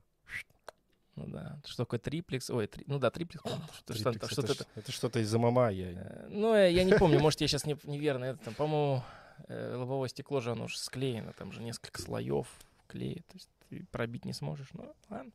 Ну 1.15 1.27
да. 1.27 1.59
Что 1.65 1.83
такое 1.83 1.99
триплекс? 1.99 2.49
Ой, 2.49 2.67
три- 2.67 2.85
ну 2.87 2.97
да, 2.99 3.09
триплекс. 3.11 3.43
что- 3.73 3.93
что- 3.93 4.11
Триплекс, 4.11 4.31
что-то 4.31 4.53
это, 4.53 4.65
это 4.75 4.91
что-то 4.93 5.19
из-за 5.19 5.37
мама. 5.39 5.69
Я... 5.69 5.91
Э, 5.91 6.27
Ну, 6.29 6.53
э, 6.53 6.71
я 6.71 6.85
не 6.85 6.93
помню, 6.93 7.19
может, 7.19 7.41
я 7.41 7.47
сейчас 7.49 7.65
не, 7.65 7.75
неверно. 7.83 8.23
Это, 8.25 8.45
там, 8.45 8.53
по-моему, 8.53 9.03
э, 9.49 9.75
лобовое 9.75 10.07
стекло 10.07 10.39
же, 10.39 10.51
оно 10.53 10.65
уже 10.65 10.77
склеено, 10.77 11.33
там 11.33 11.51
же 11.51 11.61
несколько 11.61 12.01
слоев 12.01 12.47
клея, 12.87 13.17
то 13.27 13.33
есть 13.33 13.49
ты 13.69 13.85
пробить 13.91 14.23
не 14.23 14.31
сможешь. 14.33 14.69
Ну, 14.73 14.95
ладно. 15.09 15.31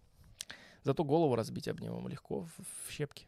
Зато 0.85 1.05
голову 1.05 1.35
разбить 1.35 1.69
об 1.69 1.81
него 1.81 2.07
легко 2.09 2.41
в, 2.43 2.51
в 2.89 2.91
щепки. 2.91 3.27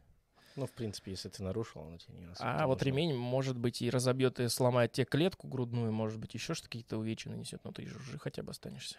Ну, 0.56 0.66
в 0.66 0.72
принципе, 0.72 1.10
если 1.10 1.28
ты 1.28 1.42
нарушил, 1.42 1.82
оно 1.82 1.98
тебе 1.98 2.18
не 2.18 2.24
особо 2.26 2.50
А 2.50 2.66
вот 2.66 2.78
нужно. 2.80 2.84
ремень, 2.86 3.14
может 3.14 3.58
быть, 3.58 3.82
и 3.82 3.90
разобьет, 3.90 4.40
и 4.40 4.48
сломает 4.48 4.92
тебе 4.92 5.04
клетку 5.04 5.46
грудную, 5.48 5.92
может 5.92 6.18
быть, 6.18 6.32
еще 6.34 6.54
что 6.54 6.66
какие-то 6.66 6.96
увечья 6.96 7.30
нанесет, 7.30 7.62
но 7.64 7.72
ты 7.72 7.86
же 7.86 7.98
жив 8.00 8.20
хотя 8.20 8.42
бы 8.42 8.50
останешься. 8.50 8.98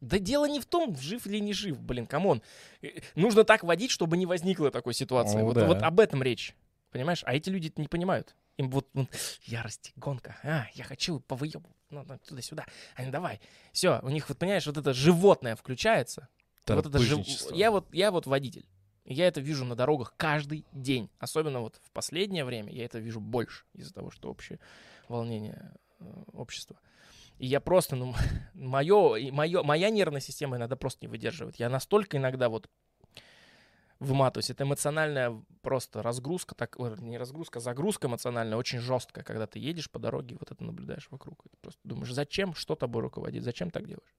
Да 0.00 0.18
дело 0.18 0.46
не 0.46 0.60
в 0.60 0.66
том, 0.66 0.96
жив 0.96 1.26
или 1.26 1.38
не 1.38 1.52
жив, 1.52 1.80
блин, 1.80 2.06
come 2.06 2.27
on. 2.27 2.42
Э, 2.82 2.88
Нужно 3.16 3.44
так 3.44 3.64
водить, 3.64 3.90
чтобы 3.90 4.16
не 4.16 4.26
возникло 4.26 4.70
такой 4.70 4.94
ситуации. 4.94 5.38
Ну 5.38 5.46
вот, 5.46 5.54
да. 5.54 5.66
вот 5.66 5.82
об 5.82 5.98
этом 5.98 6.22
речь. 6.22 6.54
Понимаешь? 6.92 7.22
А 7.24 7.34
эти 7.34 7.50
люди 7.50 7.68
это 7.68 7.80
не 7.80 7.88
понимают. 7.88 8.36
Им 8.58 8.70
вот, 8.70 8.86
вот 8.92 9.08
ярость, 9.44 9.92
гонка. 9.96 10.36
А, 10.42 10.66
я 10.74 10.84
хочу 10.84 11.20
повыеб... 11.20 11.66
Ну, 11.90 12.04
ну, 12.06 12.18
туда-сюда. 12.18 12.66
А 12.96 13.02
ну 13.02 13.10
давай. 13.10 13.40
Все, 13.72 13.98
у 14.02 14.08
них, 14.08 14.28
вот 14.28 14.38
понимаешь, 14.38 14.66
вот 14.66 14.76
это 14.76 14.92
животное 14.92 15.56
включается. 15.56 16.28
Вот 16.66 16.86
это 16.86 16.98
жив- 16.98 17.26
я 17.52 17.70
вот 17.70 17.92
я 17.94 18.10
вот 18.10 18.26
водитель. 18.26 18.66
Я 19.10 19.26
это 19.26 19.40
вижу 19.40 19.64
на 19.64 19.74
дорогах 19.74 20.14
каждый 20.16 20.66
день. 20.72 21.10
Особенно 21.18 21.60
вот 21.60 21.80
в 21.82 21.90
последнее 21.92 22.44
время 22.44 22.72
я 22.72 22.84
это 22.84 22.98
вижу 22.98 23.20
больше 23.20 23.64
из-за 23.72 23.94
того, 23.94 24.10
что 24.10 24.30
общее 24.30 24.60
волнение 25.08 25.72
э, 25.98 26.04
общества. 26.34 26.78
И 27.38 27.46
я 27.46 27.60
просто, 27.60 27.96
ну, 27.96 28.14
мое, 28.54 29.16
и 29.16 29.30
моё, 29.30 29.62
моя 29.62 29.88
нервная 29.88 30.20
система 30.20 30.58
иногда 30.58 30.76
просто 30.76 31.06
не 31.06 31.08
выдерживает. 31.08 31.56
Я 31.56 31.70
настолько 31.70 32.18
иногда 32.18 32.50
вот 32.50 32.68
выматываюсь. 33.98 34.50
Это 34.50 34.64
эмоциональная 34.64 35.42
просто 35.62 36.02
разгрузка, 36.02 36.54
так, 36.54 36.78
не 37.00 37.16
разгрузка, 37.16 37.60
а 37.60 37.62
загрузка 37.62 38.08
эмоциональная 38.08 38.58
очень 38.58 38.78
жесткая, 38.78 39.24
когда 39.24 39.46
ты 39.46 39.58
едешь 39.58 39.90
по 39.90 39.98
дороге 39.98 40.36
вот 40.38 40.50
это 40.50 40.62
наблюдаешь 40.62 41.08
вокруг. 41.10 41.46
И 41.46 41.48
ты 41.48 41.56
просто 41.62 41.80
думаешь, 41.82 42.12
зачем, 42.12 42.54
что 42.54 42.74
тобой 42.74 43.00
руководит, 43.00 43.42
зачем 43.42 43.70
так 43.70 43.86
делаешь? 43.86 44.14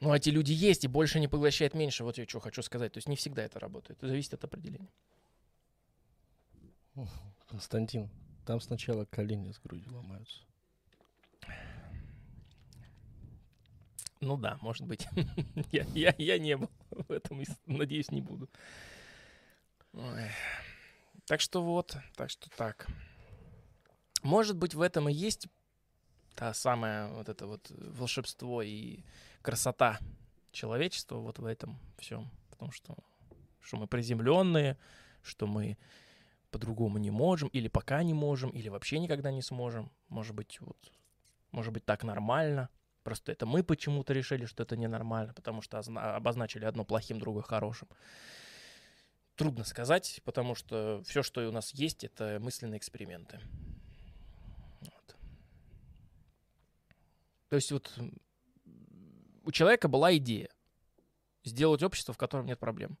Ну, 0.00 0.14
эти 0.14 0.30
люди 0.30 0.52
есть, 0.52 0.84
и 0.84 0.88
больше 0.88 1.20
не 1.20 1.28
поглощает 1.28 1.74
меньше. 1.74 2.04
Вот 2.04 2.16
я 2.16 2.26
что 2.26 2.40
хочу 2.40 2.62
сказать. 2.62 2.92
То 2.92 2.98
есть 2.98 3.08
не 3.08 3.16
всегда 3.16 3.42
это 3.42 3.60
работает. 3.60 3.98
Это 3.98 4.08
зависит 4.08 4.32
от 4.32 4.44
определения. 4.44 4.88
Константин, 7.48 8.08
там 8.46 8.60
сначала 8.60 9.04
колени 9.04 9.52
с 9.52 9.58
грудью 9.58 9.94
ломаются. 9.94 10.40
Ну 14.20 14.36
да, 14.36 14.58
может 14.60 14.86
быть. 14.86 15.06
я, 15.72 15.84
я, 15.94 16.14
я 16.16 16.38
не 16.38 16.56
был 16.56 16.70
в 16.90 17.10
этом, 17.10 17.40
и, 17.40 17.46
надеюсь, 17.66 18.10
не 18.10 18.20
буду. 18.20 18.48
Ой. 19.92 20.30
Так 21.26 21.40
что 21.40 21.62
вот, 21.62 21.96
так 22.16 22.30
что 22.30 22.50
так. 22.50 22.86
Может 24.22 24.56
быть, 24.56 24.74
в 24.74 24.80
этом 24.80 25.08
и 25.08 25.12
есть 25.12 25.46
та 26.34 26.52
самая 26.54 27.08
вот 27.08 27.28
это 27.28 27.46
вот 27.46 27.70
волшебство 27.70 28.62
и 28.62 29.00
красота 29.42 29.98
человечества 30.52 31.16
вот 31.16 31.38
в 31.38 31.44
этом 31.44 31.78
всем. 31.98 32.30
Потому 32.50 32.72
что, 32.72 32.96
что 33.60 33.76
мы 33.76 33.86
приземленные, 33.86 34.76
что 35.22 35.46
мы 35.46 35.78
по-другому 36.50 36.98
не 36.98 37.10
можем, 37.10 37.48
или 37.48 37.68
пока 37.68 38.02
не 38.02 38.14
можем, 38.14 38.50
или 38.50 38.68
вообще 38.68 38.98
никогда 38.98 39.30
не 39.30 39.42
сможем. 39.42 39.90
Может 40.08 40.34
быть, 40.34 40.60
вот, 40.60 40.76
может 41.52 41.72
быть, 41.72 41.84
так 41.84 42.04
нормально. 42.04 42.68
Просто 43.02 43.32
это 43.32 43.46
мы 43.46 43.62
почему-то 43.62 44.12
решили, 44.12 44.44
что 44.44 44.62
это 44.62 44.76
ненормально, 44.76 45.32
потому 45.32 45.62
что 45.62 45.78
озна- 45.78 46.16
обозначили 46.16 46.64
одно 46.64 46.84
плохим, 46.84 47.18
другое 47.18 47.42
хорошим. 47.42 47.88
Трудно 49.36 49.64
сказать, 49.64 50.20
потому 50.24 50.54
что 50.54 51.02
все, 51.06 51.22
что 51.22 51.48
у 51.48 51.52
нас 51.52 51.72
есть, 51.72 52.04
это 52.04 52.38
мысленные 52.40 52.76
эксперименты. 52.76 53.40
Вот. 54.80 55.16
То 57.48 57.56
есть 57.56 57.72
вот 57.72 57.98
у 59.50 59.52
человека 59.52 59.88
была 59.88 60.16
идея 60.16 60.48
сделать 61.44 61.82
общество, 61.82 62.14
в 62.14 62.18
котором 62.18 62.46
нет 62.46 62.58
проблем. 62.60 62.96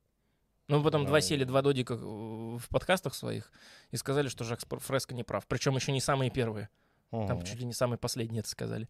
Ну, 0.66 0.82
потом 0.82 1.06
два 1.06 1.18
Ну. 1.18 1.20
сели, 1.20 1.44
два 1.44 1.62
додика 1.62 1.94
э, 1.94 1.96
в 1.96 2.68
подкастах 2.68 3.14
своих 3.14 3.52
и 3.92 3.96
сказали, 3.96 4.26
что 4.28 4.42
Жак 4.44 4.60
Фреско 4.68 5.14
не 5.14 5.22
прав. 5.22 5.46
Причем 5.46 5.76
еще 5.76 5.92
не 5.92 6.00
самые 6.00 6.30
первые. 6.30 6.68
Там 7.12 7.22
Мгм. 7.38 7.42
чуть 7.44 7.58
ли 7.60 7.64
не 7.66 7.72
самые 7.72 7.98
последние 7.98 8.40
это 8.40 8.48
сказали. 8.48 8.88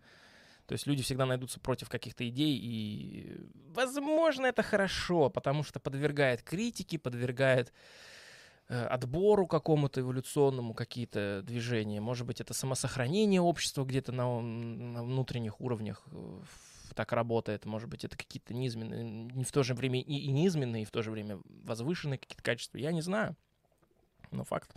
То 0.67 0.73
есть 0.73 0.87
люди 0.87 1.03
всегда 1.03 1.27
найдутся 1.27 1.61
против 1.61 1.89
каких-то 1.91 2.27
идей, 2.29 2.57
и, 2.57 3.47
возможно, 3.75 4.47
это 4.47 4.63
хорошо, 4.63 5.29
потому 5.29 5.65
что 5.65 5.81
подвергает 5.81 6.43
критике, 6.43 6.99
подвергает 6.99 7.73
э, 8.69 8.85
отбору 8.87 9.47
какому-то 9.49 10.01
эволюционному 10.01 10.75
какие-то 10.75 11.43
движения. 11.45 12.01
Может 12.01 12.25
быть, 12.27 12.41
это 12.41 12.55
самосохранение 12.55 13.41
общества 13.41 13.85
где-то 13.85 14.13
на, 14.13 14.41
на 14.41 15.03
внутренних 15.03 15.61
уровнях, 15.61 16.05
э, 16.13 16.41
так 16.95 17.13
работает. 17.13 17.65
Может 17.65 17.89
быть, 17.89 18.05
это 18.05 18.17
какие-то 18.17 18.55
низменные, 18.55 19.03
не 19.03 19.45
в 19.45 19.53
то 19.53 19.63
же 19.63 19.75
время 19.75 20.01
и, 20.01 20.17
и 20.17 20.31
низменные, 20.31 20.83
и 20.83 20.87
в 20.87 20.91
то 20.91 21.03
же 21.03 21.11
время 21.11 21.41
возвышенные 21.45 22.19
какие-то 22.19 22.43
качества. 22.43 22.79
Я 22.79 22.93
не 22.93 23.03
знаю. 23.03 23.37
Но 24.31 24.45
факт. 24.45 24.75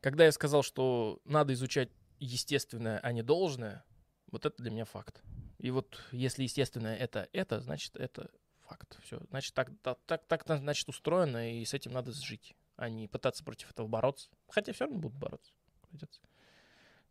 Когда 0.00 0.24
я 0.24 0.32
сказал, 0.32 0.62
что 0.62 1.20
надо 1.24 1.52
изучать 1.54 1.90
естественное, 2.18 2.98
а 2.98 3.12
не 3.12 3.22
должное, 3.22 3.84
вот 4.30 4.46
это 4.46 4.62
для 4.62 4.70
меня 4.70 4.84
факт. 4.84 5.22
И 5.58 5.70
вот 5.70 6.02
если 6.10 6.42
естественное 6.42 6.96
это 6.96 7.28
это, 7.32 7.60
значит 7.60 7.96
это 7.96 8.30
факт. 8.62 8.98
Все. 9.02 9.20
Значит, 9.30 9.54
так, 9.54 9.70
так, 9.82 9.98
так, 10.06 10.24
так 10.44 10.58
значит, 10.58 10.88
устроено, 10.88 11.52
и 11.52 11.64
с 11.64 11.74
этим 11.74 11.92
надо 11.92 12.12
жить, 12.12 12.54
а 12.76 12.88
не 12.88 13.06
пытаться 13.06 13.44
против 13.44 13.70
этого 13.70 13.86
бороться. 13.86 14.30
Хотя 14.48 14.72
все 14.72 14.84
равно 14.84 14.98
будут 14.98 15.18
бороться. 15.18 15.52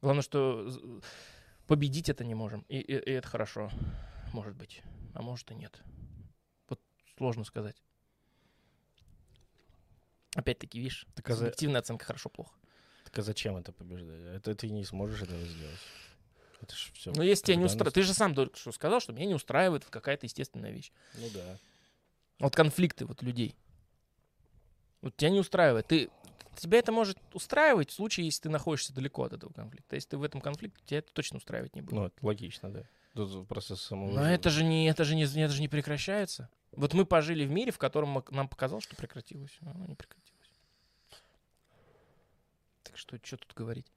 Главное, 0.01 0.23
что 0.23 1.01
победить 1.67 2.09
это 2.09 2.23
не 2.23 2.35
можем. 2.35 2.65
И, 2.67 2.77
и, 2.79 2.93
и 2.93 3.11
это 3.11 3.27
хорошо. 3.27 3.69
Может 4.33 4.55
быть. 4.55 4.81
А 5.13 5.21
может 5.21 5.51
и 5.51 5.55
нет. 5.55 5.81
Вот 6.69 6.79
сложно 7.17 7.43
сказать. 7.43 7.81
Опять-таки, 10.35 10.79
видишь, 10.79 11.05
Так 11.15 11.29
а, 11.29 11.33
за- 11.33 11.39
субъективная 11.39 11.81
оценка 11.81 12.05
хорошо-плохо. 12.05 12.53
так 13.03 13.19
а 13.19 13.21
зачем 13.21 13.57
это 13.57 13.73
побеждать? 13.73 14.21
Это 14.35 14.55
ты 14.55 14.69
не 14.69 14.85
сможешь 14.85 15.21
этого 15.21 15.43
сделать. 15.43 15.79
Это 16.61 16.75
ж 16.75 16.91
все. 16.93 17.11
Но 17.13 17.23
если 17.23 17.45
тебя 17.45 17.55
не 17.57 17.65
устраивает... 17.65 17.93
Ты 17.95 18.03
же 18.03 18.13
сам 18.13 18.33
только 18.35 18.57
что 18.57 18.71
сказал, 18.71 18.99
что 19.01 19.13
меня 19.13 19.25
не 19.25 19.33
устраивает 19.33 19.83
какая-то 19.85 20.25
естественная 20.27 20.71
вещь. 20.71 20.91
Ну 21.15 21.27
да. 21.33 21.57
Вот 22.39 22.55
конфликты 22.55 23.05
вот 23.05 23.21
людей. 23.23 23.55
Вот 25.01 25.15
тебя 25.17 25.31
не 25.31 25.39
устраивает. 25.39 25.87
Ты, 25.87 26.09
тебя 26.59 26.79
это 26.79 26.91
может 26.91 27.17
устраивать 27.33 27.89
в 27.89 27.93
случае, 27.93 28.25
если 28.25 28.43
ты 28.43 28.49
находишься 28.49 28.93
далеко 28.93 29.23
от 29.23 29.33
этого 29.33 29.51
конфликта. 29.53 29.95
Если 29.95 30.09
ты 30.09 30.17
в 30.17 30.23
этом 30.23 30.41
конфликте, 30.41 30.81
тебя 30.85 30.99
это 30.99 31.13
точно 31.13 31.37
устраивать 31.37 31.75
не 31.75 31.81
будет. 31.81 31.93
Ну, 31.93 32.05
это 32.05 32.15
логично, 32.21 32.71
да. 32.71 32.83
Тут 33.13 33.47
просто 33.47 33.75
само. 33.75 34.09
Но 34.11 34.25
это 34.25 34.49
же 34.49 34.63
не, 34.63 34.89
это 34.89 35.03
же 35.03 35.15
не, 35.15 35.23
это 35.23 35.53
же 35.53 35.61
не 35.61 35.67
прекращается. 35.67 36.49
Вот 36.71 36.93
мы 36.93 37.05
пожили 37.05 37.45
в 37.45 37.51
мире, 37.51 37.71
в 37.71 37.77
котором 37.77 38.23
нам 38.31 38.47
показалось, 38.47 38.85
что 38.85 38.95
прекратилось. 38.95 39.57
а 39.65 39.71
Оно 39.71 39.85
не 39.85 39.95
прекратилось. 39.95 40.31
Так 42.83 42.97
что, 42.97 43.17
что 43.23 43.37
тут 43.37 43.53
говорить? 43.53 43.91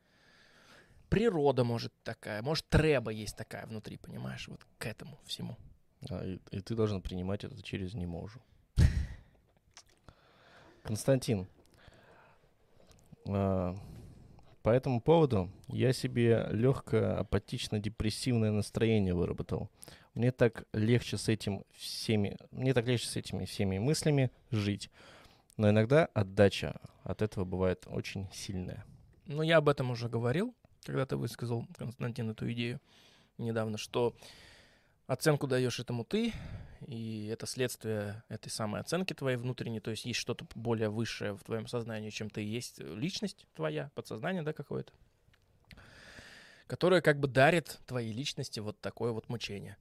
Природа 1.08 1.62
может 1.62 1.92
такая, 2.02 2.42
может 2.42 2.66
треба 2.68 3.12
есть 3.12 3.36
такая 3.36 3.66
внутри, 3.66 3.98
понимаешь, 3.98 4.48
вот 4.48 4.66
к 4.78 4.86
этому 4.86 5.18
всему. 5.24 5.56
А, 6.10 6.24
и, 6.24 6.40
и 6.50 6.60
ты 6.60 6.74
должен 6.74 7.00
принимать 7.00 7.44
это 7.44 7.62
через 7.62 7.94
не 7.94 8.06
можу. 8.06 8.40
Константин, 10.82 11.46
по 13.24 14.70
этому 14.70 15.00
поводу 15.00 15.50
я 15.68 15.92
себе 15.92 16.46
легкое 16.50 17.18
апатично-депрессивное 17.18 18.50
настроение 18.50 19.14
выработал. 19.14 19.70
Мне 20.14 20.30
так 20.30 20.64
легче 20.72 21.18
с 21.18 21.28
этим 21.28 21.64
всеми, 21.74 22.36
мне 22.50 22.72
так 22.72 22.86
легче 22.86 23.06
с 23.08 23.16
этими 23.16 23.44
всеми 23.44 23.78
мыслями 23.78 24.30
жить. 24.50 24.90
Но 25.56 25.70
иногда 25.70 26.06
отдача 26.14 26.80
от 27.02 27.22
этого 27.22 27.44
бывает 27.44 27.84
очень 27.86 28.28
сильная. 28.32 28.84
Ну, 29.26 29.42
я 29.42 29.58
об 29.58 29.68
этом 29.68 29.90
уже 29.90 30.08
говорил, 30.08 30.54
когда 30.84 31.06
ты 31.06 31.16
высказал, 31.16 31.66
Константин, 31.76 32.30
эту 32.30 32.50
идею 32.52 32.80
недавно, 33.38 33.78
что 33.78 34.14
оценку 35.06 35.46
даешь 35.46 35.80
этому 35.80 36.04
ты, 36.04 36.32
и 36.86 37.26
это 37.26 37.46
следствие 37.46 38.22
этой 38.28 38.50
самой 38.50 38.80
оценки 38.80 39.14
твоей 39.14 39.36
внутренней, 39.36 39.80
то 39.80 39.90
есть 39.90 40.04
есть 40.04 40.18
что-то 40.18 40.46
более 40.54 40.88
высшее 40.88 41.34
в 41.34 41.42
твоем 41.42 41.66
сознании, 41.66 42.10
чем 42.10 42.30
ты 42.30 42.42
есть 42.42 42.78
личность 42.78 43.46
твоя, 43.54 43.90
подсознание, 43.94 44.42
да, 44.42 44.52
какое-то, 44.52 44.92
которое 46.66 47.00
как 47.00 47.20
бы 47.20 47.28
дарит 47.28 47.80
твоей 47.86 48.12
личности 48.12 48.60
вот 48.60 48.80
такое 48.80 49.12
вот 49.12 49.28
мучение. 49.28 49.76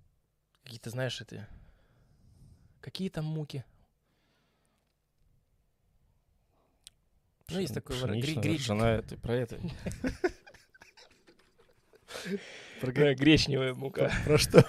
Какие-то, 0.63 0.89
знаешь, 0.89 1.19
эти... 1.19 1.45
Какие 2.79 3.09
там 3.09 3.25
муки? 3.25 3.65
Ну, 7.49 7.59
есть. 7.59 7.75
Гре- 7.75 8.35
гречка. 8.35 8.63
ржаная, 8.63 9.01
ты 9.01 9.17
про 9.17 9.35
это? 9.35 9.59
Про 12.79 12.91
гречневая 13.15 13.73
мука. 13.73 14.11
Про 14.25 14.37
что 14.37 14.65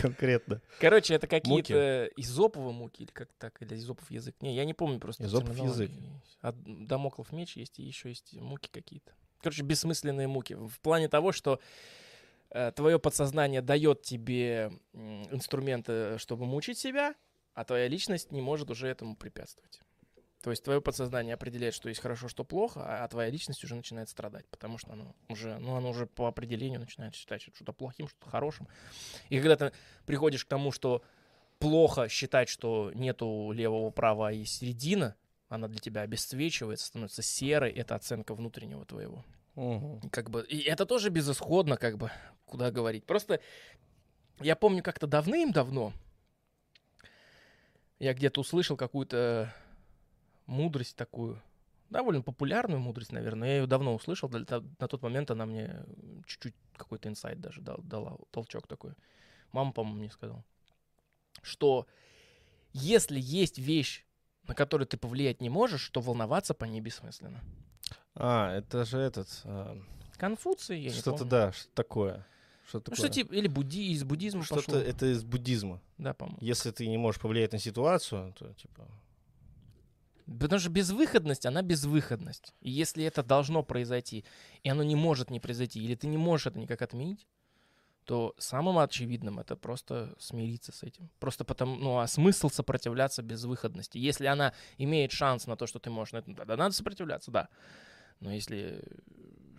конкретно? 0.00 0.62
Короче, 0.80 1.14
это 1.14 1.26
какие-то 1.26 2.08
изоповые 2.16 2.72
муки, 2.72 3.02
или 3.02 3.10
как 3.10 3.28
так, 3.38 3.60
или 3.60 3.74
изопов 3.74 4.10
язык. 4.10 4.34
Не, 4.40 4.54
я 4.54 4.64
не 4.64 4.74
помню 4.74 4.98
просто. 5.00 5.24
Терминологию. 5.24 5.66
язык. 5.66 5.90
А 6.40 6.52
Дамоклов 6.52 7.32
меч 7.32 7.56
есть, 7.56 7.78
и 7.78 7.82
еще 7.82 8.08
есть 8.08 8.34
муки 8.34 8.70
какие-то. 8.72 9.12
Короче, 9.40 9.62
бессмысленные 9.62 10.28
муки. 10.28 10.54
В 10.54 10.80
плане 10.80 11.08
того, 11.08 11.32
что 11.32 11.60
твое 12.76 12.98
подсознание 12.98 13.60
дает 13.60 14.02
тебе 14.02 14.72
инструменты, 14.94 16.16
чтобы 16.18 16.46
мучить 16.46 16.78
себя, 16.78 17.14
а 17.54 17.64
твоя 17.64 17.88
личность 17.88 18.32
не 18.32 18.40
может 18.40 18.70
уже 18.70 18.88
этому 18.88 19.16
препятствовать. 19.16 19.80
То 20.42 20.50
есть 20.50 20.62
твое 20.62 20.80
подсознание 20.80 21.34
определяет, 21.34 21.74
что 21.74 21.88
есть 21.88 22.00
хорошо, 22.00 22.28
что 22.28 22.44
плохо, 22.44 22.80
а 22.84 23.04
а 23.04 23.08
твоя 23.08 23.28
личность 23.30 23.64
уже 23.64 23.74
начинает 23.74 24.08
страдать, 24.08 24.46
потому 24.48 24.78
что 24.78 24.92
оно 24.92 25.14
уже, 25.28 25.58
ну, 25.58 25.74
оно 25.76 25.90
уже 25.90 26.06
по 26.06 26.28
определению 26.28 26.80
начинает 26.80 27.14
считать 27.14 27.42
что-то 27.42 27.72
плохим, 27.72 28.08
что-то 28.08 28.30
хорошим. 28.30 28.68
И 29.30 29.40
когда 29.40 29.56
ты 29.56 29.72
приходишь 30.06 30.44
к 30.44 30.48
тому, 30.48 30.70
что 30.70 31.02
плохо 31.58 32.08
считать, 32.08 32.48
что 32.48 32.92
нету 32.94 33.50
левого, 33.52 33.90
права, 33.90 34.30
есть 34.30 34.58
середина, 34.58 35.16
она 35.48 35.66
для 35.66 35.78
тебя 35.80 36.02
обесцвечивается, 36.02 36.86
становится 36.86 37.22
серой, 37.22 37.72
это 37.72 37.96
оценка 37.96 38.34
внутреннего 38.34 38.84
твоего. 38.84 39.24
Мгм. 39.56 40.08
Как 40.10 40.30
бы, 40.30 40.44
и 40.44 40.60
это 40.60 40.86
тоже 40.86 41.10
безысходно, 41.10 41.76
как 41.76 41.98
бы, 41.98 42.12
куда 42.44 42.70
говорить. 42.70 43.04
Просто 43.06 43.40
я 44.40 44.54
помню 44.54 44.84
как-то 44.84 45.08
давным-давно 45.08 45.92
я 47.98 48.14
где-то 48.14 48.40
услышал 48.40 48.76
какую-то 48.76 49.52
мудрость 50.48 50.96
такую, 50.96 51.40
довольно 51.90 52.22
популярную 52.22 52.80
мудрость, 52.80 53.12
наверное. 53.12 53.48
Я 53.48 53.56
ее 53.58 53.66
давно 53.66 53.94
услышал, 53.94 54.28
на 54.28 54.88
тот 54.88 55.02
момент 55.02 55.30
она 55.30 55.46
мне 55.46 55.84
чуть-чуть 56.26 56.54
какой-то 56.76 57.08
инсайт 57.08 57.40
даже 57.40 57.60
дал, 57.60 57.78
дала, 57.82 58.16
толчок 58.30 58.66
такой. 58.66 58.94
Мама, 59.52 59.72
по-моему, 59.72 60.00
мне 60.00 60.10
сказала, 60.10 60.44
что 61.42 61.86
если 62.72 63.20
есть 63.20 63.58
вещь, 63.58 64.04
на 64.46 64.54
которую 64.54 64.86
ты 64.86 64.96
повлиять 64.96 65.40
не 65.40 65.50
можешь, 65.50 65.88
то 65.90 66.00
волноваться 66.00 66.54
по 66.54 66.64
ней 66.64 66.80
бессмысленно. 66.80 67.40
А, 68.14 68.52
это 68.52 68.84
же 68.84 68.98
этот... 68.98 69.42
а, 69.44 69.78
Конфуций, 70.16 70.80
я 70.80 70.90
Что-то, 70.90 71.24
да, 71.24 71.52
что 71.52 71.70
такое. 71.74 72.26
Что 72.66 72.78
Ну, 72.78 72.82
такое? 72.82 72.96
что 72.96 73.08
типа, 73.08 73.32
или 73.32 73.46
будди, 73.48 73.92
из 73.92 74.04
буддизма 74.04 74.42
Что-то 74.42 74.62
пошло. 74.62 74.78
это 74.78 75.06
из 75.12 75.22
буддизма. 75.22 75.80
Да, 75.96 76.12
по-моему. 76.12 76.38
Если 76.40 76.70
ты 76.70 76.86
не 76.86 76.98
можешь 76.98 77.20
повлиять 77.20 77.52
на 77.52 77.58
ситуацию, 77.58 78.34
то 78.38 78.52
типа... 78.54 78.86
Потому 80.28 80.60
что 80.60 80.70
безвыходность, 80.70 81.46
она 81.46 81.62
безвыходность. 81.62 82.54
И 82.60 82.70
если 82.70 83.04
это 83.04 83.22
должно 83.22 83.62
произойти, 83.62 84.24
и 84.62 84.68
оно 84.68 84.82
не 84.82 84.94
может 84.94 85.30
не 85.30 85.40
произойти, 85.40 85.82
или 85.82 85.94
ты 85.94 86.06
не 86.06 86.18
можешь 86.18 86.48
это 86.48 86.58
никак 86.58 86.82
отменить, 86.82 87.26
то 88.04 88.34
самым 88.38 88.78
очевидным 88.78 89.38
это 89.38 89.56
просто 89.56 90.14
смириться 90.18 90.72
с 90.72 90.82
этим. 90.82 91.10
Просто 91.18 91.44
потому, 91.44 91.76
ну, 91.76 91.98
а 91.98 92.06
смысл 92.06 92.48
сопротивляться 92.48 93.22
безвыходности? 93.22 93.98
Если 93.98 94.26
она 94.26 94.54
имеет 94.78 95.12
шанс 95.12 95.46
на 95.46 95.56
то, 95.56 95.66
что 95.66 95.78
ты 95.78 95.90
можешь, 95.90 96.12
на 96.12 96.18
это, 96.18 96.34
тогда 96.34 96.56
надо 96.56 96.74
сопротивляться, 96.74 97.30
да. 97.30 97.48
Но 98.20 98.32
если 98.32 98.82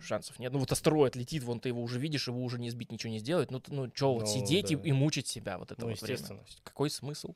шансов 0.00 0.38
нет, 0.38 0.52
ну 0.52 0.58
вот 0.58 0.72
астероид 0.72 1.14
летит, 1.16 1.42
вон 1.44 1.60
ты 1.60 1.68
его 1.68 1.82
уже 1.82 1.98
видишь, 1.98 2.28
его 2.28 2.42
уже 2.42 2.58
не 2.58 2.70
сбить, 2.70 2.90
ничего 2.90 3.12
не 3.12 3.18
сделать, 3.18 3.50
ну, 3.50 3.62
ну 3.68 3.90
что, 3.94 4.14
вот 4.14 4.22
Ну, 4.22 4.26
сидеть 4.26 4.70
и, 4.70 4.76
да. 4.76 4.82
и 4.82 4.92
мучить 4.92 5.28
себя 5.28 5.58
вот 5.58 5.72
это 5.72 5.80
Ну, 5.82 5.90
вот 5.90 6.02
время? 6.02 6.44
Какой 6.64 6.90
смысл? 6.90 7.34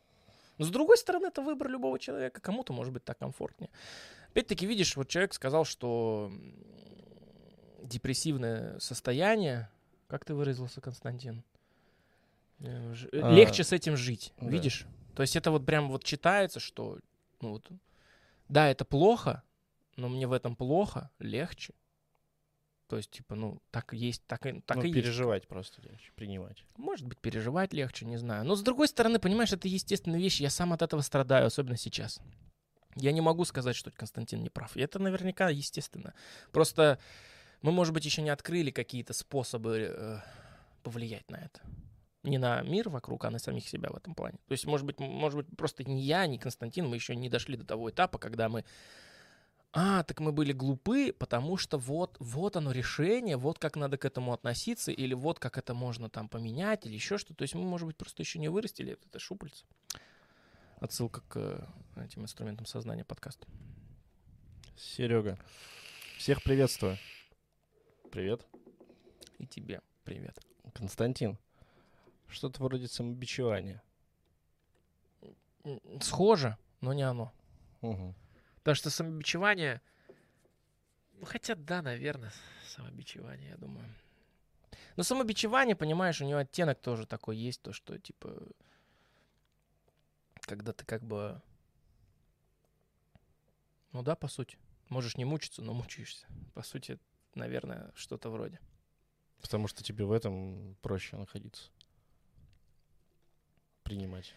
Но 0.59 0.65
с 0.65 0.71
другой 0.71 0.97
стороны, 0.99 1.27
это 1.27 1.43
выбор 1.43 1.69
любого 1.69 1.99
человека. 1.99 2.41
Кому-то 2.41 2.73
может 2.73 2.93
быть 2.93 3.05
так 3.05 3.19
комфортнее. 3.19 3.71
Опять-таки, 4.31 4.67
видишь, 4.67 4.97
вот 4.97 5.09
человек 5.09 5.35
сказал, 5.35 5.65
что 5.65 6.33
депрессивное 7.83 8.79
состояние, 8.79 9.69
как 10.09 10.25
ты 10.25 10.35
выразился, 10.35 10.81
Константин? 10.81 11.43
Э, 12.61 12.95
э, 13.13 13.21
А, 13.21 13.31
Легче 13.33 13.65
с 13.65 13.73
этим 13.73 13.97
жить, 13.97 14.33
да. 14.41 14.49
видишь? 14.49 14.87
То 15.15 15.23
есть 15.23 15.37
это 15.37 15.51
вот 15.51 15.65
прям 15.65 15.89
вот 15.89 16.05
читается, 16.05 16.61
что, 16.61 16.99
ну 17.41 17.53
вот, 17.53 17.69
да, 18.49 18.69
это 18.69 18.85
плохо, 18.85 19.43
но 19.97 20.09
мне 20.09 20.27
в 20.27 20.33
этом 20.33 20.57
плохо, 20.57 21.11
легче. 21.19 21.75
То 22.89 22.99
есть, 22.99 23.11
типа, 23.11 23.35
ну, 23.35 23.63
так 23.71 23.93
есть, 23.95 24.23
так 24.27 24.45
и, 24.47 24.61
так 24.61 24.77
ну, 24.77 24.83
и 24.83 24.89
есть. 24.89 24.95
переживать 24.95 25.49
просто 25.49 25.81
легче, 25.83 26.13
принимать. 26.15 26.65
Может 26.77 27.07
быть, 27.07 27.19
переживать 27.19 27.73
легче, 27.73 28.05
не 28.05 28.19
знаю. 28.19 28.45
Но 28.45 28.57
с 28.57 28.63
другой 28.63 28.89
стороны, 28.89 29.19
понимаешь, 29.19 29.53
это 29.53 29.69
естественная 29.69 30.19
вещь. 30.19 30.41
Я 30.41 30.51
сам 30.51 30.73
от 30.73 30.83
этого 30.83 31.01
страдаю, 31.01 31.47
особенно 31.47 31.79
сейчас. 31.79 32.21
Я 32.97 33.13
не 33.13 33.23
могу 33.23 33.45
сказать, 33.45 33.75
что 33.75 33.91
Константин 33.91 34.43
не 34.43 34.51
прав. 34.51 34.77
И 34.77 34.81
это 34.81 34.99
наверняка 34.99 35.49
естественно. 35.49 36.15
Просто 36.53 36.99
мы, 37.63 37.73
может 37.73 37.95
быть, 37.95 38.05
еще 38.05 38.21
не 38.21 38.31
открыли 38.31 38.71
какие-то 38.71 39.15
способы 39.15 39.89
э, 39.91 40.19
повлиять 40.83 41.31
на 41.31 41.37
это. 41.37 41.61
Не 42.23 42.39
на 42.39 42.63
мир 42.63 42.91
вокруг, 42.91 43.25
а 43.25 43.31
на 43.31 43.39
самих 43.39 43.67
себя 43.69 43.91
в 43.91 43.97
этом 43.97 44.15
плане. 44.15 44.39
То 44.47 44.53
есть, 44.53 44.67
может 44.67 44.87
быть, 44.87 45.01
может 45.01 45.39
быть, 45.39 45.57
просто 45.57 45.85
ни 45.85 46.01
я, 46.01 46.27
ни 46.27 46.37
Константин, 46.37 46.87
мы 46.87 46.97
еще 46.97 47.17
не 47.17 47.31
дошли 47.31 47.57
до 47.57 47.65
того 47.65 47.91
этапа, 47.91 48.19
когда 48.19 48.49
мы 48.49 48.65
а, 49.77 50.05
так 50.05 50.21
мы 50.21 50.31
были 50.31 50.53
глупы, 50.53 51.13
потому 51.13 51.57
что 51.57 51.79
вот, 51.79 52.17
вот 52.21 52.57
оно 52.57 52.71
решение, 52.71 53.37
вот 53.37 53.59
как 53.59 53.75
надо 53.75 53.99
к 53.99 54.05
этому 54.05 54.33
относиться, 54.33 54.93
или 54.93 55.15
вот 55.15 55.41
как 55.41 55.59
это 55.59 55.75
можно 55.75 56.09
там 56.09 56.29
поменять, 56.29 56.87
или 56.87 56.95
еще 56.95 57.19
что-то. 57.19 57.39
То 57.39 57.43
есть 57.43 57.57
мы, 57.57 57.65
может 57.65 57.89
быть, 57.89 57.97
просто 57.97 58.23
еще 58.23 58.39
не 58.39 58.49
вырастили 58.49 58.93
это, 58.93 59.09
это 59.09 59.19
шупальце. 59.19 59.65
Отсылка 60.79 61.23
к 61.23 61.37
э, 61.37 61.67
этим 62.05 62.23
инструментам 62.23 62.67
сознания 62.67 63.05
подкаста. 63.05 63.49
Серега, 64.77 65.41
всех 66.19 66.45
приветствую. 66.45 66.97
Привет. 68.13 68.47
И 69.39 69.47
тебе 69.47 69.81
привет. 70.05 70.39
Константин, 70.73 71.37
что-то 72.29 72.63
вроде 72.63 72.87
самобичевания. 72.87 73.83
Схоже, 76.01 76.57
но 76.81 76.93
не 76.93 77.03
оно. 77.03 77.33
Угу. 77.83 78.15
Потому 78.65 78.77
что 78.77 78.89
самобичевание... 78.89 79.83
Ну, 81.13 81.27
хотя 81.27 81.55
да, 81.55 81.83
наверное, 81.83 82.33
самобичевание, 82.67 83.51
я 83.51 83.57
думаю. 83.59 83.87
Но 84.97 85.03
самобичевание, 85.03 85.77
понимаешь, 85.77 86.23
у 86.23 86.25
него 86.25 86.39
оттенок 86.39 86.81
тоже 86.81 87.07
такой 87.07 87.37
есть, 87.37 87.61
то, 87.61 87.75
что, 87.75 87.99
типа, 87.99 88.35
когда 90.41 90.73
ты 90.73 90.87
как 90.87 91.05
бы... 91.05 91.43
Ну 93.93 94.03
да, 94.03 94.17
по 94.17 94.29
сути. 94.29 94.57
Можешь 94.89 95.19
не 95.19 95.27
мучиться, 95.27 95.61
но 95.61 95.75
мучаешься. 95.75 96.27
По 96.55 96.63
сути, 96.63 96.99
наверное, 97.35 97.93
что-то 97.95 98.31
вроде. 98.31 98.61
Потому 99.43 99.69
что 99.69 99.85
тебе 99.85 100.07
в 100.07 100.13
этом 100.13 100.75
проще 100.81 101.19
находиться. 101.19 101.71
Принимать. 103.83 104.35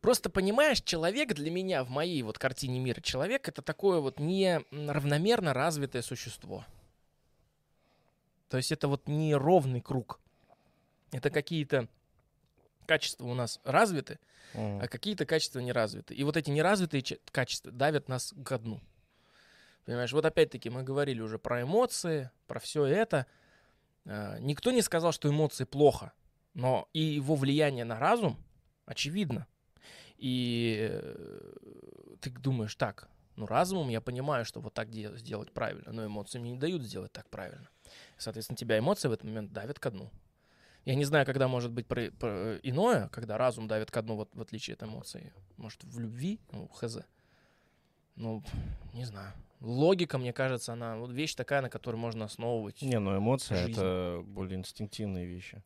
Просто 0.00 0.30
понимаешь, 0.30 0.80
человек 0.80 1.34
для 1.34 1.50
меня 1.50 1.84
в 1.84 1.90
моей 1.90 2.22
вот 2.22 2.38
картине 2.38 2.78
мира, 2.80 3.00
человек 3.00 3.48
это 3.48 3.60
такое 3.60 4.00
вот 4.00 4.18
не 4.18 4.60
равномерно 4.70 5.52
развитое 5.52 6.02
существо. 6.02 6.64
То 8.48 8.56
есть 8.56 8.72
это 8.72 8.88
вот 8.88 9.06
не 9.08 9.34
ровный 9.34 9.80
круг. 9.80 10.18
Это 11.12 11.30
какие-то 11.30 11.86
качества 12.86 13.26
у 13.26 13.34
нас 13.34 13.60
развиты, 13.64 14.18
Мгм. 14.54 14.80
а 14.80 14.88
какие-то 14.88 15.26
качества 15.26 15.60
не 15.60 15.70
развиты. 15.72 16.14
И 16.14 16.24
вот 16.24 16.36
эти 16.36 16.50
неразвитые 16.50 17.04
качества 17.30 17.70
давят 17.70 18.08
нас 18.08 18.34
ко 18.44 18.58
дну. 18.58 18.80
Понимаешь, 19.84 20.12
вот 20.12 20.24
опять-таки 20.24 20.70
мы 20.70 20.82
говорили 20.82 21.20
уже 21.20 21.38
про 21.38 21.62
эмоции, 21.62 22.30
про 22.46 22.58
все 22.58 22.84
это. 22.86 23.26
А, 24.06 24.38
Никто 24.38 24.72
не 24.72 24.82
сказал, 24.82 25.12
что 25.12 25.28
эмоции 25.28 25.64
плохо, 25.64 26.12
но 26.54 26.88
и 26.92 27.00
его 27.00 27.34
влияние 27.34 27.84
на 27.84 27.98
разум 27.98 28.36
очевидно. 28.86 29.46
И 30.20 30.88
э, 30.90 31.52
ты 32.20 32.30
думаешь, 32.30 32.74
так, 32.74 33.08
ну 33.36 33.46
разумом 33.46 33.88
я 33.88 34.02
понимаю, 34.02 34.44
что 34.44 34.60
вот 34.60 34.74
так 34.74 34.90
де- 34.90 35.16
сделать 35.16 35.50
правильно, 35.52 35.92
но 35.92 36.04
эмоции 36.04 36.38
мне 36.38 36.52
не 36.52 36.58
дают 36.58 36.82
сделать 36.82 37.10
так 37.12 37.28
правильно. 37.30 37.68
Соответственно, 38.18 38.56
тебя 38.58 38.78
эмоции 38.78 39.08
в 39.08 39.12
этот 39.12 39.24
момент 39.24 39.52
давят 39.52 39.78
ко 39.78 39.90
дну. 39.90 40.10
Я 40.84 40.94
не 40.94 41.04
знаю, 41.06 41.24
когда 41.24 41.48
может 41.48 41.72
быть 41.72 41.86
про- 41.86 42.10
про- 42.10 42.58
иное, 42.62 43.08
когда 43.08 43.38
разум 43.38 43.66
давит 43.66 43.90
ко 43.90 44.02
дну, 44.02 44.16
вот, 44.16 44.28
в 44.34 44.40
отличие 44.42 44.74
от 44.74 44.82
эмоций. 44.82 45.32
Может, 45.56 45.84
в 45.84 45.98
любви, 45.98 46.38
ну, 46.52 46.68
хз. 46.68 46.98
Ну, 48.16 48.42
не 48.92 49.04
знаю. 49.06 49.32
Логика, 49.60 50.18
мне 50.18 50.32
кажется, 50.32 50.72
она 50.74 50.96
вот 50.96 51.12
вещь 51.12 51.34
такая, 51.34 51.62
на 51.62 51.70
которой 51.70 51.96
можно 51.96 52.26
основывать. 52.26 52.82
Не, 52.82 52.98
ну 52.98 53.16
эмоции 53.16 53.54
Жизнь. 53.54 53.72
это 53.72 54.22
более 54.24 54.58
инстинктивные 54.58 55.26
вещи. 55.26 55.62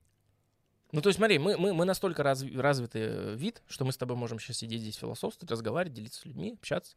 Ну, 0.95 1.01
то 1.01 1.09
есть, 1.09 1.17
смотри, 1.19 1.41
мы, 1.41 1.57
мы, 1.57 1.75
мы 1.75 1.85
настолько 1.85 2.23
разви- 2.23 2.57
развитый 2.57 3.03
э, 3.03 3.35
вид, 3.35 3.65
что 3.67 3.85
мы 3.85 3.91
с 3.91 3.97
тобой 3.97 4.17
можем 4.17 4.39
сейчас 4.39 4.59
сидеть 4.59 4.81
здесь 4.81 4.95
философствовать, 4.95 5.51
разговаривать, 5.51 5.93
делиться 5.93 6.21
с 6.21 6.25
людьми, 6.25 6.53
общаться. 6.53 6.95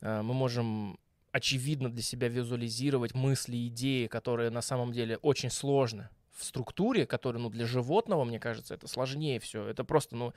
А, 0.00 0.24
Мы 0.24 0.34
можем 0.34 0.98
очевидно 1.30 1.88
для 1.88 2.02
себя 2.02 2.26
визуализировать 2.26 3.14
мысли, 3.14 3.68
идеи, 3.68 4.08
которые 4.08 4.50
на 4.50 4.60
самом 4.60 4.90
деле 4.90 5.18
очень 5.18 5.50
сложны 5.50 6.08
в 6.36 6.44
структуре, 6.44 7.06
которые, 7.06 7.40
ну, 7.40 7.48
для 7.48 7.64
животного, 7.64 8.24
мне 8.24 8.40
кажется, 8.40 8.74
это 8.74 8.88
сложнее 8.88 9.38
все. 9.38 9.64
Это 9.68 9.84
просто, 9.84 10.16
ну, 10.16 10.34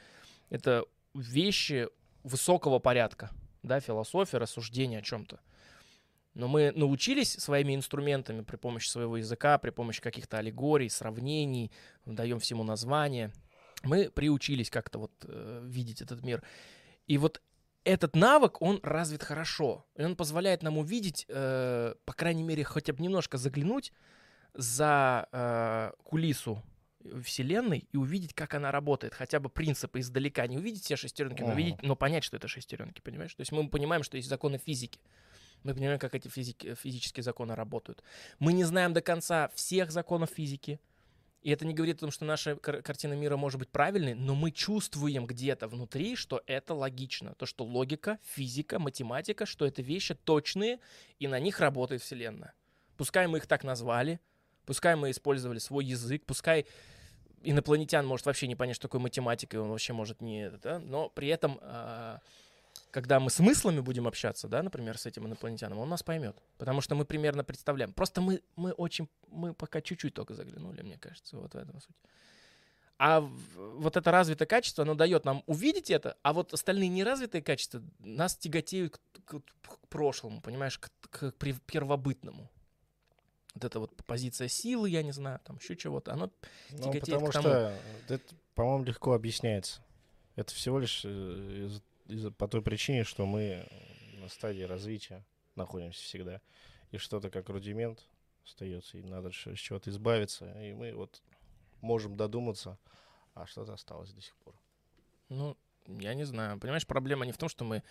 это 0.51 0.85
вещи 1.15 1.89
высокого 2.23 2.77
порядка, 2.77 3.31
да, 3.63 3.79
философия, 3.79 4.37
рассуждение 4.37 4.99
о 4.99 5.01
чем-то. 5.01 5.39
Но 6.33 6.47
мы 6.47 6.71
научились 6.71 7.33
своими 7.33 7.75
инструментами 7.75 8.41
при 8.41 8.55
помощи 8.55 8.89
своего 8.89 9.17
языка, 9.17 9.57
при 9.57 9.69
помощи 9.69 10.01
каких-то 10.01 10.39
аллегорий, 10.39 10.89
сравнений, 10.89 11.71
даем 12.05 12.39
всему 12.39 12.63
название. 12.63 13.31
Мы 13.83 14.09
приучились 14.09 14.69
как-то 14.69 14.99
вот 14.99 15.11
э, 15.27 15.61
видеть 15.63 16.01
этот 16.01 16.23
мир. 16.23 16.41
И 17.05 17.17
вот 17.17 17.41
этот 17.83 18.15
навык, 18.15 18.61
он 18.61 18.79
развит 18.81 19.23
хорошо. 19.23 19.85
И 19.95 20.03
он 20.03 20.15
позволяет 20.15 20.63
нам 20.63 20.77
увидеть, 20.77 21.25
э, 21.27 21.93
по 22.05 22.13
крайней 22.13 22.43
мере, 22.43 22.63
хотя 22.63 22.93
бы 22.93 23.03
немножко 23.03 23.37
заглянуть 23.37 23.91
за 24.53 25.27
э, 25.31 25.91
кулису 26.03 26.63
Вселенной 27.23 27.87
и 27.91 27.97
увидеть, 27.97 28.33
как 28.33 28.53
она 28.53 28.71
работает. 28.71 29.13
Хотя 29.13 29.39
бы 29.39 29.49
принципы 29.49 29.99
издалека. 29.99 30.47
Не 30.47 30.57
увидеть 30.57 30.85
все 30.85 30.95
шестеренки, 30.95 31.41
но, 31.41 31.49
Ага. 31.49 31.57
видеть, 31.57 31.83
но 31.83 31.95
понять, 31.95 32.23
что 32.23 32.37
это 32.37 32.47
шестеренки, 32.47 33.01
понимаешь? 33.01 33.35
То 33.35 33.41
есть 33.41 33.51
мы 33.51 33.67
понимаем, 33.69 34.03
что 34.03 34.17
есть 34.17 34.29
законы 34.29 34.57
физики. 34.57 34.99
Мы 35.63 35.73
понимаем, 35.73 35.99
как 35.99 36.13
эти 36.15 36.27
физики, 36.27 36.75
физические 36.75 37.23
законы 37.23 37.55
работают. 37.55 38.03
Мы 38.39 38.53
не 38.53 38.63
знаем 38.63 38.93
до 38.93 39.01
конца 39.01 39.49
всех 39.55 39.91
законов 39.91 40.31
физики. 40.31 40.79
И 41.41 41.51
это 41.51 41.65
не 41.65 41.73
говорит 41.73 41.97
о 41.97 41.99
том, 42.01 42.11
что 42.11 42.23
наша 42.23 42.55
кар- 42.55 42.81
картина 42.81 43.13
мира 43.13 43.35
может 43.35 43.59
быть 43.59 43.69
правильной, 43.69 44.13
но 44.13 44.33
мы 44.33 44.51
чувствуем 44.51 45.25
где-то 45.25 45.67
внутри, 45.67 46.15
что 46.15 46.41
это 46.47 46.73
логично. 46.73 47.35
То, 47.35 47.45
что 47.45 47.65
логика, 47.65 48.17
физика, 48.23 48.79
математика, 48.79 49.45
что 49.45 49.65
это 49.65 49.81
вещи 49.81 50.15
точные, 50.15 50.79
и 51.19 51.27
на 51.27 51.39
них 51.39 51.59
работает 51.59 52.01
Вселенная. 52.01 52.53
Пускай 52.95 53.27
мы 53.27 53.39
их 53.39 53.47
так 53.47 53.65
назвали, 53.65 54.21
пускай 54.65 54.95
мы 54.95 55.11
использовали 55.11 55.59
свой 55.59 55.83
язык, 55.83 56.25
пускай 56.25 56.65
инопланетян 57.43 58.05
может 58.05 58.25
вообще 58.25 58.47
не 58.47 58.55
понять, 58.55 58.75
что 58.75 58.87
такое 58.87 59.01
математика, 59.01 59.57
и 59.57 59.59
он 59.59 59.69
вообще 59.69 59.93
может 59.93 60.21
не 60.21 60.45
это, 60.45 60.57
да, 60.57 60.79
но 60.79 61.09
при 61.09 61.27
этом, 61.27 61.59
а, 61.61 62.21
когда 62.93 63.19
мы 63.19 63.31
смыслами 63.31 63.79
будем 63.79 64.07
общаться, 64.07 64.47
да, 64.47 64.61
например, 64.61 64.97
с 64.99 65.07
этим 65.07 65.25
инопланетяном, 65.25 65.79
он 65.79 65.89
нас 65.89 66.03
поймет, 66.03 66.37
потому 66.59 66.79
что 66.79 66.93
мы 66.93 67.05
примерно 67.05 67.43
представляем. 67.43 67.91
Просто 67.91 68.21
мы, 68.21 68.41
мы 68.55 68.71
очень, 68.71 69.09
мы 69.27 69.53
пока 69.55 69.81
чуть-чуть 69.81 70.13
только 70.13 70.35
заглянули, 70.35 70.83
мне 70.83 70.97
кажется, 70.99 71.37
вот 71.37 71.53
в 71.53 71.57
этом 71.57 71.81
суть. 71.81 71.95
А 72.99 73.21
вот 73.21 73.97
это 73.97 74.11
развитое 74.11 74.45
качество, 74.45 74.83
оно 74.83 74.93
дает 74.93 75.25
нам 75.25 75.43
увидеть 75.47 75.89
это, 75.89 76.15
а 76.21 76.31
вот 76.33 76.53
остальные 76.53 76.89
неразвитые 76.89 77.41
качества 77.41 77.81
нас 77.99 78.37
тяготеют 78.37 78.97
к, 79.25 79.39
к- 79.39 79.41
к 79.41 79.87
прошлому, 79.89 80.39
понимаешь, 80.41 80.77
к, 80.77 80.91
к 81.09 81.23
прев- 81.39 81.61
первобытному. 81.65 82.51
Вот 83.55 83.63
эта 83.65 83.79
вот 83.79 83.95
позиция 84.05 84.47
силы, 84.47 84.87
я 84.91 85.01
не 85.01 85.11
знаю, 85.11 85.39
там 85.43 85.57
еще 85.57 85.75
чего-то, 85.75 86.13
оно 86.13 86.29
Ну, 86.69 86.77
Тяготеет 86.77 87.05
потому 87.05 87.27
к 87.27 87.33
тому. 87.33 87.43
что 87.43 87.73
это, 88.09 88.35
по-моему, 88.53 88.83
легко 88.83 89.13
объясняется. 89.13 89.81
Это 90.35 90.53
всего 90.53 90.77
лишь 90.79 91.01
э, 91.05 91.69
по 92.37 92.47
той 92.47 92.61
причине, 92.61 93.03
что 93.03 93.25
мы 93.25 93.65
на 94.19 94.27
стадии 94.29 94.63
развития 94.63 95.25
находимся 95.55 96.01
всегда. 96.03 96.41
И 96.91 96.97
что-то 96.97 97.29
как 97.29 97.49
рудимент 97.49 98.03
остается, 98.45 98.97
и 98.97 99.03
надо 99.03 99.31
с 99.31 99.57
чего-то 99.57 99.89
избавиться. 99.89 100.45
И 100.61 100.73
мы 100.73 100.93
вот 100.93 101.21
можем 101.81 102.15
додуматься, 102.15 102.77
а 103.33 103.45
что-то 103.45 103.73
осталось 103.73 104.11
до 104.13 104.21
сих 104.21 104.35
пор. 104.37 104.53
Ну, 105.29 105.57
я 105.87 106.13
не 106.13 106.23
знаю. 106.23 106.59
Понимаешь, 106.59 106.85
проблема 106.85 107.25
не 107.25 107.31
в 107.31 107.37
том, 107.37 107.49
что 107.49 107.65
мы 107.65 107.83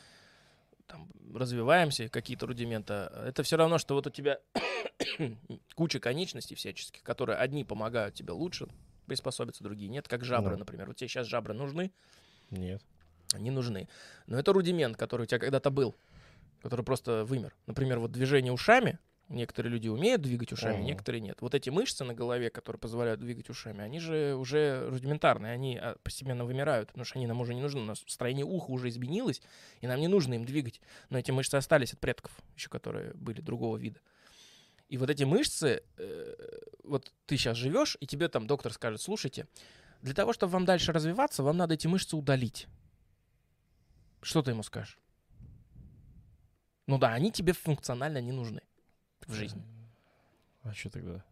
там 0.86 1.08
развиваемся, 1.34 2.08
какие-то 2.08 2.46
рудименты. 2.46 2.92
Это 2.94 3.42
все 3.42 3.56
равно, 3.56 3.78
что 3.78 3.94
вот 3.94 4.06
у 4.06 4.10
тебя 4.10 4.40
куча 5.74 6.00
конечностей 6.00 6.54
всяческих, 6.54 7.02
которые 7.02 7.36
одни 7.38 7.64
помогают 7.64 8.14
тебе 8.14 8.32
лучше 8.32 8.68
приспособиться, 9.06 9.64
другие 9.64 9.88
нет. 9.90 10.08
Как 10.08 10.24
жабры, 10.24 10.52
Да. 10.54 10.58
например. 10.60 10.86
Вот 10.86 10.96
тебе 10.96 11.08
сейчас 11.08 11.26
жабры 11.26 11.54
нужны, 11.54 11.92
Нет. 12.50 12.82
Они 13.34 13.50
нужны. 13.50 13.88
Но 14.26 14.38
это 14.38 14.52
рудимент, 14.52 14.96
который 14.96 15.22
у 15.22 15.26
тебя 15.26 15.38
когда-то 15.38 15.70
был, 15.70 15.94
который 16.62 16.84
просто 16.84 17.24
вымер. 17.24 17.54
Например, 17.66 17.98
вот 17.98 18.12
движение 18.12 18.52
ушами. 18.52 18.98
Некоторые 19.28 19.72
люди 19.72 19.88
умеют 19.88 20.20
двигать 20.20 20.52
ушами, 20.52 20.74
Ага. 20.74 20.84
некоторые 20.84 21.20
нет. 21.22 21.38
Вот 21.40 21.54
эти 21.54 21.70
мышцы 21.70 22.04
на 22.04 22.12
голове, 22.12 22.50
которые 22.50 22.78
позволяют 22.78 23.20
двигать 23.20 23.48
ушами, 23.48 23.80
они 23.82 23.98
же 23.98 24.34
уже 24.34 24.86
рудиментарные, 24.90 25.52
они 25.52 25.78
а, 25.78 25.96
постепенно 26.02 26.44
вымирают, 26.44 26.88
потому 26.88 27.06
что 27.06 27.18
они 27.18 27.26
нам 27.26 27.40
уже 27.40 27.54
не 27.54 27.62
нужны. 27.62 27.80
У 27.80 27.84
нас 27.84 28.02
строение 28.06 28.44
уха 28.44 28.70
уже 28.70 28.90
изменилось, 28.90 29.40
и 29.80 29.86
нам 29.86 30.00
не 30.00 30.08
нужно 30.08 30.34
им 30.34 30.44
двигать. 30.44 30.82
Но 31.08 31.18
эти 31.18 31.30
мышцы 31.30 31.54
остались 31.54 31.94
от 31.94 32.00
предков, 32.00 32.32
еще 32.56 32.68
которые 32.68 33.14
были 33.14 33.40
другого 33.40 33.78
вида. 33.78 34.00
И 34.88 34.98
вот 34.98 35.08
эти 35.08 35.24
мышцы, 35.24 35.82
э, 35.96 36.34
вот 36.84 37.10
ты 37.24 37.38
сейчас 37.38 37.56
живешь, 37.56 37.96
и 38.00 38.06
тебе 38.06 38.28
там 38.28 38.46
доктор 38.46 38.70
скажет, 38.74 39.00
слушайте, 39.00 39.46
для 40.02 40.12
того, 40.12 40.34
чтобы 40.34 40.52
вам 40.52 40.66
дальше 40.66 40.92
развиваться, 40.92 41.42
вам 41.42 41.56
надо 41.56 41.72
эти 41.74 41.86
мышцы 41.86 42.16
удалить. 42.16 42.66
Что 44.22 44.42
ты 44.42 44.52
ему 44.52 44.62
скажешь? 44.62 44.98
Ну 46.86 46.98
да, 46.98 47.12
они 47.12 47.32
тебе 47.32 47.52
функционально 47.52 48.20
не 48.20 48.32
нужны 48.32 48.62
в 49.26 49.32
жизни. 49.32 49.62
А 50.62 50.72
что 50.72 50.90
тогда? 50.90 51.24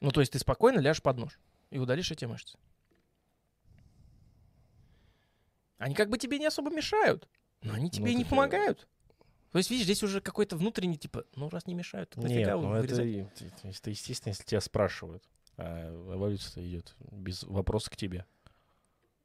Ну, 0.00 0.10
то 0.10 0.20
есть 0.20 0.32
ты 0.32 0.38
спокойно 0.38 0.80
ляжешь 0.80 1.02
под 1.02 1.18
нож 1.18 1.38
и 1.70 1.78
удалишь 1.78 2.10
эти 2.10 2.24
мышцы. 2.24 2.58
Они 5.78 5.94
как 5.94 6.08
бы 6.10 6.18
тебе 6.18 6.38
не 6.38 6.46
особо 6.46 6.70
мешают, 6.70 7.28
но 7.62 7.74
они 7.74 7.90
тебе 7.90 8.12
Ну, 8.12 8.18
не 8.18 8.24
помогают. 8.24 8.88
То 9.50 9.58
есть, 9.58 9.68
видишь, 9.70 9.84
здесь 9.84 10.02
уже 10.02 10.20
какой-то 10.20 10.56
внутренний, 10.56 10.96
типа, 10.96 11.24
ну, 11.34 11.50
раз 11.50 11.66
не 11.66 11.74
мешают, 11.74 12.10
то 12.10 12.20
Нет, 12.20 12.30
нафига 12.30 12.56
ну 12.56 12.74
это, 12.74 12.96
т- 12.96 13.68
это 13.68 13.90
естественно, 13.90 14.30
если 14.30 14.44
тебя 14.44 14.60
спрашивают. 14.62 15.22
А 15.58 15.90
эволюция 15.90 16.66
идет 16.66 16.94
без 17.10 17.42
вопроса 17.42 17.90
к 17.90 17.96
тебе. 17.96 18.24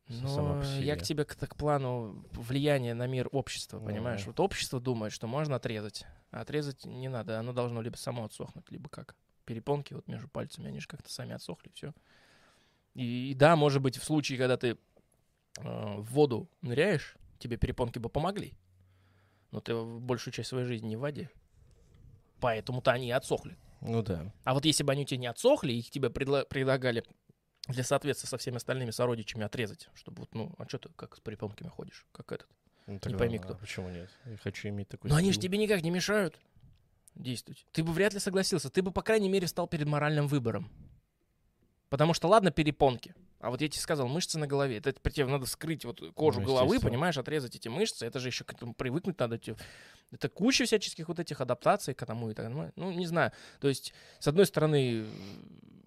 Но 0.09 0.57
я 0.79 0.95
к 0.95 1.03
тебе 1.03 1.25
к, 1.25 1.35
к 1.35 1.55
плану 1.55 2.25
влияния 2.33 2.93
на 2.93 3.07
мир 3.07 3.27
общества, 3.31 3.79
понимаешь? 3.79 4.21
Мгм. 4.21 4.29
Вот 4.29 4.39
общество 4.39 4.79
думает, 4.79 5.11
что 5.11 5.27
можно 5.27 5.55
отрезать, 5.55 6.05
а 6.31 6.41
отрезать 6.41 6.85
не 6.85 7.09
надо, 7.09 7.39
оно 7.39 7.53
должно 7.53 7.81
либо 7.81 7.97
само 7.97 8.25
отсохнуть, 8.25 8.69
либо 8.71 8.89
как. 8.89 9.15
Перепонки 9.45 9.93
вот 9.93 10.07
между 10.07 10.27
пальцами, 10.27 10.67
они 10.69 10.79
же 10.79 10.87
как-то 10.87 11.11
сами 11.11 11.33
отсохли, 11.33 11.71
все. 11.73 11.93
И, 12.93 13.31
и 13.31 13.33
да, 13.33 13.55
может 13.55 13.81
быть, 13.81 13.97
в 13.97 14.03
случае, 14.03 14.37
когда 14.37 14.57
ты 14.57 14.69
э, 14.69 14.77
в 15.63 16.03
воду 16.13 16.49
ныряешь, 16.61 17.15
тебе 17.39 17.57
перепонки 17.57 17.99
бы 17.99 18.09
помогли. 18.09 18.53
Но 19.51 19.61
ты 19.61 19.75
большую 19.81 20.33
часть 20.33 20.49
своей 20.49 20.65
жизни 20.65 20.87
не 20.87 20.95
в 20.95 21.01
воде. 21.01 21.29
Поэтому-то 22.39 22.91
они 22.91 23.07
и 23.07 23.11
отсохли. 23.11 23.57
Ну 23.81 24.01
да. 24.01 24.33
А 24.43 24.53
вот 24.53 24.65
если 24.65 24.83
бы 24.83 24.91
они 24.91 25.03
у 25.03 25.05
тебя 25.05 25.19
не 25.19 25.27
отсохли, 25.27 25.73
их 25.73 25.89
тебе 25.89 26.09
предла- 26.09 26.45
предлагали 26.45 27.03
для 27.67 27.83
соответствия 27.83 28.29
со 28.29 28.37
всеми 28.37 28.57
остальными 28.57 28.91
сородичами 28.91 29.45
отрезать, 29.45 29.89
чтобы 29.93 30.21
вот, 30.21 30.33
ну, 30.33 30.53
а 30.57 30.67
что 30.67 30.77
ты 30.77 30.89
как 30.95 31.15
с 31.15 31.19
перепонками 31.19 31.69
ходишь, 31.69 32.05
как 32.11 32.31
этот? 32.31 32.47
Ну, 32.87 32.99
тогда, 32.99 33.17
пойми 33.17 33.37
а 33.37 33.41
кто. 33.41 33.55
Почему 33.55 33.89
нет? 33.89 34.09
Я 34.25 34.37
хочу 34.37 34.69
иметь 34.69 34.87
такой 34.87 35.09
Но 35.09 35.17
они 35.17 35.33
же 35.33 35.39
тебе 35.39 35.57
никак 35.57 35.81
не 35.81 35.91
мешают 35.91 36.39
действовать. 37.15 37.65
Ты 37.73 37.83
бы 37.83 37.91
вряд 37.91 38.13
ли 38.13 38.19
согласился. 38.19 38.69
Ты 38.69 38.81
бы, 38.81 38.91
по 38.91 39.01
крайней 39.01 39.29
мере, 39.29 39.47
стал 39.47 39.67
перед 39.67 39.87
моральным 39.87 40.27
выбором. 40.27 40.71
Потому 41.89 42.13
что, 42.13 42.27
ладно, 42.27 42.51
перепонки. 42.51 43.13
А 43.39 43.51
вот 43.51 43.61
я 43.61 43.69
тебе 43.69 43.79
сказал, 43.81 44.07
мышцы 44.07 44.39
на 44.39 44.47
голове. 44.47 44.77
Это 44.77 44.93
тебе 45.11 45.25
надо 45.27 45.45
скрыть 45.45 45.85
вот 45.85 46.01
кожу 46.15 46.39
Ну, 46.41 46.47
головы, 46.47 46.79
понимаешь, 46.79 47.17
отрезать 47.17 47.55
эти 47.55 47.67
мышцы. 47.67 48.05
Это 48.05 48.19
же 48.19 48.29
еще 48.29 48.43
к 48.43 48.53
этому 48.53 48.73
привыкнуть 48.73 49.19
надо. 49.19 49.39
Это 50.11 50.29
куча 50.29 50.65
всяческих 50.65 51.07
вот 51.07 51.19
этих 51.19 51.39
адаптаций 51.41 51.93
к 51.93 52.05
тому 52.05 52.31
и 52.31 52.33
так 52.33 52.51
далее. 52.51 52.73
Ну, 52.75 52.91
не 52.91 53.05
знаю. 53.05 53.31
То 53.59 53.67
есть, 53.67 53.93
с 54.19 54.27
одной 54.27 54.47
стороны, 54.47 55.05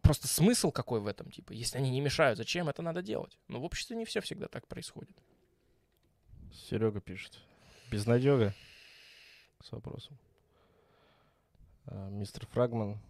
просто 0.03 0.29
смысл 0.29 0.71
какой 0.71 1.01
в 1.01 1.07
этом, 1.09 1.31
типа, 1.31 1.53
если 1.53 1.79
они 1.79 1.91
не 1.91 2.01
мешают, 2.01 2.39
зачем 2.39 2.69
это 2.69 2.83
надо 2.83 3.03
делать? 3.03 3.39
Но 3.49 3.61
в 3.61 3.65
обществе 3.65 3.97
не 3.97 4.05
все 4.05 4.21
всегда 4.21 4.47
так 4.47 4.69
происходит. 4.69 5.17
Серега 6.53 7.01
пишет. 7.01 7.39
Безнадега? 7.91 8.55
С 9.63 9.73
вопросом. 9.73 10.17
А, 11.87 12.09
мистер 12.11 12.47
Фрагман. 12.47 13.01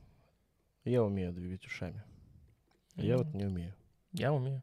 Я 0.85 1.03
умею 1.05 1.33
двигать 1.33 1.67
ушами. 1.67 2.03
Я 2.97 3.19
вот 3.19 3.27
М, 3.27 3.37
не 3.37 3.45
умею. 3.45 3.75
Я 4.13 4.33
умею. 4.33 4.63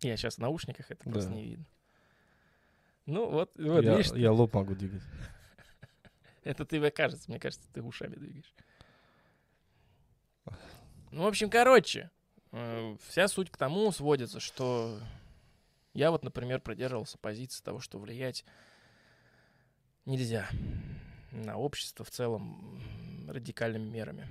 Я 0.00 0.16
сейчас 0.16 0.36
в 0.36 0.38
наушниках, 0.38 0.90
это 0.90 1.04
просто 1.04 1.30
Да. 1.30 1.36
не 1.36 1.44
видно. 1.44 1.66
Ну, 3.06 3.30
вот, 3.30 3.50
вот 3.56 3.82
я, 3.84 3.96
видишь, 3.96 4.12
я 4.12 4.32
лоб 4.32 4.52
могу 4.54 4.74
двигать. 4.74 5.02
это 6.44 6.64
тебе 6.64 6.90
кажется. 6.90 7.30
Мне 7.30 7.40
кажется, 7.40 7.68
ты 7.72 7.82
ушами 7.82 8.14
двигаешь. 8.16 8.54
Ну, 11.10 11.22
в 11.22 11.26
общем, 11.26 11.48
короче, 11.48 12.10
э, 12.52 12.96
вся 13.08 13.28
суть 13.28 13.50
к 13.50 13.56
тому 13.56 13.90
сводится, 13.92 14.40
что 14.40 15.00
я 15.94 16.10
вот, 16.10 16.22
например, 16.22 16.60
придерживался 16.60 17.18
позиции 17.18 17.62
того, 17.62 17.80
что 17.80 17.98
влиять 17.98 18.44
нельзя 20.04 20.48
на 21.32 21.56
общество 21.56 22.04
в 22.04 22.10
целом 22.10 22.80
радикальными 23.28 23.88
мерами. 23.88 24.28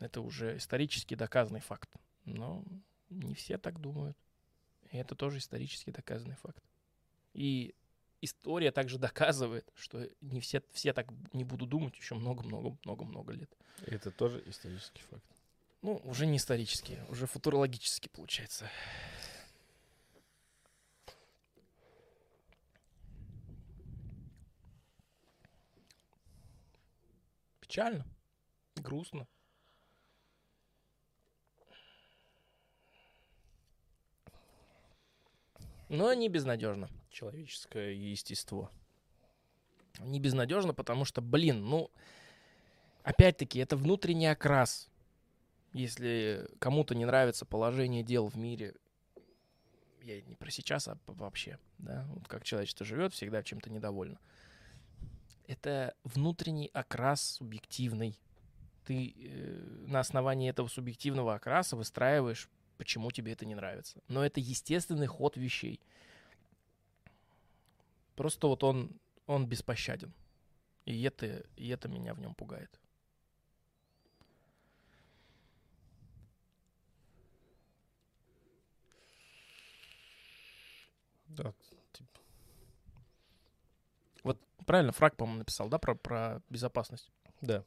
Это 0.00 0.20
уже 0.20 0.56
исторически 0.56 1.14
доказанный 1.14 1.60
факт. 1.60 1.90
Но 2.26 2.64
не 3.08 3.34
все 3.34 3.56
так 3.56 3.80
думают. 3.80 4.16
И 4.90 4.98
это 4.98 5.14
тоже 5.14 5.38
исторически 5.38 5.90
доказанный 5.90 6.36
факт. 6.36 6.62
И 7.32 7.74
история 8.20 8.72
также 8.72 8.98
доказывает, 8.98 9.70
что 9.74 10.08
не 10.20 10.40
все, 10.40 10.62
все 10.72 10.92
так 10.92 11.08
не 11.32 11.44
будут 11.44 11.68
думать 11.68 11.96
еще 11.96 12.14
много-много-много-много 12.14 13.32
лет. 13.32 13.50
Это 13.86 14.10
тоже 14.10 14.42
исторический 14.46 15.02
факт. 15.02 15.24
Ну, 15.82 16.00
уже 16.04 16.26
не 16.26 16.38
исторически, 16.38 16.98
уже 17.08 17.26
футурологически 17.26 18.08
получается. 18.08 18.68
Печально, 27.60 28.04
грустно. 28.76 29.28
Но 35.88 36.12
не 36.14 36.28
безнадежно. 36.28 36.88
Человеческое 37.10 37.92
естество. 37.94 38.70
Не 40.00 40.20
безнадежно, 40.20 40.74
потому 40.74 41.04
что, 41.04 41.22
блин, 41.22 41.64
ну, 41.64 41.90
опять-таки, 43.02 43.58
это 43.58 43.76
внутренний 43.76 44.26
окрас. 44.26 44.88
Если 45.72 46.48
кому-то 46.58 46.94
не 46.94 47.04
нравится 47.04 47.44
положение 47.44 48.02
дел 48.02 48.28
в 48.28 48.36
мире, 48.36 48.74
я 50.02 50.20
не 50.22 50.34
про 50.34 50.50
сейчас, 50.50 50.88
а 50.88 50.98
вообще, 51.06 51.58
да, 51.78 52.06
вот 52.10 52.28
как 52.28 52.44
человечество 52.44 52.86
живет, 52.86 53.12
всегда 53.12 53.42
чем-то 53.42 53.70
недовольно. 53.70 54.18
Это 55.46 55.94
внутренний 56.04 56.70
окрас 56.72 57.22
субъективный. 57.22 58.18
Ты 58.84 59.14
э, 59.16 59.84
на 59.86 60.00
основании 60.00 60.50
этого 60.50 60.68
субъективного 60.68 61.34
окраса 61.34 61.76
выстраиваешь, 61.76 62.48
почему 62.76 63.10
тебе 63.10 63.32
это 63.32 63.46
не 63.46 63.54
нравится. 63.54 64.00
Но 64.08 64.24
это 64.24 64.40
естественный 64.40 65.06
ход 65.06 65.36
вещей. 65.36 65.80
Просто 68.14 68.46
вот 68.46 68.64
он, 68.64 68.90
он 69.26 69.46
беспощаден. 69.46 70.12
И 70.84 71.02
это, 71.02 71.44
и 71.56 71.68
это 71.68 71.88
меня 71.88 72.14
в 72.14 72.20
нем 72.20 72.34
пугает. 72.34 72.80
Да. 81.28 81.52
Правильно, 84.66 84.92
Фраг, 84.92 85.16
по-моему, 85.16 85.38
написал, 85.38 85.68
да, 85.68 85.78
про, 85.78 85.94
про 85.94 86.42
безопасность. 86.50 87.08
Да. 87.40 87.64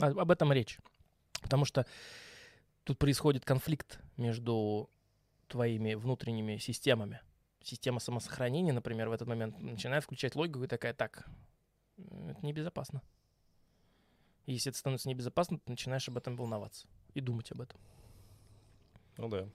А- 0.00 0.06
об 0.06 0.30
этом 0.30 0.52
речь. 0.52 0.78
Потому 1.40 1.64
что 1.64 1.86
тут 2.82 2.98
происходит 2.98 3.44
конфликт 3.44 4.00
между 4.16 4.90
твоими 5.48 5.94
внутренними 5.94 6.58
системами. 6.58 7.20
Система 7.62 8.00
самосохранения, 8.00 8.72
например, 8.72 9.08
в 9.08 9.12
этот 9.12 9.26
момент 9.28 9.58
начинает 9.60 10.04
включать 10.04 10.34
логику 10.36 10.64
и 10.64 10.68
такая, 10.68 10.94
так, 10.94 11.28
это 11.96 12.38
небезопасно. 12.44 13.02
И 14.46 14.52
если 14.52 14.70
это 14.70 14.78
становится 14.78 15.08
небезопасно, 15.08 15.58
ты 15.58 15.70
начинаешь 15.70 16.08
об 16.08 16.16
этом 16.16 16.36
волноваться 16.36 16.86
и 17.14 17.20
думать 17.20 17.50
об 17.50 17.60
этом. 17.60 17.80
Ну 19.16 19.28
да. 19.28 19.48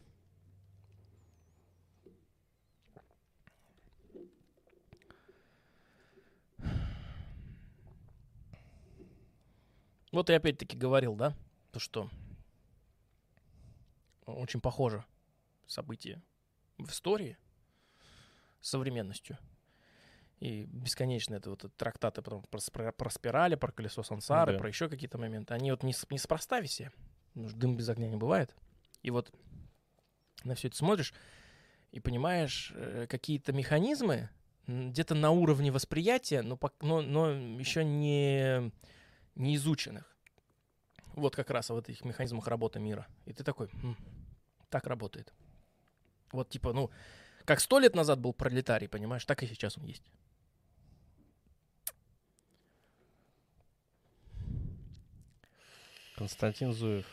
Вот 10.12 10.30
я 10.30 10.38
опять-таки 10.38 10.76
говорил, 10.76 11.16
да, 11.16 11.34
то, 11.72 11.80
что 11.80 12.10
очень 14.26 14.62
похоже 14.62 15.06
событие 15.68 16.22
в 16.78 16.90
истории 16.90 17.38
с 18.60 18.70
современностью. 18.70 19.38
И 20.40 20.64
бесконечно 20.66 21.36
это 21.36 21.52
вот 21.52 21.72
трактаты 21.78 22.24
про, 22.24 22.42
про, 22.42 22.92
про 22.92 23.10
спирали, 23.10 23.56
про 23.56 23.72
колесо 23.72 24.02
сансары, 24.02 24.54
да. 24.54 24.60
про 24.60 24.68
еще 24.68 24.90
какие-то 24.90 25.20
моменты. 25.20 25.54
Они 25.54 25.70
вот 25.70 25.84
не, 25.84 25.94
с- 25.94 26.10
неспроста 26.10 26.62
все. 26.64 26.92
Дым 27.36 27.78
без 27.78 27.90
огня 27.90 28.08
не 28.08 28.18
бывает. 28.18 28.56
И 29.04 29.12
вот 29.12 29.32
на 30.44 30.56
все 30.56 30.68
это 30.70 30.78
смотришь 30.78 31.14
и 31.92 32.00
понимаешь 32.00 32.72
э, 32.76 33.06
какие-то 33.08 33.54
механизмы 33.54 34.30
где-то 34.66 35.16
на 35.16 35.32
уровне 35.32 35.72
восприятия, 35.72 36.42
но, 36.42 36.60
но, 36.82 37.02
но 37.02 37.32
еще 37.32 37.84
не, 37.84 38.72
не 39.36 39.56
изученных. 39.56 40.11
Вот 41.16 41.36
как 41.36 41.50
раз 41.50 41.70
в 41.70 41.78
этих 41.78 42.06
механизмах 42.06 42.48
работы 42.48 42.80
мира. 42.80 43.08
И 43.26 43.34
ты 43.34 43.44
такой, 43.44 43.70
«М, 43.84 43.98
так 44.70 44.88
работает. 44.88 45.34
Вот 46.32 46.50
типа, 46.50 46.74
ну, 46.74 46.90
как 47.46 47.60
сто 47.60 47.80
лет 47.80 47.96
назад 47.96 48.20
был 48.20 48.34
пролетарий, 48.34 48.88
понимаешь, 48.88 49.26
так 49.26 49.44
и 49.44 49.48
сейчас 49.48 49.78
он 49.78 49.86
есть. 49.86 50.04
Константин 56.16 56.72
Зуев. 56.72 57.06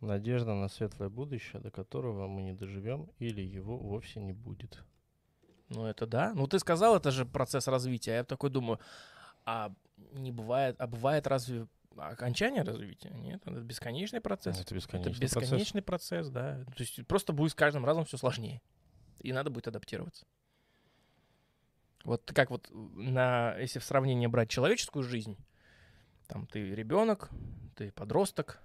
Надежда 0.00 0.54
на 0.54 0.68
светлое 0.68 1.08
будущее, 1.08 1.60
до 1.60 1.70
которого 1.70 2.26
мы 2.26 2.42
не 2.42 2.54
доживем 2.54 3.10
или 3.18 3.40
его 3.40 3.76
вовсе 3.78 4.18
не 4.20 4.32
будет. 4.32 4.82
Ну, 5.68 5.86
это 5.86 6.06
да. 6.06 6.32
Ну, 6.34 6.46
ты 6.46 6.58
сказал, 6.58 6.96
это 6.96 7.10
же 7.10 7.24
процесс 7.24 7.68
развития. 7.68 8.12
А 8.12 8.16
Я 8.16 8.24
такой 8.24 8.50
думаю, 8.50 8.80
а 9.44 9.72
не 10.12 10.32
бывает, 10.32 10.76
а 10.80 10.86
бывает 10.86 11.26
разве 11.26 11.66
окончание 11.96 12.62
развития? 12.62 13.10
Нет, 13.10 13.42
это 13.44 13.60
бесконечный 13.60 14.20
процесс. 14.20 14.54
Это 14.56 14.62
Это 14.62 14.74
бесконечный 14.74 15.20
бесконечный 15.20 15.82
процесс. 15.82 16.28
да. 16.28 16.64
То 16.64 16.80
есть 16.82 17.06
просто 17.06 17.32
будет 17.32 17.52
с 17.52 17.54
каждым 17.54 17.84
разом 17.84 18.04
все 18.04 18.16
сложнее. 18.16 18.60
И 19.20 19.32
надо 19.32 19.50
будет 19.50 19.68
адаптироваться. 19.68 20.26
Вот 22.04 22.30
как 22.34 22.50
вот 22.50 22.68
на, 22.72 23.56
если 23.58 23.78
в 23.78 23.84
сравнении 23.84 24.26
брать 24.26 24.50
человеческую 24.50 25.04
жизнь, 25.04 25.36
там 26.26 26.46
ты 26.46 26.74
ребенок, 26.74 27.30
ты 27.76 27.92
подросток, 27.92 28.60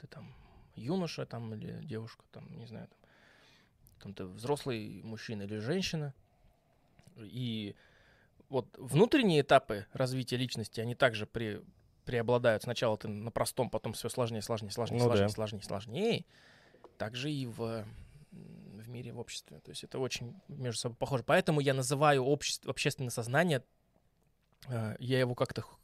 ты 0.00 0.06
там 0.06 0.34
юноша 0.74 1.26
там 1.26 1.52
или 1.54 1.84
девушка, 1.84 2.24
там, 2.30 2.50
не 2.56 2.66
знаю, 2.66 2.88
там, 2.88 2.98
там 4.00 4.14
ты 4.14 4.24
взрослый 4.24 5.02
мужчина 5.02 5.42
или 5.42 5.58
женщина. 5.58 6.14
И 7.18 7.74
вот 8.48 8.74
внутренние 8.78 9.42
этапы 9.42 9.86
развития 9.92 10.36
личности, 10.36 10.80
они 10.80 10.94
также 10.94 11.26
при, 11.26 11.62
преобладают. 12.08 12.62
Сначала 12.62 12.96
ты 12.96 13.06
на 13.06 13.30
простом, 13.30 13.68
потом 13.68 13.92
все 13.92 14.08
сложнее, 14.08 14.40
сложнее, 14.40 14.70
сложнее, 14.70 14.98
Ну 14.98 15.04
сложнее, 15.04 15.26
да. 15.26 15.32
сложнее, 15.34 15.62
сложнее. 15.62 16.24
Также 16.96 17.30
и 17.30 17.44
в, 17.44 17.84
в 18.30 18.88
мире, 18.88 19.12
в 19.12 19.18
обществе. 19.18 19.60
То 19.60 19.70
есть 19.72 19.84
это 19.84 19.98
очень 19.98 20.34
между 20.48 20.80
собой 20.80 20.96
похоже. 20.96 21.22
Поэтому 21.22 21.60
я 21.60 21.74
называю 21.74 22.24
общество, 22.24 22.70
общественное 22.70 23.10
сознание, 23.10 23.62
э, 24.68 24.96
я 25.00 25.20
его 25.20 25.34
как-то 25.34 25.60
ху- 25.60 25.78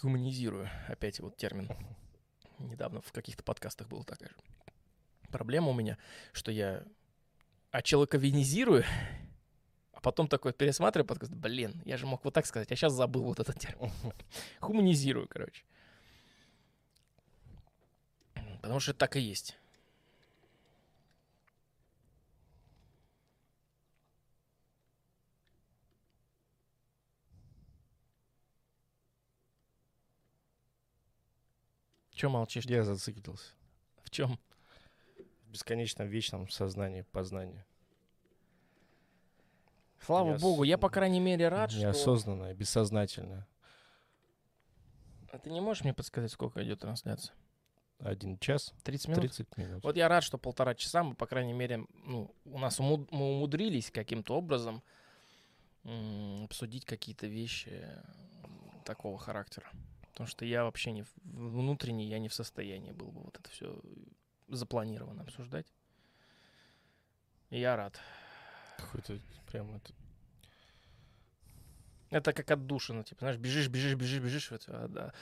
хуманизирую. 0.00 0.70
Опять 0.88 1.20
вот 1.20 1.36
термин. 1.36 1.68
Недавно 2.58 3.02
в 3.02 3.12
каких-то 3.12 3.44
подкастах 3.44 3.88
была 3.88 4.04
такая 4.04 4.30
же. 4.30 4.36
Проблема 5.30 5.68
у 5.68 5.74
меня, 5.74 5.98
что 6.32 6.50
я 6.50 6.82
а 7.72 7.82
потом 10.02 10.28
такой 10.28 10.52
пересматриваю 10.52 11.06
подкаст, 11.06 11.32
блин, 11.32 11.80
я 11.84 11.96
же 11.96 12.06
мог 12.06 12.24
вот 12.24 12.34
так 12.34 12.44
сказать, 12.46 12.70
а 12.70 12.76
сейчас 12.76 12.92
забыл 12.92 13.22
вот 13.22 13.40
этот 13.40 13.58
термин. 13.58 13.90
Хуманизирую, 14.60 15.28
короче. 15.28 15.64
Потому 18.60 18.80
что 18.80 18.92
так 18.94 19.16
и 19.16 19.20
есть. 19.20 19.56
Че 32.10 32.28
молчишь? 32.28 32.66
Я 32.66 32.84
зациклился. 32.84 33.50
В 34.04 34.10
чем? 34.10 34.38
В 35.46 35.50
бесконечном 35.50 36.06
вечном 36.06 36.48
сознании 36.48 37.02
познания. 37.02 37.66
Слава 40.04 40.32
Неос- 40.34 40.40
богу, 40.40 40.62
я, 40.64 40.78
по 40.78 40.90
крайней 40.90 41.20
мере, 41.20 41.48
рад, 41.48 41.70
что... 41.70 41.80
Неосознанное, 41.80 42.54
бессознательное. 42.54 43.46
А 45.30 45.38
ты 45.38 45.50
не 45.50 45.60
можешь 45.60 45.84
мне 45.84 45.94
подсказать, 45.94 46.30
сколько 46.32 46.62
идет 46.62 46.80
трансляция? 46.80 47.34
Один 47.98 48.36
час 48.38 48.74
30 48.82 49.08
минут? 49.08 49.20
30 49.22 49.56
минут. 49.56 49.84
Вот 49.84 49.96
я 49.96 50.08
рад, 50.08 50.24
что 50.24 50.36
полтора 50.38 50.74
часа 50.74 51.04
мы, 51.04 51.14
по 51.14 51.26
крайней 51.26 51.52
мере, 51.52 51.86
ну, 52.04 52.34
у 52.44 52.58
нас 52.58 52.80
уму- 52.80 53.06
мы 53.12 53.30
умудрились 53.36 53.90
каким-то 53.90 54.34
образом 54.36 54.82
м, 55.84 56.44
обсудить 56.44 56.84
какие-то 56.84 57.26
вещи 57.28 57.88
такого 58.84 59.18
характера. 59.18 59.70
Потому 60.10 60.26
что 60.26 60.44
я 60.44 60.64
вообще 60.64 60.92
не 60.92 61.04
внутренне, 61.22 62.04
я 62.06 62.18
не 62.18 62.28
в 62.28 62.34
состоянии 62.34 62.90
был 62.92 63.10
бы 63.12 63.20
вот 63.22 63.38
это 63.38 63.48
все 63.50 63.80
запланированно 64.48 65.22
обсуждать. 65.22 65.66
И 67.50 67.58
я 67.60 67.76
рад. 67.76 67.98
Какой-то 68.82 69.18
прям 69.46 69.74
это... 69.74 69.92
Это 72.10 72.32
как 72.34 72.50
отдушина, 72.50 73.04
типа, 73.04 73.20
знаешь, 73.20 73.38
бежишь, 73.38 73.68
бежишь, 73.68 73.94
бежишь, 73.94 74.22
бежишь, 74.22 74.50
вот, 74.50 74.64
а, 74.68 74.86
да, 74.86 75.14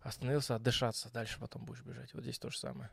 остановился, 0.00 0.54
отдышаться, 0.54 1.12
дальше 1.12 1.38
потом 1.38 1.66
будешь 1.66 1.82
бежать. 1.82 2.14
Вот 2.14 2.22
здесь 2.22 2.38
то 2.38 2.48
же 2.48 2.58
самое. 2.58 2.90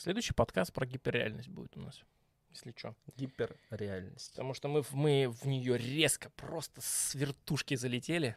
Следующий 0.00 0.32
подкаст 0.32 0.72
про 0.72 0.86
гиперреальность 0.86 1.50
будет 1.50 1.76
у 1.76 1.80
нас, 1.80 2.00
если 2.48 2.72
что. 2.74 2.96
Гиперреальность. 3.16 4.30
Потому 4.30 4.54
что 4.54 4.68
мы, 4.68 4.82
мы 4.92 5.28
в 5.28 5.44
нее 5.46 5.76
резко, 5.76 6.30
просто 6.30 6.80
с 6.80 7.14
вертушки 7.14 7.74
залетели. 7.74 8.34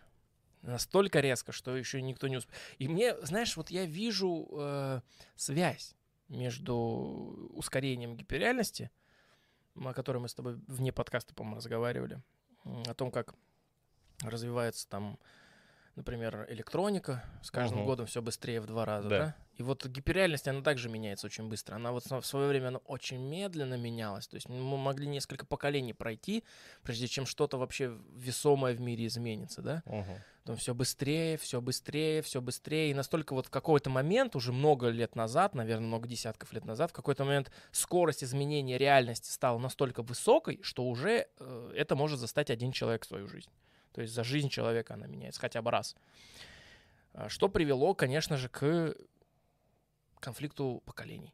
Настолько 0.64 1.19
резко, 1.19 1.52
что 1.52 1.76
еще 1.76 2.02
никто 2.02 2.27
не 2.30 2.38
успел. 2.38 2.56
И 2.77 2.88
мне, 2.88 3.18
знаешь, 3.26 3.57
вот 3.57 3.69
я 3.69 3.85
вижу 3.85 4.48
э, 4.53 5.02
связь 5.35 5.94
между 6.30 6.73
ускорением 7.53 8.15
гиперреальности, 8.15 8.90
о 9.76 9.94
которой 9.94 10.19
мы 10.19 10.30
с 10.30 10.34
тобой 10.34 10.56
вне 10.68 10.94
подкаста, 10.94 11.34
по-моему, 11.34 11.57
разговаривали, 11.57 12.22
о 12.64 12.94
том, 12.94 13.11
как 13.11 13.35
развивается 14.22 14.88
там, 14.88 15.19
например, 15.95 16.45
электроника. 16.49 17.24
С 17.41 17.52
каждым 17.52 17.80
Мгм. 17.80 17.88
годом 17.88 18.06
все 18.06 18.22
быстрее 18.22 18.61
в 18.61 18.65
два 18.65 18.86
раза, 18.86 19.10
Да. 19.10 19.18
да? 19.20 19.36
И 19.56 19.61
вот 19.61 19.86
гиперреальность, 19.86 20.48
она 20.48 20.61
также 20.61 20.90
меняется 20.90 21.28
очень 21.28 21.48
быстро. 21.48 21.76
Она 21.76 21.91
вот 21.91 22.03
в 22.06 22.24
свое 22.26 22.48
время 22.48 22.70
она 22.70 22.80
очень 22.80 23.20
медленно 23.20 23.76
менялась. 23.76 24.28
То 24.28 24.36
есть 24.36 24.49
мы 24.49 24.78
могли 24.78 25.06
несколько 25.06 25.45
поколений 25.45 25.94
пройти, 25.94 26.44
прежде 26.82 27.07
чем 27.07 27.28
что-то 27.28 27.57
вообще 27.57 27.95
весомое 28.15 28.74
в 28.74 28.82
мире 28.82 29.06
изменится, 29.06 29.61
да? 29.61 29.84
Мгм. 29.86 30.15
Потом 30.44 30.57
все 30.57 30.74
быстрее, 30.74 31.38
все 31.38 31.61
быстрее, 31.61 32.22
все 32.24 32.41
быстрее. 32.41 32.90
И 32.90 32.94
настолько 32.95 33.34
вот 33.34 33.45
в 33.45 33.49
какой-то 33.52 33.90
момент, 33.91 34.36
уже 34.36 34.52
много 34.52 34.90
лет 34.90 35.15
назад, 35.15 35.53
наверное, 35.53 35.86
много 35.88 36.07
десятков 36.07 36.52
лет 36.52 36.65
назад, 36.65 36.90
в 36.90 36.94
какой-то 36.94 37.24
момент 37.24 37.52
скорость 37.72 38.24
изменения 38.24 38.78
реальности 38.80 39.30
стала 39.30 39.60
настолько 39.60 40.02
высокой, 40.02 40.60
что 40.64 40.84
уже 40.84 41.28
э, 41.40 41.72
это 41.76 41.95
может 41.95 42.20
застать 42.20 42.49
один 42.49 42.72
человек 42.72 43.03
в 43.03 43.07
свою 43.07 43.28
жизнь. 43.28 43.49
То 43.94 44.02
есть 44.02 44.14
за 44.14 44.24
жизнь 44.24 44.49
человека 44.49 44.95
она 44.95 45.07
меняется 45.07 45.40
хотя 45.40 45.61
бы 45.61 45.72
раз. 45.72 45.95
А 47.14 47.30
Что 47.30 47.48
привело, 47.48 47.94
конечно 47.94 48.38
же, 48.38 48.49
к 48.49 48.95
конфликту 50.20 50.82
поколений. 50.86 51.34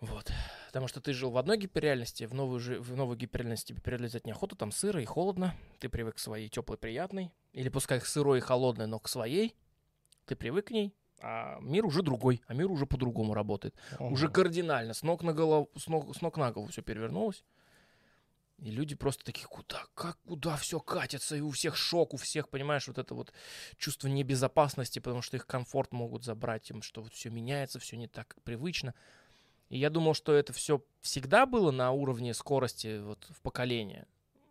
Вот. 0.00 0.30
Потому 0.66 0.86
что 0.86 1.00
ты 1.00 1.12
жил 1.12 1.30
в 1.30 1.38
одной 1.38 1.56
гиперреальности, 1.58 2.24
в 2.24 2.34
новую, 2.34 2.60
жи- 2.60 2.78
в 2.78 2.94
новую 2.94 3.16
гиперреальность 3.16 3.66
тебе 3.66 3.80
перелезать 3.80 4.26
неохота, 4.26 4.54
там 4.54 4.70
сыро 4.70 5.02
и 5.02 5.04
холодно, 5.04 5.56
ты 5.80 5.88
привык 5.88 6.16
к 6.16 6.18
своей 6.18 6.48
теплой, 6.48 6.76
приятной, 6.78 7.32
или 7.52 7.68
пускай 7.68 8.00
сырой 8.00 8.38
и 8.38 8.40
холодной, 8.40 8.86
но 8.86 9.00
к 9.00 9.08
своей, 9.08 9.56
ты 10.26 10.36
привык 10.36 10.66
к 10.66 10.70
ней, 10.70 10.94
а 11.20 11.58
мир 11.60 11.84
уже 11.84 12.02
другой, 12.02 12.42
а 12.46 12.54
мир 12.54 12.70
уже 12.70 12.86
по-другому 12.86 13.34
работает. 13.34 13.74
Уже 13.98 14.26
Мгм. 14.26 14.34
кардинально, 14.34 14.94
с 14.94 15.02
ног 15.02 15.22
на 15.24 15.32
голову, 15.32 15.68
с 15.76 15.88
ног, 15.88 16.14
с 16.14 16.20
ног 16.20 16.36
на 16.36 16.52
голову 16.52 16.70
все 16.70 16.82
перевернулось. 16.82 17.42
И 18.58 18.70
люди 18.72 18.96
просто 18.96 19.24
такие, 19.24 19.46
куда, 19.46 19.84
как, 19.94 20.18
куда 20.26 20.56
все 20.56 20.80
катится, 20.80 21.36
и 21.36 21.40
у 21.40 21.50
всех 21.50 21.76
шок, 21.76 22.12
у 22.12 22.16
всех, 22.16 22.48
понимаешь, 22.48 22.88
вот 22.88 22.98
это 22.98 23.14
вот 23.14 23.32
чувство 23.76 24.08
небезопасности, 24.08 24.98
потому 24.98 25.22
что 25.22 25.36
их 25.36 25.46
комфорт 25.46 25.92
могут 25.92 26.24
забрать, 26.24 26.68
им, 26.70 26.82
что 26.82 27.02
вот 27.02 27.14
все 27.14 27.30
меняется, 27.30 27.78
все 27.78 27.96
не 27.96 28.08
так, 28.08 28.28
как 28.28 28.42
привычно. 28.42 28.94
И 29.68 29.78
я 29.78 29.90
думал, 29.90 30.14
что 30.14 30.34
это 30.34 30.52
все 30.52 30.82
всегда 31.00 31.46
было 31.46 31.70
на 31.70 31.92
уровне 31.92 32.34
скорости 32.34 32.98
вот 33.00 33.24
в 33.28 33.40
поколение. 33.42 34.06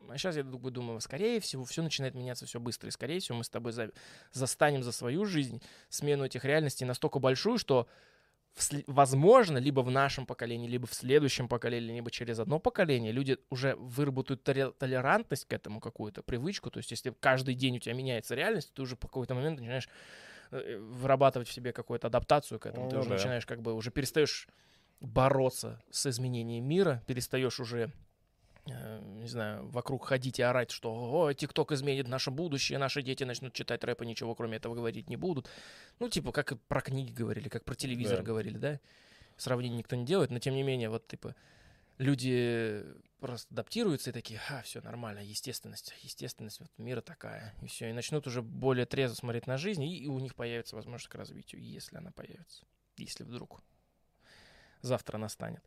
А 0.09 0.17
сейчас 0.17 0.37
я 0.37 0.43
думаю, 0.43 1.01
скорее 1.01 1.41
всего, 1.41 1.65
все 1.65 1.81
начинает 1.81 2.15
меняться 2.15 2.45
все 2.45 2.61
быстро. 2.61 2.87
И 2.87 2.91
скорее 2.91 3.19
всего, 3.19 3.39
мы 3.39 3.43
с 3.43 3.49
тобой 3.49 3.73
за- 3.73 3.91
застанем 4.31 4.83
за 4.83 4.93
свою 4.93 5.25
жизнь 5.25 5.61
смену 5.89 6.23
этих 6.23 6.45
реальностей 6.45 6.85
настолько 6.85 7.19
большую, 7.19 7.57
что 7.57 7.89
возможно, 8.87 9.57
либо 9.57 9.81
в 9.81 9.91
нашем 9.91 10.25
поколении, 10.25 10.67
либо 10.67 10.87
в 10.87 10.93
следующем 10.93 11.47
поколении, 11.47 11.95
либо 11.95 12.11
через 12.11 12.39
одно 12.39 12.59
поколение 12.59 13.11
люди 13.11 13.37
уже 13.49 13.75
выработают 13.75 14.47
толе- 14.47 14.73
толерантность 14.77 15.45
к 15.45 15.53
этому 15.53 15.79
какую-то, 15.79 16.23
привычку. 16.23 16.69
То 16.69 16.79
есть, 16.79 16.91
если 16.91 17.13
каждый 17.19 17.55
день 17.55 17.77
у 17.77 17.79
тебя 17.79 17.93
меняется 17.95 18.35
реальность, 18.35 18.73
ты 18.73 18.81
уже 18.81 18.95
по 18.95 19.07
какой-то 19.07 19.35
момент 19.35 19.59
начинаешь 19.59 19.89
э, 20.51 20.77
вырабатывать 20.77 21.47
в 21.47 21.53
себе 21.53 21.73
какую-то 21.73 22.07
адаптацию 22.07 22.59
к 22.59 22.65
этому. 22.65 22.89
Ты 22.89 22.95
Ну 22.95 23.01
уже 23.01 23.09
да. 23.09 23.15
начинаешь 23.15 23.45
как 23.45 23.61
бы 23.61 23.73
уже 23.73 23.91
перестаешь 23.91 24.47
бороться 24.99 25.81
с 25.91 26.07
изменением 26.07 26.65
мира, 26.65 27.03
перестаешь 27.05 27.59
уже 27.59 27.91
не 28.67 29.27
знаю, 29.27 29.67
вокруг 29.69 30.05
ходить 30.05 30.39
и 30.39 30.41
орать, 30.41 30.71
что 30.71 30.93
«О, 30.93 31.33
ТикТок 31.33 31.71
изменит 31.71 32.07
наше 32.07 32.31
будущее, 32.31 32.77
наши 32.77 33.01
дети 33.01 33.23
начнут 33.23 33.53
читать 33.53 33.83
рэп 33.83 34.01
и 34.01 34.05
ничего 34.05 34.35
кроме 34.35 34.57
этого 34.57 34.75
говорить 34.75 35.09
не 35.09 35.17
будут». 35.17 35.49
Ну, 35.99 36.09
типа, 36.09 36.31
как 36.31 36.51
и 36.51 36.55
про 36.55 36.81
книги 36.81 37.11
говорили, 37.11 37.49
как 37.49 37.63
про 37.63 37.75
телевизор 37.75 38.17
Да. 38.17 38.23
говорили, 38.23 38.57
да? 38.57 38.79
Сравнений 39.37 39.77
никто 39.77 39.95
не 39.95 40.05
делает, 40.05 40.31
но 40.31 40.39
тем 40.39 40.55
не 40.55 40.63
менее, 40.63 40.89
вот, 40.89 41.07
типа, 41.07 41.35
люди 41.97 42.83
просто 43.19 43.53
адаптируются 43.53 44.11
и 44.11 44.13
такие, 44.13 44.39
а, 44.49 44.61
все 44.61 44.81
нормально, 44.81 45.19
естественность, 45.19 45.93
естественность 46.01 46.59
вот 46.59 46.69
мира 46.77 47.01
такая, 47.01 47.53
и 47.61 47.67
все, 47.67 47.89
и 47.89 47.93
начнут 47.93 48.27
уже 48.27 48.41
более 48.41 48.85
трезво 48.85 49.15
смотреть 49.15 49.47
на 49.47 49.57
жизнь, 49.57 49.83
и, 49.83 49.97
и 50.03 50.07
у 50.07 50.19
них 50.19 50.35
появится 50.35 50.75
возможность 50.75 51.09
к 51.09 51.15
развитию, 51.15 51.61
если 51.63 51.97
она 51.97 52.11
появится, 52.11 52.65
если 52.97 53.23
вдруг 53.23 53.61
завтра 54.81 55.17
настанет. 55.17 55.63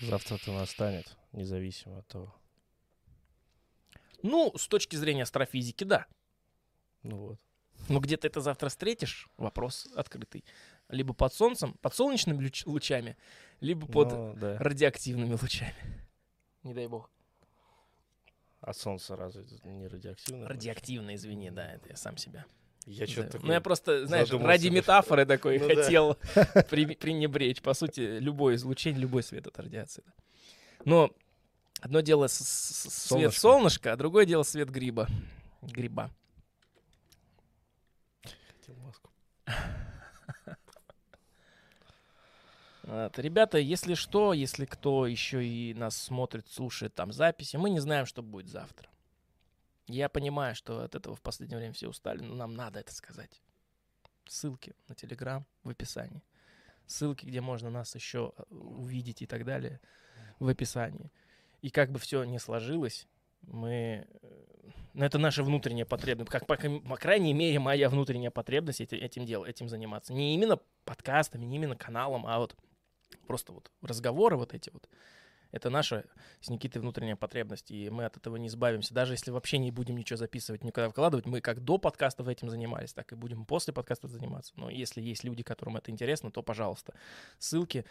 Завтра-то 0.00 0.52
настанет, 0.52 1.16
независимо 1.32 1.98
от 1.98 2.06
того. 2.08 2.34
Ну, 4.22 4.52
с 4.56 4.66
точки 4.68 4.96
зрения 4.96 5.22
астрофизики, 5.22 5.84
да. 5.84 6.06
Ну 7.02 7.16
вот. 7.16 7.40
Но 7.88 8.00
где 8.00 8.16
ты 8.16 8.26
это 8.28 8.40
завтра 8.40 8.68
встретишь? 8.68 9.28
Вопрос 9.36 9.86
открытый. 9.94 10.44
Либо 10.88 11.14
под 11.14 11.32
солнцем, 11.32 11.74
под 11.80 11.94
солнечными 11.94 12.42
луч- 12.42 12.66
лучами, 12.66 13.16
либо 13.60 13.86
под 13.86 14.12
Ну, 14.12 14.34
да. 14.36 14.58
радиоактивными 14.58 15.36
лучами. 15.40 15.74
Не 16.62 16.74
дай 16.74 16.86
бог. 16.88 17.10
А 18.60 18.72
солнце 18.72 19.14
разве 19.16 19.42
это 19.42 19.68
не 19.68 19.86
радиоактивное? 19.86 20.48
Радиоактивно, 20.48 21.14
извини, 21.14 21.50
да, 21.50 21.72
это 21.74 21.88
я 21.90 21.96
сам 21.96 22.16
себя. 22.16 22.46
Я 22.86 23.06
Да. 23.06 23.12
что-то 23.12 23.38
Ну, 23.44 23.52
я 23.52 23.60
просто, 23.60 24.06
знаешь, 24.06 24.28
задумался 24.28 24.48
ради 24.48 24.68
метафоры 24.68 25.26
такой 25.26 25.58
Ну 25.58 25.68
да. 25.68 25.74
хотел 25.74 26.14
при- 26.70 26.94
пренебречь. 26.94 27.60
По 27.60 27.74
сути, 27.74 28.18
любое 28.20 28.54
излучение, 28.54 29.00
любой 29.02 29.22
свет— 29.24 29.46
это 29.48 29.62
радиация. 29.62 30.04
да. 30.06 30.12
Но 30.84 31.10
одно 31.80 32.00
дело 32.00 32.28
с- 32.28 32.38
с- 32.38 33.08
свет 33.08 33.34
солнышка, 33.34 33.92
а 33.92 33.96
другое 33.96 34.24
дело 34.24 34.44
свет 34.44 34.70
гриба. 34.70 35.08
Гриба. 35.62 36.10
хотел 38.60 38.76
маску. 38.76 39.10
Вот. 42.84 43.18
Ребята, 43.18 43.58
если 43.58 43.94
что, 43.94 44.32
если 44.32 44.64
кто 44.64 45.06
еще 45.08 45.44
и 45.44 45.74
нас 45.74 45.96
смотрит, 46.00 46.46
слушает 46.48 46.94
там 46.94 47.10
записи, 47.12 47.56
мы 47.56 47.70
не 47.70 47.80
знаем, 47.80 48.06
что 48.06 48.22
будет 48.22 48.48
завтра. 48.48 48.88
Я 49.86 50.08
понимаю, 50.08 50.54
что 50.54 50.82
от 50.82 50.94
этого 50.94 51.14
в 51.14 51.20
последнее 51.20 51.58
время 51.58 51.72
все 51.72 51.88
устали, 51.88 52.20
но 52.20 52.34
нам 52.34 52.54
надо 52.54 52.80
это 52.80 52.92
сказать. 52.92 53.42
Ссылки 54.26 54.74
на 54.88 54.94
Телеграм 54.94 55.46
в 55.62 55.68
описании. 55.70 56.22
Ссылки, 56.86 57.24
где 57.26 57.40
можно 57.40 57.70
нас 57.70 57.94
еще 57.94 58.32
э, 58.36 58.42
увидеть 58.54 59.22
и 59.22 59.26
так 59.26 59.44
далее, 59.44 59.80
в 60.40 60.48
описании. 60.48 61.12
И 61.62 61.70
как 61.70 61.90
бы 61.90 61.98
все 61.98 62.24
не 62.24 62.38
сложилось, 62.38 63.06
мы... 63.42 64.06
Ну, 64.94 65.04
это 65.04 65.18
наша 65.18 65.44
внутренняя 65.44 65.84
потребность. 65.84 66.30
Как, 66.30 66.46
по, 66.46 66.56
по 66.56 66.96
крайней 66.96 67.34
мере, 67.34 67.58
моя 67.58 67.88
внутренняя 67.88 68.30
потребность 68.30 68.80
эти- 68.80 68.94
этим, 68.94 69.24
дел, 69.24 69.44
этим 69.44 69.68
заниматься. 69.68 70.12
Не 70.12 70.34
именно 70.34 70.58
подкастами, 70.84 71.44
не 71.44 71.56
именно 71.56 71.76
каналом, 71.76 72.26
а 72.26 72.38
вот 72.38 72.56
просто 73.26 73.52
вот 73.52 73.70
разговоры 73.82 74.36
вот 74.36 74.54
эти 74.54 74.70
вот. 74.70 74.88
Это 75.52 75.70
наша 75.70 76.04
с 76.40 76.50
Никитой 76.50 76.80
внутренняя 76.82 77.16
потребность, 77.16 77.70
и 77.70 77.88
мы 77.90 78.04
от 78.04 78.16
этого 78.16 78.36
не 78.36 78.48
избавимся. 78.48 78.94
Даже 78.94 79.14
если 79.14 79.30
вообще 79.30 79.58
не 79.58 79.70
будем 79.70 79.96
ничего 79.96 80.16
записывать, 80.16 80.64
никуда 80.64 80.90
вкладывать, 80.90 81.26
мы 81.26 81.40
как 81.40 81.60
до 81.60 81.78
подкастов 81.78 82.28
этим 82.28 82.50
занимались, 82.50 82.92
так 82.92 83.12
и 83.12 83.16
будем 83.16 83.44
после 83.44 83.72
подкастов 83.72 84.10
заниматься. 84.10 84.52
Но 84.56 84.70
если 84.70 85.00
есть 85.00 85.24
люди, 85.24 85.42
которым 85.42 85.76
это 85.76 85.90
интересно, 85.90 86.30
то, 86.30 86.42
пожалуйста, 86.42 86.94
ссылки, 87.38 87.84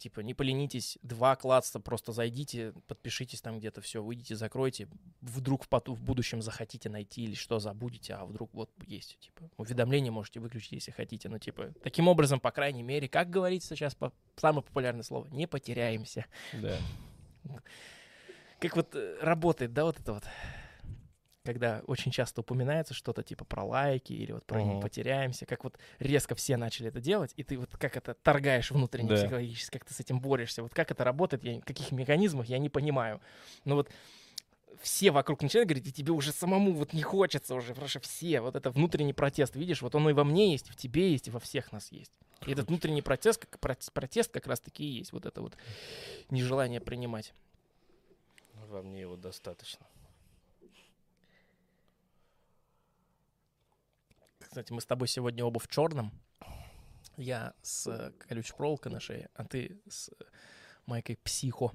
типа, 0.00 0.20
не 0.20 0.34
поленитесь, 0.34 0.98
два 1.02 1.36
класса, 1.36 1.78
просто 1.78 2.12
зайдите, 2.12 2.72
подпишитесь 2.88 3.40
там 3.40 3.58
где-то, 3.58 3.80
все, 3.80 4.02
выйдете, 4.02 4.34
закройте. 4.34 4.88
Вдруг 5.20 5.64
в, 5.64 5.68
поту- 5.68 5.94
в 5.94 6.02
будущем 6.02 6.42
захотите 6.42 6.88
найти 6.88 7.22
или 7.24 7.34
что 7.34 7.60
забудете, 7.60 8.14
а 8.14 8.24
вдруг 8.24 8.52
вот 8.52 8.70
есть, 8.86 9.18
типа, 9.20 9.50
уведомления 9.56 10.10
можете 10.10 10.40
выключить, 10.40 10.72
если 10.72 10.90
хотите. 10.90 11.28
Ну, 11.28 11.38
типа, 11.38 11.72
таким 11.82 12.08
образом, 12.08 12.40
по 12.40 12.50
крайней 12.50 12.82
мере, 12.82 13.08
как 13.08 13.30
говорится 13.30 13.76
сейчас 13.76 13.94
по- 13.94 14.12
самое 14.36 14.62
популярное 14.64 15.02
слово, 15.04 15.28
не 15.28 15.46
потеряемся. 15.46 16.26
Да. 16.54 16.76
Как 18.58 18.76
вот 18.76 18.94
э, 18.94 19.16
работает, 19.22 19.72
да, 19.72 19.84
вот 19.84 19.98
это 19.98 20.12
вот, 20.12 20.24
когда 21.44 21.82
очень 21.86 22.12
часто 22.12 22.42
упоминается 22.42 22.94
что-то 22.94 23.22
типа 23.22 23.44
про 23.44 23.64
лайки 23.64 24.12
или 24.12 24.32
вот 24.32 24.44
про 24.44 24.62
не 24.62 24.72
Мгм. 24.72 24.80
потеряемся, 24.80 25.46
как 25.46 25.64
вот 25.64 25.78
резко 25.98 26.34
все 26.34 26.56
начали 26.56 26.88
это 26.88 27.00
делать, 27.00 27.32
и 27.36 27.42
ты 27.42 27.56
вот 27.58 27.70
как 27.78 27.96
это 27.96 28.14
торгаешь 28.14 28.70
внутренне 28.70 29.08
Да. 29.08 29.16
психологически, 29.16 29.78
как 29.78 29.84
ты 29.86 29.94
с 29.94 30.00
этим 30.00 30.20
борешься, 30.20 30.62
вот 30.62 30.74
как 30.74 30.90
это 30.90 31.04
работает, 31.04 31.42
я, 31.44 31.60
каких 31.60 31.92
механизмах 31.92 32.46
я 32.46 32.58
не 32.58 32.68
понимаю. 32.68 33.20
Но 33.64 33.76
вот 33.76 33.90
все 34.82 35.10
вокруг 35.10 35.42
начинают 35.42 35.68
говорить, 35.68 35.88
и 35.88 35.92
тебе 35.92 36.12
уже 36.12 36.32
самому 36.32 36.72
вот 36.72 36.92
не 36.92 37.02
хочется 37.02 37.54
уже, 37.54 37.68
потому 37.70 37.88
что 37.88 38.00
все, 38.00 38.40
вот 38.40 38.56
это 38.56 38.70
внутренний 38.70 39.12
протест, 39.12 39.56
видишь, 39.56 39.82
вот 39.82 39.94
он 39.94 40.08
и 40.08 40.12
во 40.12 40.24
мне 40.24 40.52
есть, 40.52 40.68
и 40.68 40.72
в 40.72 40.76
тебе 40.76 41.10
есть, 41.12 41.28
и 41.28 41.30
во 41.30 41.40
всех 41.40 41.72
нас 41.72 41.90
есть. 41.92 42.12
И 42.46 42.52
этот 42.52 42.68
внутренний 42.68 43.02
протест, 43.02 43.44
как, 43.46 43.60
проте- 43.60 43.90
протест 43.92 44.30
как 44.30 44.46
раз-таки 44.46 44.84
и 44.84 44.98
есть, 44.98 45.12
вот 45.12 45.26
это 45.26 45.42
вот 45.42 45.56
нежелание 46.30 46.80
принимать. 46.80 47.34
Во 48.68 48.82
мне 48.82 49.02
его 49.02 49.16
достаточно. 49.16 49.86
Кстати, 54.50 54.72
мы 54.72 54.80
с 54.80 54.84
тобой 54.84 55.06
сегодня 55.06 55.44
оба 55.44 55.60
в 55.60 55.68
черном. 55.68 56.10
Я 57.16 57.54
с 57.62 57.86
э, 57.86 58.10
колючей 58.26 58.52
проволокой 58.52 58.90
на 58.90 58.98
шее, 58.98 59.30
а 59.34 59.44
ты 59.44 59.80
с 59.88 60.08
э, 60.08 60.24
майкой 60.86 61.18
психо. 61.18 61.70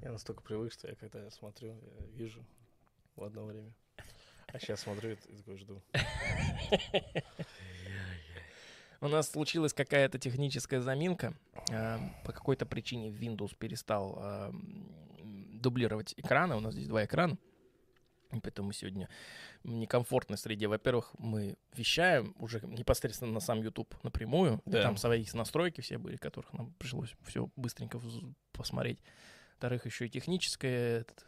Я 0.00 0.10
настолько 0.10 0.40
привык, 0.40 0.72
что 0.72 0.88
я 0.88 0.94
когда 0.94 1.30
смотрю, 1.30 1.74
я 1.74 2.06
вижу 2.14 2.42
в 3.14 3.22
одно 3.22 3.44
время. 3.44 3.74
А 4.46 4.58
сейчас 4.58 4.80
смотрю 4.80 5.10
и 5.10 5.36
такой 5.36 5.58
жду. 5.58 5.82
У 9.02 9.08
нас 9.08 9.28
случилась 9.30 9.74
какая-то 9.74 10.18
техническая 10.18 10.80
заминка. 10.80 11.34
Э, 11.70 11.98
По 12.24 12.32
какой-то 12.32 12.64
причине 12.64 13.10
Windows 13.10 13.54
перестал 13.54 14.18
м, 14.18 15.07
дублировать 15.60 16.14
экраны. 16.16 16.56
У 16.56 16.60
нас 16.60 16.74
здесь 16.74 16.88
два 16.88 17.04
экрана. 17.04 17.38
И 18.32 18.40
поэтому 18.40 18.72
сегодня 18.72 19.08
в 19.64 19.68
некомфортной 19.68 20.36
среде. 20.36 20.68
Во-первых, 20.68 21.14
мы 21.18 21.56
вещаем 21.74 22.34
уже 22.38 22.60
непосредственно 22.60 23.32
на 23.32 23.40
сам 23.40 23.62
YouTube 23.62 23.94
напрямую. 24.02 24.60
Да. 24.66 24.82
Там 24.82 24.96
свои 24.96 25.24
настройки 25.32 25.80
все 25.80 25.98
были, 25.98 26.16
которых 26.16 26.52
нам 26.52 26.72
пришлось 26.74 27.14
все 27.24 27.48
быстренько 27.56 28.00
посмотреть. 28.52 29.00
Во-вторых, 29.52 29.86
еще 29.86 30.06
и 30.06 30.10
техническая 30.10 31.00
этот, 31.00 31.26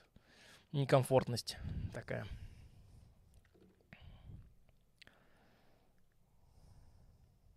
некомфортность 0.73 1.57
такая. 1.95 2.27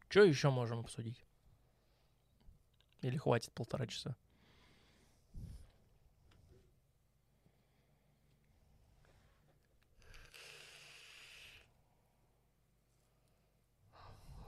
Что 0.08 0.24
еще 0.24 0.52
можем 0.52 0.80
обсудить? 0.80 1.26
Или 3.02 3.18
хватит 3.18 3.52
полтора 3.52 3.88
часа? 3.88 4.16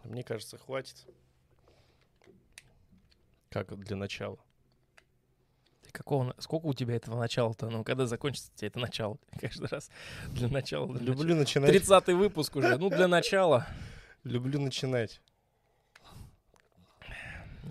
Мне 0.05 0.23
кажется, 0.23 0.57
хватит. 0.57 0.95
Как 3.49 3.75
для 3.79 3.95
начала. 3.95 4.37
Ты 5.81 5.91
Какого, 5.91 6.35
сколько 6.39 6.65
у 6.67 6.73
тебя 6.73 6.95
этого 6.95 7.17
начала-то? 7.17 7.69
Ну, 7.69 7.83
когда 7.83 8.05
закончится 8.05 8.51
у 8.53 8.57
тебя 8.57 8.67
это 8.67 8.79
начало? 8.79 9.17
Каждый 9.39 9.67
раз 9.67 9.89
для 10.27 10.47
начала. 10.47 10.87
для 10.87 11.13
Люблю 11.13 11.35
начинать. 11.35 11.73
начала. 11.73 12.01
30 12.01 12.15
выпуск 12.15 12.55
уже. 12.55 12.77
Ну, 12.77 12.89
для 12.89 13.07
начала. 13.07 13.65
Люблю 14.23 14.59
начинать. 14.59 15.21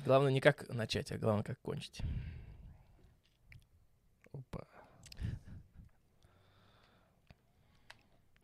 Главное 0.04 0.32
не 0.32 0.40
как 0.40 0.68
начать, 0.68 1.12
а 1.12 1.18
главное 1.18 1.44
как 1.44 1.60
кончить. 1.60 2.00
Опа. 4.32 4.66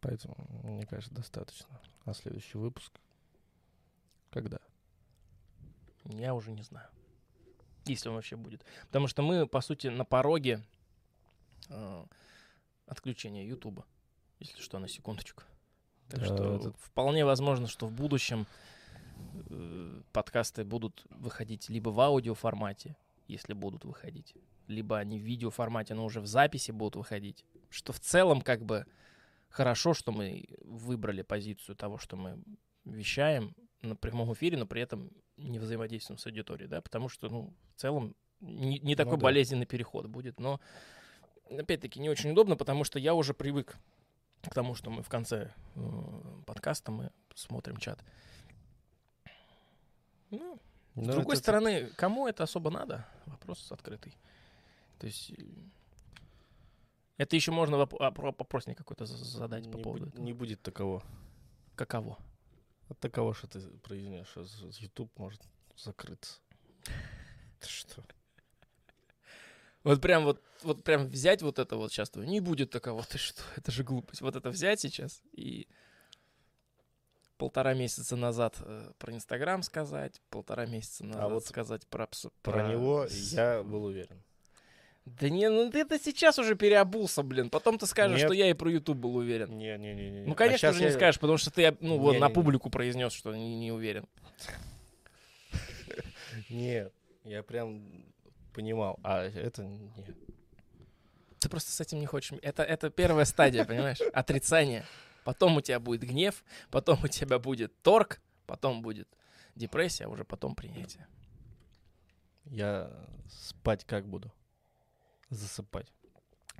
Поэтому, 0.00 0.36
мне 0.62 0.86
кажется, 0.86 1.14
достаточно. 1.14 1.80
А 2.04 2.14
следующий 2.14 2.56
выпуск? 2.56 2.92
Когда? 4.30 4.58
Я 6.04 6.34
уже 6.34 6.50
не 6.52 6.62
знаю. 6.62 6.88
Если 7.86 8.08
он 8.08 8.14
вообще 8.16 8.36
будет. 8.36 8.64
Потому 8.86 9.06
что 9.06 9.22
мы, 9.22 9.46
по 9.46 9.60
сути, 9.60 9.88
на 9.88 10.04
пороге 10.04 10.62
э, 11.68 12.04
отключения 12.86 13.44
Ютуба. 13.44 13.84
Если 14.38 14.60
что, 14.60 14.78
на 14.78 14.88
секундочку. 14.88 15.42
Так 16.08 16.20
Да, 16.20 16.26
что 16.26 16.56
это- 16.56 16.72
вполне 16.78 17.24
возможно, 17.24 17.66
что 17.66 17.86
в 17.86 17.92
будущем 17.92 18.46
э, 19.50 20.02
подкасты 20.12 20.64
будут 20.64 21.04
выходить 21.10 21.68
либо 21.68 21.90
в 21.90 22.00
аудиоформате, 22.00 22.96
если 23.28 23.52
будут 23.52 23.84
выходить, 23.84 24.34
либо 24.66 24.98
они 24.98 25.18
в 25.18 25.22
видеоформате, 25.22 25.94
но 25.94 26.04
уже 26.04 26.20
в 26.20 26.26
записи 26.26 26.70
будут 26.70 26.96
выходить. 26.96 27.44
Что 27.68 27.92
в 27.92 28.00
целом 28.00 28.40
как 28.40 28.64
бы 28.64 28.86
хорошо, 29.48 29.94
что 29.94 30.10
мы 30.12 30.48
выбрали 30.64 31.22
позицию 31.22 31.76
того, 31.76 31.98
что 31.98 32.16
мы 32.16 32.42
вещаем 32.84 33.54
на 33.82 33.96
прямом 33.96 34.32
эфире, 34.34 34.58
но 34.58 34.66
при 34.66 34.82
этом 34.82 35.10
не 35.36 35.58
взаимодействуем 35.58 36.18
с 36.18 36.26
аудиторией, 36.26 36.68
да, 36.68 36.80
потому 36.82 37.08
что, 37.08 37.28
ну, 37.28 37.52
в 37.74 37.80
целом 37.80 38.14
не, 38.40 38.78
не 38.80 38.94
такой 38.96 39.16
да. 39.18 39.22
болезненный 39.24 39.66
переход 39.66 40.06
будет, 40.06 40.38
но 40.40 40.60
опять-таки 41.50 41.98
не 42.00 42.10
очень 42.10 42.30
удобно, 42.30 42.56
потому 42.56 42.84
что 42.84 42.98
я 42.98 43.14
уже 43.14 43.32
привык 43.34 43.76
к 44.42 44.54
тому, 44.54 44.74
что 44.74 44.90
мы 44.90 45.02
в 45.02 45.08
конце 45.08 45.52
э, 45.76 45.80
подкаста 46.46 46.90
мы 46.92 47.10
смотрим 47.34 47.76
чат. 47.78 48.02
Ну, 50.30 50.58
с 50.94 50.96
Ну, 50.96 51.12
другой 51.12 51.34
это- 51.34 51.42
стороны, 51.42 51.86
кому 51.96 52.26
это 52.28 52.42
особо 52.44 52.70
надо? 52.70 53.06
Вопрос 53.26 53.70
открытый. 53.72 54.16
То 54.98 55.06
есть 55.06 55.30
э, 55.32 55.42
это 57.16 57.36
еще 57.36 57.50
можно 57.52 57.76
воп- 57.76 57.96
а, 57.98 58.10
про- 58.10 58.32
вопросник 58.36 58.76
какой-то 58.78 59.06
за- 59.06 59.16
задать 59.24 59.70
по 59.70 59.76
не, 59.76 59.82
поводу 59.82 60.04
бу- 60.06 60.08
этого. 60.10 60.22
не 60.24 60.32
будет 60.32 60.62
такого. 60.62 61.02
Каково? 61.74 62.18
От 62.90 62.98
такого, 62.98 63.32
что 63.34 63.46
ты 63.46 63.60
произнешь, 63.78 64.26
что 64.28 64.44
с- 64.44 64.74
с 64.76 64.78
YouTube 64.78 65.10
может 65.18 65.40
закрыться. 65.76 66.40
Ты 67.60 67.68
что? 67.68 68.04
Вот 69.84 70.00
прям 70.02 70.24
вот, 70.24 70.42
вот 70.62 70.84
прям 70.84 71.06
взять 71.06 71.40
вот 71.40 71.58
это 71.58 71.76
вот 71.76 71.90
сейчас, 71.92 72.14
не 72.16 72.40
будет 72.40 72.70
такого, 72.70 73.02
ты 73.04 73.16
что, 73.16 73.42
это 73.56 73.70
же 73.72 73.82
глупость. 73.84 74.20
Вот 74.20 74.36
это 74.36 74.50
взять 74.50 74.80
сейчас 74.80 75.22
и 75.32 75.66
полтора 77.38 77.72
месяца 77.74 78.16
назад 78.16 78.56
э, 78.60 78.92
про 78.98 79.14
Инстаграм 79.14 79.62
сказать, 79.62 80.20
полтора 80.28 80.66
месяца 80.66 81.04
назад 81.04 81.30
вот 81.32 81.46
сказать 81.46 81.86
про, 81.86 82.04
пс- 82.04 82.30
Про 82.42 82.68
него 82.68 83.06
я 83.36 83.62
был 83.62 83.84
уверен. 83.84 84.22
Да 85.06 85.28
не, 85.28 85.48
ну 85.48 85.70
ты 85.70 85.80
это 85.80 85.98
сейчас 85.98 86.38
уже 86.38 86.54
переобулся, 86.54 87.22
блин. 87.22 87.50
Потом 87.50 87.78
ты 87.78 87.86
скажешь, 87.86 88.18
Нет. 88.18 88.26
что 88.26 88.34
я 88.34 88.50
и 88.50 88.52
про 88.52 88.70
YouTube 88.70 88.98
был 88.98 89.16
уверен. 89.16 89.56
Не-не-не. 89.56 90.26
Ну, 90.26 90.34
конечно 90.34 90.72
же, 90.72 90.84
не 90.84 90.90
скажешь, 90.92 91.18
потому 91.18 91.38
что 91.38 91.50
ты, 91.50 91.76
ну, 91.80 91.98
вот, 91.98 92.12
на 92.12 92.16
Не-не-не. 92.16 92.34
публику 92.34 92.70
произнес, 92.70 93.12
что 93.12 93.34
не, 93.34 93.56
не 93.56 93.72
уверен. 93.72 94.06
Нет, 96.50 96.92
я 97.24 97.42
прям 97.42 97.82
понимал. 98.52 98.98
А 99.02 99.24
это 99.24 99.64
нет. 99.64 100.16
Ты 101.38 101.48
просто 101.48 101.72
с 101.72 101.80
этим 101.80 101.98
не 102.00 102.06
хочешь. 102.06 102.38
Это, 102.42 102.62
это 102.62 102.90
первая 102.90 103.24
стадия, 103.24 103.64
понимаешь? 103.64 104.00
Отрицание. 104.12 104.84
Потом 105.24 105.56
у 105.56 105.60
тебя 105.60 105.80
будет 105.80 106.02
гнев, 106.02 106.44
потом 106.70 107.02
у 107.02 107.08
тебя 107.08 107.38
будет 107.38 107.72
торг, 107.82 108.20
потом 108.46 108.82
будет 108.82 109.08
депрессия, 109.54 110.04
а 110.04 110.08
уже 110.08 110.24
потом 110.24 110.54
принятие. 110.54 111.06
Я 112.44 112.90
спать 113.28 113.84
как 113.84 114.06
буду? 114.06 114.32
Засыпать. 115.30 115.92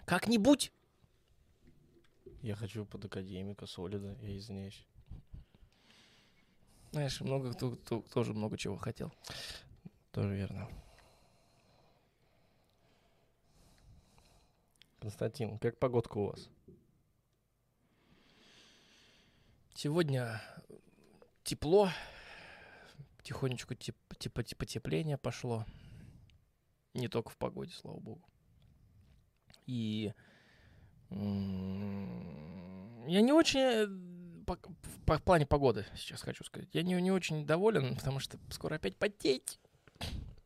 Как-нибудь. 0.07 0.73
Я 2.43 2.55
хочу 2.55 2.87
под 2.87 3.05
академика 3.05 3.67
Солида, 3.67 4.17
я 4.23 4.39
извиняюсь. 4.39 4.87
Знаешь, 6.93 7.21
много 7.21 7.53
кто, 7.53 7.73
кто 7.73 8.01
тоже 8.03 8.33
много 8.33 8.57
чего 8.57 8.77
хотел. 8.77 9.13
Тоже 10.13 10.35
верно. 10.35 10.69
Константин, 15.01 15.59
как 15.59 15.79
погодка 15.79 16.19
у 16.19 16.27
вас? 16.27 16.49
Сегодня 19.75 20.43
тепло, 21.43 21.91
потихонечку 23.17 23.75
теп, 23.75 23.97
типа, 24.19 24.43
потепление 24.57 25.17
пошло. 25.17 25.65
Не 26.95 27.09
только 27.09 27.31
в 27.31 27.37
погоде, 27.37 27.73
слава 27.73 27.99
богу. 27.99 28.30
И 29.71 30.13
я 33.07 33.21
не 33.21 33.33
очень 33.33 33.61
э, 33.61 33.87
по, 34.47 34.57
в- 34.57 35.05
по- 35.07 35.19
в 35.19 35.23
плане 35.23 35.47
погоды 35.47 35.87
сейчас 35.95 36.23
хочу 36.23 36.45
сказать. 36.45 36.69
Я 36.73 36.83
не, 36.83 36.95
не 37.01 37.13
очень 37.13 37.47
доволен, 37.47 37.95
потому 37.97 38.19
что 38.21 38.39
скоро 38.51 38.75
опять 38.77 38.97
потеть. 38.97 39.59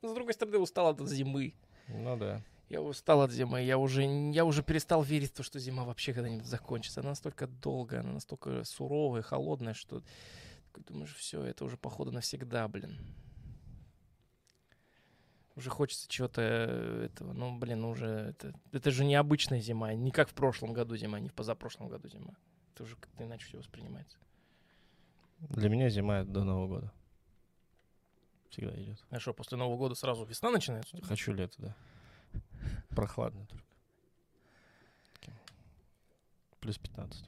Но, 0.02 0.10
с 0.10 0.14
другой 0.14 0.34
стороны, 0.34 0.59
устал 0.59 0.88
от 0.88 1.01
зимы. 1.09 1.55
Ну 1.88 2.16
да. 2.18 2.42
Я 2.68 2.82
устал 2.82 3.22
от 3.22 3.30
зимы, 3.30 3.62
я 3.62 3.78
уже, 3.78 4.02
я 4.32 4.44
уже 4.44 4.62
перестал 4.62 5.02
верить 5.02 5.30
в 5.30 5.34
то, 5.36 5.42
что 5.42 5.59
зима 5.59 5.84
вообще 5.84 6.12
когда-нибудь 6.12 6.46
закончится. 6.46 7.01
Она 7.01 7.10
настолько 7.10 7.46
долгая, 7.46 8.01
она 8.01 8.12
настолько 8.12 8.64
суровая, 8.64 9.22
холодная, 9.22 9.74
что 9.74 10.02
такой 10.66 10.84
думаешь, 10.84 11.14
все, 11.14 11.42
это 11.42 11.64
уже 11.64 11.76
походу 11.76 12.10
навсегда, 12.10 12.66
блин. 12.68 12.98
Уже 15.56 15.70
хочется 15.70 16.09
чего-то 16.09 16.43
э, 16.43 17.05
этого, 17.06 17.32
ну, 17.32 17.56
блин, 17.56 17.82
ну 17.82 17.90
уже 17.90 18.06
это, 18.06 18.52
это 18.72 18.90
же 18.90 19.05
не 19.05 19.14
обычная 19.14 19.60
зима, 19.60 19.94
не 19.94 20.10
как 20.10 20.28
в 20.28 20.35
прошлом 20.35 20.72
году 20.72 20.97
зима, 20.97 21.20
не 21.20 21.28
в 21.28 21.35
позапрошлом 21.35 21.89
году 21.89 22.09
зима. 22.09 22.35
Это 22.72 22.82
уже 22.82 22.97
как-то 22.97 23.24
иначе 23.24 23.47
все 23.47 23.59
воспринимается. 23.59 24.18
Для 25.39 25.68
меня 25.68 25.89
зима 25.90 26.20
это 26.20 26.31
до 26.31 26.44
Нового 26.44 26.68
года. 26.68 26.93
Всегда 28.51 28.74
идет. 28.81 29.05
А 29.10 29.20
что, 29.20 29.32
после 29.32 29.56
Нового 29.56 29.76
года 29.76 29.94
сразу 29.94 30.24
весна 30.24 30.51
начинается? 30.51 31.01
Хочу 31.02 31.32
лето, 31.32 31.55
да. 31.59 31.76
Прохладно 32.90 33.47
только. 33.47 33.64
Плюс 36.60 36.78
15. 36.78 37.24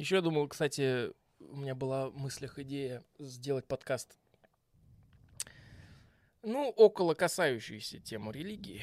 Еще 0.00 0.14
я 0.14 0.22
думал, 0.22 0.48
кстати, 0.48 1.12
у 1.40 1.56
меня 1.56 1.74
была 1.74 2.08
в 2.08 2.16
мыслях 2.16 2.58
идея 2.58 3.04
сделать 3.18 3.66
подкаст. 3.66 4.16
Ну, 6.42 6.70
около 6.70 7.14
касающейся 7.14 7.98
темы 8.00 8.32
религии. 8.32 8.82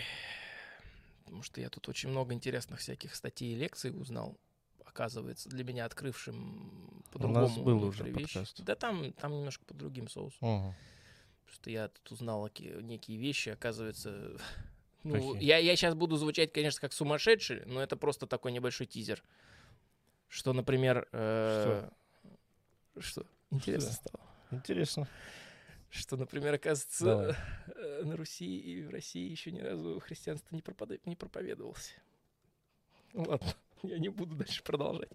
Потому 1.26 1.44
что 1.44 1.60
я 1.60 1.70
тут 1.70 1.90
очень 1.90 2.10
много 2.10 2.34
интересных 2.34 2.80
всяких 2.80 3.16
статей 3.16 3.54
и 3.54 3.56
лекций 3.56 3.92
узнал. 3.92 4.38
Оказывается, 4.86 5.50
для 5.50 5.64
меня 5.64 5.86
открывшим 5.86 7.04
по-другому. 7.12 7.42
нас 7.42 7.58
был 7.58 7.84
уже 7.84 8.04
вещи. 8.04 8.34
подкаст. 8.36 8.62
Да 8.64 8.76
там, 8.76 9.12
там 9.14 9.32
немножко 9.34 9.66
под 9.66 9.78
другим 9.78 10.08
соусом. 10.08 10.48
Угу. 10.48 10.76
Что 11.52 11.70
я 11.70 11.88
тут 11.90 12.12
узнал 12.12 12.50
некие 12.58 13.18
вещи, 13.18 13.50
оказывается... 13.50 14.38
Ну, 15.04 15.34
Какие? 15.34 15.48
я, 15.48 15.58
я 15.58 15.76
сейчас 15.78 15.94
буду 15.94 16.18
звучать, 16.18 16.52
конечно, 16.52 16.82
как 16.82 16.92
сумасшедший, 16.92 17.64
но 17.66 17.82
это 17.82 17.96
просто 17.96 18.28
такой 18.28 18.52
небольшой 18.52 18.88
тизер. 18.88 19.24
Что, 20.28 20.52
например... 20.52 21.08
э, 21.14 21.88
Что? 23.00 23.26
Интересно 23.52 23.92
Что? 23.92 24.10
стало. 24.10 24.26
Интересно. 24.52 25.08
Что, 25.90 26.18
например, 26.18 26.54
оказывается, 26.54 27.06
Давай. 27.06 27.36
э, 27.76 28.04
на 28.04 28.18
Руси 28.18 28.60
и 28.60 28.84
в 28.84 28.90
России 28.90 29.30
еще 29.30 29.52
ни 29.52 29.62
разу 29.62 30.00
христианство 30.00 30.54
не, 30.56 30.62
пропада- 30.62 31.00
не 31.06 31.16
проповедовалось. 31.16 31.96
Ну 33.14 33.24
ладно, 33.24 33.48
я 33.84 33.98
не 33.98 34.10
буду 34.10 34.36
дальше 34.36 34.64
продолжать. 34.64 35.10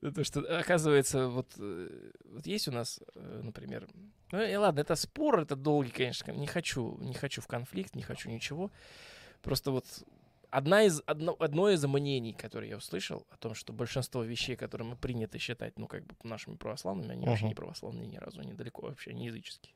То, 0.00 0.24
что, 0.24 0.40
оказывается, 0.58 1.28
вот, 1.28 1.52
э, 1.58 2.10
вот 2.24 2.46
есть 2.46 2.68
у 2.68 2.72
нас, 2.72 3.00
э, 3.14 3.40
например, 3.42 3.86
ну 4.32 4.42
и 4.42 4.54
ладно, 4.54 4.80
это 4.80 4.94
спор, 4.94 5.40
это 5.40 5.56
долгий, 5.56 5.90
конечно, 5.90 6.32
не 6.32 6.46
хочу, 6.46 6.96
не 7.00 7.14
хочу 7.14 7.42
в 7.42 7.46
конфликт, 7.46 7.94
не 7.94 8.02
хочу 8.02 8.30
ничего. 8.30 8.70
Просто 9.42 9.70
вот 9.70 9.84
одна 10.50 10.82
из, 10.84 11.02
одно, 11.06 11.36
одно 11.38 11.70
из 11.70 11.84
мнений, 11.84 12.32
которое 12.32 12.68
я 12.68 12.76
услышал, 12.76 13.26
о 13.30 13.36
том, 13.36 13.54
что 13.54 13.72
большинство 13.72 14.22
вещей, 14.22 14.56
которые 14.56 14.88
мы 14.88 14.96
принято 14.96 15.38
считать, 15.38 15.78
ну, 15.78 15.86
как 15.86 16.04
бы 16.06 16.14
нашими 16.22 16.56
православными, 16.56 17.12
они 17.12 17.26
вообще 17.26 17.44
Мгм. 17.44 17.48
не 17.50 17.54
православные 17.54 18.06
ни 18.06 18.16
разу, 18.16 18.40
они 18.40 18.52
далеко 18.52 18.82
вообще 18.82 19.12
не 19.14 19.26
языческие. 19.26 19.74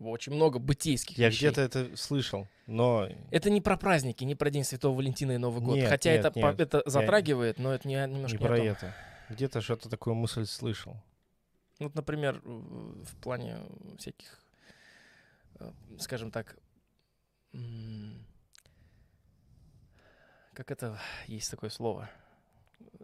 Очень 0.00 0.34
много 0.34 0.58
бытийских 0.58 1.16
Я 1.16 1.28
вещей. 1.28 1.48
где-то 1.50 1.60
это 1.62 1.96
слышал, 1.96 2.46
но 2.66 3.08
Это 3.30 3.48
не 3.48 3.60
про 3.60 3.76
праздники, 3.76 4.24
не 4.24 4.34
про 4.34 4.50
День 4.50 4.64
Святого 4.64 4.96
Валентина 4.96 5.32
и 5.32 5.36
Новый 5.38 5.62
год. 5.62 5.76
Нет, 5.76 5.88
Хотя 5.88 6.10
нет, 6.12 6.20
это, 6.20 6.30
по- 6.32 6.46
нет. 6.50 6.60
это 6.60 6.82
Я 6.84 6.90
затрагивает, 6.90 7.58
но 7.58 7.72
это 7.72 7.86
не, 7.88 7.94
немножко 7.94 8.36
не 8.36 8.42
не 8.42 8.46
про 8.48 8.56
том. 8.56 8.66
это. 8.66 8.94
Где-то 9.30 9.60
что-то 9.62 9.88
такую 9.88 10.14
мысль 10.14 10.44
слышал. 10.46 10.96
Вот, 11.78 11.94
например, 11.94 12.42
в 12.44 13.16
плане 13.22 13.56
всяких, 13.98 14.42
э, 15.60 15.70
скажем 16.00 16.30
так, 16.30 16.56
как 20.52 20.70
это, 20.70 20.98
есть 21.26 21.50
такое 21.50 21.70
слово, 21.70 22.08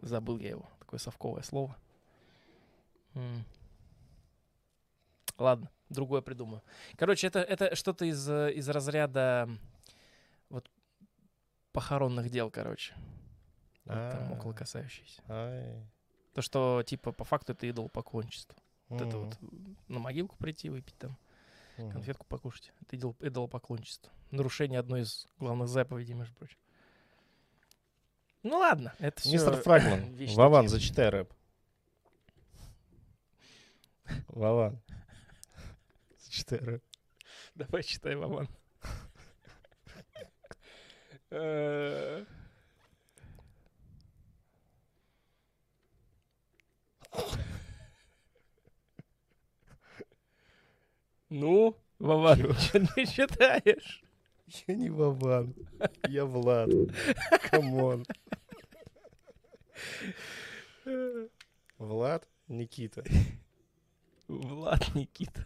забыл 0.01 0.37
я 0.39 0.49
его, 0.49 0.69
такое 0.79 0.99
совковое 0.99 1.43
слово. 1.43 1.77
Ладно, 5.37 5.69
другое 5.89 6.21
придумаю. 6.21 6.61
Короче, 6.97 7.27
это, 7.27 7.39
это 7.39 7.75
что-то 7.75 8.05
из, 8.05 8.29
э, 8.29 8.53
из 8.53 8.69
разряда 8.69 9.49
вот 10.49 10.69
похоронных 11.71 12.29
дел, 12.29 12.51
короче. 12.51 12.93
Вот 13.85 13.95
там 13.95 14.31
А. 14.31 14.37
около 14.37 14.53
касающиеся. 14.53 15.21
То, 16.33 16.41
что, 16.41 16.83
типа, 16.83 17.11
по 17.11 17.23
факту 17.23 17.53
это 17.53 17.69
идолопоклонничество. 17.69 18.55
Вот 18.87 19.01
это 19.01 19.17
вот 19.17 19.37
на 19.87 19.99
могилку 19.99 20.35
прийти, 20.37 20.69
выпить 20.69 20.97
там, 20.97 21.17
Мгм. 21.85 21.93
конфетку 21.93 22.25
покушать. 22.25 22.73
Это 22.81 22.95
идол, 22.95 23.15
идолопоклонничество. 23.19 24.11
Нарушение 24.31 24.79
одной 24.79 25.01
из 25.01 25.27
главных 25.37 25.67
заповедей, 25.67 26.13
между 26.13 26.35
прочим. 26.35 26.57
Ну 28.43 28.57
ладно, 28.57 28.93
это 28.99 29.21
все. 29.21 29.33
Мистер 29.33 29.55
Фрагман, 29.61 30.15
Вован, 30.35 30.67
зачитай 30.67 31.09
рэп. 31.09 31.33
Вован. 34.27 34.81
Зачитай 36.17 36.59
рэп. 36.59 36.83
Давай 37.55 37.83
читай, 37.83 38.15
Вован. 38.15 38.47
Ну, 51.31 51.77
Вован, 51.97 52.53
что 52.55 52.85
ты 52.87 53.05
читаешь? 53.05 54.03
Я 54.67 54.75
не 54.75 54.89
Вован. 54.89 55.55
Я 56.09 56.25
Влад. 56.25 56.69
Come 57.49 57.81
on. 57.81 58.05
Влад 61.77 62.27
Никита. 62.49 63.05
Влад 64.27 64.93
Никита. 64.93 65.45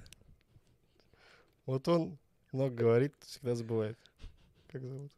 Вот 1.67 1.87
он 1.87 2.17
много 2.51 2.73
говорит, 2.73 3.13
всегда 3.19 3.53
забывает. 3.53 3.99
Как 4.69 4.83
зовут? 4.83 5.11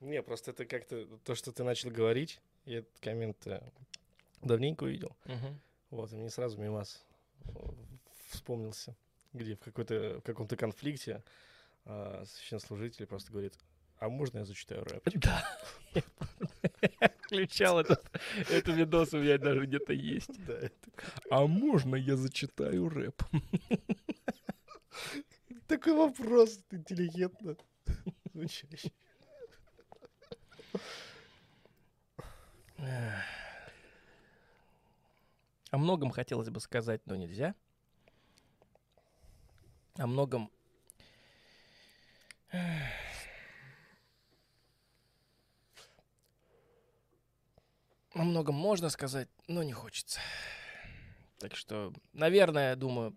Не, 0.00 0.20
просто 0.24 0.50
это 0.50 0.64
как-то 0.64 1.06
то, 1.18 1.36
что 1.36 1.52
ты 1.52 1.62
начал 1.62 1.90
говорить, 1.90 2.40
я 2.64 2.78
этот 2.78 2.98
коммент 2.98 3.46
э, 3.46 3.62
давненько 4.42 4.82
увидел. 4.82 5.16
Мгм. 5.26 5.60
Вот, 5.90 6.12
и 6.12 6.16
мне 6.16 6.28
сразу 6.28 6.60
мимас 6.60 7.06
вспомнился, 8.30 8.96
где 9.32 9.56
в, 9.56 9.60
какой-то, 9.60 10.20
в 10.20 10.22
каком-то 10.22 10.56
конфликте 10.56 11.22
а, 11.84 12.24
священнослужитель 12.26 13.06
просто 13.06 13.32
говорит, 13.32 13.54
а 13.98 14.08
можно 14.08 14.38
я 14.38 14.44
зачитаю 14.44 14.84
рэп? 14.84 15.08
Да. 15.14 15.44
Я 17.00 17.08
включал 17.22 17.80
этот, 17.80 18.10
этот 18.48 18.76
видос, 18.76 19.12
у 19.12 19.18
меня 19.18 19.38
даже 19.38 19.66
где-то 19.66 19.92
есть. 19.92 20.44
Да, 20.46 20.54
это 20.54 20.74
А 21.30 21.46
можно 21.46 21.96
я 21.96 22.16
зачитаю 22.16 22.88
рэп? 22.88 23.22
такой 25.70 25.94
вопрос 25.94 26.58
интеллигентно 26.70 27.56
звучащий. 28.32 28.92
О 35.70 35.78
многом 35.78 36.10
хотелось 36.10 36.50
бы 36.50 36.58
сказать, 36.60 37.02
но 37.06 37.14
нельзя. 37.14 37.54
О 40.00 40.06
многом... 40.06 40.50
О 48.14 48.24
многом 48.24 48.54
можно 48.54 48.88
сказать, 48.88 49.28
но 49.46 49.62
не 49.62 49.74
хочется. 49.74 50.18
Так 51.38 51.54
что, 51.54 51.92
наверное, 52.14 52.76
думаю, 52.76 53.14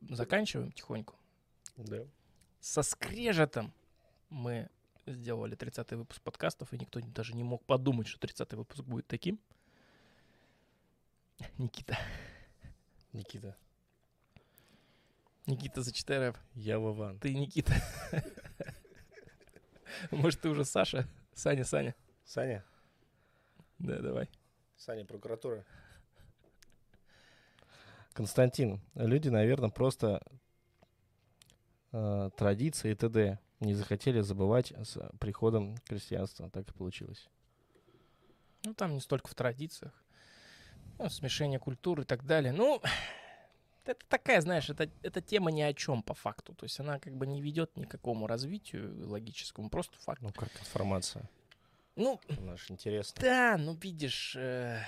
заканчиваем 0.00 0.70
тихоньку. 0.70 1.16
Да. 1.76 2.06
Со 2.60 2.82
скрежетом 2.82 3.74
мы 4.30 4.70
сделали 5.06 5.56
30-й 5.56 5.96
выпуск 5.96 6.22
подкастов, 6.22 6.72
и 6.72 6.78
никто 6.78 7.00
даже 7.00 7.34
не 7.34 7.42
мог 7.42 7.64
подумать, 7.64 8.06
что 8.06 8.24
30-й 8.24 8.56
выпуск 8.56 8.84
будет 8.84 9.08
таким. 9.08 9.40
Никита. 11.58 11.98
Никита. 13.12 13.56
Никита, 15.46 15.82
зачитай 15.82 16.18
рэп. 16.18 16.36
Я 16.54 16.78
Вован. 16.78 17.18
Ты 17.20 17.32
Никита. 17.34 17.72
Может, 20.10 20.40
ты 20.40 20.48
уже 20.48 20.64
Саша? 20.64 21.08
Саня, 21.34 21.64
Саня. 21.64 21.94
Саня? 22.24 22.64
Да, 23.78 24.00
давай. 24.00 24.28
Саня, 24.76 25.04
прокуратура. 25.04 25.64
Константин, 28.12 28.80
люди, 28.94 29.28
наверное, 29.28 29.70
просто 29.70 30.20
э, 31.92 32.30
традиции 32.36 32.90
и 32.90 32.94
т.д. 32.94 33.38
не 33.60 33.74
захотели 33.74 34.22
забывать 34.22 34.72
с 34.72 34.98
приходом 35.20 35.76
крестьянства. 35.86 36.50
Так 36.50 36.68
и 36.68 36.72
получилось. 36.72 37.28
Ну, 38.64 38.74
там 38.74 38.94
не 38.94 39.00
столько 39.00 39.28
в 39.28 39.34
традициях. 39.34 39.92
Ну, 40.98 41.08
смешение 41.08 41.60
культуры 41.60 42.02
и 42.02 42.06
так 42.06 42.24
далее. 42.24 42.52
Ну, 42.52 42.82
это 43.88 44.04
такая, 44.08 44.40
знаешь, 44.40 44.68
это, 44.70 44.90
эта 45.02 45.20
тема 45.20 45.50
ни 45.50 45.62
о 45.62 45.72
чем 45.72 46.02
по 46.02 46.14
факту. 46.14 46.54
То 46.54 46.64
есть 46.64 46.78
она 46.80 46.98
как 46.98 47.16
бы 47.16 47.26
не 47.26 47.40
ведет 47.40 47.76
ни 47.76 47.84
к 47.84 47.90
какому 47.90 48.26
развитию 48.26 49.08
логическому, 49.08 49.70
просто 49.70 49.98
факт. 49.98 50.22
Ну, 50.22 50.32
как 50.32 50.50
информация. 50.60 51.28
Ну, 51.94 52.20
Наш 52.40 52.70
интересно. 52.70 53.22
да, 53.22 53.56
ну 53.58 53.74
видишь, 53.74 54.36
э, 54.36 54.82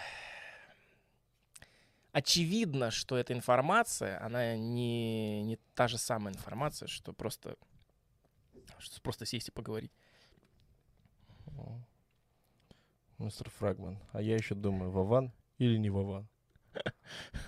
очевидно, 2.12 2.90
что 2.90 3.16
эта 3.16 3.32
информация, 3.32 4.22
она 4.22 4.56
не, 4.56 5.42
не 5.42 5.56
та 5.74 5.88
же 5.88 5.96
самая 5.96 6.34
информация, 6.34 6.86
что 6.86 7.12
просто, 7.14 7.56
что 8.78 9.00
просто 9.00 9.24
сесть 9.24 9.48
и 9.48 9.52
поговорить. 9.52 9.92
Мистер 13.18 13.50
Фрагман. 13.50 13.98
А 14.12 14.22
я 14.22 14.36
еще 14.36 14.54
думаю, 14.54 14.90
Вован 14.90 15.32
или 15.58 15.76
не 15.76 15.90
Вован? 15.90 16.28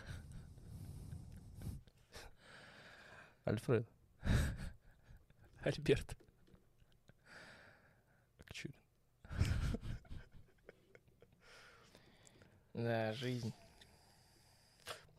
Альфред 3.45 3.89
Альберт. 5.63 6.17
Акчурин. 8.39 8.75
Да, 12.75 13.13
жизнь 13.15 13.53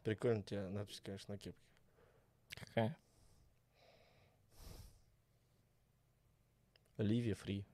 Прикольно 0.03 0.39
у 0.39 0.43
тебя 0.43 0.67
надпись, 0.69 1.01
конечно, 1.03 1.33
на 1.33 1.37
кепке. 1.37 1.61
какая. 2.55 2.97
Ливия 6.97 7.35
фри. 7.35 7.65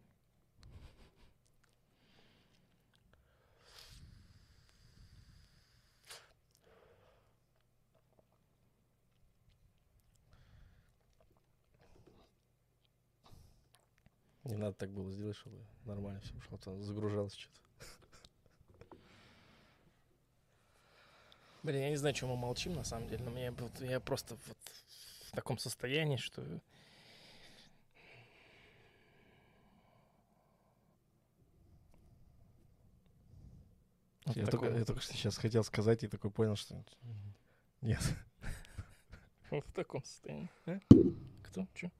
Не 14.47 14.55
надо 14.55 14.73
так 14.73 14.89
было 14.89 15.11
сделать, 15.11 15.35
чтобы 15.35 15.57
нормально 15.83 16.21
все 16.21 16.33
ушло. 16.35 16.57
Там 16.57 16.81
загружалось 16.81 17.35
что-то. 17.35 17.59
Блин, 21.63 21.81
я 21.81 21.89
не 21.89 21.97
знаю, 21.97 22.15
чем 22.15 22.29
мы 22.29 22.37
молчим, 22.37 22.71
на 22.71 22.85
самом 22.85 23.09
деле, 23.09 23.25
но 23.25 23.31
мне, 23.31 23.51
вот, 23.51 23.81
я 23.81 23.99
просто 23.99 24.37
вот 24.47 24.57
в 25.27 25.31
таком 25.31 25.57
состоянии, 25.57 26.15
что... 26.15 26.41
Вот 34.25 34.37
я, 34.37 34.45
такой 34.45 34.69
только, 34.69 34.79
я 34.79 34.85
только 34.85 35.01
что 35.01 35.13
сейчас 35.13 35.37
хотел 35.37 35.65
сказать 35.65 36.03
и 36.03 36.07
такой 36.07 36.31
понял, 36.31 36.55
что 36.55 36.81
нет. 37.81 38.01
В 39.51 39.73
таком 39.73 40.03
состоянии. 40.05 40.49
А? 40.67 40.79
Кто? 41.43 41.67
Чё? 41.73 41.91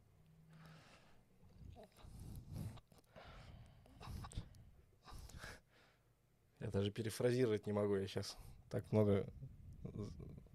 Даже 6.77 6.91
перефразировать 6.91 7.65
не 7.67 7.73
могу. 7.73 7.95
Я 7.95 8.07
сейчас 8.07 8.37
так 8.69 8.89
много 8.91 9.25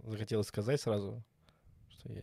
захотелось 0.05 0.47
сказать 0.49 0.81
сразу, 0.81 1.23
что 1.89 2.13
я 2.13 2.23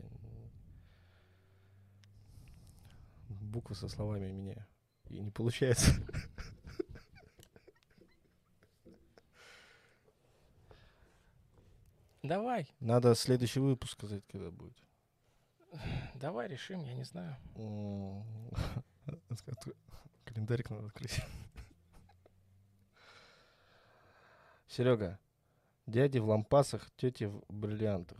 буквы 3.29 3.75
со 3.75 3.87
словами 3.89 4.31
меняю. 4.31 4.65
И 5.09 5.19
не 5.19 5.31
получается. 5.31 5.91
Давай, 12.21 12.67
Надо 12.79 13.15
следующий 13.15 13.59
выпуск 13.59 13.93
сказать, 13.93 14.23
когда 14.29 14.51
будет. 14.51 14.77
давай 16.15 16.47
решим, 16.47 16.83
я 16.83 16.93
не 16.93 17.03
знаю. 17.03 17.37
Календарик 20.25 20.69
надо 20.69 20.87
открыть. 20.87 21.21
Серега, 24.69 25.17
дяди 25.87 26.19
в 26.19 26.27
лампасах, 26.27 26.91
тети 26.91 27.23
в 27.23 27.43
бриллиантах. 27.49 28.19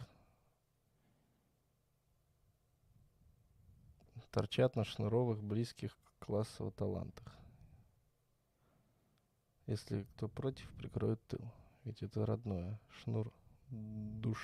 Торчат 4.32 4.76
на 4.76 4.84
шнуровых, 4.84 5.44
близких 5.44 5.96
классово 6.18 6.72
талантах. 6.72 7.38
Если 9.68 10.04
кто 10.16 10.28
против, 10.28 10.68
прикроет 10.72 11.22
тыл. 11.28 11.52
Ведь 11.84 12.02
это 12.02 12.26
родное. 12.26 12.80
Шнур 12.98 13.32
душ... 13.70 14.40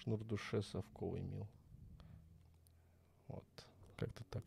Шнур 0.00 0.24
душе 0.24 0.62
совковый 0.62 1.20
мил. 1.20 1.46
Вот. 3.28 3.44
Как-то 3.96 4.24
так. 4.24 4.44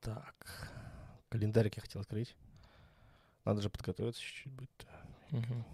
Так. 0.00 0.72
Календарик 1.28 1.76
я 1.76 1.82
хотел 1.82 2.00
открыть. 2.00 2.34
Надо 3.44 3.60
же 3.62 3.70
подготовиться 3.70 4.20
чуть-чуть 4.20 4.52
будет. 4.52 4.86
Мгм. 5.30 5.64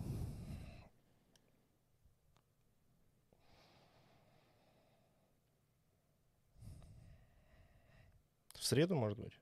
В 8.54 8.64
среду, 8.64 8.96
может 8.96 9.18
быть? 9.18 9.38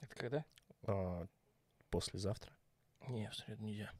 Это 0.00 0.14
когда? 0.14 0.44
А, 0.82 1.26
послезавтра. 1.90 2.52
Не, 3.08 3.28
в 3.28 3.34
среду 3.34 3.64
нельзя. 3.64 3.90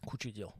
Куча 0.00 0.30
дел. 0.30 0.54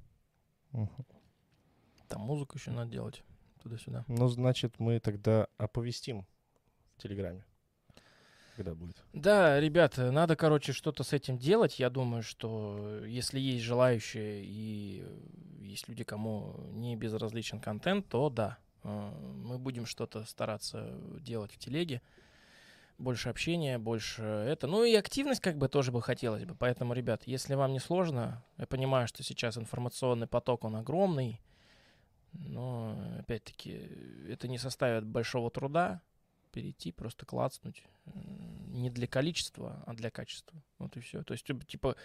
Там 2.09 2.21
музыку 2.21 2.59
еще 2.59 2.71
надо 2.73 2.91
делать. 2.91 3.25
Туда-сюда. 3.63 4.05
Ну, 4.09 4.29
значит, 4.29 4.79
мы 4.79 5.01
тогда 5.01 5.49
оповестим 5.57 6.27
Телеграме, 7.03 7.45
когда 8.57 8.75
будет. 8.75 9.03
Да, 9.13 9.59
ребята, 9.59 10.13
надо, 10.13 10.37
короче, 10.37 10.73
что-то 10.73 11.03
с 11.03 11.13
этим 11.13 11.37
делать. 11.37 11.81
Я 11.81 11.91
думаю, 11.91 12.23
что 12.23 13.03
если 13.05 13.41
есть 13.41 13.65
желающие 13.65 14.45
и 14.45 15.05
есть 15.61 15.89
люди, 15.89 16.05
кому 16.05 16.55
не 16.71 16.95
безразличен 16.95 17.59
контент, 17.59 18.09
то 18.09 18.31
да, 18.31 18.59
э, 18.85 18.89
мы 18.89 19.59
будем 19.59 19.85
что-то 19.85 20.23
стараться 20.25 20.97
делать 21.21 21.53
в 21.53 21.59
телеге. 21.59 22.03
Больше 22.99 23.31
общения, 23.31 23.79
больше 23.79 24.23
это. 24.23 24.69
Ну 24.69 24.85
и 24.85 24.95
активность 24.95 25.41
как 25.41 25.59
бы 25.59 25.69
тоже 25.69 25.91
бы 25.91 26.01
хотелось 26.01 26.45
бы. 26.45 26.55
Поэтому, 26.55 26.95
ребят, 26.95 27.23
если 27.27 27.55
вам 27.55 27.73
не 27.73 27.81
сложно, 27.81 28.45
я 28.59 28.67
понимаю, 28.67 29.09
что 29.09 29.25
сейчас 29.25 29.59
информационный 29.59 30.29
поток, 30.29 30.63
он 30.63 30.77
огромный. 30.77 31.41
Но, 32.33 32.97
опять-таки, 33.19 33.89
это 34.29 34.47
не 34.47 34.59
составит 34.59 35.05
большого 35.05 35.51
труда 35.51 36.01
перейти, 36.53 36.93
просто 36.93 37.27
клацнуть. 37.27 37.83
Не 38.69 38.91
для 38.91 39.07
количества, 39.07 39.83
а 39.87 39.95
для 39.95 40.11
качества. 40.11 40.63
Вот 40.79 40.97
и 40.97 41.01
все. 41.01 41.23
То 41.25 41.33
есть, 41.33 41.45
типа, 41.45 41.65
типа, 41.65 41.97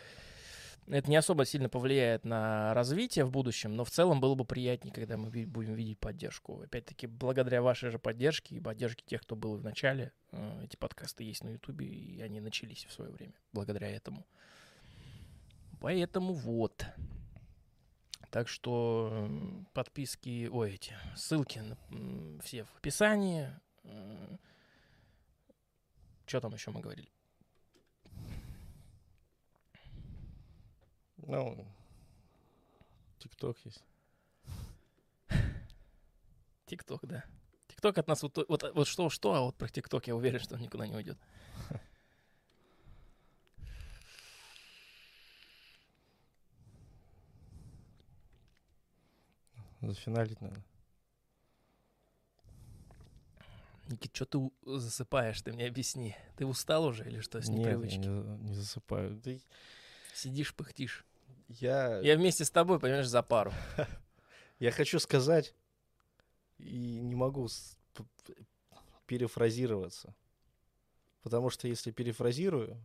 это 0.88 1.10
не 1.10 1.18
особо 1.18 1.46
сильно 1.46 1.68
повлияет 1.68 2.24
на 2.24 2.74
развитие 2.74 3.26
в 3.26 3.32
будущем, 3.32 3.76
но 3.76 3.84
в 3.84 3.92
целом 3.92 4.22
было 4.22 4.36
бы 4.36 4.46
приятнее, 4.46 4.94
когда 4.94 5.18
мы 5.18 5.30
будем 5.46 5.74
видеть 5.74 6.00
поддержку. 6.00 6.62
Опять-таки, 6.62 7.08
благодаря 7.08 7.62
вашей 7.62 7.90
же 7.90 8.00
поддержке 8.00 8.56
и 8.56 8.60
поддержке 8.62 9.04
тех, 9.06 9.22
кто 9.22 9.36
был 9.36 9.58
в 9.58 9.64
начале, 9.64 10.14
э, 10.32 10.64
эти 10.64 10.78
подкасты 10.78 11.26
есть 11.26 11.44
на 11.44 11.50
Ютубе, 11.50 11.86
и 11.86 12.22
они 12.22 12.40
начались 12.40 12.86
в 12.86 12.94
свое 12.94 13.12
время. 13.12 13.34
Благодаря 13.52 13.90
этому. 13.90 14.26
Поэтому 15.82 16.34
вот. 16.34 16.86
Так 18.32 18.48
что 18.48 19.30
подписки, 19.74 20.48
ой, 20.52 20.76
эти 20.76 20.94
ссылки 21.16 21.62
все 22.44 22.64
в 22.64 22.78
описании. 22.78 23.50
Что 26.26 26.42
там 26.42 26.54
еще 26.54 26.72
мы 26.72 26.82
говорили? 26.82 27.10
Ну, 31.18 31.68
ТикТок 33.20 33.58
есть. 33.66 33.84
ТикТок, 36.66 37.06
да. 37.06 37.24
ТикТок 37.68 37.98
от 37.98 38.08
нас 38.08 38.24
вот, 38.24 38.38
вот, 38.48 38.72
вот 38.74 38.88
что 38.88 39.10
что, 39.10 39.34
а 39.34 39.42
вот 39.42 39.56
про 39.56 39.70
ТикТок 39.70 40.08
я 40.08 40.16
уверен, 40.16 40.40
что 40.40 40.56
он 40.56 40.62
никуда 40.62 40.86
не 40.86 40.96
уйдет. 40.96 41.18
Зафиналить 49.82 50.42
надо. 50.42 50.62
Никит, 53.90 54.16
что 54.16 54.26
ты 54.26 54.52
засыпаешь, 54.80 55.42
ты 55.42 55.54
мне 55.54 55.68
объясни. 55.68 56.16
Ты 56.36 56.46
устал 56.46 56.86
уже 56.86 57.08
или 57.08 57.20
что 57.20 57.42
с 57.42 57.48
Нет, 57.48 57.60
непривычки? 57.60 57.96
я 58.00 58.08
не, 58.08 58.38
не 58.50 58.54
засыпаю. 58.54 59.22
И 59.26 59.40
Сидишь, 60.14 60.54
пыхтишь. 60.56 61.06
я, 61.48 62.00
Я 62.00 62.16
вместе 62.16 62.44
с 62.44 62.50
тобой, 62.52 62.80
понимаешь, 62.80 63.08
за 63.08 63.22
пару. 63.24 63.54
я 64.60 64.72
хочу 64.72 65.00
сказать 65.00 65.54
и 66.58 67.00
не 67.00 67.16
могу 67.16 67.48
перефразироваться. 69.06 70.16
Потому 71.22 71.50
что 71.50 71.68
если 71.68 71.92
перефразирую, 71.92 72.82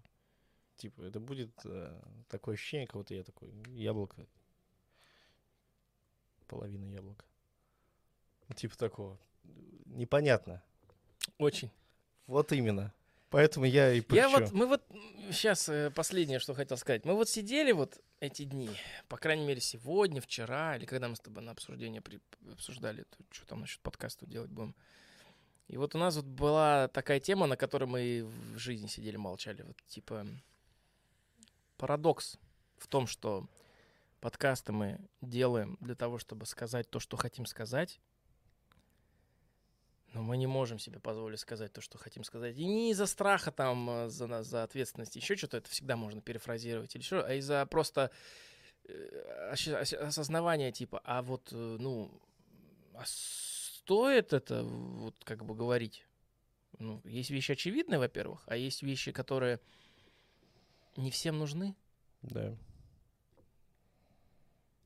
типа, 0.77 1.03
это 1.03 1.21
будет 1.21 1.53
э, 1.65 2.01
такое 2.29 2.55
ощущение, 2.55 2.87
как 2.87 2.97
будто 2.97 3.15
я 3.15 3.23
такой 3.23 3.51
яблоко, 3.69 4.27
половина 6.47 6.85
яблока. 6.87 7.25
Типа 8.57 8.77
такого. 8.77 9.19
Непонятно. 9.87 10.63
Очень. 11.43 11.71
Вот 12.27 12.53
именно. 12.53 12.93
Поэтому 13.31 13.65
я 13.65 13.93
и 13.93 13.97
Я 14.11 14.29
пыхчу. 14.29 14.31
вот, 14.31 14.53
мы 14.53 14.67
вот 14.67 14.83
сейчас 15.31 15.69
последнее, 15.95 16.39
что 16.39 16.55
хотел 16.55 16.77
сказать. 16.77 17.05
Мы 17.05 17.15
вот 17.15 17.29
сидели 17.29 17.73
вот 17.73 17.99
эти 18.21 18.45
дни, 18.45 18.71
по 19.09 19.17
крайней 19.17 19.45
мере, 19.47 19.61
сегодня, 19.61 20.21
вчера, 20.21 20.77
или 20.77 20.85
когда 20.85 21.09
мы 21.09 21.17
с 21.17 21.21
тобой 21.21 21.43
на 21.43 21.53
обсуждение 21.53 22.01
при- 22.03 22.21
обсуждали, 22.53 23.03
то, 23.05 23.17
что 23.31 23.47
там 23.47 23.61
насчет 23.61 23.81
подкаста 23.81 24.27
делать 24.27 24.51
будем. 24.51 24.75
И 25.69 25.79
вот 25.79 25.95
у 25.95 25.99
нас 25.99 26.17
вот 26.17 26.27
была 26.27 26.89
такая 26.89 27.21
тема, 27.21 27.47
на 27.47 27.57
которой 27.57 27.87
мы 27.87 28.25
в 28.55 28.59
жизни 28.59 28.87
сидели, 28.87 29.17
молчали. 29.17 29.63
Вот 29.63 29.77
типа 29.89 30.27
парадокс 31.79 32.39
в 32.79 32.87
том, 32.87 33.07
что 33.07 33.49
подкасты 34.21 34.73
мы 34.73 35.01
делаем 35.23 35.79
для 35.81 35.95
того, 35.95 36.19
чтобы 36.19 36.47
сказать 36.47 36.91
то, 36.91 37.01
что 37.01 37.17
хотим 37.17 37.47
сказать, 37.47 37.99
но 40.13 40.23
мы 40.23 40.37
не 40.37 40.47
можем 40.47 40.79
себе 40.79 41.01
позволить 41.01 41.41
сказать 41.41 41.73
то, 41.73 41.81
что 41.81 41.99
хотим 41.99 42.25
сказать. 42.25 42.57
И 42.59 42.67
не 42.67 42.91
из-за 42.91 43.07
страха 43.07 43.51
там, 43.51 43.89
э, 43.89 44.09
за, 44.09 44.27
на- 44.27 44.43
за 44.43 44.63
ответственность, 44.63 45.17
еще 45.17 45.37
что-то, 45.37 45.57
это 45.59 45.71
всегда 45.71 45.97
можно 45.97 46.21
перефразировать, 46.21 46.95
или 46.95 47.03
что, 47.03 47.25
а 47.25 47.35
из-за 47.35 47.65
просто 47.67 48.11
э, 48.85 49.45
осознавания 50.01 50.73
типа, 50.73 51.01
а 51.05 51.23
вот, 51.23 51.53
э, 51.53 51.77
ну, 51.81 52.21
а 52.95 53.03
стоит 53.07 54.33
это 54.33 54.63
вот 54.65 55.23
как 55.25 55.45
бы 55.45 55.55
говорить? 55.55 56.07
Ну, 56.79 57.01
есть 57.05 57.31
вещи 57.31 57.53
очевидные, 57.53 57.99
во-первых, 57.99 58.43
а 58.47 58.57
есть 58.57 58.83
вещи, 58.83 59.13
которые 59.13 59.61
не 60.97 61.11
всем 61.11 61.39
нужны. 61.39 61.75
Да. 62.23 62.57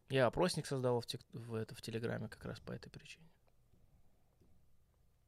Я 0.09 0.27
опросник 0.27 0.67
создавал 0.67 1.01
в, 1.01 1.07
тик- 1.07 1.27
в, 1.33 1.55
это, 1.55 1.75
в 1.75 1.83
Телеграме 1.83 2.29
как 2.29 2.45
раз 2.45 2.61
по 2.61 2.73
этой 2.73 2.91
причине. 2.91 3.27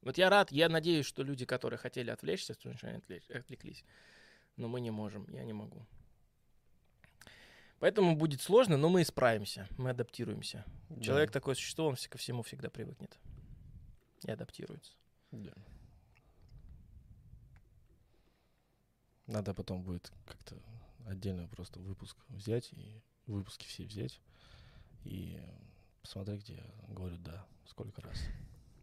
Вот 0.03 0.16
я 0.19 0.31
рад, 0.31 0.53
я 0.53 0.69
надеюсь, 0.69 1.07
что 1.07 1.23
люди, 1.23 1.45
которые 1.45 1.79
хотели 1.79 2.11
отвлечься, 2.11 2.55
что 2.55 2.70
они 2.83 2.99
отвлечь- 2.99 3.31
отвлеклись. 3.31 3.85
Но 4.57 4.69
мы 4.69 4.81
не 4.81 4.91
можем, 4.91 5.27
я 5.31 5.45
не 5.45 5.53
могу. 5.53 5.87
Поэтому 7.81 8.16
будет 8.16 8.41
сложно, 8.41 8.77
но 8.77 8.89
мы 8.89 9.03
исправимся, 9.03 9.69
мы 9.77 9.91
адаптируемся. 9.91 10.65
да, 10.89 11.01
Человек 11.01 11.31
такое 11.31 11.55
существо, 11.55 11.87
он 11.87 11.97
ко 12.09 12.19
всему 12.19 12.43
всегда 12.43 12.70
привыкнет. 12.70 13.16
И 14.25 14.31
адаптируется. 14.31 14.93
да. 15.31 15.53
Надо 19.27 19.53
потом 19.53 19.83
будет 19.83 20.11
как-то 20.25 20.57
отдельно 21.07 21.47
просто 21.49 21.79
выпуск 21.81 22.16
взять 22.29 22.73
и 22.73 23.03
выпуски 23.27 23.66
все 23.66 23.85
взять 23.85 24.20
и 25.05 25.39
посмотреть, 26.01 26.43
где 26.45 26.55
я 26.55 26.95
говорю 26.95 27.19
да, 27.19 27.47
сколько 27.66 28.01
раз. 28.01 28.19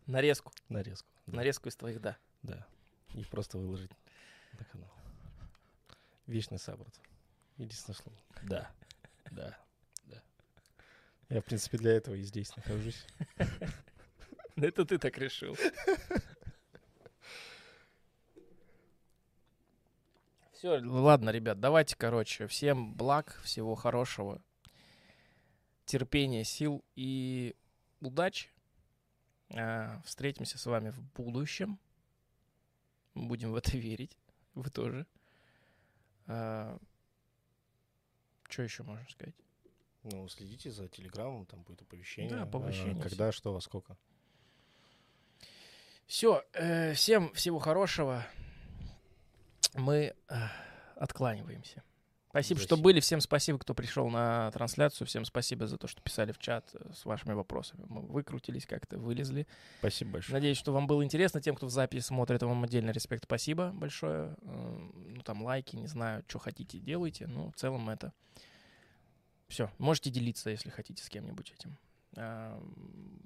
Нарезку. 0.05 0.51
Нарезку. 0.69 1.09
Да, 1.25 1.37
Нарезку 1.37 1.69
из 1.69 1.75
твоих 1.75 1.99
«да». 1.99 2.17
да. 2.43 2.67
И 3.13 3.23
просто 3.23 3.57
выложить 3.57 3.91
на 4.53 4.65
канал. 4.65 4.91
Вечный 6.27 6.59
саббат. 6.59 6.93
Единственное 7.57 7.95
слово. 7.95 8.17
Да. 8.43 8.71
Да. 9.31 9.57
Да. 10.05 10.23
Я, 11.29 11.41
в 11.41 11.45
принципе, 11.45 11.77
для 11.77 11.93
этого 11.93 12.15
и 12.15 12.21
здесь 12.21 12.55
нахожусь. 12.55 13.05
Это 14.55 14.85
ты 14.85 14.97
так 14.97 15.17
решил. 15.17 15.57
Все, 20.51 20.79
ладно, 20.83 21.31
ребят, 21.31 21.59
давайте, 21.59 21.95
короче, 21.97 22.47
всем 22.47 22.95
благ, 22.95 23.39
всего 23.43 23.75
хорошего, 23.75 24.41
терпения, 25.85 26.43
сил 26.43 26.83
и 26.95 27.55
удачи. 27.99 28.54
А, 29.53 30.01
Встретимся 30.05 30.57
с 30.57 30.65
вами 30.65 30.89
в 30.89 31.01
будущем. 31.13 31.79
Будем 33.13 33.51
в 33.51 33.55
это 33.55 33.77
верить. 33.77 34.17
Вы 34.53 34.69
тоже. 34.69 35.05
Что 36.25 36.79
еще 38.57 38.83
можно 38.83 39.05
сказать? 39.09 39.35
Ну, 40.03 40.27
следите 40.29 40.71
за 40.71 40.87
телеграммом, 40.87 41.45
там 41.45 41.63
будет 41.63 41.81
оповещение. 41.81 42.31
Да, 42.31 42.41
а, 42.41 42.43
оповещение 42.43 43.01
Когда, 43.01 43.31
что, 43.31 43.53
во 43.53 43.61
сколько. 43.61 43.97
Все, 46.05 46.43
всем 46.93 47.33
всего 47.33 47.59
хорошего. 47.59 48.25
Мы 49.73 50.15
э, 50.29 50.35
откланиваемся. 50.95 51.83
Спасибо, 52.35 52.59
что 52.59 52.67
Спасибо. 52.67 52.83
были. 52.83 52.99
Всем 52.99 53.21
спасибо, 53.21 53.59
кто 53.59 53.73
пришел 53.73 54.09
на 54.09 54.51
трансляцию. 54.51 55.07
Всем 55.07 55.23
спасибо 55.23 55.67
за 55.67 55.77
то, 55.77 55.87
что 55.87 56.01
писали 56.01 56.33
в 56.33 56.37
чат 56.37 56.69
э, 56.73 56.91
с 56.93 57.05
вашими 57.05 57.31
вопросами. 57.31 57.85
Мы 57.87 58.01
выкрутились 58.01 58.65
как-то, 58.65 58.97
вылезли. 58.97 59.47
Спасибо 59.79 60.11
большое. 60.11 60.33
Надеюсь, 60.33 60.57
что 60.57 60.73
вам 60.73 60.85
было 60.85 61.01
интересно. 61.05 61.39
Тем, 61.39 61.55
кто 61.55 61.67
в 61.67 61.69
записи 61.69 62.03
смотрит, 62.03 62.43
вам 62.43 62.61
отдельно 62.65 62.91
респект. 62.91 63.23
Спасибо 63.23 63.71
большое. 63.73 64.35
Ну, 64.41 65.21
там 65.23 65.43
лайки, 65.43 65.77
не 65.77 65.87
знаю, 65.87 66.25
что 66.27 66.39
хотите, 66.39 66.77
делайте. 66.77 67.25
Ну, 67.25 67.51
в 67.51 67.55
целом 67.55 67.89
это... 67.89 68.11
Все, 69.47 69.71
можете 69.77 70.09
делиться, 70.09 70.49
если 70.49 70.69
хотите, 70.71 71.01
с 71.05 71.07
кем-нибудь 71.07 71.53
этим. 71.57 71.77
А, 72.15 72.61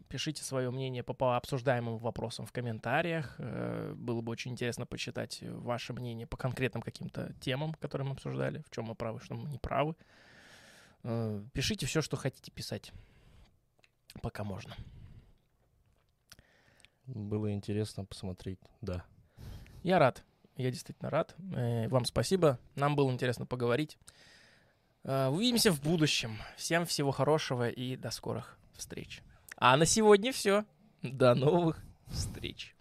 Пишите 0.09 0.43
свое 0.43 0.71
мнение 0.71 1.03
по, 1.03 1.37
обсуждаемым 1.37 1.99
вопросам 1.99 2.47
в 2.47 2.51
комментариях. 2.51 3.35
Э, 3.37 3.93
Было 3.95 4.21
бы 4.21 4.31
очень 4.31 4.51
интересно 4.51 4.87
почитать 4.87 5.43
ваше 5.43 5.93
мнение 5.93 6.25
по 6.25 6.35
конкретным 6.35 6.81
каким-то 6.81 7.31
темам, 7.39 7.75
которые 7.75 8.07
мы 8.07 8.13
обсуждали, 8.13 8.63
в 8.63 8.71
чем 8.71 8.85
мы 8.85 8.95
правы, 8.95 9.19
что 9.19 9.35
мы 9.35 9.47
не 9.47 9.59
правы. 9.59 9.95
Э, 11.03 11.43
Пишите 11.53 11.85
все, 11.85 12.01
что 12.01 12.17
хотите 12.17 12.49
писать, 12.49 12.91
пока 14.23 14.43
можно. 14.43 14.75
Было 17.05 17.53
интересно 17.53 18.03
посмотреть. 18.03 18.59
Да. 18.81 19.05
Я 19.83 19.99
рад. 19.99 20.23
Я 20.55 20.71
действительно 20.71 21.11
рад. 21.11 21.35
Э, 21.55 21.87
Вам 21.87 22.05
спасибо. 22.05 22.57
Нам 22.73 22.95
было 22.95 23.11
интересно 23.11 23.45
поговорить. 23.45 23.99
Увидимся 25.03 25.71
в 25.71 25.81
будущем. 25.81 26.39
Всем 26.57 26.85
всего 26.87 27.11
хорошего 27.11 27.69
и 27.69 27.95
до 27.95 28.09
скорых 28.09 28.58
встреч. 28.79 29.21
А 29.57 29.77
на 29.77 29.85
сегодня 29.85 30.31
все. 30.31 30.65
До 31.01 31.35
новых 31.35 31.83
встреч. 32.07 32.75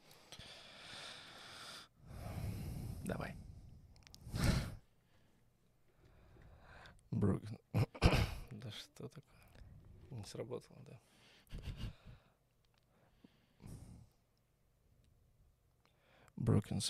Давай. 3.05 3.35
Брук. 7.11 7.43
Да 8.51 8.71
что 8.73 9.09
такое? 9.09 9.25
Не 10.11 10.25
сработало, 10.25 10.79
да. 10.87 11.01
Broken 16.37 16.81